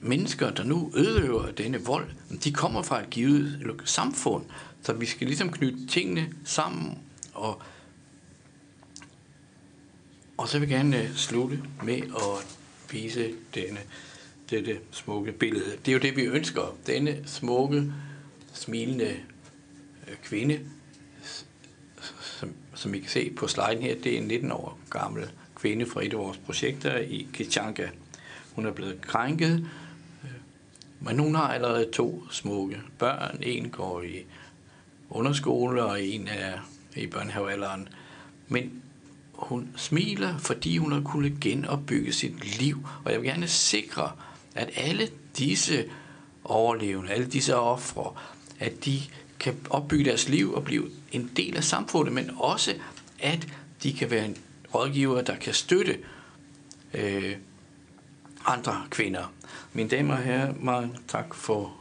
mennesker, 0.00 0.50
der 0.50 0.64
nu 0.64 0.92
ødeøver 0.96 1.50
denne 1.50 1.84
vold, 1.84 2.06
de 2.44 2.52
kommer 2.52 2.82
fra 2.82 3.02
et 3.02 3.10
givet 3.10 3.76
samfund. 3.84 4.44
Så 4.82 4.92
vi 4.92 5.06
skal 5.06 5.26
ligesom 5.26 5.52
knytte 5.52 5.86
tingene 5.86 6.28
sammen. 6.44 6.98
Og, 7.34 7.62
og 10.40 10.48
så 10.48 10.58
vil 10.58 10.68
jeg 10.68 10.78
gerne 10.78 11.02
øh, 11.02 11.14
slutte 11.14 11.62
med 11.82 11.98
at 11.98 12.58
vise 12.90 13.34
denne, 13.54 13.80
dette 14.50 14.78
smukke 14.90 15.32
billede. 15.32 15.76
Det 15.84 15.88
er 15.88 15.92
jo 15.92 15.98
det, 15.98 16.16
vi 16.16 16.22
ønsker. 16.22 16.76
Denne 16.86 17.22
smukke, 17.26 17.92
smilende 18.52 19.16
øh, 20.08 20.16
kvinde, 20.24 20.60
som, 22.20 22.52
som 22.74 22.94
I 22.94 22.98
kan 22.98 23.08
se 23.08 23.30
på 23.30 23.48
sliden 23.48 23.82
her, 23.82 23.94
det 23.94 24.14
er 24.14 24.18
en 24.18 24.28
19 24.28 24.52
år 24.52 24.78
gammel 24.90 25.30
kvinde 25.54 25.86
fra 25.86 26.04
et 26.04 26.12
af 26.12 26.18
vores 26.18 26.38
projekter 26.38 26.98
i 26.98 27.28
Kichanka. 27.32 27.88
Hun 28.54 28.66
er 28.66 28.72
blevet 28.72 29.00
krænket, 29.00 29.68
øh, 30.24 30.30
men 31.00 31.18
hun 31.18 31.34
har 31.34 31.48
allerede 31.48 31.90
to 31.92 32.24
smukke 32.30 32.80
børn. 32.98 33.38
En 33.42 33.70
går 33.70 34.02
i 34.02 34.24
underskole, 35.10 35.84
og 35.84 36.02
en 36.02 36.28
er 36.28 36.58
i 36.96 37.06
børnehavealderen. 37.06 37.88
Men 38.48 38.82
hun 39.40 39.68
smiler, 39.76 40.38
fordi 40.38 40.76
hun 40.76 40.92
har 40.92 41.00
kunnet 41.00 41.40
genopbygge 41.40 42.12
sit 42.12 42.58
liv. 42.58 42.88
Og 43.04 43.12
jeg 43.12 43.20
vil 43.20 43.28
gerne 43.28 43.48
sikre, 43.48 44.12
at 44.54 44.70
alle 44.76 45.08
disse 45.38 45.84
overlevende, 46.44 47.10
alle 47.10 47.26
disse 47.26 47.56
ofre, 47.56 48.12
at 48.58 48.84
de 48.84 49.00
kan 49.40 49.56
opbygge 49.70 50.04
deres 50.04 50.28
liv 50.28 50.54
og 50.54 50.64
blive 50.64 50.90
en 51.12 51.30
del 51.36 51.56
af 51.56 51.64
samfundet, 51.64 52.14
men 52.14 52.30
også 52.36 52.74
at 53.18 53.48
de 53.82 53.92
kan 53.92 54.10
være 54.10 54.26
en 54.26 54.36
rådgiver, 54.74 55.20
der 55.20 55.36
kan 55.36 55.54
støtte 55.54 55.98
øh, 56.94 57.36
andre 58.46 58.82
kvinder. 58.90 59.32
Mine 59.72 59.88
damer 59.88 60.14
og 60.14 60.22
herrer, 60.22 60.54
mange 60.60 60.94
tak 61.08 61.34
for 61.34 61.76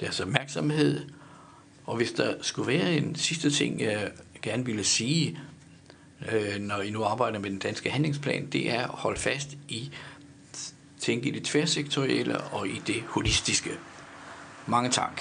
deres 0.00 0.20
opmærksomhed. 0.20 1.04
Og 1.86 1.96
hvis 1.96 2.12
der 2.12 2.34
skulle 2.42 2.66
være 2.66 2.96
en 2.96 3.14
sidste 3.14 3.50
ting, 3.50 3.80
jeg 3.80 4.10
gerne 4.42 4.64
ville 4.64 4.84
sige, 4.84 5.38
øh, 6.32 6.56
når 6.60 6.80
I 6.80 6.90
nu 6.90 7.04
arbejder 7.04 7.38
med 7.38 7.50
den 7.50 7.58
danske 7.58 7.90
handlingsplan, 7.90 8.46
det 8.46 8.70
er 8.70 8.82
at 8.82 8.88
holde 8.88 9.20
fast 9.20 9.48
i 9.68 9.92
tænke 11.04 11.28
i 11.28 11.30
det 11.30 11.44
tværsektorielle 11.44 12.40
og 12.40 12.68
i 12.68 12.82
det 12.86 13.02
holistiske. 13.02 13.70
Mange 14.66 14.90
tak. 14.90 15.20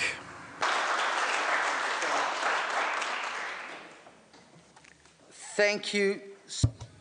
Thank 5.58 5.96
you. 5.96 6.16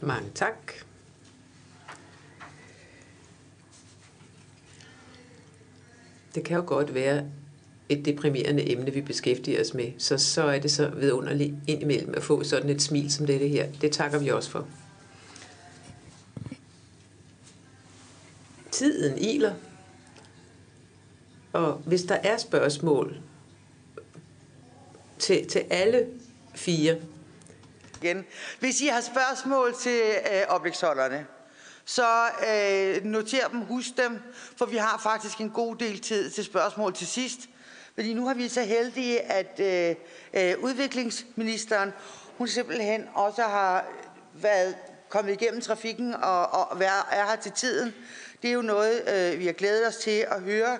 Mange 0.00 0.30
tak. 0.34 0.72
Det 6.34 6.44
kan 6.44 6.56
jo 6.56 6.64
godt 6.66 6.94
være 6.94 7.24
et 7.92 8.04
deprimerende 8.04 8.70
emne, 8.70 8.92
vi 8.92 9.00
beskæftiger 9.00 9.60
os 9.60 9.74
med, 9.74 9.92
så, 9.98 10.18
så 10.18 10.42
er 10.42 10.58
det 10.58 10.70
så 10.70 10.88
vidunderligt 10.88 11.54
indimellem 11.66 12.14
at 12.16 12.22
få 12.22 12.44
sådan 12.44 12.70
et 12.70 12.82
smil 12.82 13.12
som 13.12 13.26
dette 13.26 13.48
her. 13.48 13.66
Det 13.80 13.92
takker 13.92 14.18
vi 14.18 14.28
også 14.28 14.50
for. 14.50 14.66
Tiden 18.70 19.18
iler. 19.18 19.54
Og 21.52 21.72
hvis 21.72 22.02
der 22.02 22.14
er 22.14 22.36
spørgsmål 22.36 23.16
til, 25.18 25.48
til 25.48 25.64
alle 25.70 26.06
fire, 26.54 26.96
igen. 28.02 28.24
Hvis 28.60 28.80
I 28.80 28.86
har 28.86 29.00
spørgsmål 29.00 29.74
til 29.80 30.00
øh, 30.32 30.42
oplægsholderne, 30.48 31.26
så 31.84 32.26
øh, 32.48 33.04
noter 33.04 33.48
dem, 33.48 33.60
husk 33.60 33.96
dem, 33.96 34.18
for 34.56 34.66
vi 34.66 34.76
har 34.76 35.00
faktisk 35.02 35.40
en 35.40 35.50
god 35.50 35.76
del 35.76 36.00
tid 36.00 36.30
til 36.30 36.44
spørgsmål 36.44 36.94
til 36.94 37.06
sidst. 37.06 37.40
Fordi 37.94 38.14
nu 38.14 38.26
har 38.26 38.34
vi 38.34 38.48
så 38.48 38.62
heldige, 38.62 39.20
at 39.20 39.60
øh, 39.60 39.96
øh, 40.34 40.58
udviklingsministeren, 40.58 41.92
hun 42.38 42.48
simpelthen 42.48 43.08
også 43.14 43.42
har 43.42 43.86
været 44.34 44.76
kommet 45.08 45.32
igennem 45.32 45.60
trafikken 45.60 46.14
og, 46.14 46.54
og 46.54 46.82
er 46.82 47.30
her 47.30 47.36
til 47.36 47.52
tiden. 47.52 47.94
Det 48.42 48.50
er 48.50 48.54
jo 48.54 48.62
noget, 48.62 49.08
øh, 49.08 49.38
vi 49.38 49.46
har 49.46 49.52
glædet 49.52 49.86
os 49.86 49.96
til 49.96 50.26
at 50.30 50.40
høre 50.40 50.78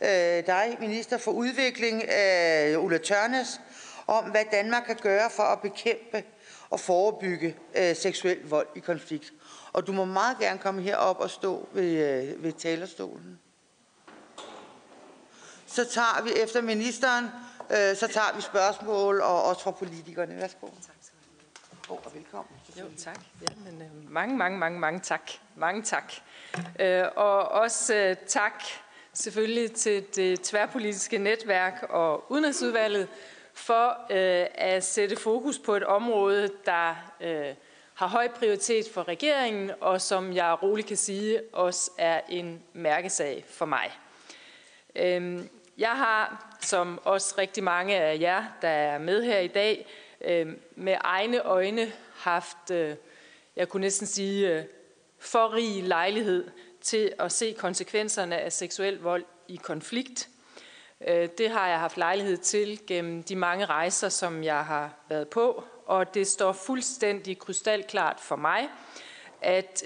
øh, 0.00 0.46
dig, 0.46 0.76
minister 0.80 1.18
for 1.18 1.30
udvikling, 1.30 2.02
øh, 2.02 2.84
Ulla 2.84 2.98
Tørnes, 2.98 3.60
om 4.06 4.24
hvad 4.24 4.44
Danmark 4.52 4.82
kan 4.86 4.96
gøre 4.96 5.30
for 5.30 5.42
at 5.42 5.60
bekæmpe 5.60 6.24
og 6.70 6.80
forebygge 6.80 7.56
øh, 7.76 7.96
seksuel 7.96 8.48
vold 8.48 8.66
i 8.76 8.78
konflikt. 8.78 9.32
Og 9.72 9.86
du 9.86 9.92
må 9.92 10.04
meget 10.04 10.38
gerne 10.38 10.58
komme 10.58 10.82
herop 10.82 11.20
og 11.20 11.30
stå 11.30 11.68
ved, 11.72 12.24
øh, 12.24 12.42
ved 12.42 12.52
talerstolen. 12.52 13.38
Så 15.74 15.84
tager 15.84 16.22
vi 16.22 16.30
efter 16.32 16.60
ministeren, 16.60 17.24
øh, 17.70 17.96
så 17.96 18.08
tager 18.08 18.36
vi 18.36 18.42
spørgsmål, 18.42 19.20
og 19.20 19.42
også 19.42 19.62
fra 19.62 19.70
politikerne. 19.70 20.36
Værsgo. 20.36 20.66
Tak 20.66 20.94
oh, 21.88 21.98
og 22.04 22.14
velkommen. 22.14 22.54
Jo, 22.80 22.84
tak. 22.98 23.20
Ja, 23.42 23.46
men, 23.64 23.82
øh, 23.82 24.12
mange, 24.12 24.36
mange, 24.36 24.58
mange, 24.58 24.78
mange 24.78 25.00
tak. 25.00 25.30
Mange 25.56 25.82
tak. 25.82 26.12
Øh, 26.80 27.04
og 27.16 27.48
også 27.48 27.94
øh, 27.94 28.16
tak 28.26 28.62
selvfølgelig 29.12 29.72
til 29.72 30.04
det 30.16 30.40
tværpolitiske 30.40 31.18
netværk 31.18 31.86
og 31.90 32.32
udenrigsudvalget 32.32 33.08
for 33.54 33.88
øh, 34.10 34.46
at 34.54 34.84
sætte 34.84 35.16
fokus 35.16 35.58
på 35.58 35.74
et 35.74 35.84
område, 35.84 36.50
der 36.66 37.12
øh, 37.20 37.54
har 37.94 38.06
høj 38.06 38.28
prioritet 38.28 38.86
for 38.94 39.08
regeringen, 39.08 39.70
og 39.80 40.00
som 40.00 40.32
jeg 40.32 40.62
roligt 40.62 40.88
kan 40.88 40.96
sige 40.96 41.40
også 41.52 41.90
er 41.98 42.20
en 42.28 42.62
mærkesag 42.72 43.44
for 43.48 43.66
mig. 43.66 43.90
Øh, 44.96 45.40
jeg 45.78 45.90
har, 45.90 46.54
som 46.60 47.00
også 47.04 47.34
rigtig 47.38 47.64
mange 47.64 47.96
af 47.96 48.20
jer, 48.20 48.44
der 48.62 48.68
er 48.68 48.98
med 48.98 49.22
her 49.22 49.38
i 49.38 49.48
dag, 49.48 49.86
øh, 50.20 50.46
med 50.76 50.96
egne 51.00 51.42
øjne 51.42 51.92
haft, 52.14 52.70
øh, 52.70 52.96
jeg 53.56 53.68
kunne 53.68 53.80
næsten 53.80 54.06
sige, 54.06 54.52
øh, 54.52 54.64
for 55.18 55.54
rig 55.54 55.82
lejlighed 55.82 56.50
til 56.80 57.12
at 57.18 57.32
se 57.32 57.54
konsekvenserne 57.58 58.38
af 58.38 58.52
seksuel 58.52 59.00
vold 59.00 59.24
i 59.48 59.56
konflikt. 59.56 60.28
Det 61.38 61.50
har 61.50 61.68
jeg 61.68 61.80
haft 61.80 61.96
lejlighed 61.96 62.36
til 62.36 62.86
gennem 62.86 63.22
de 63.22 63.36
mange 63.36 63.66
rejser, 63.66 64.08
som 64.08 64.44
jeg 64.44 64.64
har 64.64 64.94
været 65.08 65.28
på, 65.28 65.64
og 65.86 66.14
det 66.14 66.26
står 66.26 66.52
fuldstændig 66.52 67.38
krystalklart 67.38 68.20
for 68.20 68.36
mig, 68.36 68.68
at 69.40 69.82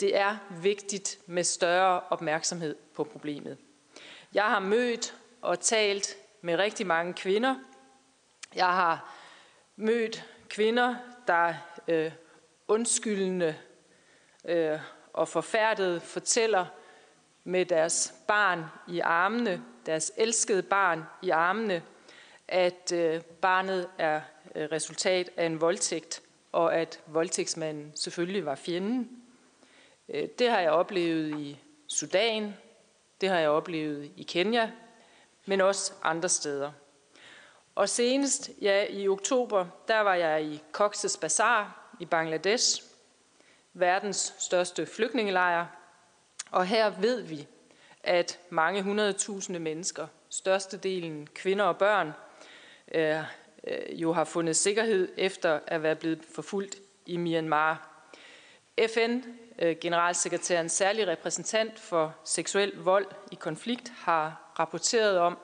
det 0.00 0.16
er 0.16 0.36
vigtigt 0.62 1.18
med 1.26 1.44
større 1.44 2.00
opmærksomhed 2.10 2.76
på 2.94 3.04
problemet. 3.04 3.58
Jeg 4.34 4.44
har 4.44 4.60
mødt 4.60 5.14
og 5.42 5.60
talt 5.60 6.16
med 6.40 6.56
rigtig 6.56 6.86
mange 6.86 7.14
kvinder. 7.14 7.54
Jeg 8.54 8.66
har 8.66 9.14
mødt 9.76 10.24
kvinder, 10.48 10.96
der 11.26 11.54
øh, 11.88 12.12
undskyldende 12.68 13.56
øh, 14.44 14.78
og 15.12 15.28
forfærdet 15.28 16.02
fortæller 16.02 16.66
med 17.44 17.66
deres 17.66 18.14
barn 18.28 18.64
i 18.88 19.00
armene, 19.00 19.62
deres 19.86 20.12
elskede 20.16 20.62
barn 20.62 21.02
i 21.22 21.30
armene, 21.30 21.82
at 22.48 22.92
øh, 22.92 23.20
barnet 23.20 23.88
er 23.98 24.20
øh, 24.54 24.68
resultat 24.72 25.30
af 25.36 25.46
en 25.46 25.60
voldtægt, 25.60 26.22
og 26.52 26.76
at 26.76 27.00
voldtægtsmanden 27.06 27.92
selvfølgelig 27.94 28.46
var 28.46 28.54
fjenden. 28.54 29.22
Øh, 30.08 30.28
det 30.38 30.50
har 30.50 30.60
jeg 30.60 30.70
oplevet 30.70 31.38
i 31.40 31.58
Sudan, 31.88 32.54
det 33.20 33.28
har 33.28 33.38
jeg 33.38 33.48
oplevet 33.48 34.12
i 34.16 34.22
Kenya, 34.22 34.70
men 35.46 35.60
også 35.60 35.92
andre 36.02 36.28
steder. 36.28 36.72
Og 37.74 37.88
senest, 37.88 38.50
ja, 38.60 38.86
i 38.90 39.08
oktober, 39.08 39.66
der 39.88 40.00
var 40.00 40.14
jeg 40.14 40.44
i 40.44 40.62
Cox's 40.78 41.20
Bazar 41.20 41.88
i 42.00 42.04
Bangladesh, 42.04 42.82
verdens 43.72 44.34
største 44.38 44.86
flygtningelejr. 44.86 45.66
Og 46.50 46.66
her 46.66 46.90
ved 47.00 47.20
vi, 47.20 47.46
at 48.02 48.38
mange 48.50 48.82
hundredtusinde 48.82 49.60
mennesker, 49.60 50.06
størstedelen 50.28 51.26
kvinder 51.34 51.64
og 51.64 51.78
børn, 51.78 52.12
øh, 52.94 53.18
øh 53.64 54.00
jo 54.00 54.12
har 54.12 54.24
fundet 54.24 54.56
sikkerhed 54.56 55.08
efter 55.16 55.60
at 55.66 55.82
være 55.82 55.96
blevet 55.96 56.24
forfulgt 56.34 56.76
i 57.06 57.16
Myanmar. 57.16 57.88
FN, 58.94 59.18
øh, 59.58 59.76
generalsekretærens 59.80 60.72
særlige 60.72 61.06
repræsentant 61.06 61.78
for 61.78 62.14
seksuel 62.24 62.76
vold 62.76 63.06
i 63.30 63.34
konflikt, 63.34 63.92
har 63.96 64.41
rapporteret 64.58 65.18
om, 65.18 65.38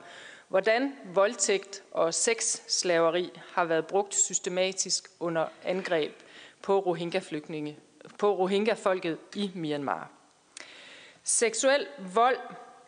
hvordan 0.47 0.95
voldtægt 1.13 1.83
og 1.91 2.13
sexslaveri 2.13 3.39
har 3.53 3.65
været 3.65 3.87
brugt 3.87 4.15
systematisk 4.15 5.09
under 5.19 5.47
angreb 5.63 6.13
på 6.61 6.79
Rohingya-flygtninge, 6.79 7.79
på 8.17 8.35
Rohingya-folket 8.35 9.17
i 9.35 9.51
Myanmar. 9.55 10.09
Seksuel 11.23 11.87
vold 12.13 12.37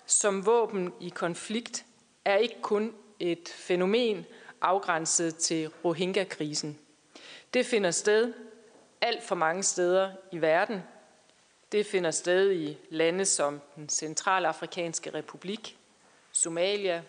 som 0.06 0.45
våben 0.45 0.93
i 0.99 1.10
konflikt 1.10 1.85
er 2.26 2.35
ikke 2.35 2.61
kun 2.61 2.95
et 3.19 3.49
fænomen 3.56 4.26
afgrænset 4.61 5.35
til 5.35 5.69
Rohingya-krisen. 5.85 6.80
Det 7.53 7.65
finder 7.65 7.91
sted 7.91 8.34
alt 9.02 9.23
for 9.23 9.35
mange 9.35 9.64
steder 9.64 10.11
i 10.31 10.41
verden, 10.41 10.84
Det 11.72 11.85
finder 11.85 12.11
sted 12.11 12.52
i 12.52 12.77
lande 12.89 13.26
som 13.26 13.61
den 13.76 13.89
Centralafrikanske 13.89 15.14
Republik, 15.14 15.77
Somalia, 16.42 17.04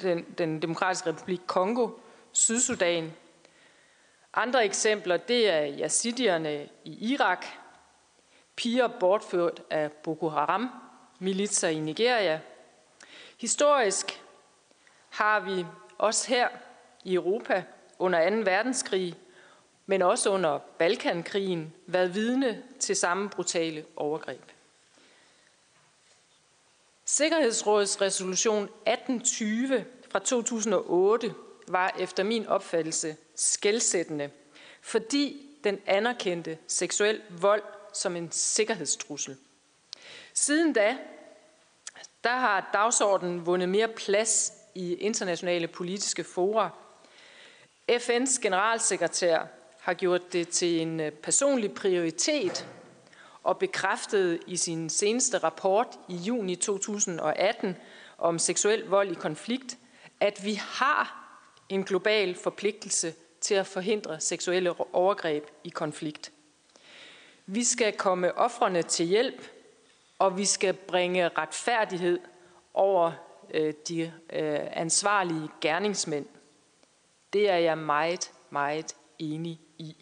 den, 0.00 0.34
den 0.38 0.62
Demokratiske 0.62 1.08
Republik 1.08 1.40
Kongo, 1.46 1.90
Sydsudan. 2.32 3.12
Andre 4.34 4.64
eksempler, 4.64 5.16
det 5.16 5.50
er 5.50 5.78
yazidierne 5.80 6.68
i 6.84 7.12
Irak, 7.12 7.46
piger 8.56 8.88
bortført 8.88 9.62
af 9.70 9.92
Boko 9.92 10.28
Haram, 10.28 10.70
militser 11.18 11.68
i 11.68 11.78
Nigeria. 11.78 12.40
Historisk 13.40 14.22
har 15.08 15.40
vi 15.40 15.66
også 15.98 16.28
her 16.28 16.48
i 17.04 17.14
Europa 17.14 17.64
under 17.98 18.30
2. 18.30 18.36
verdenskrig, 18.36 19.14
men 19.86 20.02
også 20.02 20.30
under 20.30 20.58
Balkankrigen, 20.58 21.74
været 21.86 22.14
vidne 22.14 22.62
til 22.78 22.96
samme 22.96 23.28
brutale 23.30 23.84
overgreb. 23.96 24.55
Sikkerhedsrådets 27.08 28.00
resolution 28.00 28.62
1820 28.62 29.84
fra 30.10 30.18
2008 30.18 31.34
var 31.68 31.96
efter 31.98 32.22
min 32.22 32.46
opfattelse 32.46 33.16
skældsættende, 33.34 34.30
fordi 34.82 35.48
den 35.64 35.78
anerkendte 35.86 36.58
seksuel 36.66 37.20
vold 37.30 37.62
som 37.92 38.16
en 38.16 38.32
sikkerhedstrussel. 38.32 39.36
Siden 40.34 40.72
da, 40.72 40.96
der 42.24 42.36
har 42.36 42.70
dagsordenen 42.72 43.46
vundet 43.46 43.68
mere 43.68 43.88
plads 43.88 44.52
i 44.74 44.94
internationale 44.94 45.68
politiske 45.68 46.24
fora. 46.24 46.70
FN's 47.92 48.40
generalsekretær 48.42 49.46
har 49.80 49.94
gjort 49.94 50.32
det 50.32 50.48
til 50.48 50.80
en 50.80 51.00
øh, 51.00 51.12
personlig 51.12 51.74
prioritet 51.74 52.66
og 53.46 53.58
bekræftede 53.58 54.38
i 54.46 54.56
sin 54.56 54.90
seneste 54.90 55.38
rapport 55.38 55.86
i 56.08 56.16
juni 56.16 56.56
2018 56.56 57.76
om 58.18 58.38
seksuel 58.38 58.86
vold 58.86 59.10
i 59.10 59.14
konflikt, 59.14 59.78
at 60.20 60.44
vi 60.44 60.54
har 60.54 61.28
en 61.68 61.84
global 61.84 62.34
forpligtelse 62.34 63.14
til 63.40 63.54
at 63.54 63.66
forhindre 63.66 64.20
seksuelle 64.20 64.94
overgreb 64.94 65.46
i 65.64 65.68
konflikt. 65.68 66.32
Vi 67.46 67.64
skal 67.64 67.92
komme 67.92 68.38
offrene 68.38 68.82
til 68.82 69.06
hjælp, 69.06 69.50
og 70.18 70.38
vi 70.38 70.44
skal 70.44 70.74
bringe 70.74 71.28
retfærdighed 71.28 72.18
over 72.74 73.12
øh, 73.54 73.74
de 73.88 74.12
øh, 74.32 74.60
ansvarlige 74.72 75.48
gerningsmænd. 75.60 76.26
Det 77.32 77.50
er 77.50 77.56
jeg 77.56 77.78
meget, 77.78 78.32
meget 78.50 78.96
enig 79.18 79.60
i. 79.78 79.96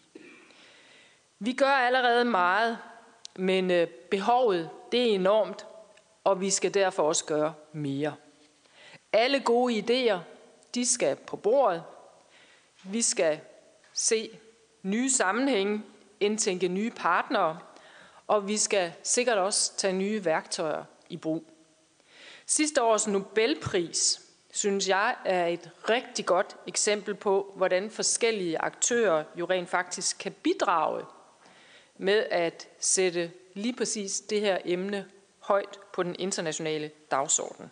Vi 1.39 1.53
gør 1.53 1.71
allerede 1.71 2.25
meget, 2.25 2.77
men 3.35 3.71
øh, 3.71 3.87
behovet 3.87 4.69
det 4.91 5.01
er 5.01 5.15
enormt, 5.15 5.65
og 6.23 6.41
vi 6.41 6.49
skal 6.49 6.73
derfor 6.73 7.03
også 7.03 7.25
gøre 7.25 7.53
mere. 7.73 8.15
Alle 9.13 9.39
gode 9.39 9.79
idéer, 9.79 10.17
de 10.75 10.85
skal 10.85 11.15
på 11.15 11.37
bordet. 11.37 11.83
Vi 12.83 13.01
skal 13.01 13.39
se 13.93 14.29
nye 14.83 15.09
sammenhænge, 15.09 15.83
indtænke 16.19 16.67
nye 16.67 16.91
partnere, 16.91 17.59
og 18.27 18.47
vi 18.47 18.57
skal 18.57 18.93
sikkert 19.03 19.37
også 19.37 19.77
tage 19.77 19.93
nye 19.93 20.25
værktøjer 20.25 20.83
i 21.09 21.17
brug. 21.17 21.43
Sidste 22.45 22.83
års 22.83 23.07
Nobelpris, 23.07 24.21
synes 24.51 24.89
jeg, 24.89 25.15
er 25.25 25.47
et 25.47 25.69
rigtig 25.89 26.25
godt 26.25 26.57
eksempel 26.67 27.15
på, 27.15 27.53
hvordan 27.55 27.89
forskellige 27.89 28.57
aktører 28.57 29.23
jo 29.35 29.45
rent 29.45 29.69
faktisk 29.69 30.17
kan 30.17 30.31
bidrage 30.31 31.05
med 31.97 32.25
at 32.31 32.67
sætte 32.79 33.31
lige 33.53 33.75
præcis 33.75 34.19
det 34.19 34.41
her 34.41 34.57
emne 34.65 35.05
højt 35.39 35.79
på 35.93 36.03
den 36.03 36.15
internationale 36.19 36.91
dagsorden. 37.11 37.71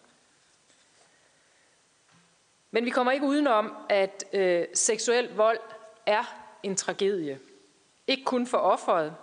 Men 2.72 2.86
vi 2.86 2.90
kommer 2.90 3.12
ikke 3.12 3.26
udenom, 3.26 3.74
at 3.90 4.24
øh, 4.34 4.66
seksuel 4.74 5.36
vold 5.36 5.60
er 6.06 6.24
en 6.64 6.76
tragedie. 6.76 7.40
Ikke 8.08 8.24
kun 8.24 8.48
for 8.48 8.58
offeret, 8.58 9.16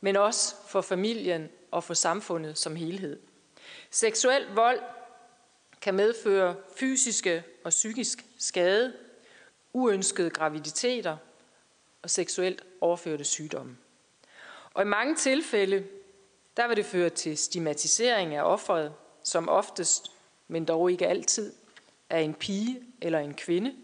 men 0.00 0.16
også 0.16 0.54
for 0.68 0.80
familien 0.80 1.48
og 1.70 1.84
for 1.84 1.94
samfundet 1.94 2.58
som 2.58 2.76
helhed. 2.76 3.20
Seksuel 3.90 4.46
vold 4.54 4.80
kan 5.80 5.94
medføre 5.94 6.56
fysiske 6.76 7.44
og 7.64 7.70
psykisk 7.70 8.24
skade, 8.38 8.92
uønskede 9.72 10.30
graviditeter 10.30 11.16
og 12.02 12.10
seksuelt 12.10 12.64
overførte 12.80 13.24
sygdomme. 13.24 13.76
Og 14.74 14.82
i 14.82 14.86
mange 14.86 15.14
tilfælde, 15.14 15.86
der 16.56 16.68
vil 16.68 16.76
det 16.76 16.86
føre 16.86 17.10
til 17.10 17.38
stigmatisering 17.38 18.34
af 18.34 18.42
offeret, 18.42 18.94
som 19.24 19.48
oftest, 19.48 20.12
men 20.48 20.64
dog 20.64 20.90
ikke 20.90 21.06
altid, 21.06 21.52
er 22.10 22.18
en 22.18 22.34
pige 22.34 22.82
eller 23.02 23.18
en 23.18 23.34
kvinde. 23.34 23.74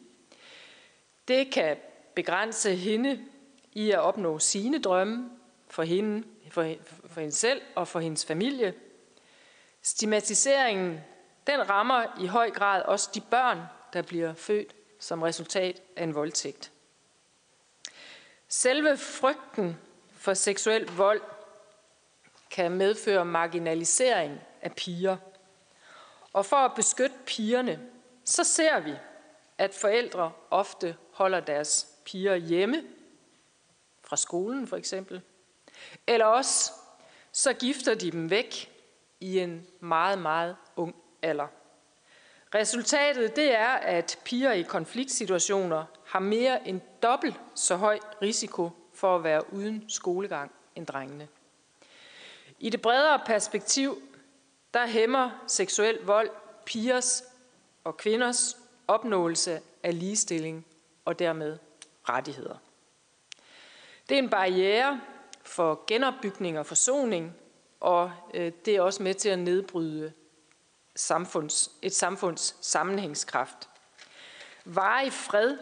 Det 1.28 1.52
kan 1.52 1.76
begrænse 2.14 2.76
hende 2.76 3.24
i 3.72 3.90
at 3.90 3.98
opnå 3.98 4.38
sine 4.38 4.82
drømme 4.82 5.30
for 5.68 5.82
hende, 5.82 6.26
for, 6.50 6.74
for 7.08 7.20
hende 7.20 7.34
selv 7.34 7.62
og 7.74 7.88
for 7.88 8.00
hendes 8.00 8.26
familie. 8.26 8.74
Stigmatiseringen 9.82 11.00
den 11.48 11.70
rammer 11.70 12.04
i 12.20 12.26
høj 12.26 12.50
grad 12.50 12.82
også 12.82 13.10
de 13.14 13.20
børn, 13.20 13.58
der 13.92 14.02
bliver 14.02 14.34
født 14.34 14.74
som 14.98 15.22
resultat 15.22 15.82
af 15.96 16.04
en 16.04 16.14
voldtægt. 16.14 16.72
Selve 18.48 18.96
frygten 18.96 19.76
for 20.28 20.34
seksuel 20.34 20.90
vold 20.96 21.20
kan 22.50 22.72
medføre 22.72 23.24
marginalisering 23.24 24.40
af 24.62 24.72
piger. 24.72 25.16
Og 26.32 26.46
for 26.46 26.56
at 26.56 26.74
beskytte 26.74 27.16
pigerne, 27.26 27.80
så 28.24 28.44
ser 28.44 28.80
vi, 28.80 28.92
at 29.58 29.74
forældre 29.74 30.32
ofte 30.50 30.96
holder 31.12 31.40
deres 31.40 31.86
piger 32.04 32.34
hjemme, 32.34 32.84
fra 34.04 34.16
skolen 34.16 34.66
for 34.66 34.76
eksempel. 34.76 35.20
Eller 36.06 36.26
også 36.26 36.72
så 37.32 37.52
gifter 37.52 37.94
de 37.94 38.10
dem 38.10 38.30
væk 38.30 38.72
i 39.20 39.38
en 39.38 39.66
meget, 39.80 40.18
meget 40.18 40.56
ung 40.76 40.94
alder. 41.22 41.46
Resultatet 42.54 43.36
det 43.36 43.54
er, 43.54 43.68
at 43.68 44.18
piger 44.24 44.52
i 44.52 44.62
konfliktsituationer 44.62 45.84
har 46.06 46.20
mere 46.20 46.68
end 46.68 46.80
dobbelt 47.02 47.40
så 47.54 47.76
høj 47.76 47.98
risiko 48.22 48.70
for 48.98 49.16
at 49.16 49.24
være 49.24 49.52
uden 49.52 49.84
skolegang 49.88 50.50
end 50.74 50.86
drengene. 50.86 51.28
I 52.58 52.70
det 52.70 52.82
bredere 52.82 53.20
perspektiv, 53.26 54.02
der 54.74 54.86
hæmmer 54.86 55.44
seksuel 55.46 55.98
vold 56.04 56.30
pigers 56.66 57.24
og 57.84 57.96
kvinders 57.96 58.56
opnåelse 58.88 59.60
af 59.82 59.98
ligestilling 59.98 60.66
og 61.04 61.18
dermed 61.18 61.58
rettigheder. 62.08 62.56
Det 64.08 64.14
er 64.14 64.18
en 64.22 64.30
barriere 64.30 65.00
for 65.42 65.84
genopbygning 65.86 66.58
og 66.58 66.66
forsoning, 66.66 67.36
og 67.80 68.12
øh, 68.34 68.52
det 68.64 68.76
er 68.76 68.80
også 68.80 69.02
med 69.02 69.14
til 69.14 69.28
at 69.28 69.38
nedbryde 69.38 70.12
samfunds, 70.96 71.70
et 71.82 71.94
samfunds 71.94 72.56
sammenhængskraft. 72.60 73.68
Varig 74.64 75.12
fred, 75.12 75.58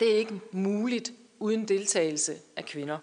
det 0.00 0.12
er 0.12 0.16
ikke 0.16 0.40
muligt 0.52 1.12
uden 1.40 1.68
deltagelse 1.68 2.34
af 2.56 2.64
kvinder. 2.64 2.98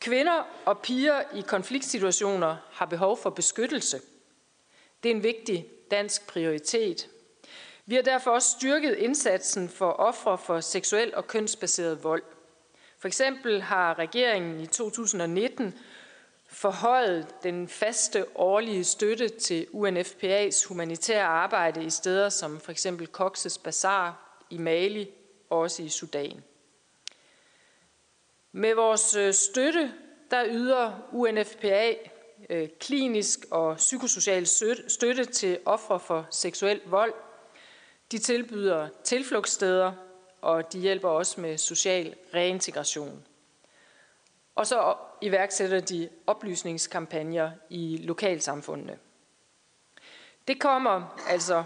Kvinder 0.00 0.42
og 0.64 0.78
piger 0.78 1.22
i 1.34 1.40
konfliktsituationer 1.40 2.56
har 2.70 2.86
behov 2.86 3.16
for 3.16 3.30
beskyttelse. 3.30 4.00
Det 5.02 5.10
er 5.10 5.14
en 5.14 5.22
vigtig 5.22 5.66
dansk 5.90 6.26
prioritet. 6.26 7.08
Vi 7.86 7.94
har 7.94 8.02
derfor 8.02 8.30
også 8.30 8.48
styrket 8.58 8.94
indsatsen 8.94 9.68
for 9.68 9.90
ofre 9.90 10.38
for 10.38 10.60
seksuel 10.60 11.14
og 11.14 11.26
kønsbaseret 11.26 12.04
vold. 12.04 12.22
For 12.98 13.08
eksempel 13.08 13.62
har 13.62 13.98
regeringen 13.98 14.60
i 14.60 14.66
2019 14.66 15.74
forhøjet 16.48 17.26
den 17.42 17.68
faste 17.68 18.26
årlige 18.34 18.84
støtte 18.84 19.28
til 19.28 19.66
UNFPA's 19.72 20.68
humanitære 20.68 21.24
arbejde 21.24 21.84
i 21.84 21.90
steder 21.90 22.28
som 22.28 22.60
for 22.60 22.72
eksempel 22.72 23.08
Cox's 23.20 23.62
Bazar 23.62 24.34
i 24.50 24.58
Mali 24.58 25.10
og 25.50 25.58
også 25.58 25.82
i 25.82 25.88
Sudan. 25.88 26.42
Med 28.52 28.74
vores 28.74 29.14
øh, 29.14 29.34
støtte, 29.34 29.94
der 30.30 30.44
yder 30.48 31.08
UNFPA 31.12 31.94
øh, 32.50 32.68
klinisk 32.80 33.38
og 33.50 33.76
psykosocial 33.76 34.46
støtte 34.88 35.24
til 35.24 35.58
ofre 35.64 36.00
for 36.00 36.26
seksuel 36.30 36.80
vold. 36.86 37.14
De 38.12 38.18
tilbyder 38.18 38.88
tilflugtssteder, 39.04 39.92
og 40.40 40.72
de 40.72 40.78
hjælper 40.78 41.08
også 41.08 41.40
med 41.40 41.58
social 41.58 42.14
reintegration. 42.34 43.24
Og 44.54 44.66
så 44.66 44.96
iværksætter 45.20 45.80
de 45.80 46.08
oplysningskampagner 46.26 47.50
i 47.70 47.96
lokalsamfundene. 47.96 48.98
Det 50.48 50.60
kommer 50.60 51.22
altså, 51.28 51.64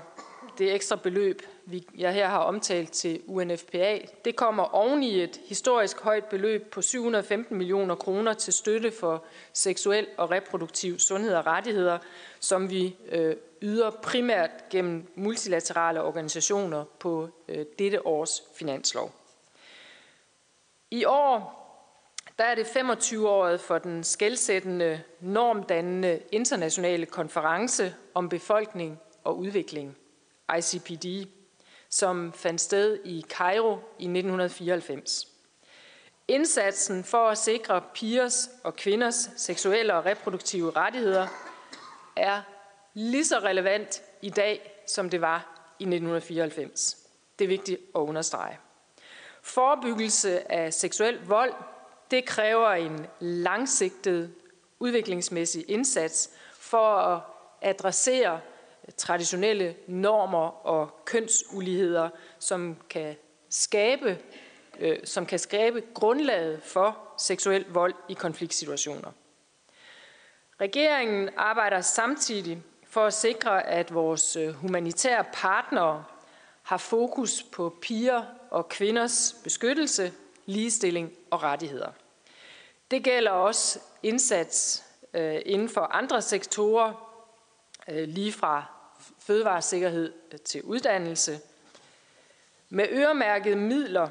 det 0.59 0.74
ekstra 0.74 0.96
beløb, 0.96 1.42
vi, 1.66 1.86
jeg 1.98 2.14
her 2.14 2.28
har 2.28 2.39
omtalt 2.39 2.93
til 2.93 3.20
UNFPA. 3.26 3.98
Det 4.24 4.36
kommer 4.36 4.74
oven 4.74 5.02
i 5.02 5.22
et 5.22 5.40
historisk 5.44 6.01
højt 6.01 6.24
beløb 6.24 6.70
på 6.70 6.82
715 6.82 7.59
millioner 7.59 7.94
kroner 7.94 8.32
til 8.32 8.52
støtte 8.52 8.90
for 8.90 9.24
seksuel 9.52 10.06
og 10.18 10.30
reproduktiv 10.30 10.98
sundhed 10.98 11.34
og 11.34 11.47
rettigheder, 11.47 11.98
som 12.40 12.70
vi 12.70 12.97
øh, 13.09 13.36
yder 13.62 13.90
primært 13.90 14.51
gennem 14.70 15.12
multilaterale 15.14 16.02
organisationer 16.02 16.84
på 16.98 17.28
øh, 17.48 17.66
dette 17.78 18.06
års 18.06 18.43
finanslov. 18.55 19.12
I 20.90 21.05
år 21.05 21.62
der 22.39 22.44
er 22.44 22.55
det 22.55 22.64
25-året 22.64 23.60
for 23.60 23.78
den 23.78 24.05
skældsættende, 24.05 25.02
normdannende 25.20 26.20
internationale 26.32 27.06
konference 27.06 27.94
om 28.14 28.28
befolkning 28.28 29.01
og 29.24 29.39
udvikling, 29.39 29.97
ICPD, 30.59 31.06
som 31.93 32.32
fandt 32.32 32.60
sted 32.60 32.98
i 33.05 33.24
Cairo 33.28 33.73
i 33.98 34.05
1994. 34.05 35.28
Indsatsen 36.28 37.05
for 37.05 37.28
at 37.28 37.39
sikre 37.39 37.82
pigers 37.94 38.51
og 38.64 38.77
kvinders 38.77 39.31
seksuelle 39.36 39.94
og 39.94 40.06
reproduktive 40.06 40.70
rettigheder 40.70 41.27
er 42.16 42.43
lige 42.94 43.24
så 43.24 43.39
relevant 43.39 44.02
i 44.23 44.31
dag, 44.31 44.82
som 44.86 45.10
det 45.10 45.20
var 45.20 45.39
i 45.78 45.82
1994. 45.82 46.97
Det 47.39 47.44
er 47.44 47.48
vigtigt 47.48 47.81
at 47.94 47.98
understrege. 47.98 48.59
Forebyggelse 49.43 50.52
af 50.52 50.74
seksuel 50.74 51.27
vold, 51.27 51.55
det 52.10 52.24
kræver 52.24 52.70
en 52.70 53.06
langsigtet 53.20 54.35
udviklingsmæssig 54.81 55.64
indsats 55.69 56.31
for 56.52 56.97
at 56.97 57.20
adressere 57.62 58.40
traditionelle 58.96 59.74
normer 59.86 60.66
og 60.66 61.04
kønsuligheder, 61.04 62.09
som 62.38 62.76
kan 62.90 63.16
skabe, 63.50 64.18
øh, 64.78 64.98
som 65.04 65.26
kan 65.26 65.38
skabe 65.38 65.82
grundlaget 65.94 66.62
for 66.62 66.98
seksuel 67.18 67.64
vold 67.68 67.94
i 68.09 68.14
konfliktsituationer. 68.14 69.12
Regeringen 70.60 71.30
arbejder 71.36 71.80
samtidig 71.80 72.62
for 72.86 73.06
at 73.06 73.14
sikre, 73.14 73.66
at 73.66 73.94
vores 73.94 74.36
øh, 74.36 74.54
humanitære 74.54 75.24
partnere 75.32 76.04
har 76.62 76.76
fokus 76.76 77.42
på 77.42 77.76
piger 77.82 78.24
og 78.50 78.68
kvinders 78.68 79.36
beskyttelse, 79.44 80.12
ligestilling 80.46 81.12
og 81.30 81.42
rettigheder. 81.42 81.90
Det 82.90 83.04
gælder 83.04 83.30
også 83.30 83.80
indsats 84.02 84.84
øh, 85.14 85.40
inden 85.46 85.68
for 85.68 85.80
andre 85.80 86.22
sektorer, 86.22 87.18
øh, 87.88 88.09
lige 88.09 88.32
fra 88.32 88.72
fødevaresikkerhed 89.27 90.12
øh, 90.32 90.39
til 90.39 90.62
uddannelse. 90.62 91.40
Med 92.69 92.86
øremærkede 92.90 93.57
midler, 93.57 94.09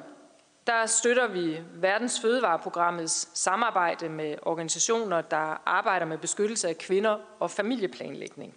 der 0.68 0.86
støtter 0.86 1.28
vi 1.28 1.60
Verdens 1.74 2.20
Fødevareprogrammets 2.22 3.30
samarbejde 3.34 4.10
med 4.10 4.36
organisationer, 4.42 5.22
der 5.22 5.62
arbejder 5.66 6.06
med 6.06 6.18
beskyttelse 6.18 6.70
af 6.70 6.78
kvinder 6.78 7.18
og 7.40 7.52
familieplanlægning. 7.52 8.56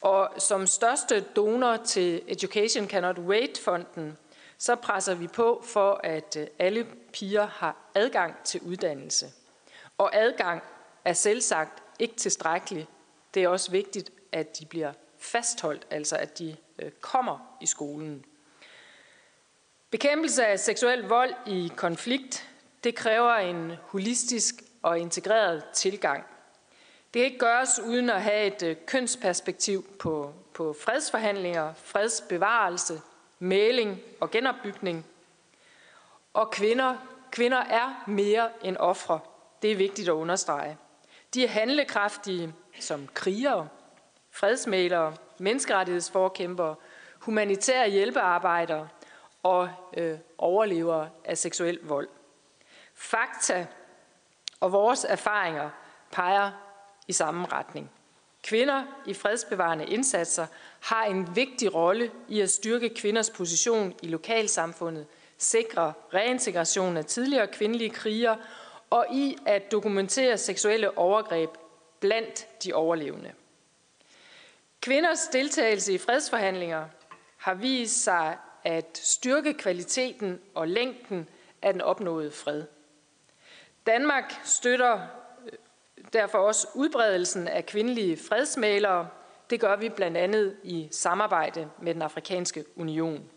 Og 0.00 0.30
som 0.38 0.66
største 0.66 1.20
donor 1.20 1.76
til 1.76 2.22
Education 2.28 2.88
Cannot 2.88 3.18
Wait-fonden, 3.18 4.18
så 4.58 4.76
presser 4.76 5.14
vi 5.14 5.26
på 5.26 5.62
for, 5.66 6.00
at 6.04 6.36
øh, 6.36 6.46
alle 6.58 6.86
piger 7.12 7.46
har 7.46 7.76
adgang 7.94 8.34
til 8.44 8.60
uddannelse. 8.60 9.26
Og 9.98 10.16
adgang 10.16 10.62
er 11.04 11.12
selvsagt 11.12 11.82
ikke 11.98 12.14
tilstrækkeligt. 12.14 12.88
Det 13.34 13.44
er 13.44 13.48
også 13.48 13.70
vigtigt, 13.70 14.10
at 14.32 14.58
de 14.58 14.66
bliver 14.66 14.92
fastholdt, 15.20 15.86
altså 15.90 16.16
at 16.16 16.38
de 16.38 16.56
øh, 16.78 16.90
kommer 16.90 17.56
i 17.60 17.66
skolen. 17.66 18.24
Bekæmpelse 19.90 20.46
af 20.46 20.60
seksuel 20.60 21.02
vold 21.02 21.34
i 21.46 21.70
konflikt, 21.76 22.48
det 22.84 22.94
kræver 22.94 23.34
en 23.34 23.72
holistisk 23.82 24.54
og 24.82 24.98
integreret 24.98 25.64
tilgang. 25.74 26.24
Det 27.14 27.20
kan 27.20 27.24
ikke 27.24 27.38
gøres 27.38 27.80
uden 27.86 28.10
at 28.10 28.22
have 28.22 28.46
et 28.46 28.62
øh, 28.62 28.76
kønsperspektiv 28.86 29.86
på, 29.98 30.34
på 30.54 30.76
fredsforhandlinger, 30.80 31.72
fredsbevarelse, 31.74 33.00
mæling 33.38 34.00
og 34.20 34.30
genopbygning. 34.30 35.06
Og 36.34 36.50
kvinder, 36.50 36.96
kvinder 37.30 37.58
er 37.58 38.04
mere 38.06 38.50
end 38.62 38.76
ofre. 38.76 39.20
Det 39.62 39.72
er 39.72 39.76
vigtigt 39.76 40.08
at 40.08 40.12
understrege. 40.12 40.76
De 41.34 41.44
er 41.44 41.48
handlekraftige 41.48 42.54
som 42.80 43.08
krigere, 43.14 43.68
fredsmalere, 44.30 45.16
menneskerettighedsforkæmpere, 45.38 46.74
humanitære 47.18 47.90
hjælpearbejdere 47.90 48.88
og 49.42 49.70
øh, 49.96 50.18
overlevere 50.38 51.10
af 51.24 51.38
seksuel 51.38 51.78
vold. 51.82 52.08
Fakta 52.94 53.66
og 54.60 54.72
vores 54.72 55.06
erfaringer 55.08 55.70
peger 56.12 56.50
i 57.08 57.12
samme 57.12 57.46
retning. 57.52 57.90
Kvinder 58.42 58.84
i 59.06 59.14
fredsbevarende 59.14 59.86
indsatser 59.86 60.46
har 60.80 61.04
en 61.04 61.36
vigtig 61.36 61.74
rolle 61.74 62.10
i 62.28 62.40
at 62.40 62.50
styrke 62.50 62.88
kvinders 62.88 63.30
position 63.30 63.94
i 64.02 64.08
lokalsamfundet, 64.08 65.06
sikre 65.38 65.92
reintegration 66.14 66.96
af 66.96 67.04
tidligere 67.04 67.46
kvindelige 67.46 67.90
krigere 67.90 68.36
og 68.90 69.06
i 69.12 69.36
at 69.46 69.72
dokumentere 69.72 70.38
seksuelle 70.38 70.98
overgreb 70.98 71.50
blandt 72.00 72.64
de 72.64 72.72
overlevende. 72.72 73.32
Kvinders 74.80 75.28
deltagelse 75.28 75.92
i 75.92 75.98
fredsforhandlinger 75.98 76.84
har 77.36 77.54
vist 77.54 78.04
sig 78.04 78.36
at 78.64 79.00
styrke 79.02 79.54
kvaliteten 79.54 80.40
og 80.54 80.68
længden 80.68 81.28
af 81.62 81.72
den 81.72 81.82
opnåede 81.82 82.30
fred. 82.30 82.64
Danmark 83.86 84.34
støtter 84.44 85.00
øh, 85.46 85.52
derfor 86.12 86.38
også 86.38 86.68
udbredelsen 86.74 87.48
af 87.48 87.66
kvindelige 87.66 88.16
fredsmalere. 88.16 89.08
Det 89.50 89.60
gør 89.60 89.76
vi 89.76 89.88
blandt 89.88 90.16
andet 90.16 90.56
i 90.62 90.88
samarbejde 90.90 91.70
med 91.78 91.94
den 91.94 92.02
afrikanske 92.02 92.64
union. 92.76 93.30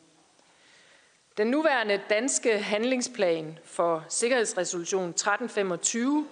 Den 1.37 1.47
nuværende 1.47 2.01
danske 2.09 2.59
handlingsplan 2.59 3.59
for 3.65 4.05
Sikkerhedsresolution 4.09 5.09
1325 5.09 6.27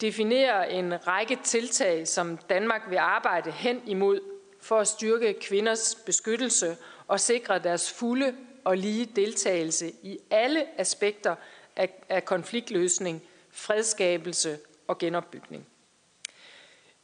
definerer 0.00 0.64
en 0.64 1.06
række 1.06 1.38
tiltag, 1.44 2.08
som 2.08 2.36
Danmark 2.36 2.82
vil 2.88 2.96
arbejde 2.96 3.50
hen 3.50 3.82
imod 3.86 4.31
for 4.62 4.78
at 4.78 4.88
styrke 4.88 5.32
kvinders 5.40 5.94
beskyttelse 5.94 6.76
og 7.08 7.20
sikre 7.20 7.58
deres 7.58 7.92
fulde 7.92 8.34
og 8.64 8.76
lige 8.76 9.06
deltagelse 9.16 9.92
i 10.02 10.18
alle 10.30 10.80
aspekter 10.80 11.34
af, 11.76 12.04
af 12.08 12.24
konfliktløsning, 12.24 13.22
fredskabelse 13.50 14.58
og 14.86 14.98
genopbygning. 14.98 15.66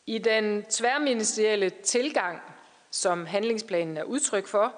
I 0.06 0.18
den 0.18 0.64
tværministerielle 0.70 1.70
tilgang, 1.70 2.40
som 2.90 3.26
handlingsplanen 3.26 3.96
er 3.96 4.02
udtryk 4.02 4.46
for, 4.46 4.74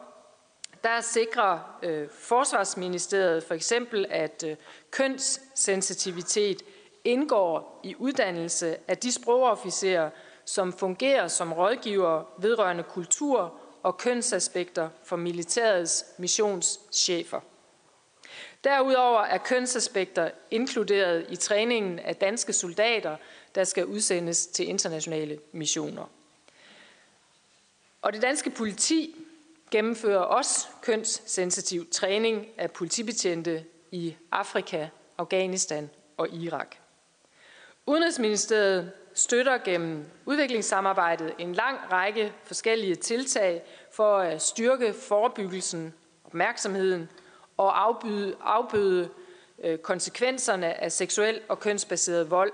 der 0.85 1.01
sikrer 1.01 1.79
øh, 1.83 2.09
Forsvarsministeriet 2.11 3.45
for 3.45 3.55
eksempel, 3.55 4.07
at 4.11 4.45
øh, 4.47 4.57
kønssensitivitet 4.91 6.63
indgår 7.05 7.81
i 7.85 7.95
uddannelse 7.99 8.77
af 8.89 8.99
de 8.99 9.13
sprogofficerer, 9.13 10.11
som 10.51 10.73
fungerer 10.73 11.29
som 11.29 11.53
rådgiver 11.53 12.25
vedrørende 12.39 12.83
kultur 12.83 13.55
og 13.83 13.99
kønsaspekter 13.99 14.89
for 15.05 15.17
militærets 15.17 16.05
missionschefer. 16.19 17.41
Derudover 18.65 19.21
er 19.21 19.39
kønsaspekter 19.39 20.31
inkluderet 20.51 21.27
i 21.29 21.37
træningen 21.37 21.99
af 21.99 22.17
danske 22.17 22.53
soldater, 22.53 23.17
der 23.55 23.65
skal 23.65 23.87
udsendes 23.87 24.47
til 24.47 24.69
internationale 24.69 25.39
missioner. 25.53 26.05
Og 28.03 28.13
det 28.13 28.23
danske 28.23 28.51
politi 28.51 29.15
gennemfører 29.71 30.21
også 30.21 30.67
kønssensitiv 30.83 31.91
træning 31.91 32.47
af 32.59 32.71
politibetjente 32.71 33.65
i 33.91 34.17
Afrika, 34.33 34.89
Afghanistan 35.19 35.91
og 36.17 36.29
Irak. 36.29 36.77
Udenrigsministeriet 37.87 38.93
støtter 39.15 39.59
gennem 39.59 40.05
udviklingssamarbejdet 40.27 41.35
en 41.39 41.53
lang 41.53 41.79
række 41.93 42.33
forskellige 42.45 42.95
tiltag 42.95 43.63
for 43.93 44.19
at 44.19 44.43
styrke 44.43 44.93
forebyggelsen, 44.93 45.95
opmærksomheden 46.25 47.11
og 47.57 47.83
afbøde, 47.83 48.37
afbøde 48.41 49.09
konsekvenserne 49.83 50.81
af 50.81 50.93
seksuel 50.93 51.41
og 51.49 51.61
kønsbaseret 51.61 52.31
vold 52.31 52.53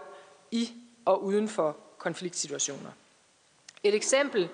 i 0.50 0.72
og 1.04 1.24
uden 1.24 1.48
for 1.48 1.76
konfliktsituationer. 1.98 2.90
Et 3.84 3.94
eksempel 3.94 4.48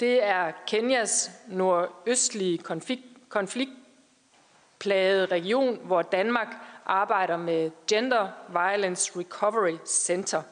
det 0.00 0.24
er 0.24 0.52
Kenyas 0.66 1.30
nordøstlige 1.48 2.58
konflikt, 2.58 3.02
konfliktplagede 3.28 5.26
region, 5.26 5.80
hvor 5.84 6.02
Danmark 6.02 6.48
arbejder 6.86 7.36
med 7.36 7.70
Gender 7.86 8.28
Violence 8.48 9.12
Recovery 9.18 9.76
Center. 9.86 10.42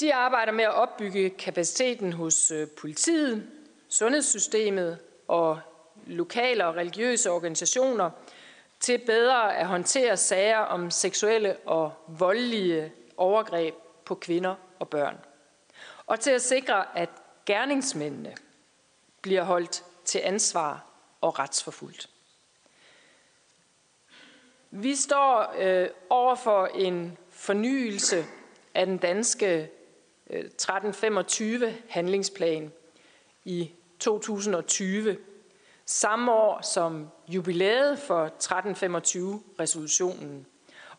De 0.00 0.14
arbejder 0.14 0.52
med 0.52 0.64
at 0.64 0.74
opbygge 0.74 1.30
kapaciteten 1.30 2.12
hos 2.12 2.50
øh, 2.50 2.68
politiet, 2.80 3.50
sundhedssystemet, 3.88 4.98
og 5.28 5.60
lokale 6.06 6.66
og 6.66 6.76
religiøse 6.76 7.30
organisationer 7.30 8.10
til 8.80 8.98
bedre 9.06 9.56
at 9.56 9.66
håndtere 9.66 10.16
sager 10.16 10.58
om 10.58 10.90
seksuelle 10.90 11.56
og 11.56 11.92
voldelige 12.08 12.92
overgreb 13.16 13.74
på 14.04 14.14
kvinder 14.14 14.54
og 14.78 14.88
børn. 14.88 15.18
Og 16.06 16.20
til 16.20 16.30
at 16.30 16.42
sikre, 16.42 16.98
at 16.98 17.08
gerningsmændene 17.46 18.34
bliver 19.22 19.42
holdt 19.42 19.84
til 20.04 20.20
ansvar 20.24 20.86
og 21.20 21.38
retsforfulgt. 21.38 22.08
Vi 24.70 24.94
står 24.94 25.54
øh, 25.58 25.88
over 26.10 26.34
for 26.34 26.66
en 26.66 27.18
fornyelse 27.30 28.24
af 28.74 28.86
den 28.86 28.98
danske 28.98 29.70
Øh, 30.30 30.40
1325 30.40 31.74
handlingsplan 31.88 32.72
i 33.44 33.70
2020, 34.00 35.16
samme 35.86 36.32
år 36.32 36.60
som 36.62 37.08
jubilæet 37.28 37.98
for 37.98 38.24
1325 38.24 39.42
resolutionen. 39.60 40.46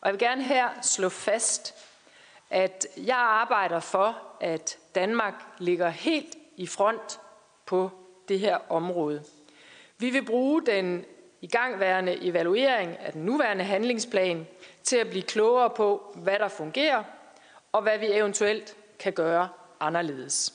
Og 0.00 0.06
jeg 0.08 0.12
vil 0.12 0.18
gerne 0.18 0.42
her 0.42 0.68
slå 0.82 1.08
fast, 1.08 1.74
at 2.50 2.86
jeg 2.96 3.16
arbejder 3.16 3.80
for, 3.80 4.18
at 4.40 4.78
Danmark 4.94 5.34
ligger 5.58 5.88
helt 5.88 6.36
i 6.56 6.66
front 6.66 7.20
på 7.66 7.90
det 8.28 8.40
her 8.40 8.58
område. 8.68 9.22
Vi 9.98 10.10
vil 10.10 10.24
bruge 10.24 10.66
den 10.66 11.04
igangværende 11.40 12.24
evaluering 12.24 12.98
af 12.98 13.12
den 13.12 13.24
nuværende 13.24 13.64
handlingsplan 13.64 14.46
til 14.82 14.96
at 14.96 15.10
blive 15.10 15.22
klogere 15.22 15.70
på, 15.70 16.14
hvad 16.14 16.38
der 16.38 16.48
fungerer, 16.48 17.04
og 17.72 17.82
hvad 17.82 17.98
vi 17.98 18.06
eventuelt 18.12 18.76
kan 18.98 19.12
gøre 19.12 19.48
anderledes. 19.80 20.54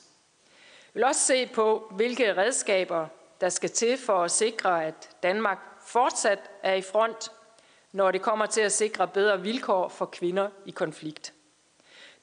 Vi 0.94 0.98
vil 0.98 1.04
også 1.04 1.20
se 1.20 1.46
på, 1.46 1.88
hvilke 1.90 2.36
redskaber, 2.36 3.06
der 3.40 3.48
skal 3.48 3.70
til 3.70 3.98
for 3.98 4.24
at 4.24 4.30
sikre, 4.30 4.84
at 4.84 5.10
Danmark 5.22 5.58
fortsat 5.86 6.38
er 6.62 6.74
i 6.74 6.82
front, 6.82 7.32
når 7.92 8.10
det 8.10 8.22
kommer 8.22 8.46
til 8.46 8.60
at 8.60 8.72
sikre 8.72 9.08
bedre 9.08 9.40
vilkår 9.40 9.88
for 9.88 10.06
kvinder 10.06 10.48
i 10.66 10.70
konflikt. 10.70 11.32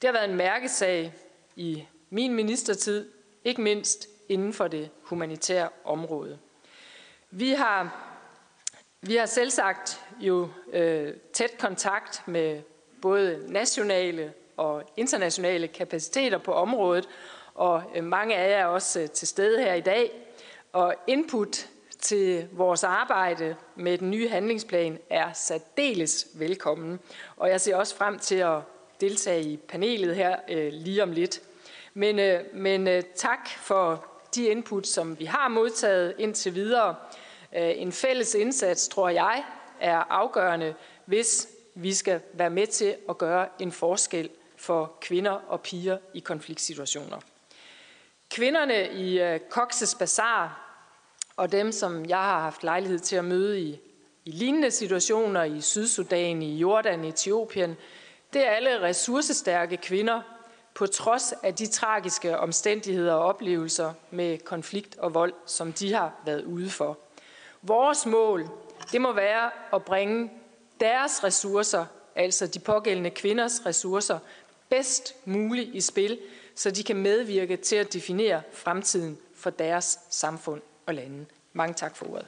Det 0.02 0.08
har 0.08 0.12
været 0.12 0.30
en 0.30 0.36
mærkesag 0.36 1.14
i 1.56 1.86
min 2.10 2.34
ministertid, 2.34 3.12
ikke 3.44 3.62
mindst 3.62 4.08
inden 4.28 4.52
for 4.52 4.68
det 4.68 4.90
humanitære 5.02 5.68
område. 5.84 6.38
Vi 7.30 7.50
har, 7.50 8.06
vi 9.00 9.16
har 9.16 9.26
selv 9.26 9.50
sagt 9.50 10.04
jo 10.18 10.48
øh, 10.72 11.14
tæt 11.32 11.58
kontakt 11.58 12.22
med 12.26 12.62
både 13.02 13.52
nationale 13.52 14.32
og 14.60 14.82
internationale 14.96 15.68
kapaciteter 15.68 16.38
på 16.38 16.52
området, 16.52 17.08
og 17.54 17.82
øh, 17.94 18.04
mange 18.04 18.36
af 18.36 18.50
jer 18.50 18.56
er 18.56 18.66
også 18.66 19.00
øh, 19.00 19.10
til 19.10 19.28
stede 19.28 19.62
her 19.62 19.74
i 19.74 19.80
dag. 19.80 20.12
Og 20.72 20.94
input 21.06 21.68
til 22.00 22.48
vores 22.52 22.84
arbejde 22.84 23.56
med 23.76 23.98
den 23.98 24.10
nye 24.10 24.28
handlingsplan 24.28 24.98
er 25.10 25.32
særdeles 25.32 26.26
velkommen. 26.34 27.00
Og 27.36 27.48
jeg 27.48 27.60
ser 27.60 27.76
også 27.76 27.96
frem 27.96 28.18
til 28.18 28.34
at 28.34 28.58
deltage 29.00 29.42
i 29.42 29.56
panelet 29.56 30.16
her 30.16 30.36
øh, 30.48 30.72
lige 30.72 31.02
om 31.02 31.12
lidt. 31.12 31.40
Men, 31.94 32.18
øh, 32.18 32.40
men 32.54 32.88
øh, 32.88 33.02
tak 33.14 33.48
for 33.48 34.04
de 34.34 34.44
input, 34.44 34.86
som 34.86 35.18
vi 35.18 35.24
har 35.24 35.48
modtaget 35.48 36.14
indtil 36.18 36.54
videre. 36.54 36.94
Øh, 37.56 37.72
en 37.74 37.92
fælles 37.92 38.34
indsats, 38.34 38.88
tror 38.88 39.08
jeg, 39.08 39.44
er 39.80 39.96
afgørende, 39.96 40.74
hvis 41.04 41.48
vi 41.74 41.94
skal 41.94 42.20
være 42.32 42.50
med 42.50 42.66
til 42.66 42.96
at 43.08 43.18
gøre 43.18 43.48
en 43.58 43.72
forskel 43.72 44.30
for 44.60 44.96
kvinder 45.00 45.30
og 45.30 45.60
piger 45.60 45.98
i 46.14 46.20
konfliktsituationer. 46.20 47.20
Kvinderne 48.30 48.92
i 48.92 49.20
øh, 49.20 49.40
Cox's 49.56 49.98
Bazar 49.98 50.66
og 51.36 51.52
dem, 51.52 51.72
som 51.72 52.04
jeg 52.04 52.18
har 52.18 52.40
haft 52.40 52.62
lejlighed 52.62 52.98
til 52.98 53.16
at 53.16 53.24
møde 53.24 53.60
i, 53.60 53.80
i 54.24 54.30
lignende 54.30 54.70
situationer 54.70 55.44
i 55.44 55.60
Sydsudan, 55.60 56.42
i 56.42 56.56
Jordan, 56.56 57.04
i 57.04 57.08
Etiopien, 57.08 57.76
det 58.32 58.46
er 58.46 58.50
alle 58.50 58.82
ressourcestærke 58.82 59.76
kvinder, 59.76 60.22
på 60.74 60.86
trods 60.86 61.34
af 61.42 61.54
de 61.54 61.66
tragiske 61.66 62.38
omstændigheder 62.38 63.14
og 63.14 63.24
oplevelser 63.24 63.92
med 64.10 64.38
konflikt 64.38 64.98
og 64.98 65.14
vold, 65.14 65.32
som 65.46 65.72
de 65.72 65.94
har 65.94 66.12
været 66.24 66.44
ude 66.44 66.70
for. 66.70 66.98
Vores 67.62 68.06
mål, 68.06 68.48
det 68.92 69.00
må 69.00 69.12
være 69.12 69.50
at 69.74 69.84
bringe 69.84 70.30
deres 70.80 71.24
ressourcer, 71.24 71.84
altså 72.14 72.46
de 72.46 72.58
pågældende 72.58 73.10
kvinders 73.10 73.66
ressourcer, 73.66 74.18
bedst 74.70 75.14
muligt 75.24 75.74
i 75.74 75.80
spil, 75.80 76.18
så 76.54 76.70
de 76.70 76.84
kan 76.84 76.96
medvirke 76.96 77.56
til 77.56 77.76
at 77.76 77.92
definere 77.92 78.42
fremtiden 78.52 79.18
for 79.34 79.50
deres 79.50 79.98
samfund 80.10 80.62
og 80.86 80.94
lande. 80.94 81.26
Mange 81.52 81.74
tak 81.74 81.96
for 81.96 82.06
ordet. 82.12 82.26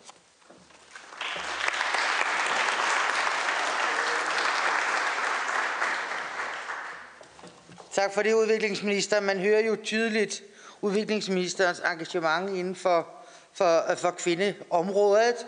Tak 7.92 8.12
for 8.14 8.22
det, 8.22 8.34
udviklingsminister. 8.34 9.20
Man 9.20 9.38
hører 9.38 9.60
jo 9.60 9.76
tydeligt 9.84 10.42
udviklingsministerens 10.80 11.80
engagement 11.92 12.50
inden 12.50 12.76
for, 12.76 13.08
for, 13.52 13.94
for 13.96 14.10
kvindeområdet. 14.10 15.46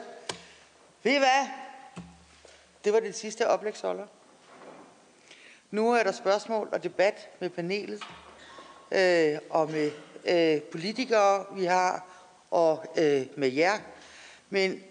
Ved 1.03 1.13
I 1.13 1.19
hvad? 1.19 1.49
Det 2.85 2.93
var 2.93 3.01
det 3.01 3.15
sidste 3.15 3.49
oplægsholder. 3.49 4.07
Nu 5.75 5.93
er 5.93 6.03
der 6.03 6.13
spørgsmål 6.13 6.69
og 6.73 6.83
debat 6.83 7.29
med 7.41 7.51
panelet 7.51 8.03
øh, 8.93 9.39
og 9.51 9.71
med 9.71 9.91
øh, 10.25 10.63
politikere, 10.63 11.45
vi 11.57 11.65
har, 11.65 12.07
og 12.51 12.85
øh, 12.99 13.27
med 13.37 13.53
jer. 13.53 13.79
Men 14.51 14.83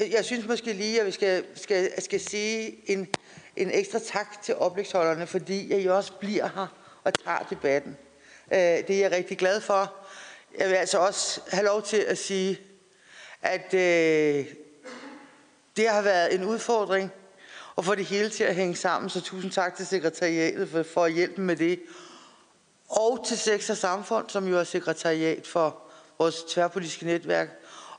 jeg, 0.00 0.12
jeg 0.12 0.24
synes 0.24 0.46
måske 0.46 0.72
lige, 0.72 1.00
at 1.00 1.06
vi 1.06 1.10
skal, 1.10 1.44
skal, 1.54 2.02
skal 2.02 2.20
sige 2.20 2.76
en, 2.86 3.08
en 3.56 3.70
ekstra 3.70 3.98
tak 3.98 4.42
til 4.42 4.56
oplægsholderne, 4.56 5.26
fordi 5.26 5.82
jeg 5.82 5.90
også 5.90 6.12
bliver 6.12 6.48
her 6.54 6.66
og 7.04 7.14
tager 7.24 7.46
debatten. 7.50 7.96
Øh, 8.52 8.58
det 8.58 8.90
er 8.90 9.00
jeg 9.00 9.12
rigtig 9.12 9.38
glad 9.38 9.60
for. 9.60 9.94
Jeg 10.58 10.68
vil 10.68 10.74
altså 10.74 10.98
også 10.98 11.40
have 11.50 11.64
lov 11.64 11.82
til 11.82 12.00
at 12.00 12.18
sige, 12.18 12.60
at 13.42 13.74
øh, 13.74 14.46
det 15.76 15.88
har 15.88 16.02
været 16.02 16.34
en 16.34 16.44
udfordring 16.44 17.12
og 17.76 17.84
få 17.84 17.94
det 17.94 18.04
hele 18.04 18.28
til 18.28 18.44
at 18.44 18.54
hænge 18.54 18.76
sammen, 18.76 19.10
så 19.10 19.20
tusind 19.20 19.52
tak 19.52 19.76
til 19.76 19.86
sekretariatet 19.86 20.68
for, 20.68 20.82
for 20.82 21.04
at 21.04 21.12
hjælpe 21.12 21.40
med 21.40 21.56
det. 21.56 21.80
Og 22.88 23.24
til 23.26 23.38
Sex 23.38 23.70
og 23.70 23.76
Samfund, 23.76 24.28
som 24.28 24.48
jo 24.48 24.58
er 24.58 24.64
sekretariat 24.64 25.46
for 25.46 25.78
vores 26.18 26.42
tværpolitiske 26.42 27.06
netværk, 27.06 27.48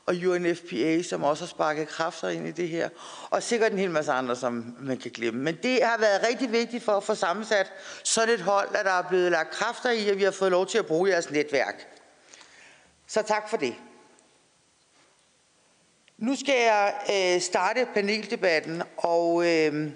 og 0.06 0.14
UNFPA, 0.14 1.02
som 1.02 1.24
også 1.24 1.44
har 1.44 1.48
sparket 1.48 1.88
kræfter 1.88 2.28
ind 2.28 2.48
i 2.48 2.50
det 2.50 2.68
her, 2.68 2.88
og 3.30 3.42
sikkert 3.42 3.72
en 3.72 3.78
hel 3.78 3.90
masse 3.90 4.12
andre, 4.12 4.36
som 4.36 4.76
man 4.80 4.96
kan 4.96 5.10
glemme. 5.10 5.42
Men 5.42 5.58
det 5.62 5.82
har 5.82 5.98
været 5.98 6.26
rigtig 6.28 6.52
vigtigt 6.52 6.84
for 6.84 6.92
at 6.92 7.04
få 7.04 7.14
sammensat 7.14 7.72
sådan 8.04 8.34
et 8.34 8.40
hold, 8.40 8.68
at 8.74 8.84
der 8.84 8.92
er 8.92 9.08
blevet 9.08 9.30
lagt 9.30 9.50
kræfter 9.50 9.90
i, 9.90 10.08
at 10.08 10.18
vi 10.18 10.22
har 10.22 10.30
fået 10.30 10.50
lov 10.50 10.66
til 10.66 10.78
at 10.78 10.86
bruge 10.86 11.10
jeres 11.10 11.30
netværk. 11.30 11.86
Så 13.06 13.22
tak 13.22 13.50
for 13.50 13.56
det. 13.56 13.74
Nu 16.18 16.36
skal 16.36 16.54
jeg 16.54 16.94
øh, 17.10 17.40
starte 17.40 17.86
paneldebatten, 17.94 18.82
og 18.96 19.46
øh, 19.46 19.90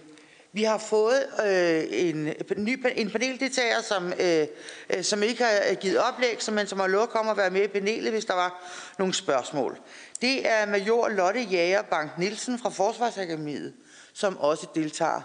vi 0.53 0.62
har 0.62 0.78
fået 0.78 1.27
øh, 1.47 1.85
en, 1.90 2.24
ny, 2.57 2.86
en 2.97 3.11
paneldeltager, 3.11 3.81
som, 3.81 4.12
øh, 4.20 4.47
øh, 4.90 5.05
som 5.05 5.23
ikke 5.23 5.44
har 5.44 5.53
øh, 5.70 5.77
givet 5.77 5.99
oplæg, 5.99 6.39
men 6.53 6.66
som 6.66 6.81
har 6.81 6.86
lovet 6.86 7.03
at 7.03 7.09
komme 7.09 7.31
og 7.31 7.36
være 7.36 7.51
med 7.51 7.62
i 7.65 7.66
panelet, 7.66 8.12
hvis 8.12 8.24
der 8.24 8.35
var 8.35 8.73
nogle 8.99 9.15
spørgsmål. 9.15 9.78
Det 10.20 10.49
er 10.49 10.66
major 10.66 11.09
Lotte 11.09 11.40
Jager 11.40 11.82
Bank 11.82 12.19
Nielsen 12.19 12.59
fra 12.59 12.70
Forsvarsakademiet, 12.70 13.74
som 14.15 14.39
også 14.39 14.66
deltager. 14.74 15.20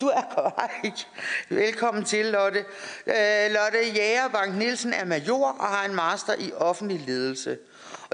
Du 0.00 0.06
er 0.06 0.22
korrekt. 0.34 1.08
Velkommen 1.48 2.04
til, 2.04 2.26
Lotte. 2.26 2.64
Øh, 3.06 3.50
Lotte 3.50 3.92
Jager 3.94 4.28
Bank 4.28 4.54
Nielsen 4.54 4.92
er 4.92 5.04
major 5.04 5.56
og 5.60 5.66
har 5.66 5.84
en 5.84 5.94
master 5.94 6.34
i 6.38 6.52
offentlig 6.52 7.00
ledelse 7.06 7.58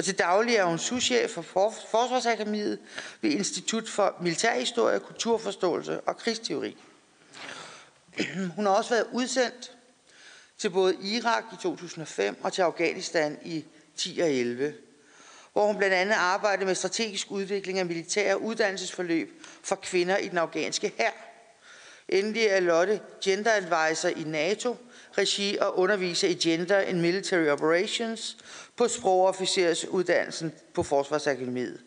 og 0.01 0.05
til 0.05 0.19
daglig 0.19 0.57
er 0.57 0.65
hun 0.65 0.79
souschef 0.79 1.31
for 1.31 1.43
Forsvarsakademiet 1.91 2.79
ved 3.21 3.31
Institut 3.31 3.89
for 3.89 4.17
Militærhistorie, 4.21 5.01
Kulturforståelse 5.01 6.01
og 6.01 6.17
Krigsteori. 6.17 6.77
Hun 8.57 8.67
har 8.67 8.73
også 8.73 8.91
været 8.91 9.07
udsendt 9.13 9.73
til 10.59 10.71
både 10.71 10.97
Irak 11.03 11.45
i 11.53 11.57
2005 11.63 12.37
og 12.43 12.53
til 12.53 12.63
Afghanistan 12.63 13.39
i 13.45 13.65
10 13.97 14.21
og 14.23 14.31
11, 14.31 14.75
hvor 15.53 15.67
hun 15.67 15.77
blandt 15.77 15.95
andet 15.95 16.15
arbejdede 16.15 16.67
med 16.67 16.75
strategisk 16.75 17.31
udvikling 17.31 17.79
af 17.79 17.87
militære 17.87 18.41
uddannelsesforløb 18.41 19.43
for 19.63 19.77
kvinder 19.77 20.17
i 20.17 20.29
den 20.29 20.39
afghanske 20.39 20.93
hær. 20.99 21.11
Endelig 22.09 22.43
er 22.43 22.61
Lotte 22.61 23.01
gender 23.25 23.53
advisor 23.53 24.09
i 24.09 24.23
NATO, 24.23 24.77
regi 25.19 25.57
og 25.61 25.79
undervise 25.79 26.29
i 26.29 26.35
gender 26.35 26.81
in 26.81 27.01
military 27.01 27.49
operations 27.49 28.37
på 28.77 28.89
sprogofficersuddannelsen 28.89 30.53
på 30.75 30.83
Forsvarsakademiet. 30.83 31.81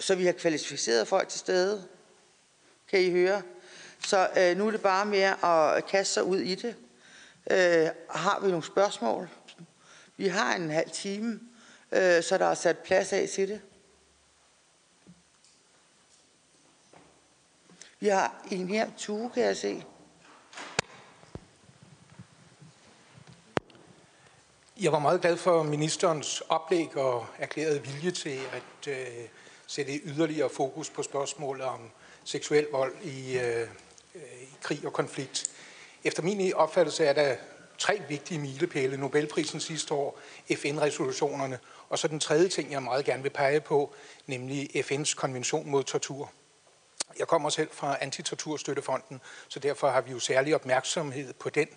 Så 0.00 0.14
vi 0.14 0.24
har 0.24 0.32
kvalificeret 0.32 1.08
folk 1.08 1.28
til 1.28 1.40
stede. 1.40 1.84
Kan 2.88 3.00
I 3.00 3.10
høre? 3.10 3.42
Så 4.06 4.28
øh, 4.38 4.56
nu 4.56 4.66
er 4.66 4.70
det 4.70 4.80
bare 4.80 5.06
med 5.06 5.32
at 5.44 5.86
kaste 5.86 6.14
sig 6.14 6.24
ud 6.24 6.38
i 6.38 6.54
det. 6.54 6.76
Øh, 7.50 7.88
har 8.10 8.40
vi 8.40 8.46
nogle 8.48 8.64
spørgsmål? 8.64 9.28
Vi 10.16 10.28
har 10.28 10.54
en 10.54 10.70
halv 10.70 10.90
time, 10.90 11.40
øh, 11.92 12.22
så 12.22 12.38
der 12.38 12.46
er 12.46 12.54
sat 12.54 12.78
plads 12.78 13.12
af 13.12 13.28
til 13.28 13.48
det. 13.48 13.60
Vi 18.00 18.08
har 18.08 18.46
en 18.50 18.68
her, 18.68 18.90
Tue, 18.96 19.30
kan 19.30 19.42
jeg 19.42 19.56
se. 19.56 19.84
Jeg 24.80 24.92
var 24.92 24.98
meget 24.98 25.20
glad 25.20 25.36
for 25.36 25.62
ministerens 25.62 26.42
oplæg 26.48 26.96
og 26.96 27.26
erklærede 27.38 27.82
vilje 27.82 28.10
til 28.10 28.40
at 28.52 28.88
øh, 28.88 29.28
sætte 29.66 29.92
yderligere 30.04 30.48
fokus 30.48 30.90
på 30.90 31.02
spørgsmålet 31.02 31.64
om 31.64 31.80
seksuel 32.24 32.66
vold 32.72 32.94
i, 33.02 33.38
øh, 33.38 33.60
øh 34.14 34.20
i 34.42 34.56
krig 34.62 34.86
og 34.86 34.92
konflikt. 34.92 35.50
Efter 36.04 36.22
min 36.22 36.54
opfattelse 36.54 37.04
er 37.04 37.12
der 37.12 37.36
tre 37.78 38.02
vigtige 38.08 38.40
milepæle. 38.40 38.96
Nobelprisen 38.96 39.60
sidste 39.60 39.94
år, 39.94 40.20
FN-resolutionerne, 40.54 41.58
og 41.88 41.98
så 41.98 42.08
den 42.08 42.20
tredje 42.20 42.48
ting, 42.48 42.72
jeg 42.72 42.82
meget 42.82 43.04
gerne 43.04 43.22
vil 43.22 43.30
pege 43.30 43.60
på, 43.60 43.94
nemlig 44.26 44.70
FN's 44.76 45.14
konvention 45.14 45.70
mod 45.70 45.84
tortur. 45.84 46.32
Jeg 47.18 47.26
kommer 47.26 47.48
selv 47.48 47.70
fra 47.72 47.96
Antitorturstøttefonden, 48.00 49.20
så 49.48 49.58
derfor 49.58 49.90
har 49.90 50.00
vi 50.00 50.10
jo 50.10 50.18
særlig 50.18 50.54
opmærksomhed 50.54 51.32
på 51.32 51.50
den 51.50 51.68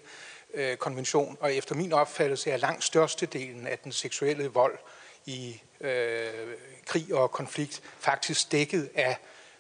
øh, 0.53 0.77
konvention, 0.77 1.37
og 1.39 1.53
efter 1.53 1.75
min 1.75 1.93
opfattelse 1.93 2.51
er 2.51 2.57
langt 2.57 2.83
størstedelen 2.83 3.67
af 3.67 3.79
den 3.79 3.91
seksuelle 3.91 4.47
vold 4.47 4.77
i 5.25 5.61
øh, 5.81 6.29
krig 6.85 7.13
og 7.13 7.31
konflikt 7.31 7.81
faktisk 7.99 8.51
dækket 8.51 8.89
af 8.95 9.17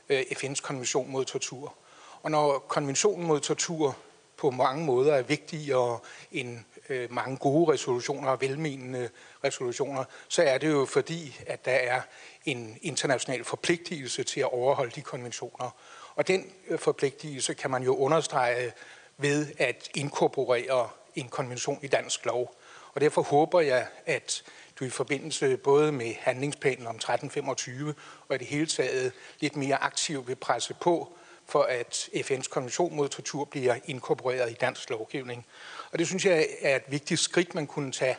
øh, 0.09 0.21
FN's 0.21 0.61
konvention 0.61 1.11
mod 1.11 1.25
tortur. 1.25 1.73
Og 2.21 2.31
når 2.31 2.59
konventionen 2.59 3.27
mod 3.27 3.39
tortur 3.39 3.97
på 4.37 4.51
mange 4.51 4.85
måder 4.85 5.13
er 5.13 5.21
vigtigere 5.21 5.99
end 6.31 6.59
øh, 6.89 7.13
mange 7.13 7.37
gode 7.37 7.73
resolutioner 7.73 8.29
og 8.29 8.41
velmenende 8.41 9.09
resolutioner, 9.43 10.03
så 10.27 10.43
er 10.43 10.57
det 10.57 10.69
jo 10.69 10.85
fordi, 10.85 11.39
at 11.47 11.65
der 11.65 11.71
er 11.71 12.01
en 12.45 12.77
international 12.81 13.43
forpligtelse 13.43 14.23
til 14.23 14.39
at 14.39 14.53
overholde 14.53 14.91
de 14.95 15.01
konventioner. 15.01 15.69
Og 16.15 16.27
den 16.27 16.51
øh, 16.67 16.79
forpligtelse 16.79 17.53
kan 17.53 17.71
man 17.71 17.83
jo 17.83 17.95
understrege 17.95 18.71
ved 19.19 19.47
at 19.57 19.89
inkorporere 19.95 20.89
en 21.15 21.27
konvention 21.27 21.79
i 21.81 21.87
dansk 21.87 22.25
lov. 22.25 22.55
Og 22.93 23.01
derfor 23.01 23.21
håber 23.21 23.59
jeg, 23.59 23.87
at 24.05 24.43
du 24.79 24.85
i 24.85 24.89
forbindelse 24.89 25.57
både 25.57 25.91
med 25.91 26.13
handlingsplanen 26.19 26.87
om 26.87 26.95
1325 26.95 27.93
og 28.27 28.35
i 28.35 28.37
det 28.37 28.47
hele 28.47 28.65
taget 28.65 29.11
lidt 29.39 29.55
mere 29.55 29.75
aktivt 29.83 30.27
vil 30.27 30.35
presse 30.35 30.73
på 30.73 31.13
for 31.45 31.63
at 31.63 32.09
FN's 32.15 32.49
konvention 32.49 32.95
mod 32.95 33.09
tortur 33.09 33.45
bliver 33.45 33.75
inkorporeret 33.85 34.51
i 34.51 34.53
dansk 34.53 34.89
lovgivning. 34.89 35.45
Og 35.91 35.99
det 35.99 36.07
synes 36.07 36.25
jeg 36.25 36.47
er 36.61 36.75
et 36.75 36.83
vigtigt 36.87 37.19
skridt, 37.19 37.55
man 37.55 37.67
kunne 37.67 37.91
tage. 37.91 38.17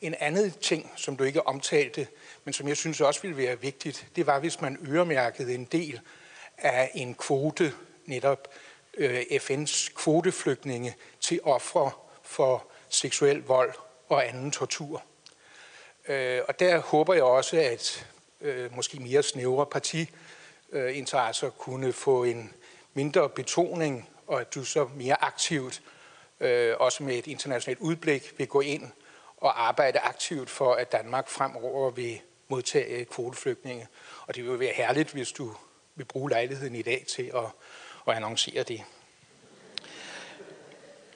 En 0.00 0.14
anden 0.20 0.50
ting, 0.50 0.92
som 0.96 1.16
du 1.16 1.24
ikke 1.24 1.46
omtalte, 1.46 2.06
men 2.44 2.54
som 2.54 2.68
jeg 2.68 2.76
synes 2.76 3.00
også 3.00 3.22
ville 3.22 3.36
være 3.36 3.60
vigtigt, 3.60 4.06
det 4.16 4.26
var, 4.26 4.38
hvis 4.38 4.60
man 4.60 4.78
øremærkede 4.88 5.54
en 5.54 5.64
del 5.64 6.00
af 6.58 6.90
en 6.94 7.14
kvote, 7.14 7.72
netop 8.06 8.48
øh, 8.98 9.20
FN's 9.20 9.94
kvoteflygtninge, 9.94 10.96
til 11.20 11.40
ofre 11.42 11.90
for 12.22 12.66
seksuel 12.88 13.42
vold 13.42 13.72
og 14.08 14.28
anden 14.28 14.50
tortur. 14.50 15.02
Øh, 16.08 16.40
og 16.48 16.60
der 16.60 16.78
håber 16.78 17.14
jeg 17.14 17.22
også, 17.22 17.56
at 17.56 18.06
øh, 18.40 18.76
måske 18.76 19.00
mere 19.00 19.22
snævre 19.22 19.66
partiinteresser 19.66 21.50
kunne 21.50 21.92
få 21.92 22.24
en 22.24 22.54
mindre 22.94 23.28
betoning, 23.28 24.08
og 24.26 24.40
at 24.40 24.54
du 24.54 24.64
så 24.64 24.88
mere 24.96 25.24
aktivt, 25.24 25.82
øh, 26.40 26.74
også 26.78 27.02
med 27.02 27.14
et 27.14 27.26
internationalt 27.26 27.80
udblik, 27.80 28.34
vil 28.38 28.46
gå 28.46 28.60
ind 28.60 28.90
og 29.36 29.66
arbejde 29.68 29.98
aktivt 29.98 30.50
for, 30.50 30.74
at 30.74 30.92
Danmark 30.92 31.28
fremover 31.28 31.90
vil 31.90 32.20
modtage 32.48 33.04
kvoteflygtninge. 33.04 33.88
Og 34.26 34.34
det 34.34 34.44
vil 34.44 34.60
være 34.60 34.72
herligt, 34.74 35.12
hvis 35.12 35.32
du 35.32 35.54
vil 35.94 36.04
bruge 36.04 36.30
lejligheden 36.30 36.74
i 36.74 36.82
dag 36.82 37.04
til 37.08 37.32
at, 37.34 37.44
at 38.06 38.16
annoncere 38.16 38.62
det. 38.62 38.82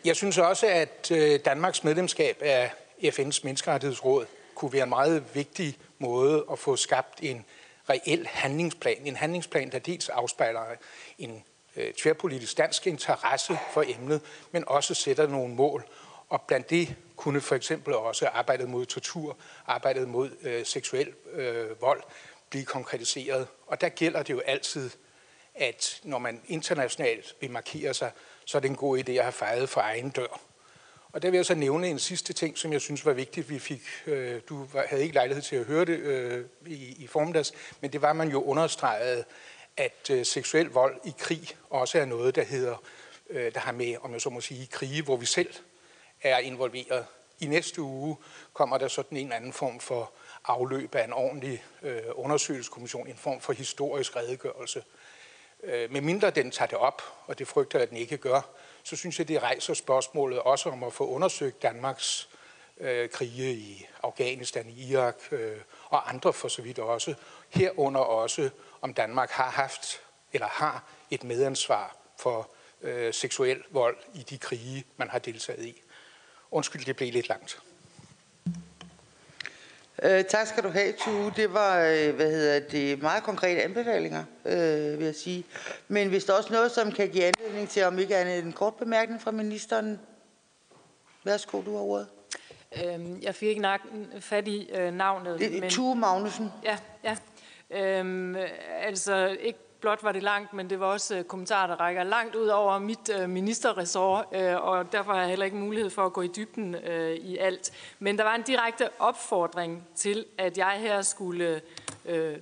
Jeg 0.04 0.16
synes 0.16 0.38
også, 0.38 0.66
at 0.66 1.10
øh, 1.10 1.40
Danmarks 1.44 1.84
medlemskab 1.84 2.36
af 2.40 2.72
FN's 3.02 3.40
menneskerettighedsråd 3.42 4.26
kunne 4.54 4.72
være 4.72 4.82
en 4.82 4.88
meget 4.88 5.34
vigtig 5.34 5.78
måde 5.98 6.44
at 6.52 6.58
få 6.58 6.76
skabt 6.76 7.22
en 7.22 7.44
reel 7.90 8.26
handlingsplan. 8.26 8.96
En 9.04 9.16
handlingsplan, 9.16 9.72
der 9.72 9.78
dels 9.78 10.08
afspejler 10.08 10.60
en 11.18 11.44
øh, 11.76 11.92
tværpolitisk 11.92 12.58
dansk 12.58 12.86
interesse 12.86 13.58
for 13.72 13.84
emnet, 13.86 14.20
men 14.52 14.64
også 14.66 14.94
sætter 14.94 15.26
nogle 15.26 15.54
mål. 15.54 15.88
Og 16.28 16.42
blandt 16.42 16.70
det 16.70 16.94
kunne 17.16 17.40
for 17.40 17.54
eksempel 17.54 17.94
også 17.94 18.26
arbejdet 18.26 18.68
mod 18.68 18.86
tortur, 18.86 19.36
arbejdet 19.66 20.08
mod 20.08 20.30
øh, 20.42 20.66
seksuel 20.66 21.12
øh, 21.32 21.80
vold 21.80 22.02
blive 22.50 22.64
konkretiseret. 22.64 23.46
Og 23.66 23.80
der 23.80 23.88
gælder 23.88 24.22
det 24.22 24.34
jo 24.34 24.40
altid, 24.40 24.90
at 25.54 26.00
når 26.02 26.18
man 26.18 26.40
internationalt 26.46 27.34
vil 27.40 27.50
markere 27.50 27.94
sig, 27.94 28.10
så 28.44 28.58
er 28.58 28.60
det 28.60 28.68
en 28.68 28.76
god 28.76 28.98
idé 28.98 29.12
at 29.12 29.22
have 29.22 29.32
fejret 29.32 29.68
for 29.68 29.80
egen 29.80 30.10
dør. 30.10 30.40
Og 31.12 31.22
der 31.22 31.30
vil 31.30 31.38
jeg 31.38 31.46
så 31.46 31.54
nævne 31.54 31.88
en 31.88 31.98
sidste 31.98 32.32
ting, 32.32 32.58
som 32.58 32.72
jeg 32.72 32.80
synes 32.80 33.06
var 33.06 33.12
vigtigt, 33.12 33.50
vi 33.50 33.58
fik. 33.58 33.82
Øh, 34.06 34.40
du 34.48 34.66
havde 34.86 35.02
ikke 35.02 35.14
lejlighed 35.14 35.42
til 35.42 35.56
at 35.56 35.64
høre 35.64 35.84
det 35.84 35.98
øh, 35.98 36.44
i, 36.66 37.02
i 37.02 37.06
formiddags, 37.06 37.52
men 37.80 37.92
det 37.92 38.02
var, 38.02 38.10
at 38.10 38.16
man 38.16 38.28
jo 38.28 38.42
understregede, 38.42 39.24
at 39.76 40.10
øh, 40.10 40.26
seksuel 40.26 40.66
vold 40.66 41.00
i 41.04 41.12
krig 41.18 41.48
også 41.70 41.98
er 41.98 42.04
noget, 42.04 42.34
der 42.34 42.42
hedder, 42.42 42.82
øh, 43.30 43.54
der 43.54 43.60
har 43.60 43.72
med, 43.72 43.96
om 44.02 44.12
jeg 44.12 44.20
så 44.20 44.30
må 44.30 44.40
sige, 44.40 44.66
krige, 44.66 45.02
hvor 45.02 45.16
vi 45.16 45.26
selv 45.26 45.54
er 46.22 46.38
involveret. 46.38 47.06
I 47.40 47.46
næste 47.46 47.82
uge 47.82 48.16
kommer 48.52 48.78
der 48.78 48.88
sådan 48.88 49.18
en 49.18 49.26
eller 49.26 49.36
anden 49.36 49.52
form 49.52 49.80
for 49.80 50.12
afløb 50.44 50.94
af 50.94 51.04
en 51.04 51.12
ordentlig 51.12 51.64
øh, 51.82 52.02
undersøgelseskommission, 52.14 53.06
en 53.06 53.16
form 53.16 53.40
for 53.40 53.52
historisk 53.52 54.16
redegørelse. 54.16 54.82
Øh, 55.62 55.92
med 55.92 56.00
mindre 56.00 56.30
den 56.30 56.50
tager 56.50 56.68
det 56.68 56.78
op, 56.78 57.02
og 57.26 57.38
det 57.38 57.48
frygter 57.48 57.78
jeg, 57.78 57.82
at 57.82 57.90
den 57.90 57.98
ikke 57.98 58.16
gør, 58.16 58.40
så 58.82 58.96
synes 58.96 59.18
jeg, 59.18 59.28
det 59.28 59.42
rejser 59.42 59.74
spørgsmålet 59.74 60.38
også 60.38 60.70
om 60.70 60.82
at 60.82 60.92
få 60.92 61.08
undersøgt 61.08 61.62
Danmarks 61.62 62.28
øh, 62.80 63.08
krige 63.08 63.52
i 63.52 63.86
Afghanistan, 64.02 64.68
i 64.68 64.90
Irak 64.90 65.16
øh, 65.30 65.56
og 65.84 66.08
andre 66.08 66.32
for 66.32 66.48
så 66.48 66.62
vidt 66.62 66.78
også. 66.78 67.14
Herunder 67.50 68.00
også, 68.00 68.50
om 68.80 68.94
Danmark 68.94 69.30
har 69.30 69.50
haft 69.50 70.00
eller 70.32 70.46
har 70.46 70.84
et 71.10 71.24
medansvar 71.24 71.96
for 72.18 72.50
øh, 72.82 73.14
seksuel 73.14 73.62
vold 73.70 73.96
i 74.14 74.22
de 74.22 74.38
krige, 74.38 74.84
man 74.96 75.10
har 75.10 75.18
deltaget 75.18 75.64
i. 75.64 75.82
Undskyld, 76.50 76.84
det 76.84 76.96
blev 76.96 77.12
lidt 77.12 77.28
langt. 77.28 77.62
Øh, 80.04 80.24
tak 80.24 80.46
skal 80.46 80.62
du 80.62 80.68
have, 80.68 80.92
Tue. 80.92 81.32
Det 81.36 81.54
var 81.54 81.78
øh, 81.78 82.14
hvad 82.14 82.30
hedder 82.30 82.60
det, 82.68 83.02
meget 83.02 83.22
konkrete 83.22 83.62
anbefalinger, 83.62 84.24
øh, 84.44 84.98
vil 84.98 85.04
jeg 85.04 85.14
sige. 85.14 85.44
Men 85.88 86.08
hvis 86.08 86.24
der 86.24 86.32
også 86.32 86.52
noget, 86.52 86.70
som 86.70 86.92
kan 86.92 87.08
give 87.08 87.24
anledning 87.24 87.68
til, 87.68 87.84
om 87.84 87.98
ikke 87.98 88.16
andet 88.16 88.38
en 88.44 88.52
kort 88.52 88.74
bemærkning 88.74 89.22
fra 89.22 89.30
ministeren. 89.30 90.00
Værsgo, 91.24 91.62
du 91.62 91.76
har 91.76 91.82
ordet. 91.82 92.06
Øhm, 92.84 93.18
jeg 93.22 93.34
fik 93.34 93.48
ikke 93.48 93.60
nak- 93.62 93.80
fat 94.20 94.48
i 94.48 94.70
øh, 94.74 94.92
navnet. 94.94 95.38
Det 95.38 95.56
er 95.56 95.60
men... 95.60 95.70
Tue 95.70 95.94
Magnussen. 95.96 96.48
Ja, 96.64 96.78
ja. 97.04 97.16
Øhm, 97.70 98.36
altså 98.80 99.36
ikke 99.40 99.58
blot 99.82 100.02
var 100.02 100.12
det 100.12 100.22
langt, 100.22 100.52
men 100.52 100.70
det 100.70 100.80
var 100.80 100.86
også 100.86 101.16
øh, 101.16 101.24
kommentarer, 101.24 101.66
der 101.66 101.80
rækker 101.80 102.04
langt 102.04 102.34
ud 102.34 102.46
over 102.46 102.78
mit 102.78 103.10
øh, 103.20 103.28
ministerresort, 103.28 104.24
øh, 104.32 104.66
og 104.66 104.92
derfor 104.92 105.12
har 105.12 105.20
jeg 105.20 105.28
heller 105.28 105.44
ikke 105.44 105.56
mulighed 105.56 105.90
for 105.90 106.06
at 106.06 106.12
gå 106.12 106.22
i 106.22 106.30
dybden 106.36 106.76
i 107.22 107.36
alt. 107.36 107.72
Men 107.98 108.18
der 108.18 108.24
var 108.24 108.34
en 108.34 108.42
direkte 108.42 108.88
opfordring 108.98 109.88
til, 109.94 110.24
at 110.38 110.58
jeg 110.58 110.72
her 110.80 111.02
skulle 111.02 111.60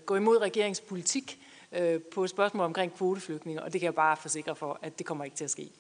gå 0.07 0.17
imod 0.17 0.43
regeringspolitik 0.43 1.39
på 2.15 2.27
spørgsmål 2.27 2.65
omkring 2.65 2.97
kvoteflygtninge, 2.97 3.63
og 3.63 3.73
det 3.73 3.81
kan 3.81 3.87
jeg 3.87 3.95
bare 3.95 4.17
forsikre 4.17 4.57
for, 4.57 4.79
at 4.83 4.99
det 4.99 5.07
kommer 5.07 5.25
ikke 5.25 5.37
til 5.37 5.45
at 5.45 5.51
ske. 5.51 5.71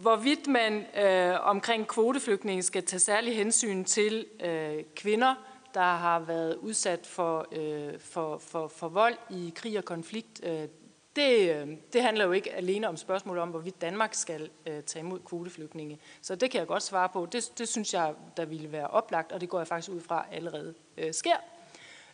Hvorvidt 0.00 0.46
man 0.46 0.86
øh, 0.96 1.48
omkring 1.48 1.88
kvoteflygtninge 1.88 2.62
skal 2.62 2.84
tage 2.84 3.00
særlig 3.00 3.36
hensyn 3.36 3.84
til 3.84 4.26
øh, 4.44 4.84
kvinder, 4.96 5.34
der 5.76 5.96
har 5.96 6.18
været 6.18 6.56
udsat 6.56 7.06
for, 7.06 7.46
øh, 7.52 8.00
for, 8.00 8.38
for, 8.38 8.68
for 8.68 8.88
vold 8.88 9.14
i 9.30 9.52
krig 9.56 9.78
og 9.78 9.84
konflikt. 9.84 10.40
Øh, 10.42 10.68
det, 11.16 11.56
øh, 11.56 11.68
det 11.92 12.02
handler 12.02 12.24
jo 12.24 12.32
ikke 12.32 12.54
alene 12.54 12.88
om 12.88 12.96
spørgsmålet 12.96 13.42
om, 13.42 13.48
hvorvidt 13.48 13.80
Danmark 13.80 14.14
skal 14.14 14.50
øh, 14.66 14.82
tage 14.82 15.00
imod 15.00 15.18
kvoteflygtninge. 15.26 15.98
Så 16.22 16.34
det 16.34 16.50
kan 16.50 16.58
jeg 16.58 16.66
godt 16.66 16.82
svare 16.82 17.08
på. 17.08 17.26
Det, 17.32 17.52
det 17.58 17.68
synes 17.68 17.94
jeg, 17.94 18.14
der 18.36 18.44
ville 18.44 18.72
være 18.72 18.86
oplagt, 18.86 19.32
og 19.32 19.40
det 19.40 19.48
går 19.48 19.58
jeg 19.58 19.66
faktisk 19.66 19.90
ud 19.90 20.00
fra 20.00 20.26
allerede 20.32 20.74
øh, 20.98 21.14
sker. 21.14 21.36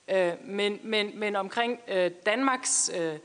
Øh, 0.09 0.33
men, 0.45 0.79
men, 0.83 1.19
men 1.19 1.37
omkring 1.37 1.81
øh, 1.89 2.11
Danmarks, 2.27 2.91
øh, 2.95 3.19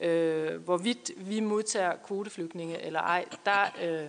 øh, 0.00 0.64
hvorvidt 0.64 1.10
vi 1.16 1.40
modtager 1.40 1.92
kvoteflygtninge 2.06 2.82
eller 2.82 3.00
ej, 3.00 3.24
der... 3.44 3.74
Øh, 3.82 4.08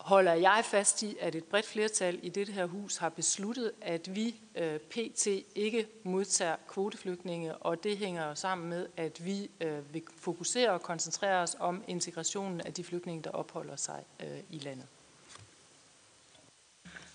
holder 0.00 0.32
jeg 0.32 0.62
fast 0.64 1.02
i, 1.02 1.16
at 1.20 1.34
et 1.34 1.44
bredt 1.44 1.66
flertal 1.66 2.18
i 2.22 2.28
dette 2.28 2.52
her 2.52 2.66
hus 2.66 2.96
har 2.96 3.08
besluttet, 3.08 3.72
at 3.80 4.14
vi 4.14 4.34
øh, 4.54 4.78
pt. 4.78 5.26
ikke 5.54 5.86
modtager 6.02 6.56
kvoteflygtninge, 6.68 7.56
og 7.56 7.84
det 7.84 7.96
hænger 7.96 8.28
jo 8.28 8.34
sammen 8.34 8.68
med, 8.68 8.86
at 8.96 9.24
vi 9.24 9.50
øh, 9.60 9.94
vil 9.94 10.02
fokusere 10.16 10.70
og 10.70 10.82
koncentrere 10.82 11.42
os 11.42 11.56
om 11.58 11.84
integrationen 11.88 12.60
af 12.60 12.74
de 12.74 12.84
flygtninge, 12.84 13.22
der 13.22 13.30
opholder 13.30 13.76
sig 13.76 14.04
øh, 14.20 14.38
i 14.50 14.58
landet. 14.58 14.86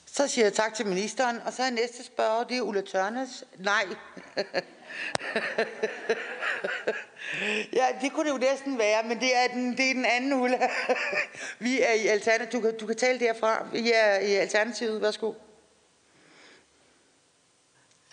Så 0.06 0.28
siger 0.28 0.46
jeg 0.46 0.54
tak 0.54 0.74
til 0.74 0.86
ministeren, 0.88 1.40
og 1.46 1.54
så 1.54 1.64
er 1.64 1.70
næste 1.70 2.04
spørger, 2.04 2.44
det 2.44 2.58
er 2.58 2.62
Ulla 2.62 2.82
Tørnes. 2.82 3.44
Nej. 3.58 3.86
ja, 7.74 7.88
det 8.02 8.14
kunne 8.14 8.26
det 8.26 8.32
jo 8.32 8.38
næsten 8.38 8.78
være, 8.78 9.04
men 9.04 9.20
det 9.20 9.36
er 9.36 9.48
den, 9.48 9.78
det 9.78 9.90
er 9.90 9.94
den 9.94 10.06
anden 10.06 10.34
Ulla. 10.34 10.70
Vi 11.60 11.82
er 11.82 11.94
i 11.94 12.08
Alternativet. 12.08 12.52
Du 12.52 12.62
kan, 12.62 12.78
du 12.80 12.86
kan 12.86 12.96
tale 12.96 13.20
derfra. 13.20 13.68
Vi 13.72 13.92
er 13.92 14.20
i 14.20 14.34
Alternativet. 14.34 15.02
Værsgo. 15.02 15.34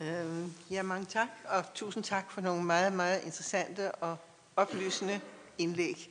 Øhm, 0.00 0.52
ja, 0.70 0.82
mange 0.82 1.06
tak, 1.06 1.28
og 1.44 1.64
tusind 1.74 2.04
tak 2.04 2.30
for 2.30 2.40
nogle 2.40 2.64
meget, 2.64 2.92
meget 2.92 3.24
interessante 3.24 3.92
og 3.92 4.16
oplysende 4.56 5.20
indlæg. 5.58 6.10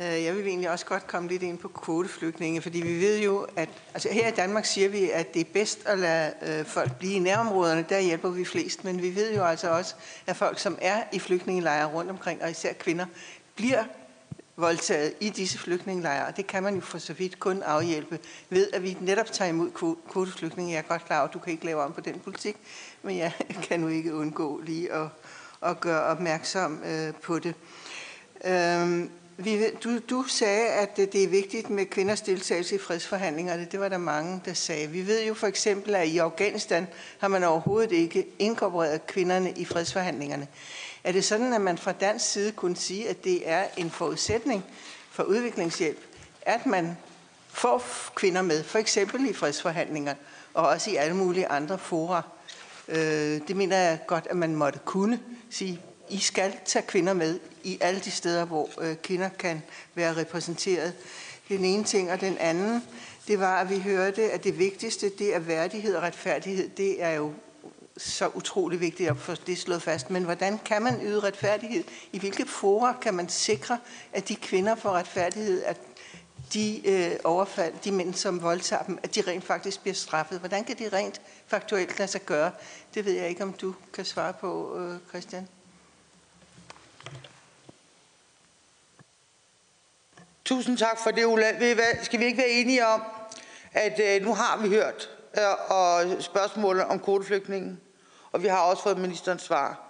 Øh, 0.00 0.24
jeg 0.24 0.36
vil 0.36 0.46
egentlig 0.46 0.70
også 0.70 0.86
godt 0.86 1.06
komme 1.06 1.28
lidt 1.28 1.42
ind 1.42 1.58
på 1.58 1.68
kvoteflygtninge, 1.68 2.62
fordi 2.62 2.80
vi 2.80 3.00
ved 3.00 3.18
jo, 3.18 3.46
at 3.56 3.68
altså 3.94 4.08
her 4.12 4.28
i 4.28 4.30
Danmark 4.30 4.64
siger 4.64 4.88
vi, 4.88 5.10
at 5.10 5.34
det 5.34 5.40
er 5.40 5.50
bedst 5.52 5.86
at 5.86 5.98
lade 5.98 6.32
øh, 6.42 6.66
folk 6.66 6.98
blive 6.98 7.14
i 7.14 7.18
nærområderne, 7.18 7.86
der 7.88 8.00
hjælper 8.00 8.30
vi 8.30 8.44
flest, 8.44 8.84
men 8.84 9.02
vi 9.02 9.14
ved 9.14 9.34
jo 9.34 9.44
altså 9.44 9.70
også, 9.70 9.94
at 10.26 10.36
folk, 10.36 10.58
som 10.58 10.78
er 10.80 11.02
i 11.12 11.18
flygtningelejre 11.18 11.86
rundt 11.86 12.10
omkring, 12.10 12.42
og 12.42 12.50
især 12.50 12.72
kvinder, 12.72 13.06
bliver 13.54 13.84
voldtaget 14.56 15.14
i 15.20 15.28
disse 15.28 15.58
flygtningelejre, 15.58 16.26
og 16.26 16.36
det 16.36 16.46
kan 16.46 16.62
man 16.62 16.74
jo 16.74 16.80
for 16.80 16.98
så 16.98 17.12
vidt 17.12 17.40
kun 17.40 17.62
afhjælpe 17.62 18.18
ved, 18.50 18.70
at 18.72 18.82
vi 18.82 18.96
netop 19.00 19.32
tager 19.32 19.48
imod 19.48 19.96
kvoteflygtninge. 20.10 20.72
Jeg 20.72 20.78
er 20.78 20.82
godt 20.82 21.04
klar 21.04 21.18
over, 21.18 21.28
at 21.28 21.34
du 21.34 21.38
kan 21.38 21.52
ikke 21.52 21.64
lave 21.64 21.82
om 21.82 21.92
på 21.92 22.00
den 22.00 22.20
politik, 22.20 22.56
men 23.02 23.18
jeg 23.18 23.32
kan 23.68 23.80
nu 23.80 23.88
ikke 23.88 24.14
undgå 24.14 24.60
lige 24.60 24.92
at, 24.92 25.08
at 25.62 25.80
gøre 25.80 26.02
opmærksom 26.02 26.82
øh, 26.84 27.14
på 27.14 27.38
det. 27.38 27.54
Øhm, 28.44 29.10
vi, 29.44 29.70
du, 29.84 29.98
du 29.98 30.22
sagde, 30.22 30.66
at 30.66 30.98
øh, 30.98 31.06
det 31.12 31.24
er 31.24 31.28
vigtigt 31.28 31.70
med 31.70 31.86
kvinders 31.86 32.20
deltagelse 32.20 32.74
i 32.74 32.78
fredsforhandlingerne. 32.78 33.68
Det 33.72 33.80
var 33.80 33.88
der 33.88 33.98
mange, 33.98 34.40
der 34.44 34.54
sagde. 34.54 34.86
Vi 34.86 35.06
ved 35.06 35.24
jo 35.24 35.34
for 35.34 35.46
eksempel, 35.46 35.94
at 35.94 36.08
i 36.08 36.18
Afghanistan 36.18 36.86
har 37.18 37.28
man 37.28 37.44
overhovedet 37.44 37.92
ikke 37.92 38.26
inkorporeret 38.38 39.06
kvinderne 39.06 39.52
i 39.56 39.64
fredsforhandlingerne. 39.64 40.48
Er 41.04 41.12
det 41.12 41.24
sådan, 41.24 41.52
at 41.52 41.60
man 41.60 41.78
fra 41.78 41.92
dansk 41.92 42.30
side 42.32 42.52
kunne 42.52 42.76
sige, 42.76 43.08
at 43.08 43.24
det 43.24 43.48
er 43.48 43.64
en 43.76 43.90
forudsætning 43.90 44.64
for 45.10 45.22
udviklingshjælp, 45.22 45.98
at 46.42 46.66
man 46.66 46.96
får 47.48 47.84
kvinder 48.14 48.42
med, 48.42 48.64
for 48.64 48.78
eksempel 48.78 49.30
i 49.30 49.32
fredsforhandlinger, 49.32 50.14
og 50.54 50.68
også 50.68 50.90
i 50.90 50.96
alle 50.96 51.16
mulige 51.16 51.48
andre 51.48 51.78
fora? 51.78 52.22
Øh, 52.88 53.40
det 53.48 53.56
mener 53.56 53.76
jeg 53.76 53.98
godt, 54.06 54.26
at 54.30 54.36
man 54.36 54.54
måtte 54.54 54.78
kunne 54.84 55.20
sige, 55.50 55.80
i 56.10 56.18
skal 56.18 56.54
tage 56.64 56.86
kvinder 56.86 57.12
med 57.12 57.40
i 57.64 57.78
alle 57.80 58.00
de 58.00 58.10
steder, 58.10 58.44
hvor 58.44 58.68
øh, 58.80 58.96
kvinder 58.96 59.28
kan 59.28 59.62
være 59.94 60.16
repræsenteret. 60.16 60.94
Den 61.48 61.64
ene 61.64 61.84
ting, 61.84 62.12
og 62.12 62.20
den 62.20 62.38
anden, 62.38 62.82
det 63.28 63.40
var, 63.40 63.60
at 63.60 63.70
vi 63.70 63.78
hørte, 63.78 64.30
at 64.30 64.44
det 64.44 64.58
vigtigste, 64.58 65.10
det 65.18 65.34
er 65.34 65.38
værdighed 65.38 65.94
og 65.94 66.02
retfærdighed. 66.02 66.68
Det 66.68 67.02
er 67.02 67.10
jo 67.10 67.32
så 67.96 68.28
utrolig 68.34 68.80
vigtigt 68.80 69.10
at 69.10 69.16
få 69.16 69.34
det 69.46 69.58
slået 69.58 69.82
fast. 69.82 70.10
Men 70.10 70.24
hvordan 70.24 70.58
kan 70.64 70.82
man 70.82 71.00
yde 71.02 71.20
retfærdighed? 71.20 71.84
I 72.12 72.18
hvilke 72.18 72.46
fora 72.46 72.96
kan 73.02 73.14
man 73.14 73.28
sikre, 73.28 73.78
at 74.12 74.28
de 74.28 74.34
kvinder 74.34 74.74
får 74.74 74.90
retfærdighed, 74.90 75.62
at 75.62 75.80
de 76.52 76.88
øh, 76.88 77.10
overfald, 77.24 77.74
de 77.84 77.92
mænd, 77.92 78.14
som 78.14 78.42
voldtager 78.42 78.82
dem, 78.82 78.98
at 79.02 79.14
de 79.14 79.20
rent 79.20 79.44
faktisk 79.44 79.80
bliver 79.80 79.94
straffet? 79.94 80.38
Hvordan 80.38 80.64
kan 80.64 80.78
de 80.78 80.88
rent 80.88 81.20
faktuelt 81.46 81.98
lade 81.98 82.10
sig 82.10 82.20
gøre? 82.26 82.50
Det 82.94 83.04
ved 83.04 83.12
jeg 83.12 83.28
ikke, 83.28 83.42
om 83.42 83.52
du 83.52 83.74
kan 83.92 84.04
svare 84.04 84.32
på, 84.32 84.78
øh, 84.78 84.98
Christian. 85.08 85.48
Tusind 90.50 90.78
tak 90.78 90.98
for 90.98 91.10
det, 91.10 91.24
Ulla. 91.24 91.74
Skal 92.02 92.20
vi 92.20 92.24
ikke 92.24 92.38
være 92.38 92.48
enige 92.48 92.86
om, 92.86 93.02
at 93.72 94.00
øh, 94.00 94.22
nu 94.22 94.34
har 94.34 94.58
vi 94.62 94.68
hørt 94.68 95.10
øh, 95.38 95.70
og 95.70 96.22
spørgsmålet 96.22 96.84
om 96.84 97.00
kvoteflygtningen, 97.00 97.80
og 98.32 98.42
vi 98.42 98.48
har 98.48 98.58
også 98.58 98.82
fået 98.82 98.98
ministerens 98.98 99.42
svar. 99.42 99.80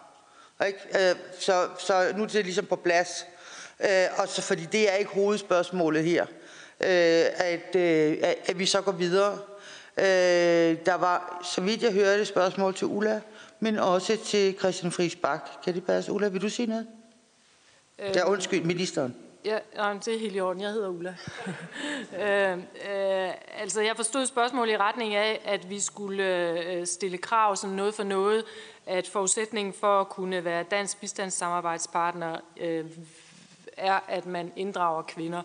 Ikke? 0.66 0.78
Øh, 0.94 1.16
så, 1.38 1.68
så 1.78 2.12
nu 2.16 2.22
er 2.22 2.26
det 2.26 2.44
ligesom 2.44 2.66
på 2.66 2.76
plads. 2.76 3.26
Øh, 3.80 4.06
og 4.16 4.28
så, 4.28 4.42
fordi 4.42 4.64
det 4.64 4.92
er 4.92 4.94
ikke 4.94 5.10
hovedspørgsmålet 5.10 6.04
her, 6.04 6.22
øh, 6.80 7.26
at, 7.34 7.76
øh, 7.76 8.16
at 8.46 8.58
vi 8.58 8.66
så 8.66 8.80
går 8.80 8.92
videre. 8.92 9.38
Øh, 9.96 10.76
der 10.86 10.94
var, 10.94 11.40
så 11.54 11.60
vidt 11.60 11.82
jeg 11.82 11.92
hørte, 11.92 12.24
spørgsmål 12.24 12.74
til 12.74 12.86
Ulla, 12.86 13.20
men 13.60 13.78
også 13.78 14.16
til 14.26 14.58
Christian 14.58 14.92
Friis 14.92 15.16
Bak. 15.16 15.50
Kan 15.64 15.74
det 15.74 15.86
passe? 15.86 16.12
Ulla, 16.12 16.28
vil 16.28 16.42
du 16.42 16.48
sige 16.48 16.66
noget? 16.66 16.86
Øh, 17.98 18.16
ja, 18.16 18.30
undskyld, 18.30 18.64
ministeren. 18.64 19.29
Ja, 19.44 19.58
nej, 19.76 19.92
det 19.92 20.14
er 20.14 20.18
helt 20.18 20.36
i 20.36 20.40
orden. 20.40 20.62
Jeg 20.62 20.70
hedder 20.70 20.88
Ulla. 20.88 21.14
øh, 22.22 22.58
øh, 22.58 23.32
altså, 23.60 23.80
jeg 23.80 23.96
forstod 23.96 24.26
spørgsmålet 24.26 24.72
i 24.72 24.76
retning 24.76 25.14
af, 25.14 25.40
at 25.44 25.70
vi 25.70 25.80
skulle 25.80 26.24
øh, 26.24 26.86
stille 26.86 27.18
krav 27.18 27.56
som 27.56 27.70
noget 27.70 27.94
for 27.94 28.02
noget, 28.02 28.44
at 28.86 29.08
forudsætningen 29.08 29.74
for 29.74 30.00
at 30.00 30.08
kunne 30.08 30.44
være 30.44 30.62
dansk 30.62 31.00
bistandssamarbejdspartner 31.00 32.36
øh, 32.60 32.84
er, 33.76 34.00
at 34.08 34.26
man 34.26 34.52
inddrager 34.56 35.02
kvinder. 35.02 35.42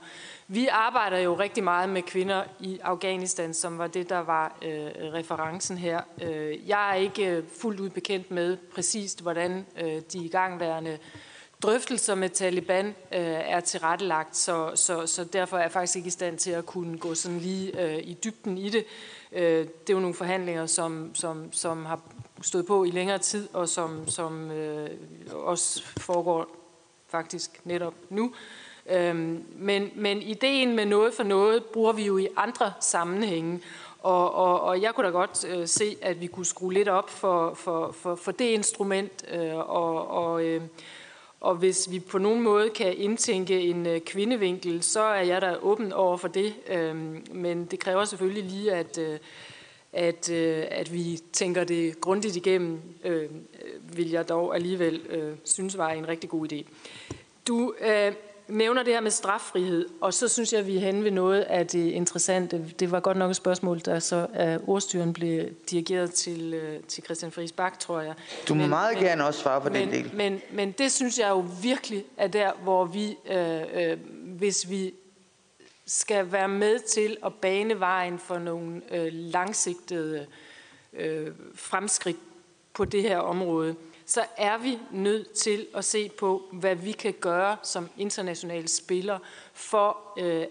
Vi 0.47 0.67
arbejder 0.67 1.17
jo 1.17 1.34
rigtig 1.34 1.63
meget 1.63 1.89
med 1.89 2.01
kvinder 2.01 2.43
i 2.59 2.80
Afghanistan, 2.84 3.53
som 3.53 3.77
var 3.77 3.88
det, 3.88 4.09
der 4.09 4.19
var 4.19 4.57
øh, 4.61 5.13
referencen 5.13 5.77
her. 5.77 6.01
Øh, 6.22 6.69
jeg 6.69 6.89
er 6.89 6.95
ikke 6.95 7.43
fuldt 7.61 7.80
ud 7.80 7.89
bekendt 7.89 8.31
med 8.31 8.57
præcist, 8.57 9.22
hvordan 9.22 9.65
øh, 9.81 10.01
de 10.13 10.26
igangværende 10.26 10.91
øh, 10.91 10.97
drøftelser 11.66 12.16
med 12.16 12.30
Taliban 12.30 12.86
øh, 12.88 12.94
er 13.12 13.60
tilrettelagt, 13.60 14.38
så, 14.38 14.72
så, 14.76 15.08
så 15.08 15.24
derfor 15.24 15.58
er 15.58 15.62
jeg 15.62 15.72
faktisk 15.72 15.96
ikke 15.96 16.08
i 16.08 16.12
stand 16.12 16.38
til 16.38 16.52
at 16.52 16.66
kunne 16.66 16.98
gå 16.98 17.16
sådan 17.16 17.40
lige 17.40 17.82
øh, 17.82 17.98
i 17.98 18.18
dybden 18.24 18.58
i 18.58 18.70
det. 18.70 18.86
Øh, 19.32 19.60
det 19.60 19.90
er 19.90 19.94
jo 19.94 20.00
nogle 20.00 20.14
forhandlinger, 20.14 20.66
som, 20.66 21.16
som, 21.16 21.54
som 21.54 21.86
har 21.86 22.00
stået 22.42 22.66
på 22.66 22.84
i 22.84 22.90
længere 22.90 23.18
tid, 23.18 23.48
og 23.54 23.70
som, 23.70 24.08
som 24.08 24.52
øh, 24.52 24.90
også 25.34 25.84
foregår 25.98 26.48
faktisk 27.08 27.62
netop 27.64 27.94
nu. 28.10 28.34
Øh, 28.90 29.16
men, 29.56 29.92
men 29.96 30.22
ideen 30.22 30.76
med 30.76 30.86
noget 30.86 31.14
for 31.14 31.24
noget 31.24 31.66
bruger 31.66 31.94
vi 31.94 32.06
jo 32.06 32.18
i 32.18 32.28
andre 32.38 32.74
sammenhænge, 32.80 33.62
og, 34.00 34.36
og, 34.36 34.62
og 34.62 34.82
jeg 34.82 34.94
kunne 34.96 35.06
da 35.06 35.12
godt 35.12 35.46
øh, 35.48 35.68
se, 35.68 35.98
at 36.02 36.22
vi 36.22 36.28
kunne 36.28 36.46
skrue 36.46 36.74
lidt 36.74 36.88
op 36.88 37.10
for, 37.10 37.54
for, 37.54 37.92
for, 37.92 38.16
for 38.16 38.32
det 38.32 38.46
instrument, 38.46 39.26
øh, 39.32 39.56
og, 39.56 40.08
og 40.08 40.44
øh, 40.44 40.62
og 41.45 41.55
hvis 41.55 41.91
vi 41.91 41.99
på 41.99 42.17
nogen 42.17 42.41
måde 42.41 42.69
kan 42.69 42.97
indtænke 42.97 43.61
en 43.61 43.85
øh, 43.85 44.01
kvindevinkel, 44.01 44.84
så 44.84 45.01
er 45.01 45.22
jeg 45.22 45.41
da 45.41 45.55
åben 45.61 45.93
over 45.93 46.17
for 46.17 46.27
det. 46.27 46.53
Øhm, 46.67 47.23
men 47.31 47.65
det 47.65 47.80
kræver 47.80 48.05
selvfølgelig 48.05 48.43
lige, 48.43 48.73
at, 48.73 48.97
øh, 48.97 49.19
at, 49.93 50.30
øh, 50.30 50.63
at 50.72 50.93
vi 50.93 51.19
tænker 51.34 51.63
det 51.63 52.01
grundigt 52.01 52.35
igennem, 52.35 52.80
øhm, 53.03 53.47
vil 53.93 54.11
jeg 54.11 54.30
dog 54.30 54.55
alligevel 54.55 55.01
synes 55.43 55.77
var 55.77 55.89
en 55.89 56.07
rigtig 56.07 56.30
god 56.30 56.51
idé. 56.53 56.63
Du 57.47 57.73
nævner 58.47 58.84
det 58.84 58.93
her 58.93 59.01
med 59.01 59.11
straffrihed, 59.11 59.89
og 60.01 60.13
så 60.13 60.27
synes 60.27 60.53
jeg, 60.53 60.59
at 60.59 60.67
vi 60.67 60.76
er 60.76 60.80
henne 60.80 61.03
ved 61.03 61.11
noget 61.11 61.41
af 61.41 61.67
det 61.67 61.91
interessante. 61.91 62.65
Det 62.80 62.91
var 62.91 62.99
godt 62.99 63.17
nok 63.17 63.30
et 63.30 63.35
spørgsmål, 63.35 63.81
der 63.85 63.99
så 63.99 64.27
af 64.34 64.59
ordstyren 64.67 65.13
blev 65.13 65.49
dirigeret 65.69 66.13
til, 66.13 66.53
øh, 66.53 66.80
til 66.84 67.03
Christian 67.03 67.31
Friis 67.31 67.51
Bak, 67.51 67.80
tror 67.80 68.01
jeg. 68.01 68.13
Du 68.47 68.53
må 68.53 68.61
men, 68.61 68.69
meget 68.69 68.95
men, 68.95 69.03
gerne 69.03 69.26
også 69.26 69.39
svare 69.39 69.61
på 69.61 69.69
men, 69.69 69.81
den 69.81 69.91
del. 69.91 70.11
Men, 70.15 70.41
men 70.51 70.72
det 70.72 70.91
synes 70.91 71.19
jeg 71.19 71.30
jo 71.30 71.45
virkelig 71.61 72.05
er 72.17 72.27
der, 72.27 72.51
hvor 72.63 72.85
vi, 72.85 73.17
øh, 73.30 73.61
øh, 73.73 73.97
hvis 74.23 74.69
vi 74.69 74.93
skal 75.85 76.31
være 76.31 76.47
med 76.47 76.80
til 76.80 77.17
at 77.26 77.34
bane 77.34 77.80
vejen 77.80 78.19
for 78.19 78.38
nogle 78.38 78.81
øh, 78.91 79.07
langsigtede 79.11 80.26
øh, 80.93 81.27
fremskridt 81.55 82.17
på 82.73 82.85
det 82.85 83.01
her 83.01 83.17
område, 83.17 83.76
så 84.06 84.26
er 84.38 84.57
vi 84.57 84.80
nødt 84.91 85.32
til 85.32 85.68
at 85.76 85.86
se 85.86 86.10
på, 86.10 86.44
hvad 86.52 86.76
vi 86.76 86.91
kan 86.91 87.14
gøre 87.14 87.57
som 87.64 87.90
internationale 87.98 88.68
spillere 88.68 89.19
for 89.53 89.98
øh, 90.19 90.45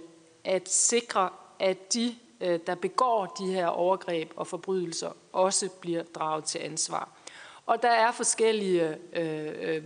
at 0.45 0.69
sikre, 0.69 1.29
at 1.59 1.95
de, 1.95 2.15
øh, 2.41 2.61
der 2.67 2.75
begår 2.75 3.27
de 3.27 3.53
her 3.53 3.67
overgreb 3.67 4.33
og 4.37 4.47
forbrydelser, 4.47 5.11
også 5.33 5.69
bliver 5.81 6.03
draget 6.03 6.45
til 6.45 6.59
ansvar. 6.59 7.09
Og 7.67 7.83
der 7.83 7.91
er 7.91 8.13
forskellige 8.13 8.97
øh, 9.13 9.77
øh 9.77 9.83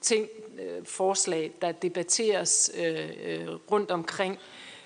ting, 0.00 0.28
øh, 0.60 0.84
forslag, 0.84 1.52
der 1.62 1.72
debatteres 1.72 2.70
øh, 2.74 3.10
øh 3.24 3.48
rundt 3.70 3.90
omkring 3.90 4.38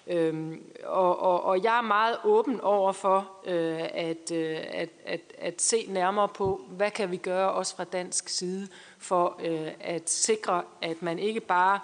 Øhm, 0.07 0.63
og, 0.85 1.19
og, 1.19 1.43
og 1.43 1.63
jeg 1.63 1.79
er 1.79 1.83
meget 1.83 2.19
åben 2.25 2.61
over 2.61 2.93
for 2.93 3.31
øh, 3.47 3.81
at, 3.95 4.31
øh, 4.33 4.59
at, 4.71 4.89
at, 5.05 5.21
at 5.39 5.63
se 5.63 5.87
nærmere 5.89 6.29
på, 6.29 6.61
hvad 6.69 6.91
kan 6.91 7.11
vi 7.11 7.17
gøre 7.17 7.53
også 7.53 7.77
fra 7.77 7.85
dansk 7.85 8.29
side 8.29 8.69
for 8.99 9.41
øh, 9.45 9.73
at 9.81 10.11
sikre, 10.11 10.63
at 10.83 11.03
man 11.03 11.19
ikke 11.19 11.41
bare 11.41 11.81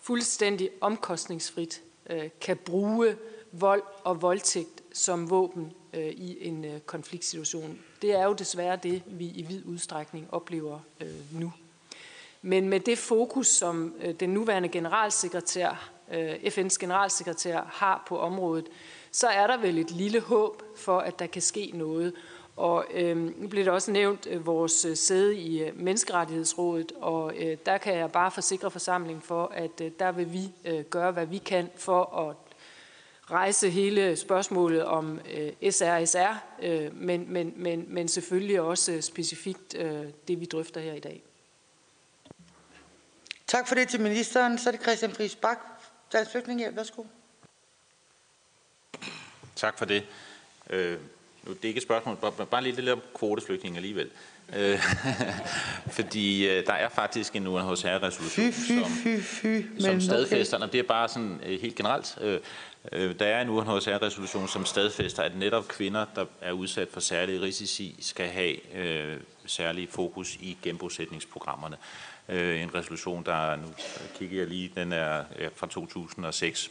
fuldstændig 0.00 0.70
omkostningsfrit 0.80 1.82
øh, 2.10 2.28
kan 2.40 2.56
bruge 2.56 3.16
vold 3.52 3.82
og 4.04 4.22
voldtægt 4.22 4.82
som 4.92 5.30
våben 5.30 5.72
øh, 5.92 6.06
i 6.06 6.46
en 6.48 6.64
øh, 6.64 6.80
konfliktsituation. 6.80 7.78
Det 8.02 8.14
er 8.14 8.24
jo 8.24 8.32
desværre 8.32 8.76
det, 8.76 9.02
vi 9.06 9.26
i 9.26 9.42
vid 9.42 9.64
udstrækning 9.66 10.28
oplever 10.34 10.78
øh, 11.00 11.40
nu. 11.40 11.52
Men 12.42 12.68
med 12.68 12.80
det 12.80 12.98
fokus, 12.98 13.46
som 13.46 13.94
øh, 14.00 14.14
den 14.14 14.30
nuværende 14.30 14.68
generalsekretær 14.68 15.90
øh, 16.12 16.34
FN's 16.34 16.76
generalsekretær 16.80 17.60
har 17.72 18.04
på 18.08 18.18
området, 18.18 18.68
så 19.12 19.28
er 19.28 19.46
der 19.46 19.56
vel 19.56 19.78
et 19.78 19.90
lille 19.90 20.20
håb 20.20 20.62
for, 20.76 20.98
at 20.98 21.18
der 21.18 21.26
kan 21.26 21.42
ske 21.42 21.70
noget. 21.74 22.12
Og 22.56 22.84
øh, 22.94 23.16
nu 23.16 23.48
blev 23.48 23.64
det 23.64 23.72
også 23.72 23.90
nævnt 23.90 24.26
øh, 24.30 24.46
vores 24.46 24.84
øh, 24.84 24.96
sæde 24.96 25.36
i 25.36 25.62
øh, 25.62 25.80
Menneskerettighedsrådet, 25.80 26.92
og 27.00 27.32
øh, 27.36 27.56
der 27.66 27.78
kan 27.78 27.94
jeg 27.94 28.12
bare 28.12 28.30
forsikre 28.30 28.70
forsamlingen 28.70 29.22
for, 29.22 29.46
at 29.46 29.80
øh, 29.82 29.90
der 29.98 30.12
vil 30.12 30.32
vi 30.32 30.52
øh, 30.64 30.84
gøre, 30.84 31.12
hvad 31.12 31.26
vi 31.26 31.38
kan 31.38 31.70
for 31.76 32.16
at 32.18 32.36
rejse 33.30 33.70
hele 33.70 34.16
spørgsmålet 34.16 34.84
om 34.84 35.20
øh, 35.34 35.72
SRSR, 35.72 36.44
øh, 36.62 36.96
men, 36.96 37.32
men, 37.32 37.52
men, 37.56 37.84
men 37.88 38.08
selvfølgelig 38.08 38.60
også 38.60 39.00
specifikt 39.00 39.76
øh, 39.78 40.04
det, 40.28 40.40
vi 40.40 40.44
drøfter 40.44 40.80
her 40.80 40.94
i 40.94 41.00
dag. 41.00 41.29
Tak 43.50 43.68
for 43.68 43.74
det 43.74 43.88
til 43.88 44.00
ministeren. 44.00 44.58
Så 44.58 44.70
er 44.70 44.72
det 44.72 44.82
Christian 44.82 45.12
Friis 45.12 45.34
Bak, 45.34 45.58
Dansk 46.12 46.30
Flygtningehjælp. 46.30 46.76
Værsgo. 46.76 47.02
Tak 49.56 49.78
for 49.78 49.84
det. 49.84 50.04
Øh, 50.70 50.98
nu, 51.42 51.52
det 51.52 51.64
er 51.64 51.68
ikke 51.68 51.78
et 51.78 51.82
spørgsmål, 51.82 52.16
bare, 52.16 52.46
bare 52.46 52.62
lige 52.62 52.76
lidt 52.76 52.88
om 52.88 53.02
kvoteflygtninge 53.14 53.76
alligevel. 53.76 54.10
Øh, 54.56 54.82
fordi 55.96 56.48
øh, 56.48 56.66
der 56.66 56.72
er 56.72 56.88
faktisk 56.88 57.36
en 57.36 57.46
UNHCR-resolution, 57.46 58.52
Fy, 58.52 58.54
fy, 58.54 58.72
fy, 59.04 59.22
fy. 59.22 59.80
som 59.80 60.00
stadfæster, 60.00 60.56
okay. 60.56 60.68
det 60.72 60.78
er 60.78 60.82
bare 60.88 61.08
sådan 61.08 61.40
øh, 61.46 61.60
helt 61.60 61.74
generelt, 61.74 62.18
øh, 62.20 62.40
øh, 62.92 63.18
der 63.18 63.26
er 63.26 63.42
en 63.42 63.48
UNHCR-resolution, 63.48 64.48
som 64.48 64.64
stadfæster, 64.64 65.22
at 65.22 65.36
netop 65.36 65.68
kvinder, 65.68 66.06
der 66.14 66.24
er 66.40 66.52
udsat 66.52 66.88
for 66.92 67.00
særlige 67.00 67.40
risici, 67.40 67.96
skal 68.00 68.28
have 68.28 68.74
øh, 68.76 69.20
særlig 69.46 69.88
fokus 69.88 70.34
i 70.34 70.58
genbosætningsprogrammerne. 70.62 71.76
Øh, 72.30 72.62
en 72.62 72.74
resolution, 72.74 73.24
der, 73.24 73.56
nu 73.56 73.66
øh, 73.66 74.18
kigger 74.18 74.38
jeg 74.38 74.46
lige, 74.46 74.72
den 74.74 74.92
er 74.92 75.24
fra 75.56 75.66
2006, 75.66 76.70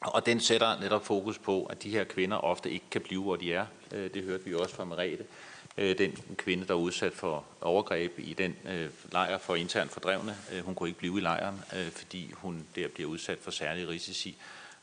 og 0.00 0.26
den 0.26 0.40
sætter 0.40 0.80
netop 0.80 1.06
fokus 1.06 1.38
på, 1.38 1.64
at 1.64 1.82
de 1.82 1.90
her 1.90 2.04
kvinder 2.04 2.36
ofte 2.36 2.70
ikke 2.70 2.86
kan 2.90 3.00
blive, 3.00 3.22
hvor 3.22 3.36
de 3.36 3.54
er. 3.54 3.66
Øh, 3.92 4.14
Det 4.14 4.22
hørte 4.22 4.44
vi 4.44 4.54
også 4.54 4.74
fra 4.74 4.84
Merete. 4.84 5.24
Øh, 5.78 5.98
Den 5.98 6.18
kvinde, 6.36 6.66
der 6.66 6.74
er 6.74 6.78
udsat 6.78 7.12
for 7.12 7.44
overgreb 7.60 8.18
i 8.18 8.34
den 8.34 8.56
øh, 8.68 8.88
lejr 9.12 9.38
for 9.38 9.54
internt 9.54 9.90
fordrevne, 9.90 10.36
øh, 10.52 10.64
hun 10.64 10.74
kunne 10.74 10.88
ikke 10.88 10.98
blive 10.98 11.18
i 11.18 11.20
lejren, 11.20 11.60
øh, 11.76 11.90
fordi 11.90 12.32
hun 12.34 12.66
der 12.76 12.88
bliver 12.88 13.10
udsat 13.10 13.38
for 13.38 13.50
særlige 13.50 13.88
risici. 13.88 14.36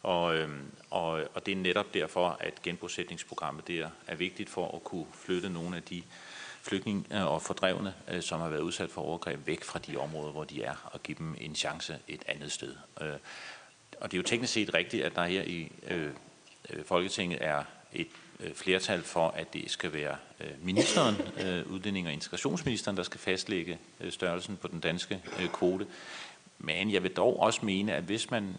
Og, 0.03 0.35
øhm, 0.35 0.71
og, 0.89 1.09
og 1.33 1.45
det 1.45 1.51
er 1.51 1.55
netop 1.55 1.93
derfor, 1.93 2.37
at 2.39 2.61
genbosætningsprogrammet 2.63 3.67
der 3.67 3.89
er 4.07 4.15
vigtigt 4.15 4.49
for 4.49 4.75
at 4.75 4.83
kunne 4.83 5.05
flytte 5.13 5.49
nogle 5.49 5.75
af 5.75 5.83
de 5.83 6.03
flygtninge 6.67 7.03
øh, 7.11 7.25
og 7.25 7.41
fordrevne, 7.41 7.93
øh, 8.07 8.21
som 8.21 8.41
har 8.41 8.49
været 8.49 8.61
udsat 8.61 8.89
for 8.89 9.01
overgreb, 9.01 9.47
væk 9.47 9.63
fra 9.63 9.79
de 9.79 9.97
områder, 9.97 10.31
hvor 10.31 10.43
de 10.43 10.63
er, 10.63 10.89
og 10.93 11.03
give 11.03 11.17
dem 11.17 11.35
en 11.41 11.55
chance 11.55 11.99
et 12.07 12.23
andet 12.27 12.51
sted. 12.51 12.75
Øh, 13.01 13.13
og 14.01 14.11
det 14.11 14.17
er 14.17 14.21
jo 14.21 14.23
teknisk 14.23 14.53
set 14.53 14.73
rigtigt, 14.73 15.03
at 15.03 15.15
der 15.15 15.25
her 15.25 15.43
i 15.43 15.71
Folketinget 16.85 17.37
er 17.41 17.63
et 17.93 18.07
flertal 18.55 19.03
for, 19.03 19.27
at 19.29 19.53
det 19.53 19.71
skal 19.71 19.93
være 19.93 20.15
ministeren, 20.61 21.15
udlænding 21.65 22.07
og 22.07 22.13
integrationsministeren, 22.13 22.97
der 22.97 23.03
skal 23.03 23.19
fastlægge 23.19 23.77
størrelsen 24.09 24.57
på 24.57 24.67
den 24.67 24.79
danske 24.79 25.21
kvote. 25.53 25.87
Men 26.57 26.91
jeg 26.91 27.03
vil 27.03 27.11
dog 27.11 27.39
også 27.39 27.65
mene, 27.65 27.93
at 27.93 28.03
hvis 28.03 28.31
man 28.31 28.55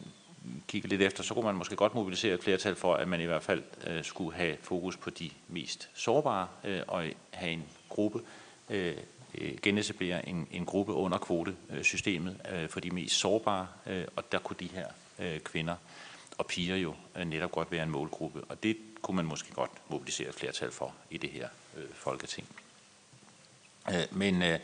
kigger 0.69 0.89
lidt 0.89 1.03
efter, 1.03 1.23
så 1.23 1.35
kunne 1.35 1.45
man 1.45 1.55
måske 1.55 1.77
godt 1.77 1.95
mobilisere 1.95 2.35
et 2.35 2.43
flertal 2.43 2.75
for, 2.75 2.95
at 2.95 3.09
man 3.09 3.21
i 3.21 3.25
hvert 3.25 3.43
fald 3.43 3.63
øh, 3.87 4.05
skulle 4.05 4.37
have 4.37 4.57
fokus 4.63 4.97
på 4.97 5.11
de 5.11 5.31
mest 5.49 5.91
sårbare 5.95 6.49
øh, 6.65 6.81
og 6.89 7.05
have 7.31 7.53
en 7.53 7.65
gruppe, 7.89 8.21
øh, 8.71 8.97
øh 9.39 9.59
genetablere 9.63 10.29
en, 10.29 10.49
en 10.51 10.65
gruppe 10.65 10.93
under 10.93 11.19
kvotesystemet 11.19 12.41
øh, 12.53 12.69
for 12.69 12.81
de 12.81 12.91
mest 12.91 13.15
sårbare, 13.15 13.67
øh, 13.87 14.05
og 14.17 14.33
der 14.33 14.39
kunne 14.39 14.57
de 14.61 14.69
her 14.75 14.87
øh, 15.19 15.41
kvinder 15.41 15.77
og 16.39 16.47
piger 16.47 16.77
jo 16.77 16.95
øh, 17.17 17.25
netop 17.25 17.53
godt 17.53 17.73
være 17.73 17.83
en 17.83 17.91
målgruppe, 17.91 18.45
og 18.49 18.63
det 18.63 18.77
kunne 19.03 19.17
man 19.17 19.25
måske 19.25 19.53
godt 19.53 19.71
mobilisere 19.89 20.29
et 20.29 20.35
flertal 20.35 20.71
for 20.71 20.95
i 21.11 21.19
det 21.19 21.31
her 21.31 21.49
øh, 21.77 21.85
folketing. 21.95 22.47
Øh, 23.89 24.07
men, 24.11 24.43
øh, 24.43 24.59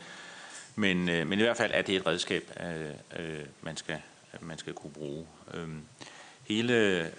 men, 0.75 1.09
øh, 1.09 1.27
men 1.27 1.39
i 1.39 1.41
hvert 1.41 1.57
fald 1.57 1.71
er 1.73 1.81
det 1.81 1.95
et 1.95 2.05
redskab, 2.05 2.51
øh, 2.59 2.89
øh, 3.19 3.45
man, 3.61 3.77
skal, 3.77 4.01
man 4.41 4.57
skal 4.57 4.73
kunne 4.73 4.93
bruge. 4.93 5.27
Øh, 5.53 5.69
hele 6.43 6.73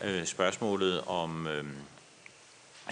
øh, 0.04 0.26
spørgsmålet 0.26 1.00
om 1.00 1.46
øh, 1.46 1.64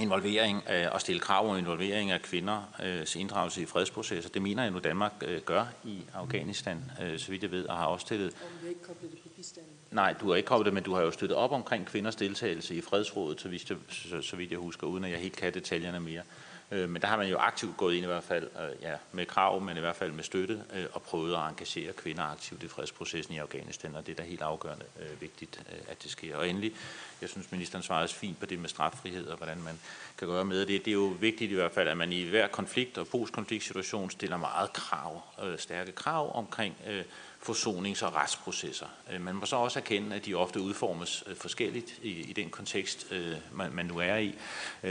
involvering 0.01 0.62
øh, 0.73 0.87
og 0.93 1.01
stille 1.01 1.21
krav 1.21 1.51
om 1.51 1.59
involvering 1.59 2.11
af 2.11 2.23
kvinders 2.23 3.16
inddragelse 3.16 3.62
i 3.62 3.66
fredsprocesser, 3.66 4.31
det 4.31 4.43
mener 4.43 4.62
jeg 4.62 4.73
nu 4.73 4.79
Danmark 4.79 5.12
øh, 5.23 5.41
gør 5.41 5.65
i 5.85 5.99
Afghanistan, 6.15 6.91
øh, 7.03 7.19
så 7.19 7.31
vidt 7.31 7.43
jeg 7.43 7.51
ved, 7.51 7.66
og 7.66 7.77
har 7.77 7.87
også 7.87 8.07
stillet 8.07 8.33
Om 8.33 8.62
vi 8.62 8.69
ikke 8.69 8.83
koblet 8.83 9.11
det 9.11 9.19
på 9.23 9.29
bistanden. 9.37 9.73
Nej, 9.91 10.15
du 10.21 10.29
har 10.29 10.37
ikke 10.37 10.47
koblet 10.47 10.65
det, 10.65 10.75
men 10.75 10.83
du 10.83 10.95
har 10.95 11.03
jo 11.03 11.11
støttet 11.11 11.37
op 11.37 11.53
omkring 11.53 11.87
kvinders 11.87 12.16
deltagelse 12.16 12.75
i 12.75 12.81
fredsrådet, 12.81 13.41
så 13.41 13.49
vidt 13.49 13.71
jeg, 13.71 13.79
så, 13.89 14.23
så 14.23 14.37
vidt 14.37 14.51
jeg 14.51 14.59
husker, 14.59 14.87
uden 14.87 15.05
at 15.05 15.11
jeg 15.11 15.19
helt 15.19 15.37
kan 15.37 15.55
detaljerne 15.55 16.01
mere. 16.01 16.23
Øh, 16.70 16.89
men 16.89 17.03
der 17.03 17.09
har 17.09 17.16
man 17.16 17.28
jo 17.28 17.39
aktivt 17.39 17.77
gået 17.77 17.95
ind 17.95 18.05
i 18.05 18.07
hvert 18.07 18.24
fald 18.24 18.45
øh, 18.45 18.82
ja, 18.82 18.95
med 19.12 19.27
krav, 19.27 19.61
men 19.61 19.77
i 19.77 19.81
hvert 19.81 19.97
fald 19.97 20.12
med 20.12 20.24
støtte, 20.24 20.62
øh, 20.74 20.86
og 20.93 21.03
prøvet 21.03 21.35
at 21.35 21.41
engagere 21.41 21.93
kvinder 21.93 22.23
aktivt 22.23 22.62
i 22.62 22.69
fredsprocessen 22.69 23.35
i 23.35 23.39
Afghanistan, 23.39 23.95
og 23.95 24.07
det 24.07 24.12
er 24.12 24.16
da 24.16 24.23
helt 24.23 24.43
afgørende 24.43 24.85
øh, 25.01 25.20
vigtigt, 25.20 25.62
øh, 25.73 25.78
at 25.89 26.03
det 26.03 26.11
sker. 26.11 26.36
Og 26.36 26.49
endelig, 26.49 26.73
jeg 27.20 27.28
synes, 27.28 27.53
ministeren 27.53 27.82
svarede 27.82 28.09
fint 28.09 28.41
på 28.41 28.47
det 28.47 28.59
med 28.59 28.69
straffrihed, 28.69 29.27
og 29.27 29.36
hvordan 29.36 29.62
man 29.62 29.78
kan 30.19 30.28
gøre 30.28 30.45
med 30.45 30.66
det. 30.66 30.85
Det 30.85 30.91
er 30.91 30.93
jo 30.93 31.16
vigtigt 31.20 31.51
i 31.51 31.55
hvert 31.55 31.73
fald, 31.73 31.89
at 31.89 31.97
man 31.97 32.12
i 32.12 32.28
hver 32.28 32.49
konflikt 32.49 32.99
og 32.99 33.07
postkonfliktsituation 33.07 34.11
stiller 34.11 34.36
meget 34.36 34.73
krav, 34.73 35.23
øh, 35.45 35.59
stærke 35.59 35.93
krav 35.93 36.36
omkring 36.36 36.77
øh, 36.86 37.05
forsonings- 37.49 38.05
og 38.05 38.15
retsprocesser. 38.15 38.87
Øh, 39.12 39.21
man 39.21 39.35
må 39.35 39.47
så 39.47 39.57
også 39.57 39.79
erkende, 39.79 40.16
at 40.16 40.27
de 40.27 40.35
ofte 40.35 40.61
udformes 40.61 41.25
øh, 41.27 41.37
forskelligt 41.37 41.99
i, 42.03 42.11
i 42.11 42.33
den 42.33 42.51
kontekst, 42.51 43.07
øh, 43.11 43.37
man, 43.53 43.73
man 43.73 43.87
nu 43.87 43.99
er 43.99 44.16
i. 44.16 44.35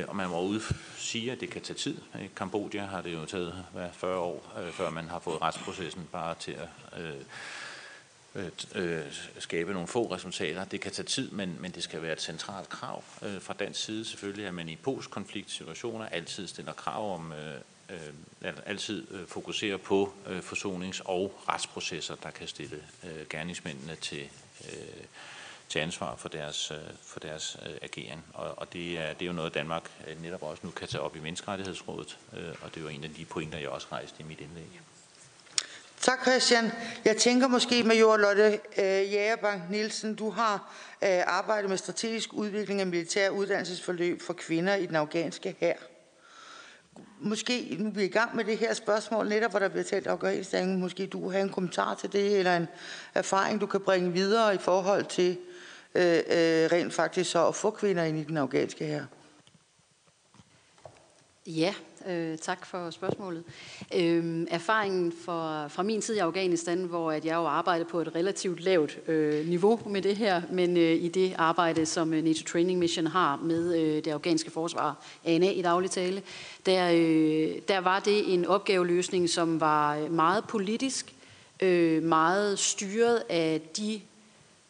Og 0.07 0.15
man 0.15 0.29
må 0.29 0.41
ud 0.41 0.73
sige, 0.97 1.31
at 1.31 1.39
det 1.39 1.49
kan 1.49 1.61
tage 1.61 1.77
tid. 1.77 1.97
I 2.21 2.29
Kambodja 2.35 2.85
har 2.85 3.01
det 3.01 3.13
jo 3.13 3.25
taget 3.25 3.65
hvad, 3.73 3.89
40 3.93 4.17
år, 4.17 4.53
før 4.71 4.89
man 4.89 5.09
har 5.09 5.19
fået 5.19 5.41
retsprocessen 5.41 6.09
bare 6.11 6.35
til 6.39 6.51
at 6.51 7.01
øh, 7.01 7.15
øh, 8.75 9.01
skabe 9.39 9.73
nogle 9.73 9.87
få 9.87 10.13
resultater. 10.13 10.65
Det 10.65 10.81
kan 10.81 10.91
tage 10.91 11.05
tid, 11.05 11.31
men, 11.31 11.57
men 11.59 11.71
det 11.71 11.83
skal 11.83 12.01
være 12.01 12.13
et 12.13 12.21
centralt 12.21 12.69
krav 12.69 13.03
øh, 13.21 13.41
fra 13.41 13.53
dansk 13.53 13.83
side 13.83 14.05
selvfølgelig, 14.05 14.47
at 14.47 14.53
man 14.53 14.69
i 14.69 14.75
postkonfliktsituationer 14.75 16.05
altid 16.05 16.47
stiller 16.47 16.73
krav 16.73 17.15
om, 17.15 17.31
øh, 17.31 17.55
øh, 17.89 18.53
altid 18.65 19.07
øh, 19.11 19.27
fokuserer 19.27 19.77
på 19.77 20.13
øh, 20.27 20.39
forsonings- 20.39 21.01
og 21.05 21.41
retsprocesser, 21.49 22.15
der 22.15 22.31
kan 22.31 22.47
stille 22.47 22.83
øh, 23.03 23.27
gerningsmændene 23.29 23.95
til, 23.95 24.29
øh, 24.65 25.03
til 25.69 25.79
ansvar 25.79 26.15
for 26.15 26.29
deres, 26.29 26.71
øh, 26.71 26.77
for 27.03 27.19
deres 27.19 27.57
øh, 27.65 27.75
ageren. 27.81 28.23
Og, 28.33 28.53
og 28.57 28.73
det, 28.73 28.97
er, 28.97 29.13
det 29.13 29.21
er 29.21 29.27
jo 29.27 29.33
noget, 29.33 29.53
Danmark 29.53 29.83
øh, 30.07 30.21
netop 30.21 30.43
også 30.43 30.61
nu 30.65 30.71
kan 30.71 30.87
tage 30.87 31.01
op 31.01 31.15
i 31.15 31.19
Menneskerettighedsrådet, 31.19 32.17
øh, 32.37 32.55
og 32.61 32.75
det 32.75 32.77
er 32.77 32.81
jo 32.81 32.87
en 32.87 33.03
af 33.03 33.09
de 33.09 33.25
pointer, 33.25 33.57
jeg 33.57 33.69
også 33.69 33.87
rejste 33.91 34.15
i 34.19 34.23
mit 34.23 34.41
indlæg. 34.41 34.81
Tak 36.03 36.21
Christian. 36.21 36.71
Jeg 37.05 37.17
tænker 37.17 37.47
måske, 37.47 37.83
Major 37.83 38.17
Lotte 38.17 38.59
øh, 38.77 39.13
Jægerbank 39.13 39.69
Nielsen, 39.69 40.15
du 40.15 40.29
har 40.29 40.73
øh, 41.03 41.21
arbejdet 41.25 41.69
med 41.69 41.77
strategisk 41.77 42.33
udvikling 42.33 42.81
af 42.81 42.87
militære 42.87 43.31
uddannelsesforløb 43.31 44.21
for 44.21 44.33
kvinder 44.33 44.75
i 44.75 44.85
den 44.85 44.95
afghanske 44.95 45.55
hær. 45.59 45.73
Måske, 47.19 47.77
nu 47.79 47.89
er 47.89 47.93
vi 47.93 48.03
i 48.03 48.07
gang 48.07 48.35
med 48.35 48.43
det 48.43 48.57
her 48.57 48.73
spørgsmål, 48.73 49.29
netop 49.29 49.51
hvor 49.51 49.59
der 49.59 49.67
bliver 49.67 49.83
talt 49.83 50.07
Afghanistan, 50.07 50.79
måske 50.79 51.07
du 51.07 51.29
har 51.29 51.39
en 51.39 51.49
kommentar 51.49 51.95
til 51.95 52.13
det, 52.13 52.39
eller 52.39 52.57
en 52.57 52.67
erfaring, 53.13 53.61
du 53.61 53.65
kan 53.65 53.79
bringe 53.79 54.13
videre 54.13 54.55
i 54.55 54.57
forhold 54.57 55.05
til 55.05 55.37
øh, 55.95 56.17
øh, 56.17 56.69
rent 56.71 56.93
faktisk 56.93 57.31
så 57.31 57.47
at 57.47 57.55
få 57.55 57.69
kvinder 57.69 58.03
ind 58.03 58.17
i 58.17 58.23
den 58.23 58.37
afghanske 58.37 58.85
her. 58.85 59.05
Ja, 61.47 61.73
øh, 62.09 62.37
tak 62.37 62.65
for 62.65 62.89
spørgsmålet. 62.89 63.43
Øh, 63.95 64.47
erfaringen 64.49 65.13
fra, 65.25 65.67
fra 65.67 65.83
min 65.83 66.01
tid 66.01 66.15
i 66.15 66.19
Afghanistan, 66.19 66.83
hvor 66.83 67.11
at 67.11 67.25
jeg 67.25 67.35
jo 67.35 67.45
arbejdede 67.45 67.89
på 67.89 67.99
et 67.99 68.15
relativt 68.15 68.61
lavt 68.61 68.97
øh, 69.07 69.47
niveau 69.47 69.79
med 69.85 70.01
det 70.01 70.15
her, 70.15 70.41
men 70.51 70.77
øh, 70.77 71.03
i 71.03 71.07
det 71.07 71.33
arbejde, 71.37 71.85
som 71.85 72.13
øh, 72.13 72.23
NATO 72.23 72.43
Training 72.43 72.79
Mission 72.79 73.07
har 73.07 73.39
med 73.43 73.75
øh, 73.75 73.95
det 73.95 74.11
afghanske 74.11 74.51
forsvar, 74.51 75.05
ANA 75.25 75.51
i 75.51 75.61
daglig 75.61 75.91
tale, 75.91 76.21
der, 76.65 76.91
øh, 76.91 77.61
der 77.67 77.77
var 77.79 77.99
det 77.99 78.33
en 78.33 78.45
opgaveløsning, 78.45 79.29
som 79.29 79.59
var 79.59 79.97
øh, 79.97 80.11
meget 80.11 80.43
politisk, 80.47 81.13
øh, 81.61 82.03
meget 82.03 82.59
styret 82.59 83.23
af 83.29 83.61
de 83.77 84.01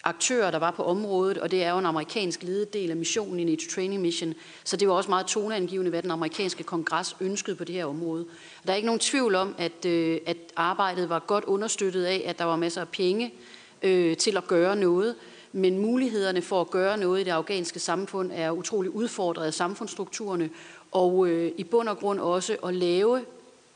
aktører, 0.03 0.51
der 0.51 0.59
var 0.59 0.71
på 0.71 0.83
området, 0.83 1.37
og 1.37 1.51
det 1.51 1.63
er 1.63 1.71
jo 1.71 1.77
en 1.77 1.85
amerikansk 1.85 2.43
ledet 2.43 2.73
del 2.73 2.89
af 2.89 2.97
missionen 2.97 3.39
i 3.39 3.43
NATO 3.43 3.69
Training 3.69 4.01
Mission, 4.01 4.33
så 4.63 4.77
det 4.77 4.87
var 4.87 4.93
også 4.93 5.09
meget 5.09 5.25
toneangivende, 5.25 5.89
hvad 5.89 6.01
den 6.01 6.11
amerikanske 6.11 6.63
kongres 6.63 7.15
ønskede 7.19 7.55
på 7.55 7.63
det 7.63 7.75
her 7.75 7.85
område. 7.85 8.25
Der 8.65 8.71
er 8.71 8.75
ikke 8.75 8.85
nogen 8.85 8.99
tvivl 8.99 9.35
om, 9.35 9.55
at, 9.57 9.85
øh, 9.85 10.19
at 10.25 10.37
arbejdet 10.55 11.09
var 11.09 11.19
godt 11.19 11.43
understøttet 11.43 12.05
af, 12.05 12.23
at 12.25 12.39
der 12.39 12.45
var 12.45 12.55
masser 12.55 12.81
af 12.81 12.89
penge 12.89 13.33
øh, 13.81 14.17
til 14.17 14.37
at 14.37 14.47
gøre 14.47 14.75
noget, 14.75 15.15
men 15.51 15.79
mulighederne 15.79 16.41
for 16.41 16.61
at 16.61 16.69
gøre 16.69 16.97
noget 16.97 17.21
i 17.21 17.23
det 17.23 17.31
afghanske 17.31 17.79
samfund 17.79 18.31
er 18.33 18.51
utrolig 18.51 18.91
udfordret 18.91 19.45
af 19.45 19.53
samfundsstrukturerne, 19.53 20.49
og 20.91 21.27
øh, 21.27 21.51
i 21.57 21.63
bund 21.63 21.89
og 21.89 21.97
grund 21.97 22.19
også 22.19 22.57
at 22.65 22.73
lave 22.73 23.21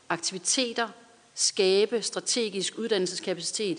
aktiviteter, 0.08 0.88
skabe 1.34 2.02
strategisk 2.02 2.78
uddannelseskapacitet, 2.78 3.78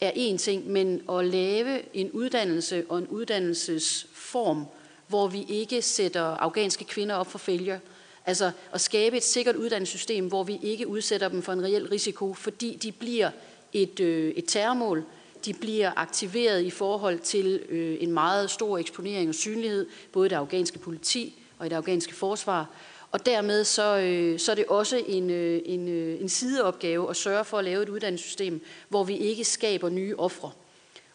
er 0.00 0.12
en 0.14 0.38
ting, 0.38 0.70
men 0.70 1.02
at 1.10 1.24
lave 1.24 1.96
en 1.96 2.10
uddannelse 2.10 2.84
og 2.88 2.98
en 2.98 3.06
uddannelsesform, 3.06 4.66
hvor 5.08 5.28
vi 5.28 5.46
ikke 5.48 5.82
sætter 5.82 6.22
afghanske 6.22 6.84
kvinder 6.84 7.14
op 7.14 7.30
for 7.30 7.38
failure. 7.38 7.78
Altså 8.26 8.50
at 8.72 8.80
skabe 8.80 9.16
et 9.16 9.22
sikkert 9.22 9.56
uddannelsessystem, 9.56 10.28
hvor 10.28 10.44
vi 10.44 10.58
ikke 10.62 10.88
udsætter 10.88 11.28
dem 11.28 11.42
for 11.42 11.52
en 11.52 11.62
reel 11.62 11.88
risiko, 11.88 12.34
fordi 12.34 12.78
de 12.82 12.92
bliver 12.92 13.30
et, 13.72 14.00
øh, 14.00 14.30
et 14.30 14.44
terrormål, 14.46 15.04
de 15.44 15.54
bliver 15.54 15.92
aktiveret 15.96 16.62
i 16.62 16.70
forhold 16.70 17.18
til 17.18 17.60
øh, 17.68 17.96
en 18.00 18.12
meget 18.12 18.50
stor 18.50 18.78
eksponering 18.78 19.28
og 19.28 19.34
synlighed, 19.34 19.86
både 20.12 20.26
i 20.26 20.28
det 20.28 20.36
afghanske 20.36 20.78
politi 20.78 21.42
og 21.58 21.66
i 21.66 21.68
det 21.68 21.76
afghanske 21.76 22.14
forsvar. 22.14 22.70
Og 23.12 23.26
dermed 23.26 23.64
så, 23.64 23.98
øh, 23.98 24.38
så 24.38 24.50
er 24.50 24.56
det 24.56 24.66
også 24.66 25.02
en, 25.06 25.30
øh, 25.30 25.60
en, 25.64 25.88
øh, 25.88 26.20
en 26.20 26.28
sideopgave 26.28 27.10
at 27.10 27.16
sørge 27.16 27.44
for 27.44 27.58
at 27.58 27.64
lave 27.64 27.82
et 27.82 27.88
uddannelsessystem, 27.88 28.64
hvor 28.88 29.04
vi 29.04 29.16
ikke 29.16 29.44
skaber 29.44 29.88
nye 29.88 30.14
ofre. 30.18 30.50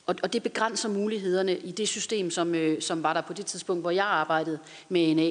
Og, 0.06 0.15
og 0.24 0.34
det 0.34 0.44
begrænser 0.44 0.90
mulighederne 0.90 1.57
i 1.57 1.72
det 1.72 1.88
system, 1.88 2.32
som, 2.32 2.56
øh, 2.56 2.82
som 2.82 3.03
var 3.03 3.14
der 3.14 3.22
på 3.22 3.34
det 3.34 3.45
tidspunkt, 3.45 3.84
hvor 3.84 3.91
jeg 3.91 4.06
arbejdede 4.06 4.60
med 4.90 5.15
NA. 5.15 5.30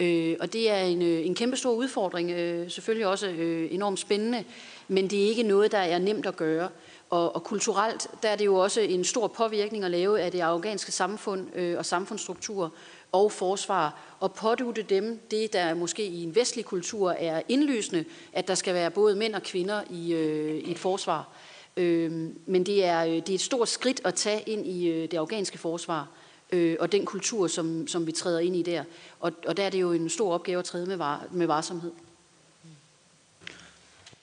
Øh, 0.00 0.36
og 0.40 0.52
det 0.52 0.70
er 0.70 0.80
en, 0.80 1.02
øh, 1.02 1.26
en 1.26 1.34
kæmpe 1.34 1.56
stor 1.56 1.72
udfordring, 1.72 2.30
øh, 2.30 2.70
selvfølgelig 2.70 3.06
også 3.06 3.28
øh, 3.28 3.74
enormt 3.74 3.98
spændende, 3.98 4.44
men 4.88 5.10
det 5.10 5.24
er 5.24 5.28
ikke 5.28 5.42
noget, 5.42 5.72
der 5.72 5.78
er 5.78 5.98
nemt 5.98 6.26
at 6.26 6.36
gøre. 6.36 6.68
Og, 7.10 7.34
og 7.34 7.44
kulturelt, 7.44 8.06
der 8.22 8.28
er 8.28 8.36
det 8.36 8.44
jo 8.44 8.54
også 8.54 8.80
en 8.80 9.04
stor 9.04 9.26
påvirkning 9.26 9.84
at 9.84 9.90
lave 9.90 10.20
af 10.20 10.32
det 10.32 10.40
afghanske 10.40 10.92
samfund 10.92 11.56
øh, 11.56 11.78
og 11.78 11.86
samfundsstruktur 11.86 12.72
og 13.12 13.32
forsvar, 13.32 14.00
og 14.20 14.34
pådute 14.34 14.82
dem 14.82 15.20
det, 15.30 15.52
der 15.52 15.74
måske 15.74 16.04
i 16.04 16.22
en 16.22 16.34
vestlig 16.34 16.64
kultur 16.64 17.10
er 17.10 17.42
indlysende, 17.48 18.04
at 18.32 18.48
der 18.48 18.54
skal 18.54 18.74
være 18.74 18.90
både 18.90 19.16
mænd 19.16 19.34
og 19.34 19.42
kvinder 19.42 19.82
i, 19.90 20.12
øh, 20.12 20.54
i 20.54 20.70
et 20.70 20.78
forsvar. 20.78 21.28
Øh, 21.76 22.12
men 22.46 22.66
det 22.66 22.84
er, 22.84 23.04
øh, 23.04 23.12
det 23.12 23.28
er 23.28 23.34
et 23.34 23.40
stort 23.40 23.68
skridt 23.68 24.00
at 24.04 24.14
tage 24.14 24.40
ind 24.40 24.66
i 24.66 24.88
øh, 24.88 25.10
det 25.10 25.16
afghanske 25.16 25.58
forsvar, 25.58 26.08
øh, 26.52 26.76
og 26.80 26.92
den 26.92 27.04
kultur, 27.04 27.46
som, 27.46 27.86
som 27.86 28.06
vi 28.06 28.12
træder 28.12 28.38
ind 28.38 28.56
i 28.56 28.62
der. 28.62 28.84
Og, 29.20 29.32
og 29.46 29.56
der 29.56 29.62
er 29.62 29.70
det 29.70 29.80
jo 29.80 29.92
en 29.92 30.08
stor 30.08 30.34
opgave 30.34 30.58
at 30.58 30.64
træde 30.64 30.86
med, 30.86 30.96
var, 30.96 31.26
med 31.30 31.46
varsomhed. 31.46 31.92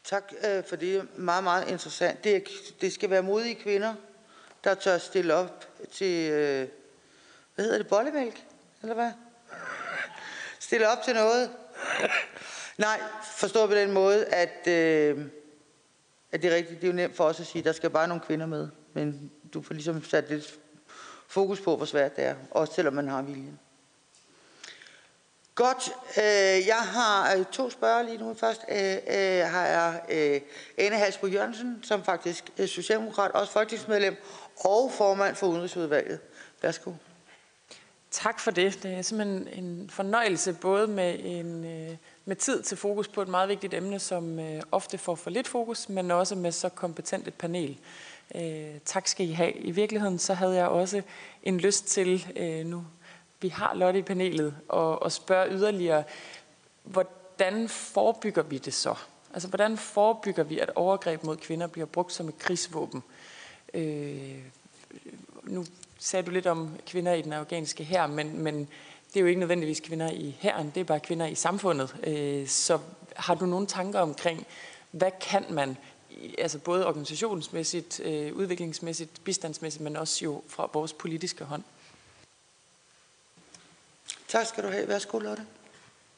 Tak 0.03 0.33
øh, 0.45 0.63
for 0.69 0.75
det. 0.75 1.17
Meget, 1.17 1.43
meget 1.43 1.69
interessant. 1.69 2.23
Det, 2.23 2.35
er, 2.35 2.39
det 2.81 2.93
skal 2.93 3.09
være 3.09 3.23
modige 3.23 3.55
kvinder, 3.55 3.93
der 4.63 4.73
tør 4.73 4.97
stille 4.97 5.33
op 5.33 5.65
til, 5.91 6.31
øh, 6.31 6.67
hvad 7.55 7.65
hedder 7.65 7.77
det, 7.77 7.87
bollemælk? 7.87 8.46
Eller 8.87 8.95
hvad? 8.95 9.11
Stille 10.59 10.89
op 10.89 11.03
til 11.03 11.13
noget? 11.13 11.51
Nej, 12.77 12.99
forstå 13.23 13.67
på 13.67 13.73
den 13.73 13.91
måde, 13.91 14.25
at, 14.25 14.67
øh, 14.67 15.25
at 16.31 16.41
det 16.41 16.51
er 16.51 16.55
rigtigt. 16.55 16.81
Det 16.81 16.87
er 16.87 16.91
jo 16.91 16.95
nemt 16.95 17.15
for 17.15 17.23
os 17.23 17.39
at 17.39 17.45
sige, 17.45 17.59
at 17.59 17.65
der 17.65 17.71
skal 17.71 17.89
bare 17.89 18.07
nogle 18.07 18.23
kvinder 18.23 18.45
med. 18.45 18.67
Men 18.93 19.31
du 19.53 19.61
får 19.61 19.73
ligesom 19.73 20.03
sat 20.03 20.29
lidt 20.29 20.59
fokus 21.27 21.61
på, 21.61 21.75
hvor 21.75 21.85
svært 21.85 22.15
det 22.15 22.23
er. 22.23 22.35
Også 22.51 22.73
selvom 22.73 22.93
man 22.93 23.07
har 23.07 23.21
viljen. 23.21 23.59
Godt. 25.55 25.91
Øh, 26.17 26.67
jeg 26.67 26.81
har 26.81 27.35
øh, 27.35 27.45
to 27.45 27.69
spørger 27.69 28.01
lige 28.01 28.17
nu. 28.17 28.33
Først 28.33 28.61
øh, 28.69 28.93
øh, 28.93 29.45
har 29.45 29.65
jeg 29.65 30.01
øh, 30.09 30.41
Anne 30.77 30.97
Halsbro 30.97 31.27
Jørgensen, 31.27 31.83
som 31.83 32.03
faktisk 32.03 32.43
er 32.57 32.65
socialdemokrat, 32.65 33.31
også 33.31 33.53
folketingsmedlem 33.53 34.15
og 34.57 34.91
formand 34.91 35.35
for 35.35 35.47
Udenrigsudvalget. 35.47 36.19
Værsgo. 36.61 36.91
Tak 38.11 38.39
for 38.39 38.51
det. 38.51 38.83
Det 38.83 38.93
er 38.93 39.01
simpelthen 39.01 39.47
en 39.63 39.89
fornøjelse 39.89 40.53
både 40.53 40.87
med, 40.87 41.19
en, 41.23 41.65
øh, 41.65 41.97
med 42.25 42.35
tid 42.35 42.63
til 42.63 42.77
fokus 42.77 43.07
på 43.07 43.21
et 43.21 43.27
meget 43.27 43.49
vigtigt 43.49 43.73
emne, 43.73 43.99
som 43.99 44.39
øh, 44.39 44.61
ofte 44.71 44.97
får 44.97 45.15
for 45.15 45.29
lidt 45.29 45.47
fokus, 45.47 45.89
men 45.89 46.11
også 46.11 46.35
med 46.35 46.51
så 46.51 46.69
kompetent 46.69 47.27
et 47.27 47.33
panel. 47.33 47.77
Øh, 48.35 48.79
tak 48.85 49.07
skal 49.07 49.29
I 49.29 49.31
have. 49.31 49.53
I 49.53 49.71
virkeligheden 49.71 50.19
så 50.19 50.33
havde 50.33 50.55
jeg 50.55 50.67
også 50.67 51.01
en 51.43 51.57
lyst 51.57 51.85
til, 51.85 52.27
nu 52.65 52.85
vi 53.41 53.49
har 53.49 53.73
Lotte 53.73 53.99
i 53.99 54.01
panelet, 54.01 54.55
og, 54.67 55.01
og 55.01 55.11
spørge 55.11 55.51
yderligere, 55.51 56.03
hvordan 56.83 57.69
forebygger 57.69 58.43
vi 58.43 58.57
det 58.57 58.73
så? 58.73 58.95
Altså, 59.33 59.47
hvordan 59.47 59.77
forebygger 59.77 60.43
vi, 60.43 60.59
at 60.59 60.71
overgreb 60.75 61.23
mod 61.23 61.37
kvinder 61.37 61.67
bliver 61.67 61.85
brugt 61.85 62.13
som 62.13 62.27
et 62.27 62.39
krigsvåben? 62.39 63.03
Øh, 63.73 64.37
nu 65.43 65.65
sagde 65.99 66.25
du 66.25 66.31
lidt 66.31 66.47
om 66.47 66.79
kvinder 66.87 67.13
i 67.13 67.21
den 67.21 67.33
afghanske 67.33 67.83
her, 67.83 68.07
men, 68.07 68.39
men 68.39 68.59
det 69.07 69.15
er 69.15 69.21
jo 69.21 69.25
ikke 69.25 69.39
nødvendigvis 69.39 69.79
kvinder 69.79 70.11
i 70.11 70.35
herren, 70.39 70.71
det 70.75 70.81
er 70.81 70.85
bare 70.85 70.99
kvinder 70.99 71.25
i 71.25 71.35
samfundet. 71.35 71.95
Øh, 72.03 72.47
så 72.47 72.79
har 73.15 73.35
du 73.35 73.45
nogle 73.45 73.67
tanker 73.67 73.99
omkring, 73.99 74.47
hvad 74.91 75.11
kan 75.21 75.45
man, 75.49 75.77
altså 76.37 76.59
både 76.59 76.87
organisationsmæssigt, 76.87 77.99
øh, 77.99 78.35
udviklingsmæssigt, 78.35 79.23
bistandsmæssigt, 79.23 79.83
men 79.83 79.95
også 79.95 80.25
jo 80.25 80.43
fra 80.47 80.69
vores 80.73 80.93
politiske 80.93 81.43
hånd? 81.43 81.63
Tak 84.27 84.45
skal 84.45 84.63
du 84.63 84.69
have. 84.69 84.87
Værsgo, 84.87 85.19
Lotte. 85.19 85.45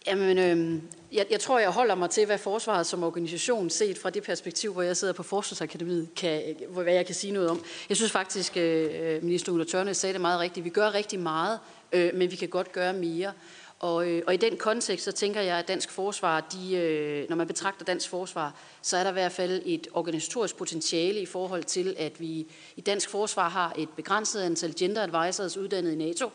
Jamen, 0.08 0.38
øh, 0.38 0.82
jeg, 1.12 1.26
jeg 1.32 1.40
tror, 1.40 1.60
jeg 1.60 1.70
holder 1.70 1.96
mig 1.96 2.10
til, 2.10 2.26
hvad 2.26 2.38
forsvaret 2.38 2.86
som 2.86 3.04
organisation, 3.04 3.70
set 3.70 3.98
fra 3.98 4.10
det 4.10 4.24
perspektiv, 4.24 4.74
hvor 4.74 4.82
jeg 4.82 4.98
sidder 4.98 5.14
på 5.14 5.24
Forsvarsakademiet, 5.24 6.10
kan, 6.16 6.56
hvad 6.70 6.94
jeg 6.94 7.06
kan 7.06 7.16
sige 7.16 7.34
noget 7.34 7.50
om. 7.50 7.64
Jeg 7.90 7.98
synes 7.98 8.12
faktisk, 8.12 8.58
øh, 8.58 8.90
øh 8.94 9.24
minister 9.24 9.52
Ulla 9.52 9.66
Tørnes 9.66 9.98
sagde 9.98 10.14
det 10.14 10.22
meget 10.22 10.40
rigtigt. 10.40 10.64
Vi 10.64 10.70
gør 10.70 10.94
rigtig 10.94 11.20
meget, 11.20 11.60
øh, 11.92 12.12
men 12.16 12.32
vi 12.32 12.36
kan 12.36 12.48
godt 12.48 12.72
gøre 12.72 12.94
mere. 12.94 13.34
Og, 13.80 14.08
øh, 14.08 14.24
og 14.28 14.34
i 14.34 14.38
den 14.38 14.58
kontekst, 14.58 15.06
så 15.06 15.12
tænker 15.12 15.42
jeg, 15.42 15.58
at 15.58 15.68
dansk 15.68 15.92
forsvar, 15.92 16.40
de, 16.40 16.76
øh, 16.76 17.30
når 17.30 17.36
man 17.36 17.48
betragter 17.48 17.86
dansk 17.86 18.10
forsvar, 18.10 18.56
så 18.82 18.98
er 18.98 19.04
der 19.04 19.10
i 19.10 19.14
hvert 19.14 19.32
fald 19.32 19.62
et 19.66 19.88
organisatorisk 19.94 20.58
potentiale 20.58 21.22
i 21.22 21.26
forhold 21.26 21.64
til, 21.64 21.96
at 21.98 22.20
vi 22.20 22.48
i 22.76 22.82
dansk 22.82 23.10
forsvar 23.10 23.50
har 23.50 23.74
et 23.78 23.90
begrænset 23.90 24.42
antal 24.42 24.76
gender 24.76 25.04
advisors 25.04 25.58
uddannet 25.58 25.92
i 25.92 25.96
NATO, 25.96 26.30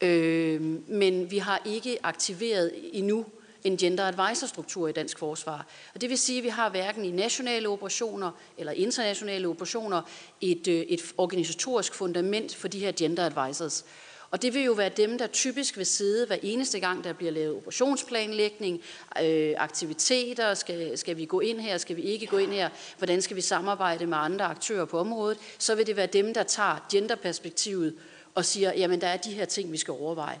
Øh, 0.00 0.60
men 0.88 1.30
vi 1.30 1.38
har 1.38 1.62
ikke 1.66 1.98
aktiveret 2.02 2.72
endnu 2.92 3.26
en 3.64 3.76
gender 3.76 4.04
advisor 4.04 4.46
struktur 4.46 4.88
i 4.88 4.92
dansk 4.92 5.18
forsvar. 5.18 5.66
Og 5.94 6.00
det 6.00 6.10
vil 6.10 6.18
sige, 6.18 6.38
at 6.38 6.44
vi 6.44 6.48
har 6.48 6.70
hverken 6.70 7.04
i 7.04 7.10
nationale 7.10 7.68
operationer 7.68 8.30
eller 8.58 8.72
internationale 8.72 9.48
operationer 9.48 10.02
et, 10.40 10.68
øh, 10.68 10.80
et 10.80 11.00
organisatorisk 11.16 11.94
fundament 11.94 12.54
for 12.54 12.68
de 12.68 12.78
her 12.78 12.92
gender 12.92 13.26
advisors. 13.26 13.84
Og 14.30 14.42
det 14.42 14.54
vil 14.54 14.62
jo 14.62 14.72
være 14.72 14.88
dem, 14.88 15.18
der 15.18 15.26
typisk 15.26 15.76
vil 15.76 15.86
sidde 15.86 16.26
hver 16.26 16.36
eneste 16.42 16.80
gang, 16.80 17.04
der 17.04 17.12
bliver 17.12 17.32
lavet 17.32 17.56
operationsplanlægning, 17.56 18.80
øh, 19.22 19.54
aktiviteter, 19.56 20.54
skal, 20.54 20.98
skal 20.98 21.16
vi 21.16 21.24
gå 21.24 21.40
ind 21.40 21.60
her, 21.60 21.78
skal 21.78 21.96
vi 21.96 22.02
ikke 22.02 22.26
gå 22.26 22.38
ind 22.38 22.52
her, 22.52 22.68
hvordan 22.98 23.22
skal 23.22 23.36
vi 23.36 23.40
samarbejde 23.40 24.06
med 24.06 24.18
andre 24.18 24.44
aktører 24.44 24.84
på 24.84 24.98
området, 24.98 25.38
så 25.58 25.74
vil 25.74 25.86
det 25.86 25.96
være 25.96 26.06
dem, 26.06 26.34
der 26.34 26.42
tager 26.42 26.86
genderperspektivet 26.92 27.94
og 28.38 28.44
siger, 28.44 28.72
jamen 28.72 29.00
der 29.00 29.06
er 29.06 29.16
de 29.16 29.32
her 29.32 29.44
ting, 29.44 29.72
vi 29.72 29.76
skal 29.76 29.92
overveje. 29.92 30.40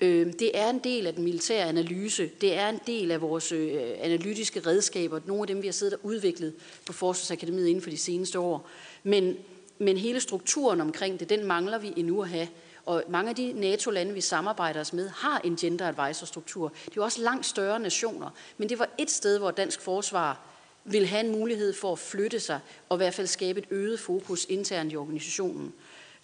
Øhm, 0.00 0.32
det 0.32 0.58
er 0.58 0.70
en 0.70 0.78
del 0.78 1.06
af 1.06 1.14
den 1.14 1.24
militære 1.24 1.68
analyse. 1.68 2.30
Det 2.40 2.56
er 2.56 2.68
en 2.68 2.80
del 2.86 3.10
af 3.10 3.20
vores 3.20 3.52
øh, 3.52 3.80
analytiske 4.00 4.60
redskaber. 4.60 5.20
Nogle 5.26 5.42
af 5.42 5.46
dem, 5.46 5.62
vi 5.62 5.66
har 5.66 5.72
siddet 5.72 5.94
og 5.94 6.00
udviklet 6.02 6.54
på 6.86 6.92
Forsvarsakademiet 6.92 7.66
inden 7.66 7.82
for 7.82 7.90
de 7.90 7.98
seneste 7.98 8.38
år. 8.38 8.68
Men, 9.02 9.36
men 9.78 9.96
hele 9.96 10.20
strukturen 10.20 10.80
omkring 10.80 11.20
det, 11.20 11.28
den 11.28 11.44
mangler 11.44 11.78
vi 11.78 11.92
endnu 11.96 12.22
at 12.22 12.28
have. 12.28 12.48
Og 12.86 13.04
mange 13.08 13.30
af 13.30 13.36
de 13.36 13.52
NATO-lande, 13.52 14.12
vi 14.14 14.20
samarbejder 14.20 14.80
os 14.80 14.92
med, 14.92 15.08
har 15.08 15.40
en 15.44 15.56
gender 15.56 15.88
advisor-struktur. 15.88 16.68
Det 16.68 16.90
er 16.90 16.92
jo 16.96 17.04
også 17.04 17.22
langt 17.22 17.46
større 17.46 17.80
nationer. 17.80 18.30
Men 18.58 18.68
det 18.68 18.78
var 18.78 18.88
et 18.98 19.10
sted, 19.10 19.38
hvor 19.38 19.50
dansk 19.50 19.80
forsvar 19.80 20.40
vil 20.84 21.06
have 21.06 21.24
en 21.24 21.32
mulighed 21.32 21.72
for 21.72 21.92
at 21.92 21.98
flytte 21.98 22.40
sig, 22.40 22.60
og 22.88 22.96
i 22.96 22.98
hvert 22.98 23.14
fald 23.14 23.26
skabe 23.26 23.60
et 23.60 23.66
øget 23.70 24.00
fokus 24.00 24.46
internt 24.48 24.92
i 24.92 24.96
organisationen. 24.96 25.72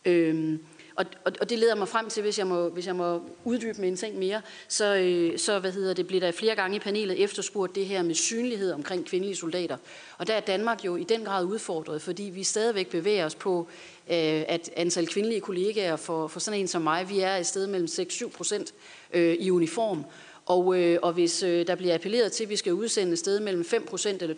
Øhm, 0.05 0.60
og, 0.97 1.05
og, 1.24 1.32
og 1.40 1.51
det 1.51 1.59
leder 1.59 1.74
mig 1.74 1.89
frem 1.89 2.09
til, 2.09 2.23
hvis 2.23 2.39
jeg 2.39 2.47
må, 2.47 2.68
hvis 2.68 2.86
jeg 2.86 2.97
må 2.97 3.23
uddybe 3.44 3.81
med 3.81 3.89
en 3.89 3.97
ting 3.97 4.18
mere, 4.18 4.40
så, 4.68 4.94
øh, 4.94 5.39
så 5.39 5.59
hvad 5.59 5.73
hedder 5.73 5.94
det, 5.94 6.06
bliver 6.06 6.20
der 6.20 6.32
flere 6.32 6.55
gange 6.55 6.77
i 6.77 6.81
panelet 6.81 7.23
efterspurgt 7.23 7.74
det 7.74 7.86
her 7.86 8.02
med 8.02 8.14
synlighed 8.14 8.73
omkring 8.73 9.06
kvindelige 9.06 9.36
soldater. 9.36 9.77
Og 10.18 10.27
der 10.27 10.35
er 10.35 10.40
Danmark 10.40 10.85
jo 10.85 10.97
i 10.97 11.05
den 11.05 11.24
grad 11.24 11.44
udfordret, 11.44 12.02
fordi 12.02 12.23
vi 12.23 12.44
stadigvæk 12.44 12.90
bevæger 12.90 13.27
os 13.27 13.35
på, 13.35 13.68
øh, 14.10 14.44
at 14.48 14.70
antal 14.77 15.06
kvindelige 15.06 15.40
kollegaer 15.40 15.97
for, 15.97 16.28
for 16.28 16.40
sådan 16.40 16.60
en 16.60 16.68
som 16.68 16.82
mig, 16.82 17.09
vi 17.09 17.20
er 17.20 17.36
et 17.36 17.47
sted 17.47 17.66
mellem 17.66 17.89
6-7 17.90 18.31
procent 18.31 18.74
øh, 19.12 19.35
i 19.35 19.51
uniform. 19.51 20.05
Og, 20.47 20.78
øh, 20.78 20.98
og 21.02 21.12
hvis 21.12 21.43
øh, 21.43 21.66
der 21.66 21.74
bliver 21.74 21.94
appelleret 21.94 22.32
til, 22.32 22.44
at 22.44 22.51
vi 22.51 22.56
skal 22.56 22.73
udsende 22.73 23.12
et 23.12 23.18
sted 23.18 23.40
mellem 23.40 23.64
5% 23.73 24.09
eller 24.20 24.35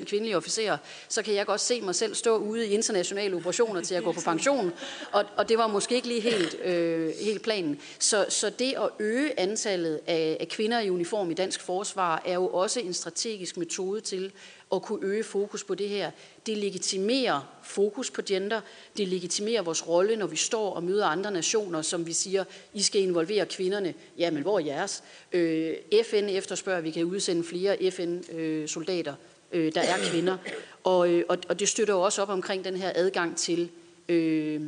20% 0.00 0.04
kvindelige 0.04 0.36
officerer, 0.36 0.76
så 1.08 1.22
kan 1.22 1.34
jeg 1.34 1.46
godt 1.46 1.60
se 1.60 1.80
mig 1.80 1.94
selv 1.94 2.14
stå 2.14 2.36
ude 2.36 2.66
i 2.66 2.70
internationale 2.70 3.36
operationer 3.36 3.80
til 3.80 3.94
at 3.94 4.04
gå 4.04 4.12
på 4.12 4.20
pension. 4.20 4.72
Og, 5.12 5.24
og 5.36 5.48
det 5.48 5.58
var 5.58 5.66
måske 5.66 5.94
ikke 5.94 6.08
lige 6.08 6.20
helt, 6.20 6.56
øh, 6.64 7.10
helt 7.20 7.42
planen. 7.42 7.80
Så, 7.98 8.26
så 8.28 8.50
det 8.58 8.74
at 8.76 8.88
øge 8.98 9.40
antallet 9.40 10.00
af, 10.06 10.36
af 10.40 10.48
kvinder 10.48 10.80
i 10.80 10.90
uniform 10.90 11.30
i 11.30 11.34
dansk 11.34 11.60
forsvar 11.60 12.22
er 12.24 12.34
jo 12.34 12.46
også 12.46 12.80
en 12.80 12.94
strategisk 12.94 13.56
metode 13.56 14.00
til 14.00 14.32
at 14.74 14.82
kunne 14.82 15.06
øge 15.06 15.24
fokus 15.24 15.64
på 15.64 15.74
det 15.74 15.88
her. 15.88 16.10
Det 16.46 16.58
legitimerer 16.58 17.58
fokus 17.62 18.10
på 18.10 18.22
gender. 18.22 18.60
Det 18.96 19.08
legitimerer 19.08 19.62
vores 19.62 19.88
rolle, 19.88 20.16
når 20.16 20.26
vi 20.26 20.36
står 20.36 20.74
og 20.74 20.82
møder 20.82 21.06
andre 21.06 21.30
nationer, 21.30 21.82
som 21.82 22.06
vi 22.06 22.12
siger, 22.12 22.44
I 22.74 22.82
skal 22.82 23.02
involvere 23.02 23.46
kvinderne. 23.46 23.94
Jamen, 24.18 24.42
hvor 24.42 24.58
er 24.58 24.64
jeres? 24.64 25.02
Øh, 25.32 25.74
FN 26.04 26.28
efterspørger, 26.28 26.78
at 26.78 26.84
vi 26.84 26.90
kan 26.90 27.04
udsende 27.04 27.44
flere 27.44 27.90
FN-soldater, 27.90 29.14
øh, 29.52 29.66
øh, 29.66 29.74
der 29.74 29.80
er 29.80 29.96
kvinder. 30.10 30.36
Og, 30.84 31.10
øh, 31.10 31.24
og, 31.28 31.38
og 31.48 31.60
det 31.60 31.68
støtter 31.68 31.94
jo 31.94 32.00
også 32.00 32.22
op 32.22 32.28
omkring 32.28 32.64
den 32.64 32.76
her 32.76 32.92
adgang 32.94 33.36
til 33.36 33.70
øh, 34.08 34.60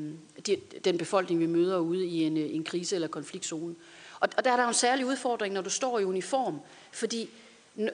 den 0.85 0.99
befolkning, 0.99 1.41
vi 1.41 1.47
møder 1.47 1.79
ude 1.79 2.07
i 2.07 2.23
en, 2.23 2.37
øh, 2.37 2.55
en 2.55 2.65
krise- 2.65 2.95
eller 2.95 3.09
konfliktzone. 3.09 3.75
Og, 4.21 4.29
og 4.37 4.45
der 4.45 4.53
er 4.53 4.57
der 4.57 4.63
jo 4.63 4.69
en 4.69 4.75
særlig 4.75 5.07
udfordring, 5.07 5.55
når 5.55 5.61
du 5.61 5.71
står 5.71 5.99
i 5.99 6.05
uniform, 6.05 6.61
fordi 6.93 7.31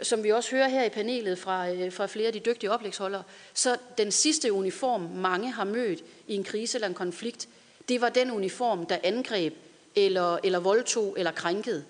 som 0.02 0.24
vi 0.24 0.32
også 0.32 0.50
hører 0.50 0.68
her 0.68 0.84
i 0.84 0.88
panelet 0.88 1.38
fra, 1.38 1.70
øh, 1.70 1.92
fra 1.92 2.06
flere 2.06 2.26
af 2.26 2.32
de 2.32 2.38
dygtige 2.38 2.70
oplægsholdere, 2.70 3.22
så 3.54 3.76
den 3.98 4.12
sidste 4.12 4.52
uniform, 4.52 5.00
mange 5.00 5.50
har 5.50 5.64
mødt 5.64 6.04
i 6.26 6.34
en 6.34 6.44
krise 6.44 6.76
eller 6.76 6.88
en 6.88 6.94
konflikt, 6.94 7.48
det 7.88 8.00
var 8.00 8.08
den 8.08 8.30
uniform, 8.30 8.86
der 8.86 8.98
angreb 9.02 9.54
eller, 9.96 10.38
eller 10.44 10.58
voldtog 10.58 11.14
eller 11.18 11.32
krænkede. 11.32 11.84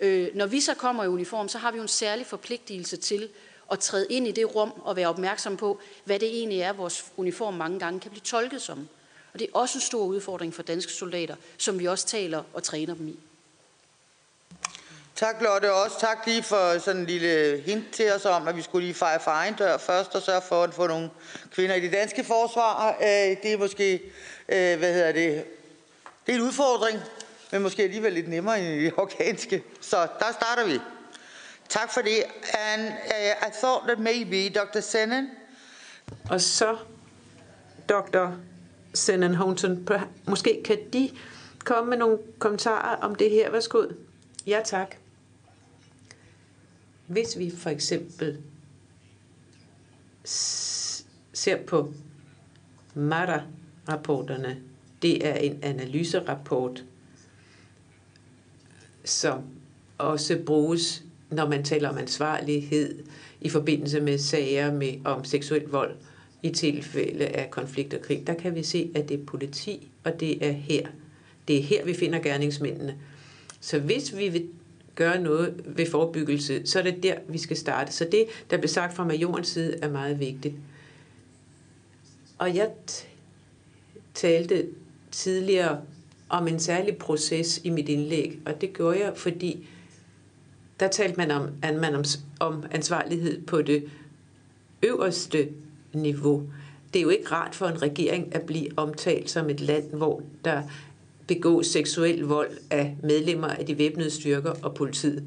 Øh, 0.00 0.28
når 0.34 0.46
vi 0.46 0.60
så 0.60 0.74
kommer 0.74 1.04
i 1.04 1.08
uniform, 1.08 1.48
så 1.48 1.58
har 1.58 1.70
vi 1.70 1.76
jo 1.76 1.82
en 1.82 1.88
særlig 1.88 2.26
forpligtelse 2.26 2.96
til 2.96 3.28
at 3.72 3.78
træde 3.78 4.06
ind 4.10 4.28
i 4.28 4.32
det 4.32 4.54
rum 4.54 4.72
og 4.84 4.96
være 4.96 5.08
opmærksom 5.08 5.56
på, 5.56 5.80
hvad 6.04 6.18
det 6.18 6.28
egentlig 6.28 6.60
er, 6.60 6.72
vores 6.72 7.04
uniform 7.16 7.54
mange 7.54 7.78
gange 7.78 8.00
kan 8.00 8.10
blive 8.10 8.22
tolket 8.22 8.62
som. 8.62 8.88
Og 9.32 9.38
det 9.38 9.48
er 9.48 9.58
også 9.58 9.78
en 9.78 9.82
stor 9.82 10.04
udfordring 10.04 10.54
for 10.54 10.62
danske 10.62 10.92
soldater, 10.92 11.36
som 11.58 11.78
vi 11.78 11.86
også 11.86 12.06
taler 12.06 12.42
og 12.52 12.62
træner 12.62 12.94
dem 12.94 13.08
i. 13.08 13.18
Tak 15.14 15.42
Lotte, 15.42 15.72
og 15.72 15.82
også 15.82 16.00
tak 16.00 16.26
lige 16.26 16.42
for 16.42 16.78
sådan 16.78 17.00
en 17.00 17.06
lille 17.06 17.62
hint 17.66 17.92
til 17.92 18.12
os 18.12 18.24
om, 18.24 18.48
at 18.48 18.56
vi 18.56 18.62
skulle 18.62 18.86
lige 18.86 18.94
fejre 18.94 19.20
for 19.20 19.30
egen 19.30 19.54
dør 19.54 19.76
først, 19.76 20.14
og 20.14 20.22
sørge 20.22 20.42
for 20.42 20.62
at 20.62 20.74
få 20.74 20.86
nogle 20.86 21.10
kvinder 21.54 21.74
i 21.74 21.80
det 21.80 21.92
danske 21.92 22.24
forsvar. 22.24 22.96
Øh, 23.00 23.36
det 23.42 23.52
er 23.52 23.58
måske, 23.58 23.94
øh, 24.48 24.78
hvad 24.78 24.92
hedder 24.92 25.12
det, 25.12 25.44
det 26.26 26.32
er 26.32 26.36
en 26.36 26.42
udfordring, 26.42 26.98
men 27.52 27.62
måske 27.62 27.82
alligevel 27.82 28.12
lidt 28.12 28.28
nemmere 28.28 28.60
end 28.60 28.68
i 28.68 28.84
det 28.84 28.92
organske. 28.96 29.62
Så 29.80 29.96
der 29.96 30.32
starter 30.32 30.66
vi. 30.66 30.80
Tak 31.68 31.92
for 31.92 32.00
det. 32.00 32.22
And 32.54 32.82
uh, 32.82 33.48
I 33.48 33.50
thought 33.52 33.86
that 33.86 33.98
maybe 33.98 34.58
Dr. 34.58 34.80
Sennen. 34.80 35.30
Og 36.30 36.40
så 36.40 36.76
Dr. 37.88 38.26
Sennen 38.94 39.34
Honton, 39.34 39.88
måske 40.26 40.62
kan 40.64 40.78
de 40.92 41.10
komme 41.64 41.90
med 41.90 41.98
nogle 41.98 42.18
kommentarer 42.38 42.96
om 42.96 43.14
det 43.14 43.30
her. 43.30 43.50
Værsgo. 43.50 43.84
Ja, 44.46 44.60
tak. 44.64 44.96
Hvis 47.06 47.38
vi 47.38 47.50
for 47.50 47.70
eksempel 47.70 48.38
ser 51.32 51.62
på 51.66 51.92
MARA-rapporterne, 52.94 54.56
det 55.02 55.26
er 55.26 55.34
en 55.34 55.58
analyserapport, 55.62 56.84
som 59.04 59.42
også 59.98 60.38
bruges, 60.46 61.04
når 61.30 61.48
man 61.48 61.64
taler 61.64 61.88
om 61.88 61.98
ansvarlighed 61.98 63.02
i 63.40 63.48
forbindelse 63.48 64.00
med 64.00 64.18
sager 64.18 64.72
med, 64.72 64.94
om 65.04 65.24
seksuel 65.24 65.64
vold 65.64 65.96
i 66.42 66.50
tilfælde 66.50 67.26
af 67.26 67.50
konflikt 67.50 67.94
og 67.94 68.00
krig. 68.00 68.26
Der 68.26 68.34
kan 68.34 68.54
vi 68.54 68.62
se, 68.62 68.90
at 68.94 69.08
det 69.08 69.20
er 69.20 69.24
politi, 69.24 69.90
og 70.04 70.20
det 70.20 70.46
er 70.46 70.52
her. 70.52 70.88
Det 71.48 71.58
er 71.58 71.62
her, 71.62 71.84
vi 71.84 71.94
finder 71.94 72.18
gerningsmændene. 72.18 72.98
Så 73.60 73.78
hvis 73.78 74.16
vi 74.16 74.28
vil 74.28 74.48
gøre 74.94 75.20
noget 75.20 75.62
ved 75.66 75.86
forebyggelse, 75.90 76.66
så 76.66 76.78
er 76.78 76.82
det 76.82 77.02
der, 77.02 77.14
vi 77.28 77.38
skal 77.38 77.56
starte. 77.56 77.92
Så 77.92 78.08
det, 78.12 78.26
der 78.50 78.56
blev 78.56 78.68
sagt 78.68 78.94
fra 78.94 79.04
majorens 79.04 79.48
side, 79.48 79.78
er 79.82 79.90
meget 79.90 80.20
vigtigt. 80.20 80.54
Og 82.38 82.54
jeg 82.56 82.70
talte 84.14 84.66
tidligere 85.10 85.80
om 86.28 86.48
en 86.48 86.60
særlig 86.60 86.96
proces 86.96 87.60
i 87.64 87.70
mit 87.70 87.88
indlæg, 87.88 88.38
og 88.46 88.60
det 88.60 88.72
gjorde 88.72 88.98
jeg, 88.98 89.12
fordi 89.16 89.68
der 90.80 90.88
talte 90.88 91.16
man 91.16 91.30
om, 91.30 91.48
at 91.62 91.74
man 91.74 91.94
om, 91.94 92.04
om 92.40 92.64
ansvarlighed 92.70 93.42
på 93.42 93.62
det 93.62 93.90
øverste 94.82 95.48
niveau. 95.92 96.42
Det 96.92 96.98
er 96.98 97.02
jo 97.02 97.08
ikke 97.08 97.32
rart 97.32 97.54
for 97.54 97.66
en 97.66 97.82
regering 97.82 98.34
at 98.34 98.42
blive 98.42 98.68
omtalt 98.76 99.30
som 99.30 99.50
et 99.50 99.60
land, 99.60 99.92
hvor 99.92 100.22
der 100.44 100.62
begå 101.26 101.62
seksuel 101.62 102.20
vold 102.20 102.58
af 102.70 102.96
medlemmer 103.02 103.48
af 103.48 103.66
de 103.66 103.78
væbnede 103.78 104.10
styrker 104.10 104.54
og 104.62 104.74
politiet. 104.74 105.24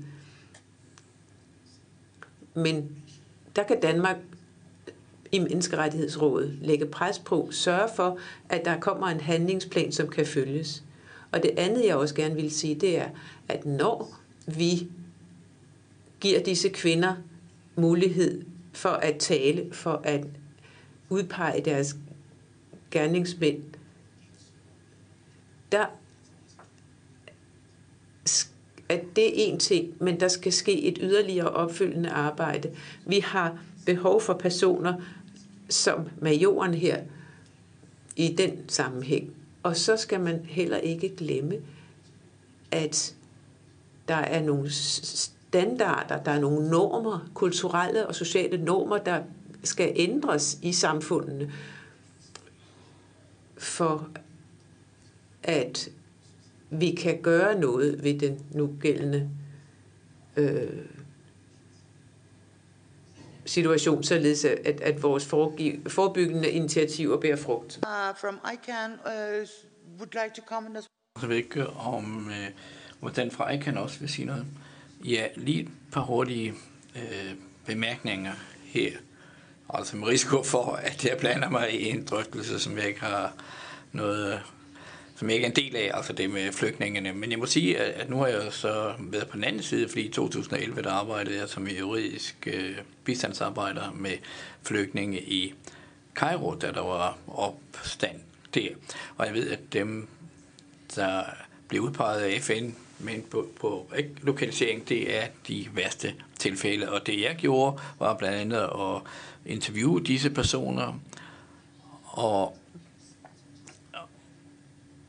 Men 2.53 2.91
der 3.55 3.63
kan 3.63 3.79
Danmark 3.79 4.17
i 5.31 5.39
Menneskerettighedsrådet 5.39 6.57
lægge 6.61 6.85
pres 6.85 7.19
på, 7.19 7.49
sørge 7.51 7.89
for, 7.95 8.19
at 8.49 8.65
der 8.65 8.79
kommer 8.79 9.07
en 9.07 9.19
handlingsplan, 9.19 9.91
som 9.91 10.07
kan 10.07 10.25
følges. 10.25 10.83
Og 11.31 11.43
det 11.43 11.51
andet, 11.57 11.85
jeg 11.85 11.95
også 11.95 12.15
gerne 12.15 12.35
vil 12.35 12.51
sige, 12.51 12.75
det 12.75 12.97
er, 12.97 13.09
at 13.47 13.65
når 13.65 14.19
vi 14.45 14.87
giver 16.19 16.43
disse 16.43 16.69
kvinder 16.69 17.15
mulighed 17.75 18.41
for 18.73 18.89
at 18.89 19.15
tale, 19.19 19.73
for 19.73 20.01
at 20.03 20.25
udpege 21.09 21.61
deres 21.65 21.95
gerningsmænd, 22.91 23.63
der 25.72 25.85
at 28.89 29.02
det 29.15 29.27
er 29.27 29.31
en 29.52 29.60
ting, 29.60 30.03
men 30.03 30.19
der 30.19 30.27
skal 30.27 30.53
ske 30.53 30.84
et 30.84 30.98
yderligere 31.02 31.49
opfølgende 31.49 32.10
arbejde. 32.10 32.72
Vi 33.06 33.19
har 33.19 33.60
behov 33.85 34.22
for 34.22 34.34
personer 34.34 34.94
som 35.69 36.10
majoren 36.22 36.73
her 36.73 37.02
i 38.15 38.35
den 38.38 38.69
sammenhæng. 38.69 39.34
Og 39.64 39.77
så 39.77 39.98
skal 39.98 40.19
man 40.19 40.45
heller 40.45 40.77
ikke 40.77 41.15
glemme, 41.15 41.56
at 42.72 43.15
der 44.07 44.15
er 44.15 44.44
nogle 44.44 44.72
standarder, 44.72 46.23
der 46.23 46.31
er 46.31 46.39
nogle 46.39 46.69
normer, 46.69 47.30
kulturelle 47.34 48.07
og 48.07 48.15
sociale 48.15 48.57
normer, 48.57 48.98
der 48.98 49.22
skal 49.64 49.94
ændres 49.95 50.57
i 50.61 50.73
samfundene 50.73 51.52
for 53.57 54.10
at 55.47 55.89
vi 56.69 56.91
kan 56.91 57.21
gøre 57.21 57.59
noget 57.59 58.03
ved 58.03 58.19
den 58.19 58.45
nugældende 58.51 59.29
øh, 60.37 60.85
situation, 63.45 64.03
således 64.03 64.45
at, 64.45 64.81
at 64.81 65.03
vores 65.03 65.25
forebyggende 65.87 66.49
initiativer 66.49 67.19
bærer 67.19 67.35
frugt. 67.35 67.77
Uh, 67.77 68.17
from 68.21 68.39
ICANN, 68.53 68.91
uh, 69.05 69.47
would 69.97 70.23
like 70.23 70.35
to 70.35 70.41
comment 70.47 70.77
as 70.77 70.85
Jeg 71.21 71.29
ved 71.29 71.37
ikke, 71.37 71.67
om 71.67 72.29
øh, 72.29 72.49
hvordan 72.99 73.31
fra 73.31 73.51
ICANN 73.51 73.77
også 73.77 73.99
vil 73.99 74.09
sige 74.09 74.25
noget. 74.25 74.45
Ja, 75.03 75.27
lige 75.35 75.61
et 75.61 75.69
par 75.91 76.01
hurtige 76.01 76.53
øh, 76.95 77.33
bemærkninger 77.65 78.33
her. 78.65 78.91
Altså 79.69 79.97
med 79.97 80.07
risiko 80.07 80.43
for, 80.43 80.71
at 80.73 81.05
jeg 81.05 81.17
blander 81.19 81.49
mig 81.49 81.81
i 81.81 81.89
en 81.89 82.05
drøftelse, 82.05 82.59
som 82.59 82.77
jeg 82.77 82.87
ikke 82.87 82.99
har 83.01 83.33
noget 83.91 84.41
som 85.18 85.30
jeg 85.30 85.35
ikke 85.35 85.45
er 85.45 85.49
en 85.49 85.56
del 85.56 85.76
af, 85.76 85.91
altså 85.94 86.14
det 86.14 86.30
med 86.30 86.52
flygtningene. 86.52 87.14
Men 87.14 87.31
jeg 87.31 87.39
må 87.39 87.45
sige, 87.45 87.77
at 87.77 88.10
nu 88.10 88.18
har 88.18 88.27
jeg 88.27 88.53
så 88.53 88.94
været 88.99 89.27
på 89.27 89.35
den 89.35 89.44
anden 89.44 89.64
side, 89.64 89.89
fordi 89.89 90.02
i 90.02 90.11
2011 90.11 90.81
der 90.81 90.91
arbejdede 90.91 91.39
jeg 91.39 91.49
som 91.49 91.68
juridisk 91.68 92.48
øh, 92.48 92.77
bistandsarbejder 93.03 93.91
med 93.95 94.11
flygtninge 94.61 95.22
i 95.22 95.53
Cairo, 96.15 96.56
da 96.56 96.72
der 96.72 96.81
var 96.81 97.18
opstand 97.27 98.19
der. 98.53 98.69
Og 99.18 99.26
jeg 99.26 99.34
ved, 99.34 99.49
at 99.49 99.73
dem, 99.73 100.07
der 100.95 101.23
blev 101.68 101.81
udpeget 101.81 102.22
af 102.22 102.41
FN 102.41 102.72
men 102.99 103.23
på, 103.31 103.48
på 103.60 103.91
lokalisering, 104.22 104.89
det 104.89 105.18
er 105.18 105.27
de 105.48 105.68
værste 105.73 106.14
tilfælde. 106.39 106.91
Og 106.91 107.07
det 107.07 107.22
jeg 107.22 107.35
gjorde, 107.35 107.80
var 107.99 108.14
blandt 108.14 108.38
andet 108.38 108.57
at 108.57 109.02
interviewe 109.45 110.03
disse 110.03 110.30
personer, 110.30 110.99
og 112.03 112.57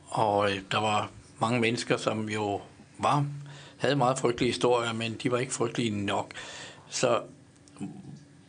og 0.09 0.51
øh, 0.51 0.59
der 0.71 0.79
var 0.79 1.09
mange 1.39 1.59
mennesker, 1.59 1.97
som 1.97 2.29
jo 2.29 2.61
var, 2.97 3.25
havde 3.77 3.95
meget 3.95 4.19
frygtelige 4.19 4.49
historier, 4.49 4.93
men 4.93 5.13
de 5.23 5.31
var 5.31 5.37
ikke 5.37 5.53
frygtelige 5.53 6.05
nok. 6.05 6.31
Så 6.89 7.21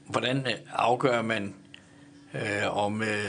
hvordan 0.07 0.37
øh, 0.37 0.53
afgør 0.73 1.23
man, 1.23 1.55
øh, 2.35 2.77
om 2.77 3.03
øh, 3.03 3.25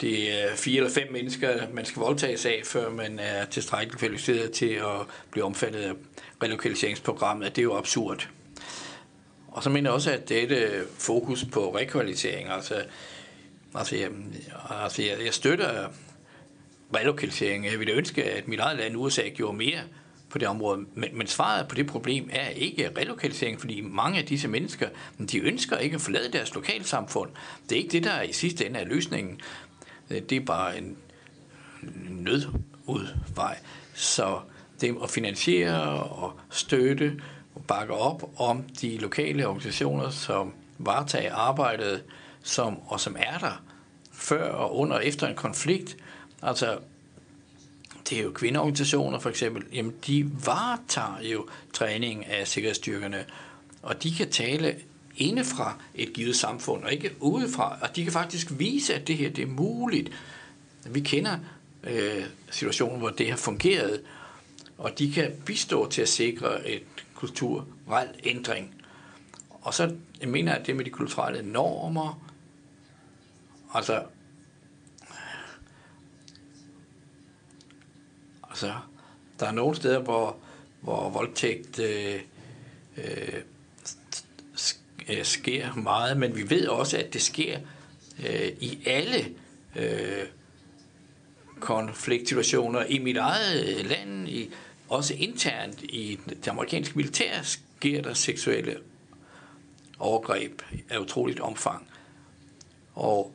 det 0.00 0.42
er 0.42 0.56
fire 0.56 0.76
eller 0.76 0.90
fem 0.90 1.12
mennesker, 1.12 1.72
man 1.72 1.84
skal 1.84 2.00
voldtages 2.00 2.46
af, 2.46 2.62
før 2.64 2.90
man 2.90 3.18
er 3.18 3.44
tilstrækkeligt 3.44 3.98
kvalificeret 3.98 4.52
til 4.52 4.70
at 4.70 5.06
blive 5.30 5.44
omfattet 5.44 5.80
af 5.80 5.92
relokaliseringsprogrammet? 6.42 7.56
Det 7.56 7.62
er 7.62 7.64
jo 7.64 7.76
absurd. 7.76 8.28
Og 9.48 9.62
så 9.62 9.70
mener 9.70 9.90
jeg 9.90 9.94
også, 9.94 10.10
at 10.10 10.28
dette 10.28 10.84
fokus 10.98 11.44
på 11.44 11.76
rekvalificering, 11.76 12.48
altså, 12.48 12.84
altså, 13.74 13.96
jeg, 13.96 14.08
altså 14.70 15.02
jeg, 15.02 15.24
jeg 15.24 15.34
støtter 15.34 15.88
relokalisering. 16.96 17.66
Jeg 17.66 17.78
ville 17.78 17.92
ønske, 17.92 18.24
at 18.24 18.48
mit 18.48 18.60
eget 18.60 18.78
land 18.78 18.96
USA 18.96 19.28
gjorde 19.28 19.56
mere 19.56 19.80
på 20.30 20.38
det 20.38 20.48
område. 20.48 20.84
Men, 20.94 21.08
men 21.12 21.26
svaret 21.26 21.68
på 21.68 21.74
det 21.74 21.86
problem 21.86 22.28
er 22.32 22.48
ikke 22.48 22.90
relokalisering, 22.98 23.60
fordi 23.60 23.80
mange 23.80 24.18
af 24.18 24.24
disse 24.24 24.48
mennesker, 24.48 24.88
de 25.32 25.38
ønsker 25.38 25.76
ikke 25.76 25.94
at 25.94 26.00
forlade 26.00 26.32
deres 26.32 26.54
lokalsamfund. 26.54 27.30
Det 27.68 27.72
er 27.72 27.80
ikke 27.80 27.92
det, 27.92 28.04
der 28.04 28.22
i 28.22 28.32
sidste 28.32 28.66
ende 28.66 28.80
er 28.80 28.84
løsningen. 28.84 29.40
Det 30.08 30.32
er 30.32 30.40
bare 30.40 30.78
en 30.78 30.96
nødudvej. 32.10 33.58
Så 33.94 34.40
det 34.80 34.96
at 35.02 35.10
finansiere 35.10 36.02
og 36.02 36.40
støtte 36.50 37.20
og 37.54 37.64
bakke 37.64 37.94
op 37.94 38.30
om 38.40 38.62
de 38.80 38.98
lokale 38.98 39.46
organisationer, 39.46 40.10
som 40.10 40.52
varetager 40.78 41.34
arbejdet, 41.34 42.02
som, 42.42 42.78
og 42.86 43.00
som 43.00 43.16
er 43.18 43.38
der 43.38 43.62
før 44.12 44.48
og 44.48 44.76
under 44.76 44.96
og 44.96 45.06
efter 45.06 45.26
en 45.26 45.34
konflikt, 45.34 45.96
Altså, 46.42 46.78
det 48.08 48.18
er 48.18 48.22
jo 48.22 48.32
kvindeorganisationer 48.32 49.18
for 49.18 49.30
eksempel, 49.30 49.64
jamen 49.72 49.94
de 50.06 50.30
varetager 50.44 51.22
jo 51.22 51.48
træning 51.72 52.26
af 52.26 52.48
sikkerhedsstyrkerne, 52.48 53.24
og 53.82 54.02
de 54.02 54.14
kan 54.14 54.30
tale 54.30 54.76
indefra 55.16 55.76
et 55.94 56.12
givet 56.12 56.36
samfund, 56.36 56.84
og 56.84 56.92
ikke 56.92 57.12
udefra, 57.20 57.78
og 57.82 57.96
de 57.96 58.04
kan 58.04 58.12
faktisk 58.12 58.48
vise, 58.50 58.94
at 58.94 59.08
det 59.08 59.16
her 59.16 59.30
det 59.30 59.42
er 59.42 59.46
muligt. 59.46 60.10
Vi 60.86 61.00
kender 61.00 61.38
øh, 61.84 62.24
situationen, 62.50 62.98
hvor 62.98 63.10
det 63.10 63.30
har 63.30 63.36
fungeret, 63.36 64.00
og 64.78 64.98
de 64.98 65.12
kan 65.12 65.32
bistå 65.46 65.90
til 65.90 66.02
at 66.02 66.08
sikre 66.08 66.68
et 66.68 66.82
kulturel 67.14 68.08
ændring. 68.24 68.74
Og 69.50 69.74
så 69.74 69.94
jeg 70.20 70.28
mener 70.28 70.52
at 70.52 70.66
det 70.66 70.76
med 70.76 70.84
de 70.84 70.90
kulturelle 70.90 71.52
normer, 71.52 72.22
altså, 73.74 74.02
altså 78.62 78.80
der 79.40 79.46
er 79.46 79.52
nogle 79.52 79.76
steder, 79.76 79.98
hvor, 79.98 80.36
hvor 80.80 81.10
voldtægt 81.10 81.78
øh, 81.78 82.20
øh, 82.96 83.40
øh, 85.08 85.24
sker 85.24 85.74
meget, 85.74 86.16
men 86.16 86.36
vi 86.36 86.50
ved 86.50 86.66
også, 86.66 86.98
at 86.98 87.12
det 87.12 87.22
sker 87.22 87.58
øh, 88.26 88.48
i 88.60 88.78
alle 88.86 89.34
øh, 89.76 90.26
konfliktsituationer 91.60 92.84
i 92.84 92.98
mit 92.98 93.16
eget 93.16 93.86
land, 93.86 94.28
i, 94.28 94.50
også 94.88 95.14
internt 95.14 95.82
i 95.82 96.18
det 96.28 96.48
amerikanske 96.48 96.96
militær, 96.96 97.42
sker 97.42 98.02
der 98.02 98.14
seksuelle 98.14 98.76
overgreb 99.98 100.62
af 100.90 100.98
utroligt 100.98 101.40
omfang. 101.40 101.88
Og, 102.94 103.32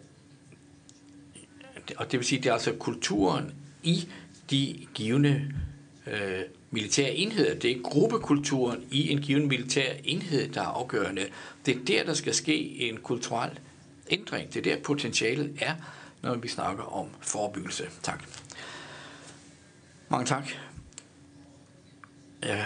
og 1.97 2.11
det 2.11 2.19
vil 2.19 2.27
sige, 2.27 2.41
det 2.41 2.49
er 2.49 2.53
altså 2.53 2.73
kulturen 2.79 3.53
i 3.83 4.07
de 4.49 4.87
givende 4.93 5.53
øh, 6.07 6.41
militære 6.71 7.11
enheder. 7.11 7.55
Det 7.55 7.71
er 7.71 7.81
gruppekulturen 7.81 8.83
i 8.91 9.11
en 9.11 9.21
given 9.21 9.47
militær 9.47 9.93
enhed, 10.03 10.49
der 10.49 10.61
er 10.61 10.65
afgørende. 10.65 11.25
Det 11.65 11.75
er 11.75 11.85
der, 11.85 12.03
der 12.03 12.13
skal 12.13 12.33
ske 12.33 12.89
en 12.89 12.97
kulturel 12.97 13.59
ændring. 14.09 14.53
Det 14.53 14.67
er 14.67 14.75
der, 14.75 14.83
potentialet 14.83 15.57
er, 15.61 15.75
når 16.21 16.35
vi 16.35 16.47
snakker 16.47 16.83
om 16.83 17.07
forebyggelse. 17.21 17.83
Tak. 18.03 18.23
Mange 20.09 20.25
tak. 20.25 20.49
Jeg 22.41 22.65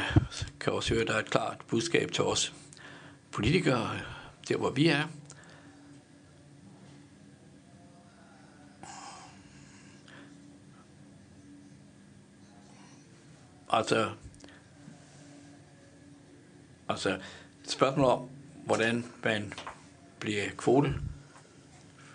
kan 0.59 0.73
også 0.73 0.93
høre, 0.93 1.01
at 1.01 1.07
der 1.07 1.13
er 1.13 1.19
et 1.19 1.29
klart 1.29 1.57
budskab 1.67 2.11
til 2.11 2.23
os 2.23 2.53
politikere, 3.31 3.89
der 4.49 4.57
hvor 4.57 4.69
vi 4.69 4.87
er. 4.87 5.03
Altså, 13.72 14.10
altså 16.89 17.18
spørgsmål 17.68 18.06
om, 18.06 18.30
hvordan 18.65 19.06
man 19.23 19.53
bliver 20.19 20.43
kvote 20.57 20.93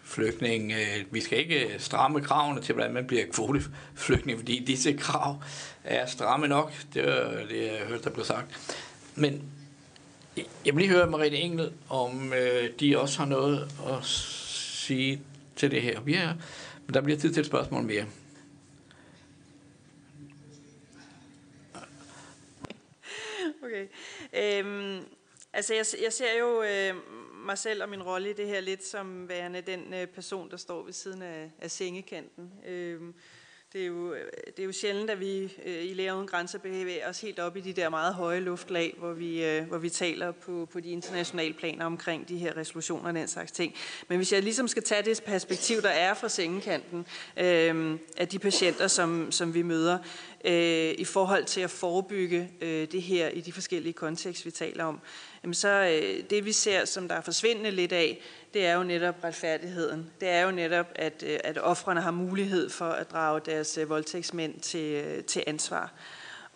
flygtning. 0.05 0.73
Øh, 0.73 1.05
vi 1.11 1.20
skal 1.20 1.39
ikke 1.39 1.74
øh, 1.74 1.81
stramme 1.81 2.20
kravene 2.20 2.61
til, 2.61 2.74
hvordan 2.74 2.95
man 2.95 3.07
bliver 3.07 3.24
kvoteflygtning, 3.33 4.39
fordi 4.39 4.65
disse 4.66 4.93
krav 4.93 5.43
er 5.85 6.07
stramme 6.07 6.49
nok. 6.49 6.73
Det 6.95 7.09
er 7.09 7.47
det, 7.47 7.65
jeg 7.65 7.87
hørte, 7.89 8.05
der 8.05 8.11
blev 8.11 8.24
sagt. 8.24 8.78
Men 9.15 9.43
jeg 10.37 10.74
vil 10.74 10.77
lige 10.77 10.93
høre 10.93 11.11
Mariette 11.11 11.39
Engel, 11.39 11.73
om 11.89 12.33
øh, 12.33 12.70
de 12.81 12.99
også 13.01 13.19
har 13.19 13.27
noget 13.27 13.69
at 13.89 14.05
sige 14.05 15.23
til 15.57 15.70
det 15.70 15.83
her. 15.83 16.01
Vi 16.01 16.15
er, 16.15 16.35
men 16.87 16.95
der 16.95 17.01
bliver 17.01 17.19
tid 17.19 17.33
til 17.33 17.41
et 17.41 17.47
spørgsmål 17.47 17.83
mere. 17.83 18.05
Okay. 23.66 23.86
Øhm, 24.32 25.05
altså, 25.52 25.74
jeg, 25.74 25.84
jeg 26.02 26.12
ser 26.12 26.38
jo 26.38 26.62
øh, 26.62 26.94
mig 27.47 27.59
selv 27.59 27.82
og 27.82 27.88
min 27.88 28.02
rolle 28.02 28.30
i 28.30 28.32
det 28.32 28.47
her 28.47 28.60
lidt 28.60 28.84
som 28.84 29.28
værende 29.28 29.60
den 29.60 29.94
øh, 29.94 30.06
person, 30.06 30.51
der 30.51 30.56
står 30.56 30.84
ved 30.84 30.93
siden 30.93 31.22
af, 31.22 31.51
af 31.60 31.70
sengekanten. 31.70 32.52
Øhm, 32.66 33.14
det 33.72 33.82
er 33.82 33.86
jo, 33.86 34.12
øh, 34.14 34.30
det 34.47 34.59
er 34.59 34.64
jo 34.64 34.72
sjældent, 34.72 35.10
at 35.10 35.20
vi 35.20 35.43
øh, 35.64 35.84
i 35.84 35.94
Læger 35.94 36.14
Uden 36.14 36.26
Grænser 36.26 36.59
bevæger 36.59 37.09
os 37.09 37.20
helt 37.20 37.38
op 37.38 37.56
i 37.56 37.60
de 37.60 37.72
der 37.72 37.88
meget 37.88 38.14
høje 38.14 38.40
luftlag, 38.40 38.94
hvor 38.98 39.12
vi, 39.12 39.44
øh, 39.44 39.68
hvor 39.68 39.78
vi 39.78 39.88
taler 39.88 40.32
på, 40.32 40.68
på 40.72 40.80
de 40.80 40.88
internationale 40.88 41.55
planer 41.55 41.84
omkring 41.84 42.28
de 42.28 42.38
her 42.38 42.56
resolutioner 42.56 43.09
og 43.09 43.14
den 43.14 43.28
slags 43.28 43.52
ting. 43.52 43.74
Men 44.09 44.16
hvis 44.16 44.32
jeg 44.32 44.43
ligesom 44.43 44.68
skal 44.68 44.82
tage 44.82 45.02
det 45.02 45.22
perspektiv, 45.22 45.82
der 45.82 45.88
er 45.88 46.14
fra 46.14 46.28
sengekanten 46.28 47.06
øh, 47.36 47.98
af 48.16 48.28
de 48.28 48.38
patienter, 48.38 48.86
som, 48.86 49.32
som 49.32 49.55
vi 49.55 49.62
møder, 49.62 49.98
øh, 50.47 50.94
i 50.98 51.05
forhold 51.05 51.44
til 51.44 51.60
at 51.60 51.70
forebygge 51.70 52.51
øh, 52.60 52.89
det 52.93 53.02
her 53.02 53.28
i 53.28 53.40
de 53.40 53.52
forskellige 53.52 53.93
kontekster, 53.93 54.44
vi 54.44 54.51
taler 54.51 54.85
om, 54.85 55.01
jamen 55.43 55.55
så 55.55 55.68
øh, 55.68 56.31
det 56.31 56.44
vi 56.44 56.52
ser, 56.52 56.85
som 56.85 57.09
der 57.09 57.14
er 57.14 57.20
forsvindende 57.20 57.70
lidt 57.70 57.93
af, 57.93 58.20
det 58.55 58.66
er 58.66 58.74
jo 58.74 58.82
netop 58.82 59.14
retfærdigheden. 59.24 60.10
Det 60.20 60.28
er 60.28 60.43
jo 60.43 60.51
netop, 60.51 60.86
at, 60.94 61.24
øh, 61.27 61.39
at 61.44 61.59
offrene 61.59 62.01
har 62.01 62.10
mulighed 62.10 62.70
for 62.70 62.89
at 62.89 63.10
drage 63.10 63.40
deres 63.47 63.78
øh, 63.78 63.89
voldtægtsmænd 63.89 64.60
til, 64.60 65.05
øh, 65.05 65.24
til 65.24 65.44
ansvar. 65.47 65.93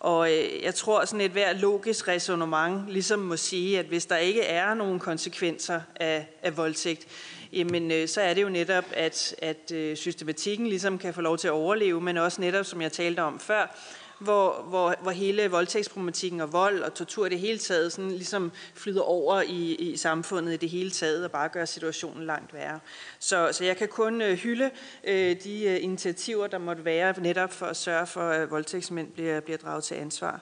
Og 0.00 0.32
øh, 0.32 0.62
jeg 0.62 0.74
tror, 0.74 1.04
sådan 1.04 1.20
et 1.20 1.30
hver 1.30 1.52
logisk 1.52 2.08
resonemang 2.08 2.92
ligesom 2.92 3.18
må 3.18 3.36
sige, 3.36 3.78
at 3.78 3.86
hvis 3.86 4.06
der 4.06 4.16
ikke 4.16 4.42
er 4.42 4.74
nogen 4.74 4.98
konsekvenser 4.98 5.80
af, 5.96 6.26
af 6.42 6.56
voldtægt, 6.56 7.06
jamen 7.52 7.90
øh, 7.90 8.08
så 8.08 8.20
er 8.20 8.34
det 8.34 8.42
jo 8.42 8.48
netop, 8.48 8.84
at, 8.92 9.34
at 9.38 9.72
øh, 9.74 9.96
systematikken 9.96 10.66
ligesom 10.66 10.98
kan 10.98 11.14
få 11.14 11.20
lov 11.20 11.38
til 11.38 11.48
at 11.48 11.52
overleve, 11.52 12.00
men 12.00 12.16
også 12.16 12.40
netop, 12.40 12.66
som 12.66 12.82
jeg 12.82 12.92
talte 12.92 13.20
om 13.20 13.40
før, 13.40 13.76
hvor, 14.20 14.64
hvor, 14.68 14.94
hvor 15.02 15.10
hele 15.10 15.48
voldtægtsproblematikken 15.48 16.40
og 16.40 16.52
vold 16.52 16.82
og 16.82 16.94
tortur 16.94 17.26
i 17.26 17.28
det 17.28 17.38
hele 17.38 17.58
taget 17.58 17.92
sådan 17.92 18.10
ligesom 18.10 18.52
flyder 18.74 19.02
over 19.02 19.42
i, 19.42 19.74
i 19.74 19.96
samfundet 19.96 20.52
i 20.52 20.56
det 20.56 20.68
hele 20.68 20.90
taget 20.90 21.24
og 21.24 21.30
bare 21.30 21.48
gør 21.48 21.64
situationen 21.64 22.26
langt 22.26 22.54
værre. 22.54 22.80
Så, 23.18 23.48
så 23.52 23.64
jeg 23.64 23.76
kan 23.76 23.88
kun 23.88 24.22
øh, 24.22 24.38
hylde 24.38 24.70
øh, 25.04 25.36
de 25.44 25.80
initiativer, 25.80 26.46
der 26.46 26.58
måtte 26.58 26.84
være 26.84 27.14
netop 27.20 27.52
for 27.52 27.66
at 27.66 27.76
sørge 27.76 28.06
for, 28.06 28.28
at 28.28 28.50
voldtægtsmænd 28.50 29.12
bliver, 29.12 29.40
bliver 29.40 29.58
draget 29.58 29.84
til 29.84 29.94
ansvar. 29.94 30.40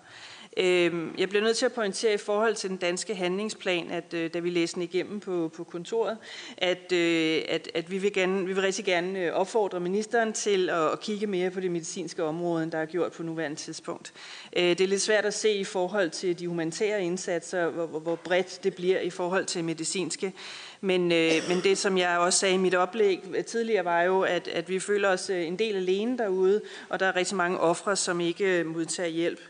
Øhm, 0.61 1.15
jeg 1.19 1.29
bliver 1.29 1.43
nødt 1.43 1.57
til 1.57 1.67
at 1.67 1.73
pointere 1.73 2.15
i 2.15 2.17
forhold 2.17 2.55
til 2.55 2.71
den 2.71 2.77
danske 2.77 3.15
handlingsplan, 3.15 3.91
at 3.91 4.15
øh, 4.15 4.31
da 4.35 4.39
vi 4.39 4.51
læste 4.51 4.75
den 4.75 4.83
igennem 4.83 5.21
på, 5.21 5.51
på 5.57 5.65
kontoret, 5.65 6.19
at, 6.57 6.93
øh, 6.93 7.43
at, 7.49 7.71
at 7.75 7.91
vi, 7.91 7.99
vil 7.99 8.13
gerne, 8.13 8.47
vi 8.47 8.53
vil 8.53 8.63
rigtig 8.63 8.85
gerne 8.85 9.19
øh, 9.19 9.33
opfordre 9.33 9.81
ministeren 9.81 10.33
til 10.33 10.71
at, 10.71 10.93
at 10.93 11.01
kigge 11.01 11.27
mere 11.27 11.51
på 11.51 11.61
det 11.61 11.71
medicinske 11.71 12.25
område, 12.25 12.63
end 12.63 12.73
der 12.73 12.79
er 12.79 12.87
gjort 12.87 13.13
på 13.13 13.23
nuværende 13.23 13.57
tidspunkt. 13.57 14.13
Det 14.55 14.81
er 14.81 14.87
lidt 14.87 15.03
svært 15.03 15.25
at 15.25 15.35
se 15.35 15.53
i 15.53 15.65
forhold 15.65 16.11
til 16.11 16.39
de 16.39 16.49
humanitære 16.49 17.03
indsatser, 17.03 17.69
hvor, 17.69 17.99
hvor 17.99 18.17
bredt 18.17 18.61
det 18.65 18.75
bliver 18.75 19.01
i 19.01 19.11
forhold 19.11 19.45
til 19.45 19.65
medicinske. 19.65 20.33
Men, 20.81 21.13
øh, 21.13 21.33
men 21.49 21.61
det, 21.65 21.79
som 21.79 21.99
jeg 21.99 22.19
også 22.19 22.39
sagde 22.39 22.55
i 22.55 22.59
mit 22.59 22.75
oplæg 22.75 23.21
tidligere, 23.47 23.85
var 23.85 24.03
jo, 24.03 24.21
at, 24.21 24.49
at 24.49 24.69
vi 24.69 24.79
føler 24.79 25.09
os 25.09 25.31
en 25.31 25.59
del 25.59 25.77
alene 25.77 26.19
derude, 26.19 26.61
og 26.89 27.01
der 27.01 27.07
er 27.07 27.17
rigtig 27.17 27.37
mange 27.37 27.59
ofre, 27.61 27.97
som 27.97 28.21
ikke 28.21 28.65
modtager 28.65 29.09
hjælp. 29.09 29.41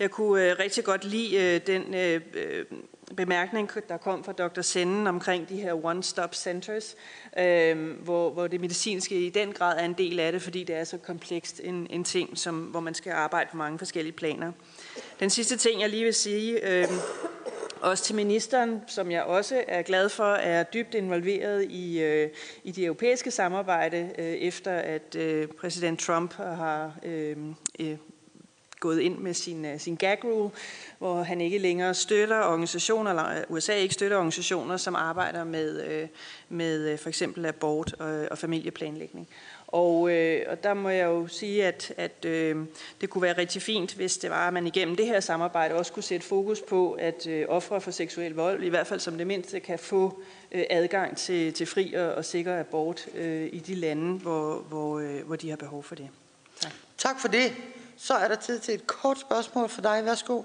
Jeg 0.00 0.10
kunne 0.10 0.50
øh, 0.50 0.58
rigtig 0.58 0.84
godt 0.84 1.04
lide 1.04 1.36
øh, 1.36 1.60
den 1.66 1.94
øh, 1.94 2.20
bemærkning, 3.16 3.70
der 3.88 3.96
kom 3.96 4.24
fra 4.24 4.32
Dr. 4.32 4.60
Senden 4.60 5.06
omkring 5.06 5.48
de 5.48 5.56
her 5.56 5.84
one-stop 5.84 6.34
centers, 6.34 6.96
øh, 7.38 7.90
hvor, 7.90 8.30
hvor 8.30 8.46
det 8.46 8.60
medicinske 8.60 9.26
i 9.26 9.30
den 9.30 9.52
grad 9.52 9.78
er 9.78 9.84
en 9.84 9.92
del 9.92 10.20
af 10.20 10.32
det, 10.32 10.42
fordi 10.42 10.64
det 10.64 10.76
er 10.76 10.84
så 10.84 10.98
komplekst 10.98 11.60
en, 11.64 11.86
en 11.90 12.04
ting, 12.04 12.38
som, 12.38 12.60
hvor 12.60 12.80
man 12.80 12.94
skal 12.94 13.12
arbejde 13.12 13.48
på 13.50 13.56
mange 13.56 13.78
forskellige 13.78 14.12
planer. 14.12 14.52
Den 15.20 15.30
sidste 15.30 15.56
ting, 15.56 15.80
jeg 15.80 15.88
lige 15.88 16.04
vil 16.04 16.14
sige, 16.14 16.68
øh, 16.70 16.88
også 17.80 18.04
til 18.04 18.14
ministeren, 18.14 18.80
som 18.86 19.10
jeg 19.10 19.22
også 19.22 19.64
er 19.68 19.82
glad 19.82 20.08
for, 20.08 20.34
er 20.34 20.62
dybt 20.62 20.94
involveret 20.94 21.66
i, 21.70 22.00
øh, 22.00 22.28
i 22.64 22.72
det 22.72 22.84
europæiske 22.84 23.30
samarbejde, 23.30 24.10
øh, 24.18 24.24
efter 24.24 24.72
at 24.72 25.16
øh, 25.16 25.48
præsident 25.48 26.00
Trump 26.00 26.34
har 26.34 26.98
øh, 27.02 27.36
øh, 27.80 27.96
gået 28.80 29.00
ind 29.00 29.18
med 29.18 29.34
sin, 29.34 29.64
øh, 29.64 29.80
sin 29.80 29.96
gag 29.96 30.24
rule, 30.24 30.50
hvor 30.98 31.22
han 31.22 31.40
ikke 31.40 31.58
længere 31.58 31.94
støtter 31.94 32.44
organisationer, 32.44 33.10
eller 33.10 33.28
øh, 33.28 33.42
USA 33.48 33.74
ikke 33.74 33.94
støtter 33.94 34.16
organisationer, 34.16 34.76
som 34.76 34.94
arbejder 34.94 35.44
med, 35.44 35.84
øh, 35.86 36.08
med 36.48 36.98
for 36.98 37.08
eksempel 37.08 37.46
abort 37.46 37.94
og, 37.98 38.28
og 38.30 38.38
familieplanlægning. 38.38 39.28
Og, 39.66 40.10
øh, 40.10 40.46
og 40.48 40.62
der 40.62 40.74
må 40.74 40.88
jeg 40.88 41.04
jo 41.04 41.26
sige, 41.26 41.66
at, 41.66 41.94
at 41.96 42.24
øh, 42.24 42.56
det 43.00 43.10
kunne 43.10 43.22
være 43.22 43.38
rigtig 43.38 43.62
fint, 43.62 43.94
hvis 43.94 44.18
det 44.18 44.30
var, 44.30 44.46
at 44.46 44.52
man 44.52 44.66
igennem 44.66 44.96
det 44.96 45.06
her 45.06 45.20
samarbejde 45.20 45.74
også 45.74 45.92
kunne 45.92 46.02
sætte 46.02 46.26
fokus 46.26 46.60
på, 46.68 46.92
at 46.92 47.26
øh, 47.26 47.44
ofre 47.48 47.80
for 47.80 47.90
seksuel 47.90 48.34
vold, 48.34 48.62
i 48.62 48.68
hvert 48.68 48.86
fald 48.86 49.00
som 49.00 49.18
det 49.18 49.26
mindste, 49.26 49.60
kan 49.60 49.78
få 49.78 50.22
øh, 50.52 50.64
adgang 50.70 51.16
til, 51.16 51.52
til 51.52 51.66
fri 51.66 51.94
og, 51.94 52.14
og 52.14 52.24
sikker 52.24 52.60
abort 52.60 53.06
øh, 53.14 53.48
i 53.52 53.58
de 53.58 53.74
lande, 53.74 54.18
hvor, 54.18 54.54
hvor, 54.68 54.98
øh, 54.98 55.26
hvor 55.26 55.36
de 55.36 55.50
har 55.50 55.56
behov 55.56 55.82
for 55.82 55.94
det. 55.94 56.08
Tak. 56.60 56.72
Tak 56.98 57.20
for 57.20 57.28
det. 57.28 57.52
Så 58.00 58.14
er 58.14 58.28
der 58.28 58.36
tid 58.36 58.60
til 58.60 58.74
et 58.74 58.86
kort 58.86 59.18
spørgsmål 59.18 59.68
for 59.68 59.82
dig. 59.82 60.04
Værsgo. 60.04 60.42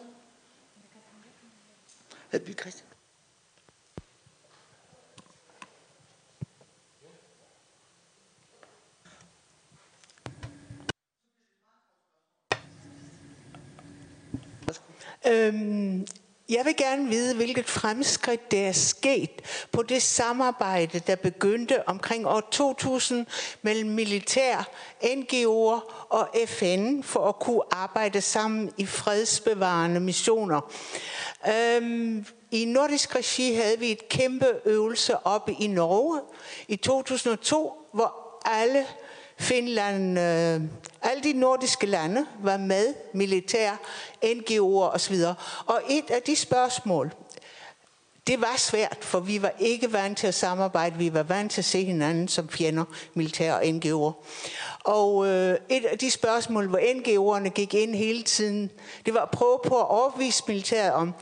Hedby 2.31 2.59
Christian. 2.59 2.87
Øhm, 15.27 16.07
jeg 16.49 16.65
vil 16.65 16.75
gerne 16.77 17.09
vide, 17.09 17.35
hvilket 17.35 17.69
fremskridt 17.69 18.51
der 18.51 18.67
er 18.67 18.71
sket 18.71 19.41
på 19.71 19.83
det 19.83 20.01
samarbejde, 20.01 20.99
der 20.99 21.15
begyndte 21.15 21.87
omkring 21.87 22.27
år 22.27 22.47
2000 22.51 23.25
mellem 23.61 23.89
militær, 23.89 24.69
NGO'er 25.03 26.07
og 26.09 26.29
FN 26.45 27.01
for 27.03 27.27
at 27.27 27.39
kunne 27.39 27.61
arbejde 27.71 28.21
sammen 28.21 28.71
i 28.77 28.85
fredsbevarende 28.85 29.99
missioner. 29.99 30.71
Øhm, 31.47 32.25
I 32.51 32.65
nordisk 32.65 33.15
regi 33.15 33.53
havde 33.53 33.79
vi 33.79 33.91
et 33.91 34.09
kæmpe 34.09 34.47
øvelse 34.65 35.25
oppe 35.25 35.53
i 35.59 35.67
Norge 35.67 36.21
i 36.67 36.75
2002, 36.75 37.73
hvor 37.93 38.39
alle 38.45 38.85
Finland, 39.37 40.19
øh, 40.19 40.61
alle 41.01 41.23
de 41.23 41.33
nordiske 41.33 41.85
lande 41.85 42.25
var 42.39 42.57
med, 42.57 42.93
militær, 43.13 43.71
NGO'er 44.23 44.93
osv. 44.93 45.15
Og 45.65 45.81
et 45.89 46.11
af 46.11 46.21
de 46.21 46.35
spørgsmål, 46.35 47.13
det 48.27 48.41
var 48.41 48.53
svært, 48.57 48.97
for 49.01 49.19
vi 49.19 49.41
var 49.41 49.51
ikke 49.59 49.93
vant 49.93 50.17
til 50.17 50.27
at 50.27 50.33
samarbejde. 50.33 50.97
Vi 50.97 51.13
var 51.13 51.23
vant 51.23 51.51
til 51.51 51.61
at 51.61 51.65
se 51.65 51.85
hinanden 51.85 52.27
som 52.27 52.49
fjender, 52.49 52.83
militær 53.13 53.53
og 53.53 53.63
NGO'er. 53.63 54.13
Og 54.83 55.27
øh, 55.27 55.57
et 55.69 55.85
af 55.85 55.97
de 55.97 56.11
spørgsmål, 56.11 56.67
hvor 56.67 56.79
NGO'erne 56.79 57.49
gik 57.49 57.73
ind 57.73 57.95
hele 57.95 58.23
tiden, 58.23 58.71
det 59.05 59.13
var 59.13 59.21
at 59.21 59.31
prøve 59.31 59.59
på 59.67 59.79
at 59.79 59.89
overbevise 59.89 60.43
militæret 60.47 60.93
om, 60.93 61.13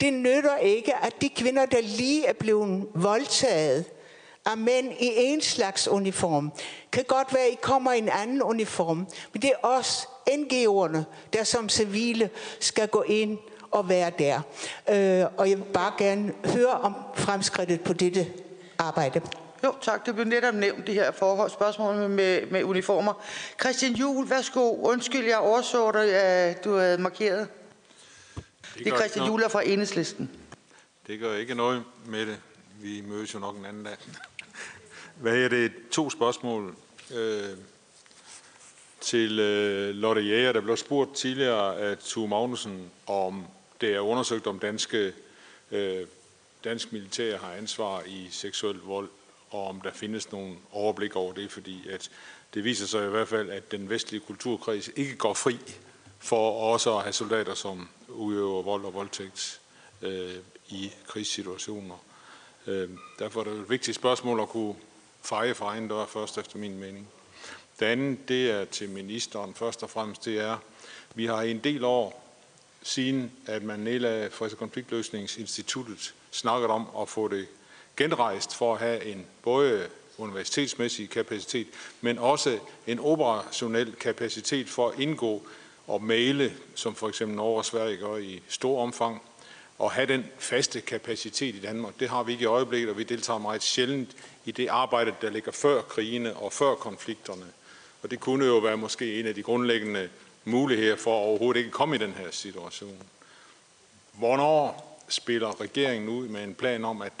det 0.00 0.12
nytter 0.12 0.56
ikke, 0.56 0.96
at 0.96 1.12
de 1.20 1.28
kvinder, 1.28 1.66
der 1.66 1.80
lige 1.80 2.26
er 2.26 2.32
blevet 2.32 2.86
voldtaget, 2.94 3.84
af 4.46 4.56
mænd 4.56 4.92
i 4.92 5.10
en 5.16 5.40
slags 5.40 5.88
uniform. 5.88 6.52
Kan 6.92 7.04
godt 7.08 7.34
være, 7.34 7.46
at 7.46 7.52
I 7.52 7.58
kommer 7.62 7.92
i 7.92 7.98
en 7.98 8.08
anden 8.08 8.42
uniform, 8.42 9.06
men 9.32 9.42
det 9.42 9.50
er 9.50 9.66
os, 9.68 10.08
NGO'erne, 10.30 11.02
der 11.32 11.44
som 11.44 11.68
civile 11.68 12.30
skal 12.60 12.88
gå 12.88 13.02
ind 13.02 13.38
og 13.70 13.88
være 13.88 14.12
der. 14.18 14.40
Øh, 14.88 15.26
og 15.36 15.50
jeg 15.50 15.58
vil 15.58 15.64
bare 15.64 15.92
gerne 15.98 16.32
høre 16.44 16.70
om 16.70 16.94
fremskridtet 17.14 17.80
på 17.80 17.92
dette 17.92 18.32
arbejde. 18.78 19.20
Jo, 19.64 19.74
tak. 19.82 20.06
Det 20.06 20.14
blev 20.14 20.26
netop 20.26 20.54
nævnt, 20.54 20.86
det 20.86 20.94
her 20.94 21.12
forhold, 21.12 21.50
spørgsmål 21.50 22.08
med, 22.08 22.46
med 22.46 22.64
uniformer. 22.64 23.24
Christian 23.60 23.92
Juhl, 23.92 24.30
værsgo. 24.30 24.76
Undskyld, 24.82 25.26
jeg 25.26 25.38
overså 25.38 25.92
dig, 25.92 26.14
at 26.14 26.64
du 26.64 26.76
havde 26.76 26.98
markeret. 26.98 27.48
Det, 28.34 28.84
det 28.84 28.92
er 28.92 28.96
Christian 28.96 29.26
Juhl 29.26 29.50
fra 29.50 29.62
Enhedslisten. 29.66 30.30
Det 31.06 31.20
gør 31.20 31.36
ikke 31.36 31.54
noget 31.54 31.84
med 32.06 32.26
det. 32.26 32.36
Vi 32.80 33.02
mødes 33.06 33.34
jo 33.34 33.38
nok 33.38 33.56
en 33.56 33.64
anden 33.64 33.84
dag. 33.84 33.96
Hvad 35.20 35.36
er 35.36 35.48
det? 35.48 35.72
To 35.90 36.10
spørgsmål 36.10 36.76
øh, 37.14 37.56
til 39.00 39.38
øh, 39.38 39.94
Lotte 39.94 40.22
Jæger. 40.22 40.52
Der 40.52 40.60
blev 40.60 40.76
spurgt 40.76 41.14
tidligere 41.14 41.78
af 41.78 41.98
Tue 41.98 42.28
Magnussen, 42.28 42.90
om 43.06 43.44
det 43.80 43.94
er 43.94 44.00
undersøgt, 44.00 44.46
om 44.46 44.58
danske, 44.58 45.12
øh, 45.70 46.06
dansk 46.64 46.92
militær 46.92 47.38
har 47.38 47.52
ansvar 47.52 48.02
i 48.06 48.28
seksuel 48.30 48.76
vold, 48.76 49.08
og 49.50 49.66
om 49.66 49.80
der 49.80 49.92
findes 49.92 50.32
nogen 50.32 50.58
overblik 50.72 51.16
over 51.16 51.32
det, 51.32 51.52
fordi 51.52 51.88
at 51.88 52.10
det 52.54 52.64
viser 52.64 52.86
sig 52.86 53.06
i 53.06 53.10
hvert 53.10 53.28
fald, 53.28 53.50
at 53.50 53.72
den 53.72 53.90
vestlige 53.90 54.20
kulturkreds 54.20 54.90
ikke 54.96 55.16
går 55.16 55.34
fri 55.34 55.58
for 56.18 56.72
også 56.72 56.96
at 56.96 57.02
have 57.02 57.12
soldater, 57.12 57.54
som 57.54 57.88
udøver 58.08 58.62
vold 58.62 58.84
og 58.84 58.94
voldtægt 58.94 59.60
øh, 60.02 60.34
i 60.68 60.92
krigssituationer. 61.06 62.04
Øh, 62.66 62.88
derfor 63.18 63.40
er 63.40 63.44
det 63.44 63.52
et 63.52 63.70
vigtigt 63.70 63.94
spørgsmål 63.96 64.40
at 64.40 64.48
kunne 64.48 64.74
feje 65.26 65.54
for 65.54 65.64
egen 65.64 65.88
dør 65.88 66.06
først, 66.06 66.38
efter 66.38 66.58
min 66.58 66.78
mening. 66.78 67.08
Det 67.80 67.86
andet, 67.86 68.28
det 68.28 68.50
er 68.50 68.64
til 68.64 68.88
ministeren 68.88 69.54
først 69.54 69.82
og 69.82 69.90
fremmest, 69.90 70.24
det 70.24 70.40
er, 70.40 70.56
vi 71.14 71.26
har 71.26 71.42
i 71.42 71.50
en 71.50 71.58
del 71.64 71.84
år 71.84 72.22
siden, 72.82 73.32
at 73.46 73.62
man 73.62 73.80
nedlagde 73.80 74.30
freds- 74.30 74.52
og 74.52 74.58
konfliktløsningsinstituttet, 74.58 76.14
snakket 76.30 76.70
om 76.70 76.88
at 77.00 77.08
få 77.08 77.28
det 77.28 77.46
genrejst 77.96 78.54
for 78.54 78.74
at 78.74 78.80
have 78.80 79.04
en 79.04 79.26
både 79.42 79.88
universitetsmæssig 80.18 81.10
kapacitet, 81.10 81.66
men 82.00 82.18
også 82.18 82.58
en 82.86 82.98
operationel 82.98 83.92
kapacitet 83.92 84.68
for 84.68 84.88
at 84.88 84.98
indgå 84.98 85.46
og 85.86 86.02
male, 86.02 86.56
som 86.74 86.94
for 86.94 87.08
eksempel 87.08 87.36
Norge 87.36 87.58
og 87.58 87.64
Sverige 87.64 87.96
gør 87.96 88.16
i 88.16 88.42
stor 88.48 88.82
omfang, 88.82 89.22
at 89.82 89.90
have 89.90 90.06
den 90.06 90.24
faste 90.38 90.80
kapacitet 90.80 91.54
i 91.54 91.60
Danmark. 91.60 92.00
Det 92.00 92.08
har 92.08 92.22
vi 92.22 92.32
ikke 92.32 92.42
i 92.42 92.46
øjeblikket, 92.46 92.90
og 92.90 92.98
vi 92.98 93.02
deltager 93.02 93.38
meget 93.38 93.62
sjældent 93.62 94.16
i 94.44 94.50
det 94.50 94.68
arbejde, 94.68 95.14
der 95.20 95.30
ligger 95.30 95.52
før 95.52 95.82
krigene 95.82 96.36
og 96.36 96.52
før 96.52 96.74
konflikterne. 96.74 97.46
Og 98.02 98.10
det 98.10 98.20
kunne 98.20 98.46
jo 98.46 98.58
være 98.58 98.76
måske 98.76 99.20
en 99.20 99.26
af 99.26 99.34
de 99.34 99.42
grundlæggende 99.42 100.10
muligheder 100.44 100.96
for 100.96 101.20
at 101.20 101.26
overhovedet 101.26 101.58
ikke 101.58 101.70
komme 101.70 101.94
i 101.94 101.98
den 101.98 102.12
her 102.12 102.30
situation. 102.30 103.02
Hvornår 104.12 104.86
spiller 105.08 105.60
regeringen 105.60 106.08
ud 106.08 106.28
med 106.28 106.44
en 106.44 106.54
plan 106.54 106.84
om, 106.84 107.02
at 107.02 107.12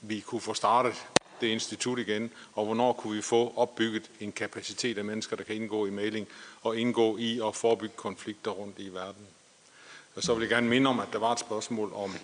vi 0.00 0.20
kunne 0.20 0.40
få 0.40 0.54
startet 0.54 0.94
det 1.40 1.46
institut 1.46 1.98
igen, 1.98 2.30
og 2.54 2.64
hvornår 2.64 2.92
kunne 2.92 3.16
vi 3.16 3.22
få 3.22 3.52
opbygget 3.56 4.10
en 4.20 4.32
kapacitet 4.32 4.98
af 4.98 5.04
mennesker, 5.04 5.36
der 5.36 5.44
kan 5.44 5.56
indgå 5.56 5.86
i 5.86 5.90
mailing 5.90 6.28
og 6.62 6.76
indgå 6.76 7.16
i 7.16 7.40
at 7.48 7.56
forebygge 7.56 7.94
konflikter 7.96 8.50
rundt 8.50 8.78
i 8.78 8.88
verden. 8.88 9.26
Og 10.16 10.22
så 10.22 10.34
vil 10.34 10.40
jeg 10.40 10.48
gerne 10.48 10.68
minde 10.68 10.90
om, 10.90 11.00
at 11.00 11.08
der 11.12 11.18
var 11.18 11.32
et 11.32 11.40
spørgsmål 11.40 11.92
om 11.94 12.14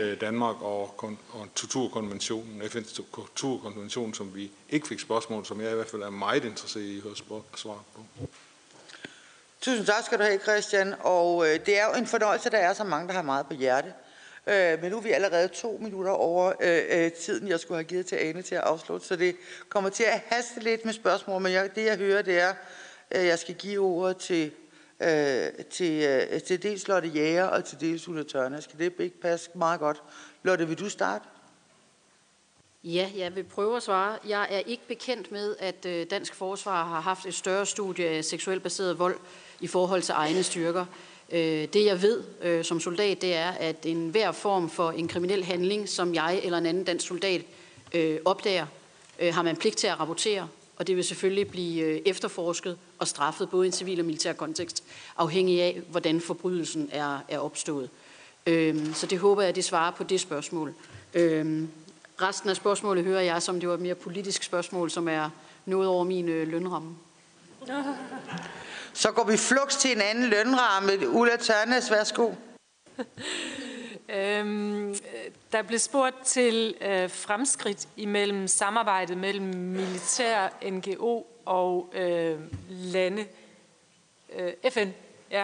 øh, 0.00 0.20
Danmark 0.20 0.62
og, 0.62 0.94
og 1.32 1.48
torturkonventionen, 1.54 2.62
FN's 2.62 2.94
torturkonvention, 2.94 4.14
som 4.14 4.34
vi 4.34 4.50
ikke 4.70 4.88
fik 4.88 5.00
spørgsmål, 5.00 5.46
som 5.46 5.60
jeg 5.60 5.72
i 5.72 5.74
hvert 5.74 5.90
fald 5.90 6.02
er 6.02 6.10
meget 6.10 6.44
interesseret 6.44 6.84
i 6.84 6.98
at 6.98 7.58
svar. 7.58 7.84
på. 7.94 8.02
Tusind 9.60 9.86
tak 9.86 10.04
skal 10.04 10.18
du 10.18 10.22
have, 10.22 10.38
Christian. 10.38 10.94
Og 11.00 11.48
øh, 11.48 11.66
det 11.66 11.78
er 11.78 11.84
jo 11.84 11.98
en 11.98 12.06
fornøjelse, 12.06 12.50
der 12.50 12.58
er 12.58 12.72
så 12.72 12.84
mange, 12.84 13.08
der 13.08 13.14
har 13.14 13.22
meget 13.22 13.46
på 13.46 13.54
hjerte. 13.54 13.92
Øh, 14.46 14.82
men 14.82 14.90
nu 14.90 14.96
er 14.96 15.02
vi 15.02 15.10
allerede 15.10 15.48
to 15.48 15.78
minutter 15.80 16.10
over 16.12 16.52
øh, 16.60 16.82
øh, 16.90 17.12
tiden, 17.12 17.48
jeg 17.48 17.60
skulle 17.60 17.78
have 17.78 17.84
givet 17.84 18.06
til 18.06 18.16
Ane 18.16 18.42
til 18.42 18.54
at 18.54 18.60
afslutte, 18.60 19.06
så 19.06 19.16
det 19.16 19.36
kommer 19.68 19.90
til 19.90 20.04
at 20.04 20.22
haste 20.26 20.60
lidt 20.60 20.84
med 20.84 20.92
spørgsmål, 20.92 21.42
men 21.42 21.52
jeg, 21.52 21.70
det 21.74 21.84
jeg 21.84 21.96
hører, 21.96 22.22
det 22.22 22.40
er, 22.40 22.54
at 23.10 23.26
jeg 23.26 23.38
skal 23.38 23.54
give 23.54 23.80
ordet 23.80 24.16
til 24.16 24.52
øh, 25.00 25.64
til, 25.70 26.02
øh, 26.02 26.42
til 26.42 26.62
dels 26.62 26.88
Lotte 26.88 27.08
Jæger 27.08 27.44
og 27.44 27.64
til 27.64 27.80
dels 27.80 28.08
Ulla 28.08 28.22
Tørne. 28.22 28.62
Kan 28.70 28.78
det 28.78 29.00
ikke 29.00 29.20
passe 29.20 29.50
meget 29.54 29.80
godt? 29.80 30.02
Lotte, 30.42 30.68
vil 30.68 30.78
du 30.78 30.88
starte? 30.88 31.24
Ja, 32.84 33.10
jeg 33.16 33.36
vil 33.36 33.44
prøve 33.44 33.76
at 33.76 33.82
svare. 33.82 34.18
Jeg 34.28 34.48
er 34.50 34.58
ikke 34.58 34.82
bekendt 34.88 35.32
med, 35.32 35.56
at 35.58 35.86
øh, 35.86 36.06
Dansk 36.10 36.34
Forsvar 36.34 36.84
har 36.84 37.00
haft 37.00 37.26
et 37.26 37.34
større 37.34 37.66
studie 37.66 38.08
af 38.08 38.24
seksuelt 38.24 38.62
baseret 38.62 38.98
vold 38.98 39.18
i 39.60 39.66
forhold 39.66 40.02
til 40.02 40.12
egne 40.16 40.42
styrker. 40.42 40.86
Øh, 41.32 41.68
det 41.72 41.84
jeg 41.84 42.02
ved 42.02 42.22
øh, 42.42 42.64
som 42.64 42.80
soldat, 42.80 43.22
det 43.22 43.34
er, 43.34 43.50
at 43.50 43.86
enhver 43.86 44.32
form 44.32 44.70
for 44.70 44.90
en 44.90 45.08
kriminel 45.08 45.44
handling, 45.44 45.88
som 45.88 46.14
jeg 46.14 46.40
eller 46.44 46.58
en 46.58 46.66
anden 46.66 46.84
dansk 46.84 47.06
soldat 47.06 47.42
øh, 47.94 48.18
opdager, 48.24 48.66
øh, 49.18 49.34
har 49.34 49.42
man 49.42 49.56
pligt 49.56 49.76
til 49.76 49.86
at 49.86 50.00
rapportere 50.00 50.48
og 50.80 50.86
det 50.86 50.96
vil 50.96 51.04
selvfølgelig 51.04 51.48
blive 51.48 51.82
øh, 51.82 52.00
efterforsket 52.06 52.78
og 52.98 53.08
straffet 53.08 53.50
både 53.50 53.66
i 53.66 53.68
en 53.68 53.72
civil 53.72 54.00
og 54.00 54.06
militær 54.06 54.32
kontekst, 54.32 54.84
afhængig 55.16 55.62
af, 55.62 55.80
hvordan 55.90 56.20
forbrydelsen 56.20 56.88
er, 56.92 57.18
er 57.28 57.38
opstået. 57.38 57.90
Øhm, 58.46 58.94
så 58.94 59.06
det 59.06 59.18
håber 59.18 59.42
jeg, 59.42 59.54
det 59.54 59.64
svarer 59.64 59.90
på 59.90 60.04
det 60.04 60.20
spørgsmål. 60.20 60.74
Øhm, 61.14 61.68
resten 62.22 62.50
af 62.50 62.56
spørgsmålet 62.56 63.04
hører 63.04 63.20
jeg, 63.20 63.42
som 63.42 63.60
det 63.60 63.68
var 63.68 63.74
et 63.74 63.80
mere 63.80 63.94
politisk 63.94 64.42
spørgsmål, 64.42 64.90
som 64.90 65.08
er 65.08 65.30
noget 65.66 65.88
over 65.88 66.04
min 66.04 66.28
øh, 66.28 66.48
lønramme. 66.48 66.96
Så 68.92 69.12
går 69.12 69.24
vi 69.24 69.36
flux 69.36 69.76
til 69.76 69.92
en 69.92 70.00
anden 70.00 70.24
lønramme. 70.24 71.08
Ulla 71.08 71.36
Tørnes, 71.36 71.90
værsgo. 71.90 72.30
Øhm, 74.12 74.90
øh, 74.90 74.96
der 75.52 75.62
blev 75.62 75.78
spurgt 75.78 76.24
til 76.24 76.74
øh, 76.80 77.10
fremskridt 77.10 77.88
imellem 77.96 78.48
samarbejdet 78.48 79.16
mellem 79.16 79.46
militær, 79.54 80.48
NGO 80.70 81.26
og 81.44 81.92
øh, 81.94 82.40
lande. 82.68 83.26
Øh, 84.32 84.52
FN, 84.70 84.88
ja. 85.30 85.42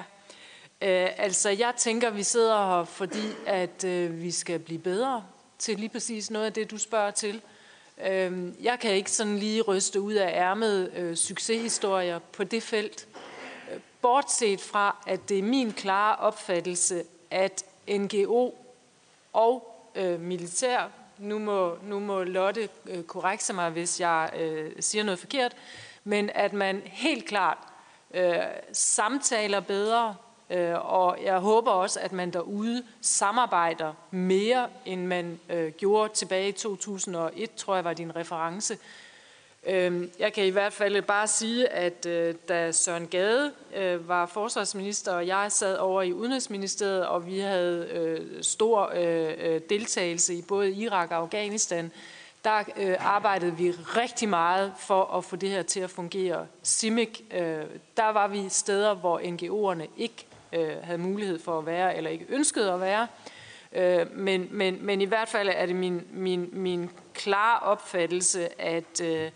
Øh, 0.82 1.08
altså, 1.16 1.50
jeg 1.50 1.74
tænker, 1.76 2.10
vi 2.10 2.22
sidder 2.22 2.76
her, 2.76 2.84
fordi 2.84 3.26
at 3.46 3.84
øh, 3.84 4.22
vi 4.22 4.30
skal 4.30 4.58
blive 4.58 4.78
bedre 4.78 5.24
til 5.58 5.78
lige 5.78 5.88
præcis 5.88 6.30
noget 6.30 6.46
af 6.46 6.52
det, 6.52 6.70
du 6.70 6.78
spørger 6.78 7.10
til. 7.10 7.42
Øh, 8.06 8.52
jeg 8.62 8.78
kan 8.80 8.90
ikke 8.90 9.10
sådan 9.10 9.38
lige 9.38 9.62
ryste 9.62 10.00
ud 10.00 10.14
af 10.14 10.40
ærmet 10.40 10.92
øh, 10.96 11.16
succeshistorier 11.16 12.18
på 12.18 12.44
det 12.44 12.62
felt. 12.62 13.08
Øh, 13.72 13.80
bortset 14.02 14.60
fra, 14.60 14.96
at 15.06 15.28
det 15.28 15.38
er 15.38 15.42
min 15.42 15.72
klare 15.72 16.16
opfattelse, 16.16 17.04
at 17.30 17.64
NGO 17.90 18.54
og 19.32 19.76
øh, 19.94 20.20
militær, 20.20 20.90
nu 21.18 21.38
må, 21.38 21.76
nu 21.82 21.98
må 21.98 22.22
Lotte 22.22 22.68
øh, 22.86 23.02
korrekse 23.02 23.52
mig, 23.52 23.70
hvis 23.70 24.00
jeg 24.00 24.30
øh, 24.38 24.72
siger 24.80 25.04
noget 25.04 25.18
forkert, 25.18 25.56
men 26.04 26.30
at 26.34 26.52
man 26.52 26.82
helt 26.84 27.24
klart 27.24 27.58
øh, 28.14 28.36
samtaler 28.72 29.60
bedre, 29.60 30.16
øh, 30.50 30.94
og 30.94 31.18
jeg 31.24 31.38
håber 31.38 31.70
også, 31.70 32.00
at 32.00 32.12
man 32.12 32.30
derude 32.30 32.82
samarbejder 33.00 33.92
mere, 34.10 34.68
end 34.84 35.06
man 35.06 35.40
øh, 35.48 35.72
gjorde 35.72 36.14
tilbage 36.14 36.48
i 36.48 36.52
2001, 36.52 37.54
tror 37.54 37.74
jeg 37.74 37.84
var 37.84 37.92
din 37.92 38.16
reference. 38.16 38.74
Øh, 38.74 38.80
Øhm, 39.68 40.10
jeg 40.18 40.32
kan 40.32 40.44
i 40.44 40.50
hvert 40.50 40.72
fald 40.72 41.02
bare 41.02 41.26
sige, 41.26 41.68
at 41.68 42.06
øh, 42.06 42.34
da 42.48 42.72
Søren 42.72 43.06
Gade 43.06 43.52
øh, 43.76 44.08
var 44.08 44.26
forsvarsminister, 44.26 45.12
og 45.12 45.26
jeg 45.26 45.52
sad 45.52 45.76
over 45.76 46.02
i 46.02 46.12
Udenrigsministeriet, 46.12 47.06
og 47.06 47.26
vi 47.26 47.38
havde 47.38 47.88
øh, 47.92 48.42
stor 48.42 48.92
deltagelse 49.68 50.34
i 50.34 50.42
både 50.42 50.72
Irak 50.72 51.10
og 51.10 51.16
Afghanistan, 51.16 51.92
der 52.44 52.62
arbejdede 52.98 53.56
vi 53.56 53.70
rigtig 53.70 54.28
meget 54.28 54.72
for 54.78 55.04
at 55.04 55.24
få 55.24 55.36
det 55.36 55.48
her 55.48 55.62
til 55.62 55.80
at 55.80 55.90
fungere. 55.90 56.46
CIMIC, 56.64 57.20
der 57.96 58.12
var 58.12 58.28
vi 58.28 58.48
steder, 58.48 58.94
hvor 58.94 59.18
NGO'erne 59.18 59.88
ikke 59.96 60.26
havde 60.82 60.98
mulighed 60.98 61.38
for 61.38 61.58
at 61.58 61.66
være, 61.66 61.96
eller 61.96 62.10
ikke 62.10 62.26
ønskede 62.28 62.72
at 62.72 62.80
være. 62.80 63.06
Øh, 63.72 64.12
men, 64.12 64.48
men, 64.50 64.86
men 64.86 65.00
i 65.00 65.04
hvert 65.04 65.28
fald 65.28 65.48
er 65.52 65.66
det 65.66 65.76
min, 65.76 66.06
min, 66.10 66.48
min 66.52 66.90
klare 67.14 67.60
opfattelse, 67.60 68.60
at, 68.62 69.00
øh, 69.02 69.30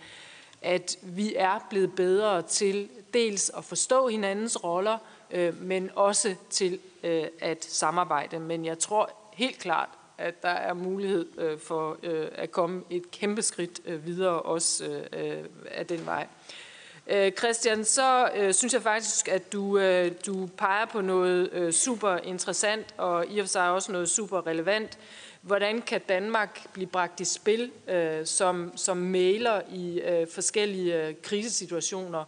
at 0.62 0.96
vi 1.02 1.34
er 1.36 1.66
blevet 1.70 1.94
bedre 1.94 2.42
til 2.42 2.88
dels 3.14 3.50
at 3.50 3.64
forstå 3.64 4.08
hinandens 4.08 4.64
roller, 4.64 4.98
øh, 5.30 5.62
men 5.62 5.90
også 5.94 6.34
til 6.50 6.78
øh, 7.02 7.24
at 7.40 7.64
samarbejde. 7.64 8.40
Men 8.40 8.64
jeg 8.64 8.78
tror 8.78 9.10
helt 9.32 9.58
klart, 9.58 9.88
at 10.18 10.42
der 10.42 10.48
er 10.48 10.74
mulighed 10.74 11.26
øh, 11.38 11.58
for 11.58 11.96
øh, 12.02 12.28
at 12.32 12.50
komme 12.50 12.82
et 12.90 13.10
kæmpe 13.10 13.42
skridt 13.42 13.80
øh, 13.84 14.06
videre 14.06 14.42
også 14.42 14.84
øh, 15.12 15.38
øh 15.38 15.44
af 15.70 15.86
den 15.86 16.06
vej. 16.06 16.22
Øh, 16.22 16.69
Øh, 17.10 17.32
Christian, 17.32 17.84
så 17.84 18.30
øh, 18.36 18.54
synes 18.54 18.74
jeg 18.74 18.82
faktisk, 18.82 19.28
at 19.28 19.52
du, 19.52 19.78
øh, 19.78 20.12
du 20.26 20.48
peger 20.56 20.86
på 20.86 21.00
noget 21.00 21.52
øh, 21.52 21.72
super 21.72 22.16
interessant 22.16 22.94
og 22.96 23.26
i 23.30 23.38
og 23.38 23.44
for 23.44 23.48
sig 23.48 23.70
også 23.70 23.92
noget 23.92 24.08
super 24.08 24.46
relevant. 24.46 24.98
Hvordan 25.42 25.82
kan 25.82 26.00
Danmark 26.08 26.72
blive 26.72 26.86
bragt 26.86 27.20
i 27.20 27.24
spil 27.24 27.70
øh, 27.88 28.26
som, 28.26 28.72
som 28.76 28.96
mailer 28.96 29.60
i 29.72 30.00
øh, 30.00 30.26
forskellige 30.34 31.06
øh, 31.06 31.14
krisesituationer? 31.22 32.24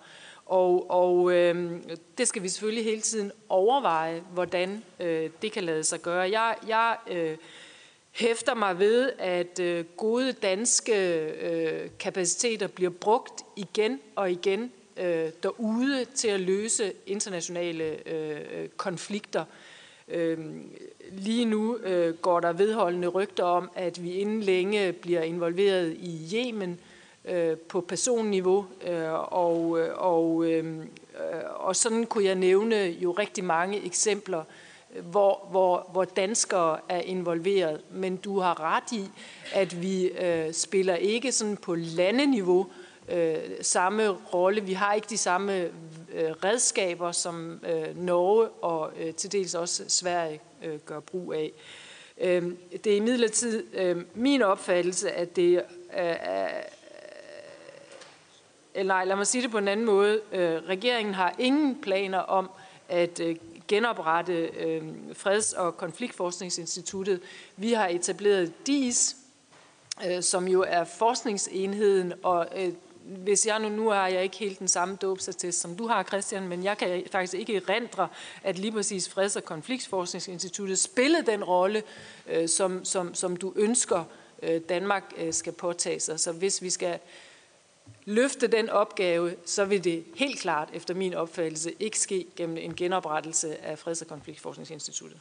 Og, 0.46 0.90
og 0.90 1.32
øh, 1.32 1.80
det 2.18 2.28
skal 2.28 2.42
vi 2.42 2.48
selvfølgelig 2.48 2.84
hele 2.84 3.00
tiden 3.00 3.32
overveje, 3.48 4.22
hvordan 4.32 4.84
øh, 5.00 5.30
det 5.42 5.52
kan 5.52 5.64
lade 5.64 5.84
sig 5.84 6.00
gøre. 6.00 6.30
Jeg, 6.40 6.56
jeg 6.68 6.96
øh, 7.10 7.36
hæfter 8.12 8.54
mig 8.54 8.78
ved, 8.78 9.12
at 9.18 9.58
øh, 9.60 9.84
gode 9.96 10.32
danske 10.32 11.18
øh, 11.20 11.90
kapaciteter 11.98 12.66
bliver 12.66 12.90
brugt 12.90 13.44
igen 13.56 14.00
og 14.16 14.30
igen 14.30 14.72
øh, 14.96 15.30
derude 15.42 16.04
til 16.04 16.28
at 16.28 16.40
løse 16.40 16.92
internationale 17.06 18.08
øh, 18.08 18.40
øh, 18.52 18.68
konflikter. 18.76 19.44
Øh, 20.08 20.38
lige 21.12 21.44
nu 21.44 21.76
øh, 21.76 22.14
går 22.14 22.40
der 22.40 22.52
vedholdende 22.52 23.08
rygter 23.08 23.44
om, 23.44 23.70
at 23.74 24.02
vi 24.02 24.12
inden 24.12 24.40
længe 24.40 24.92
bliver 24.92 25.22
involveret 25.22 25.96
i 26.00 26.30
Yemen 26.34 26.80
øh, 27.24 27.56
på 27.56 27.80
personniveau, 27.80 28.66
øh, 28.86 29.32
og, 29.32 29.80
øh, 29.80 29.90
og, 29.96 30.44
øh, 30.44 30.76
øh, 30.76 30.84
og 31.54 31.76
sådan 31.76 32.06
kunne 32.06 32.24
jeg 32.24 32.34
nævne 32.34 32.76
jo 32.76 33.12
rigtig 33.12 33.44
mange 33.44 33.86
eksempler, 33.86 34.44
hvor, 35.00 35.46
hvor, 35.50 35.88
hvor 35.92 36.04
danskere 36.04 36.78
er 36.88 37.00
involveret. 37.00 37.80
Men 37.90 38.16
du 38.16 38.40
har 38.40 38.60
ret 38.60 38.92
i, 38.92 39.10
at 39.52 39.82
vi 39.82 40.04
øh, 40.04 40.52
spiller 40.52 40.94
ikke 40.94 41.32
sådan 41.32 41.56
på 41.56 41.74
landeniveau 41.74 42.66
øh, 43.08 43.36
samme 43.60 44.08
rolle. 44.08 44.60
Vi 44.60 44.72
har 44.72 44.94
ikke 44.94 45.06
de 45.10 45.18
samme 45.18 45.60
øh, 46.12 46.30
redskaber, 46.44 47.12
som 47.12 47.60
øh, 47.68 47.96
Norge 47.96 48.48
og 48.48 48.90
øh, 49.00 49.14
til 49.14 49.32
dels 49.32 49.54
også 49.54 49.84
Sverige 49.88 50.40
øh, 50.62 50.78
gør 50.86 51.00
brug 51.00 51.34
af. 51.34 51.52
Øh, 52.18 52.52
det 52.84 52.92
er 52.92 52.96
imidlertid 52.96 53.64
øh, 53.74 53.96
min 54.14 54.42
opfattelse, 54.42 55.10
at 55.10 55.36
det 55.36 55.56
øh, 55.56 55.62
er... 55.92 56.48
Øh, 58.74 58.86
nej, 58.86 59.04
lad 59.04 59.16
mig 59.16 59.26
sige 59.26 59.42
det 59.42 59.50
på 59.50 59.58
en 59.58 59.68
anden 59.68 59.86
måde. 59.86 60.20
Øh, 60.32 60.62
regeringen 60.68 61.14
har 61.14 61.34
ingen 61.38 61.82
planer 61.82 62.18
om 62.18 62.50
at 62.88 63.20
øh, 63.20 63.36
genoprette 63.68 64.32
øh, 64.32 64.82
Freds- 65.12 65.58
og 65.58 65.76
Konfliktforskningsinstituttet. 65.76 67.20
Vi 67.56 67.72
har 67.72 67.88
etableret 67.88 68.66
DIS, 68.66 69.16
øh, 70.06 70.22
som 70.22 70.48
jo 70.48 70.64
er 70.68 70.84
forskningsenheden, 70.84 72.12
og 72.22 72.48
øh, 72.56 72.72
hvis 73.04 73.46
jeg 73.46 73.58
nu, 73.58 73.68
nu 73.68 73.88
har 73.88 74.08
jeg 74.08 74.22
ikke 74.22 74.36
helt 74.36 74.58
den 74.58 74.68
samme 74.68 74.96
dåbsattest, 74.96 75.60
som 75.60 75.76
du 75.76 75.86
har, 75.86 76.02
Christian, 76.02 76.48
men 76.48 76.64
jeg 76.64 76.78
kan 76.78 77.02
faktisk 77.12 77.34
ikke 77.34 77.62
rendre, 77.68 78.08
at 78.42 78.58
lige 78.58 78.72
præcis 78.72 79.08
Freds- 79.08 79.36
og 79.36 79.44
Konfliktforskningsinstituttet 79.44 80.78
spillede 80.78 81.26
den 81.26 81.44
rolle, 81.44 81.82
øh, 82.26 82.48
som, 82.48 82.84
som, 82.84 83.14
som 83.14 83.36
du 83.36 83.52
ønsker, 83.56 84.04
øh, 84.42 84.60
Danmark 84.68 85.12
øh, 85.16 85.32
skal 85.32 85.52
påtage 85.52 86.00
sig. 86.00 86.20
Så 86.20 86.32
hvis 86.32 86.62
vi 86.62 86.70
skal 86.70 86.98
løfte 88.04 88.46
den 88.46 88.70
opgave, 88.70 89.34
så 89.46 89.64
vil 89.64 89.84
det 89.84 90.04
helt 90.14 90.40
klart, 90.40 90.68
efter 90.72 90.94
min 90.94 91.14
opfattelse, 91.14 91.72
ikke 91.80 91.98
ske 91.98 92.26
gennem 92.36 92.56
en 92.56 92.74
genoprettelse 92.74 93.64
af 93.64 93.78
Freds- 93.78 94.02
og 94.02 94.08
Konfliktforskningsinstituttet. 94.08 95.20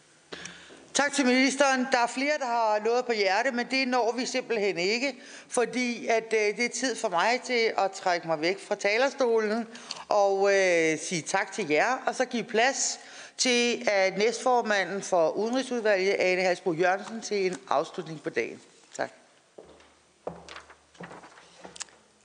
Tak 0.93 1.13
til 1.13 1.25
ministeren. 1.25 1.87
Der 1.91 1.97
er 1.97 2.07
flere, 2.07 2.37
der 2.39 2.45
har 2.45 2.79
noget 2.85 3.05
på 3.05 3.11
hjerte, 3.11 3.51
men 3.51 3.67
det 3.71 3.87
når 3.87 4.13
vi 4.17 4.25
simpelthen 4.25 4.77
ikke, 4.77 5.15
fordi 5.47 6.07
at, 6.07 6.33
øh, 6.33 6.57
det 6.57 6.65
er 6.65 6.69
tid 6.69 6.95
for 6.95 7.09
mig 7.09 7.41
til 7.43 7.73
at 7.77 7.91
trække 7.91 8.27
mig 8.27 8.41
væk 8.41 8.59
fra 8.59 8.75
talerstolen 8.75 9.67
og 10.07 10.53
øh, 10.53 10.99
sige 10.99 11.21
tak 11.21 11.51
til 11.51 11.69
jer, 11.69 11.97
og 12.05 12.15
så 12.15 12.25
give 12.25 12.43
plads 12.43 12.99
til 13.37 13.87
at 13.87 14.17
næstformanden 14.17 15.01
for 15.01 15.29
Udenrigsudvalget, 15.29 16.15
Ane 16.19 16.41
Halsbro 16.41 16.73
Jørgensen, 16.73 17.21
til 17.21 17.45
en 17.45 17.57
afslutning 17.69 18.23
på 18.23 18.29
dagen. 18.29 18.61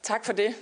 Tak. 0.06 0.24
For 0.24 0.32
det. 0.32 0.54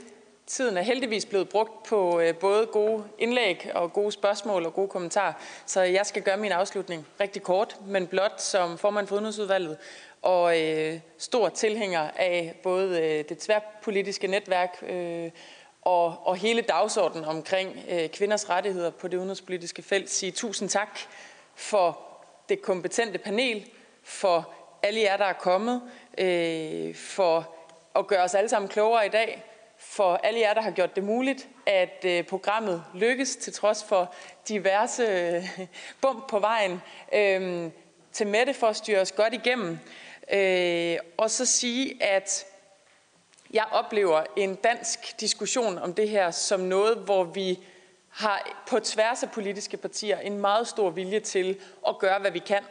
Tiden 0.47 0.77
er 0.77 0.83
heldigvis 0.83 1.27
blevet 1.27 1.49
brugt 1.49 1.83
på 1.83 2.21
øh, 2.21 2.35
både 2.35 2.67
gode 2.67 3.05
indlæg 3.19 3.71
og 3.75 3.93
gode 3.93 4.13
spørgsmål 4.13 4.67
og 4.67 4.75
gode 4.75 4.89
kommentarer, 4.89 5.33
så 5.67 5.83
jeg 5.83 6.07
skal 6.07 6.23
gøre 6.23 6.37
min 6.37 6.53
afslutning 6.53 7.07
rigtig 7.21 7.43
kort, 7.43 7.77
men 7.87 8.07
blot 8.07 8.41
som 8.41 8.79
formand 8.79 9.07
for 9.07 9.15
Udenrigsudvalget 9.15 9.77
og 10.23 10.61
øh, 10.63 11.01
stor 11.19 11.49
tilhænger 11.49 12.11
af 12.17 12.61
både 12.63 13.01
øh, 13.01 13.25
det 13.29 13.39
tværpolitiske 13.39 14.27
netværk 14.27 14.85
øh, 14.89 15.31
og, 15.83 16.27
og 16.27 16.37
hele 16.37 16.63
dagsordenen 16.63 17.25
omkring 17.25 17.79
øh, 17.91 18.09
kvinders 18.09 18.51
rettigheder 18.51 18.91
på 18.91 19.09
det 19.09 19.17
udenrigspolitiske 19.17 19.83
felt, 19.83 20.11
sige 20.11 20.33
tusind 20.33 20.69
tak 20.69 20.99
for 21.55 22.01
det 22.49 22.63
kompetente 22.63 23.19
panel, 23.19 23.71
for 24.03 24.55
alle 24.83 25.01
jer, 25.01 25.17
der 25.17 25.25
er 25.25 25.33
kommet, 25.33 25.83
øh, 26.19 26.95
for 26.95 27.55
at 27.97 28.07
gøre 28.07 28.23
os 28.23 28.35
alle 28.35 28.49
sammen 28.49 28.69
klogere 28.69 29.07
i 29.07 29.09
dag, 29.09 29.45
for 29.79 30.15
alle 30.17 30.41
jer, 30.41 30.55
der 30.55 30.61
har 30.61 30.71
gjort 30.71 30.97
det 30.97 31.05
muligt, 31.05 31.49
at 31.67 32.05
øh, 32.05 32.25
programmet 32.25 32.85
lykkes 32.95 33.37
til 33.37 33.53
trods 33.53 33.85
for 33.85 34.15
diverse 34.49 35.03
øh, 35.03 35.67
bump 36.01 36.29
på 36.29 36.39
vejen. 36.39 36.83
Øh, 37.15 37.71
til 38.15 38.27
Mette 38.27 38.55
for 38.55 38.67
at 38.67 38.77
styre 38.77 39.01
os 39.01 39.13
godt 39.13 39.35
igennem. 39.35 39.79
Øh, 40.33 40.97
og 41.17 41.31
så 41.31 41.47
sige, 41.47 42.03
at 42.03 42.47
jeg 43.53 43.65
oplever 43.71 44.25
en 44.37 44.55
dansk 44.55 45.21
diskussion 45.21 45.79
om 45.79 45.95
det 45.95 46.09
her 46.09 46.31
som 46.31 46.61
noget, 46.61 46.97
hvor 46.97 47.25
vi 47.25 47.59
har 48.09 48.65
på 48.69 48.81
tværs 48.81 49.23
af 49.23 49.31
politiske 49.31 49.77
partier 49.77 50.19
en 50.19 50.39
meget 50.39 50.69
stor 50.69 50.91
vilje 50.91 51.21
til 51.21 51.61
at 51.89 51.99
gøre, 51.99 52.19
hvad 52.19 52.31
vi 52.31 52.39
kan, 52.39 52.63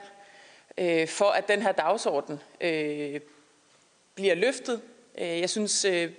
øh, 0.77 1.07
for 1.07 1.25
at 1.25 1.47
den 1.47 1.61
her 1.61 1.71
dagsorden 1.71 2.39
øh, 2.61 3.21
bliver 4.15 4.35
løftet. 4.35 4.81
Øh, 5.17 5.39
jeg 5.39 5.49
synes, 5.49 5.85
øh, 5.85 6.11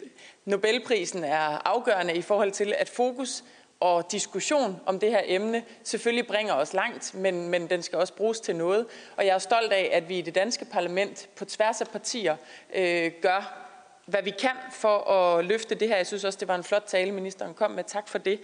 Nobelprisen 0.44 1.24
er 1.24 1.68
afgørende 1.68 2.14
i 2.14 2.22
forhold 2.22 2.52
til, 2.52 2.74
at 2.78 2.88
fokus 2.88 3.44
og 3.80 4.12
diskussion 4.12 4.80
om 4.86 5.00
det 5.00 5.10
her 5.10 5.20
emne 5.24 5.62
selvfølgelig 5.82 6.26
bringer 6.26 6.54
os 6.54 6.72
langt, 6.72 7.14
men, 7.14 7.48
men 7.48 7.70
den 7.70 7.82
skal 7.82 7.98
også 7.98 8.14
bruges 8.14 8.40
til 8.40 8.56
noget. 8.56 8.86
Og 9.16 9.26
jeg 9.26 9.34
er 9.34 9.38
stolt 9.38 9.72
af, 9.72 9.90
at 9.92 10.08
vi 10.08 10.18
i 10.18 10.22
det 10.22 10.34
danske 10.34 10.64
parlament 10.64 11.28
på 11.36 11.44
tværs 11.44 11.80
af 11.80 11.88
partier 11.88 12.36
øh, 12.74 13.12
gør, 13.22 13.60
hvad 14.06 14.22
vi 14.22 14.30
kan 14.30 14.56
for 14.72 15.10
at 15.10 15.44
løfte 15.44 15.74
det 15.74 15.88
her. 15.88 15.96
Jeg 15.96 16.06
synes 16.06 16.24
også, 16.24 16.38
det 16.38 16.48
var 16.48 16.54
en 16.54 16.64
flot 16.64 16.84
tale, 16.86 17.12
ministeren 17.12 17.54
kom 17.54 17.70
med. 17.70 17.84
Tak 17.84 18.08
for 18.08 18.18
det. 18.18 18.40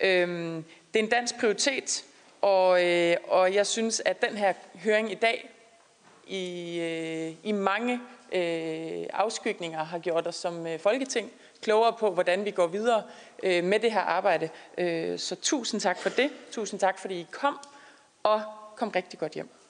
Øhm, 0.00 0.64
det 0.94 1.00
er 1.00 1.04
en 1.04 1.10
dansk 1.10 1.38
prioritet, 1.40 2.04
og, 2.42 2.84
øh, 2.84 3.16
og 3.28 3.54
jeg 3.54 3.66
synes, 3.66 4.02
at 4.04 4.22
den 4.22 4.36
her 4.36 4.52
høring 4.84 5.12
i 5.12 5.14
dag 5.14 5.50
i, 6.26 6.78
øh, 6.80 7.48
i 7.48 7.52
mange 7.52 8.00
øh, 8.34 9.06
afskygninger 9.12 9.84
har 9.84 9.98
gjort 9.98 10.26
os 10.26 10.34
som 10.34 10.66
øh, 10.66 10.78
Folketing 10.78 11.32
klogere 11.62 11.92
på, 11.92 12.10
hvordan 12.10 12.44
vi 12.44 12.50
går 12.50 12.66
videre 12.66 13.02
øh, 13.42 13.64
med 13.64 13.80
det 13.80 13.92
her 13.92 14.00
arbejde. 14.00 14.48
Øh, 14.78 15.18
så 15.18 15.36
tusind 15.36 15.80
tak 15.80 15.98
for 15.98 16.08
det. 16.08 16.30
Tusind 16.50 16.80
tak, 16.80 16.98
fordi 16.98 17.14
I 17.20 17.26
kom, 17.30 17.58
og 18.22 18.42
kom 18.76 18.88
rigtig 18.88 19.18
godt 19.18 19.32
hjem. 19.32 19.63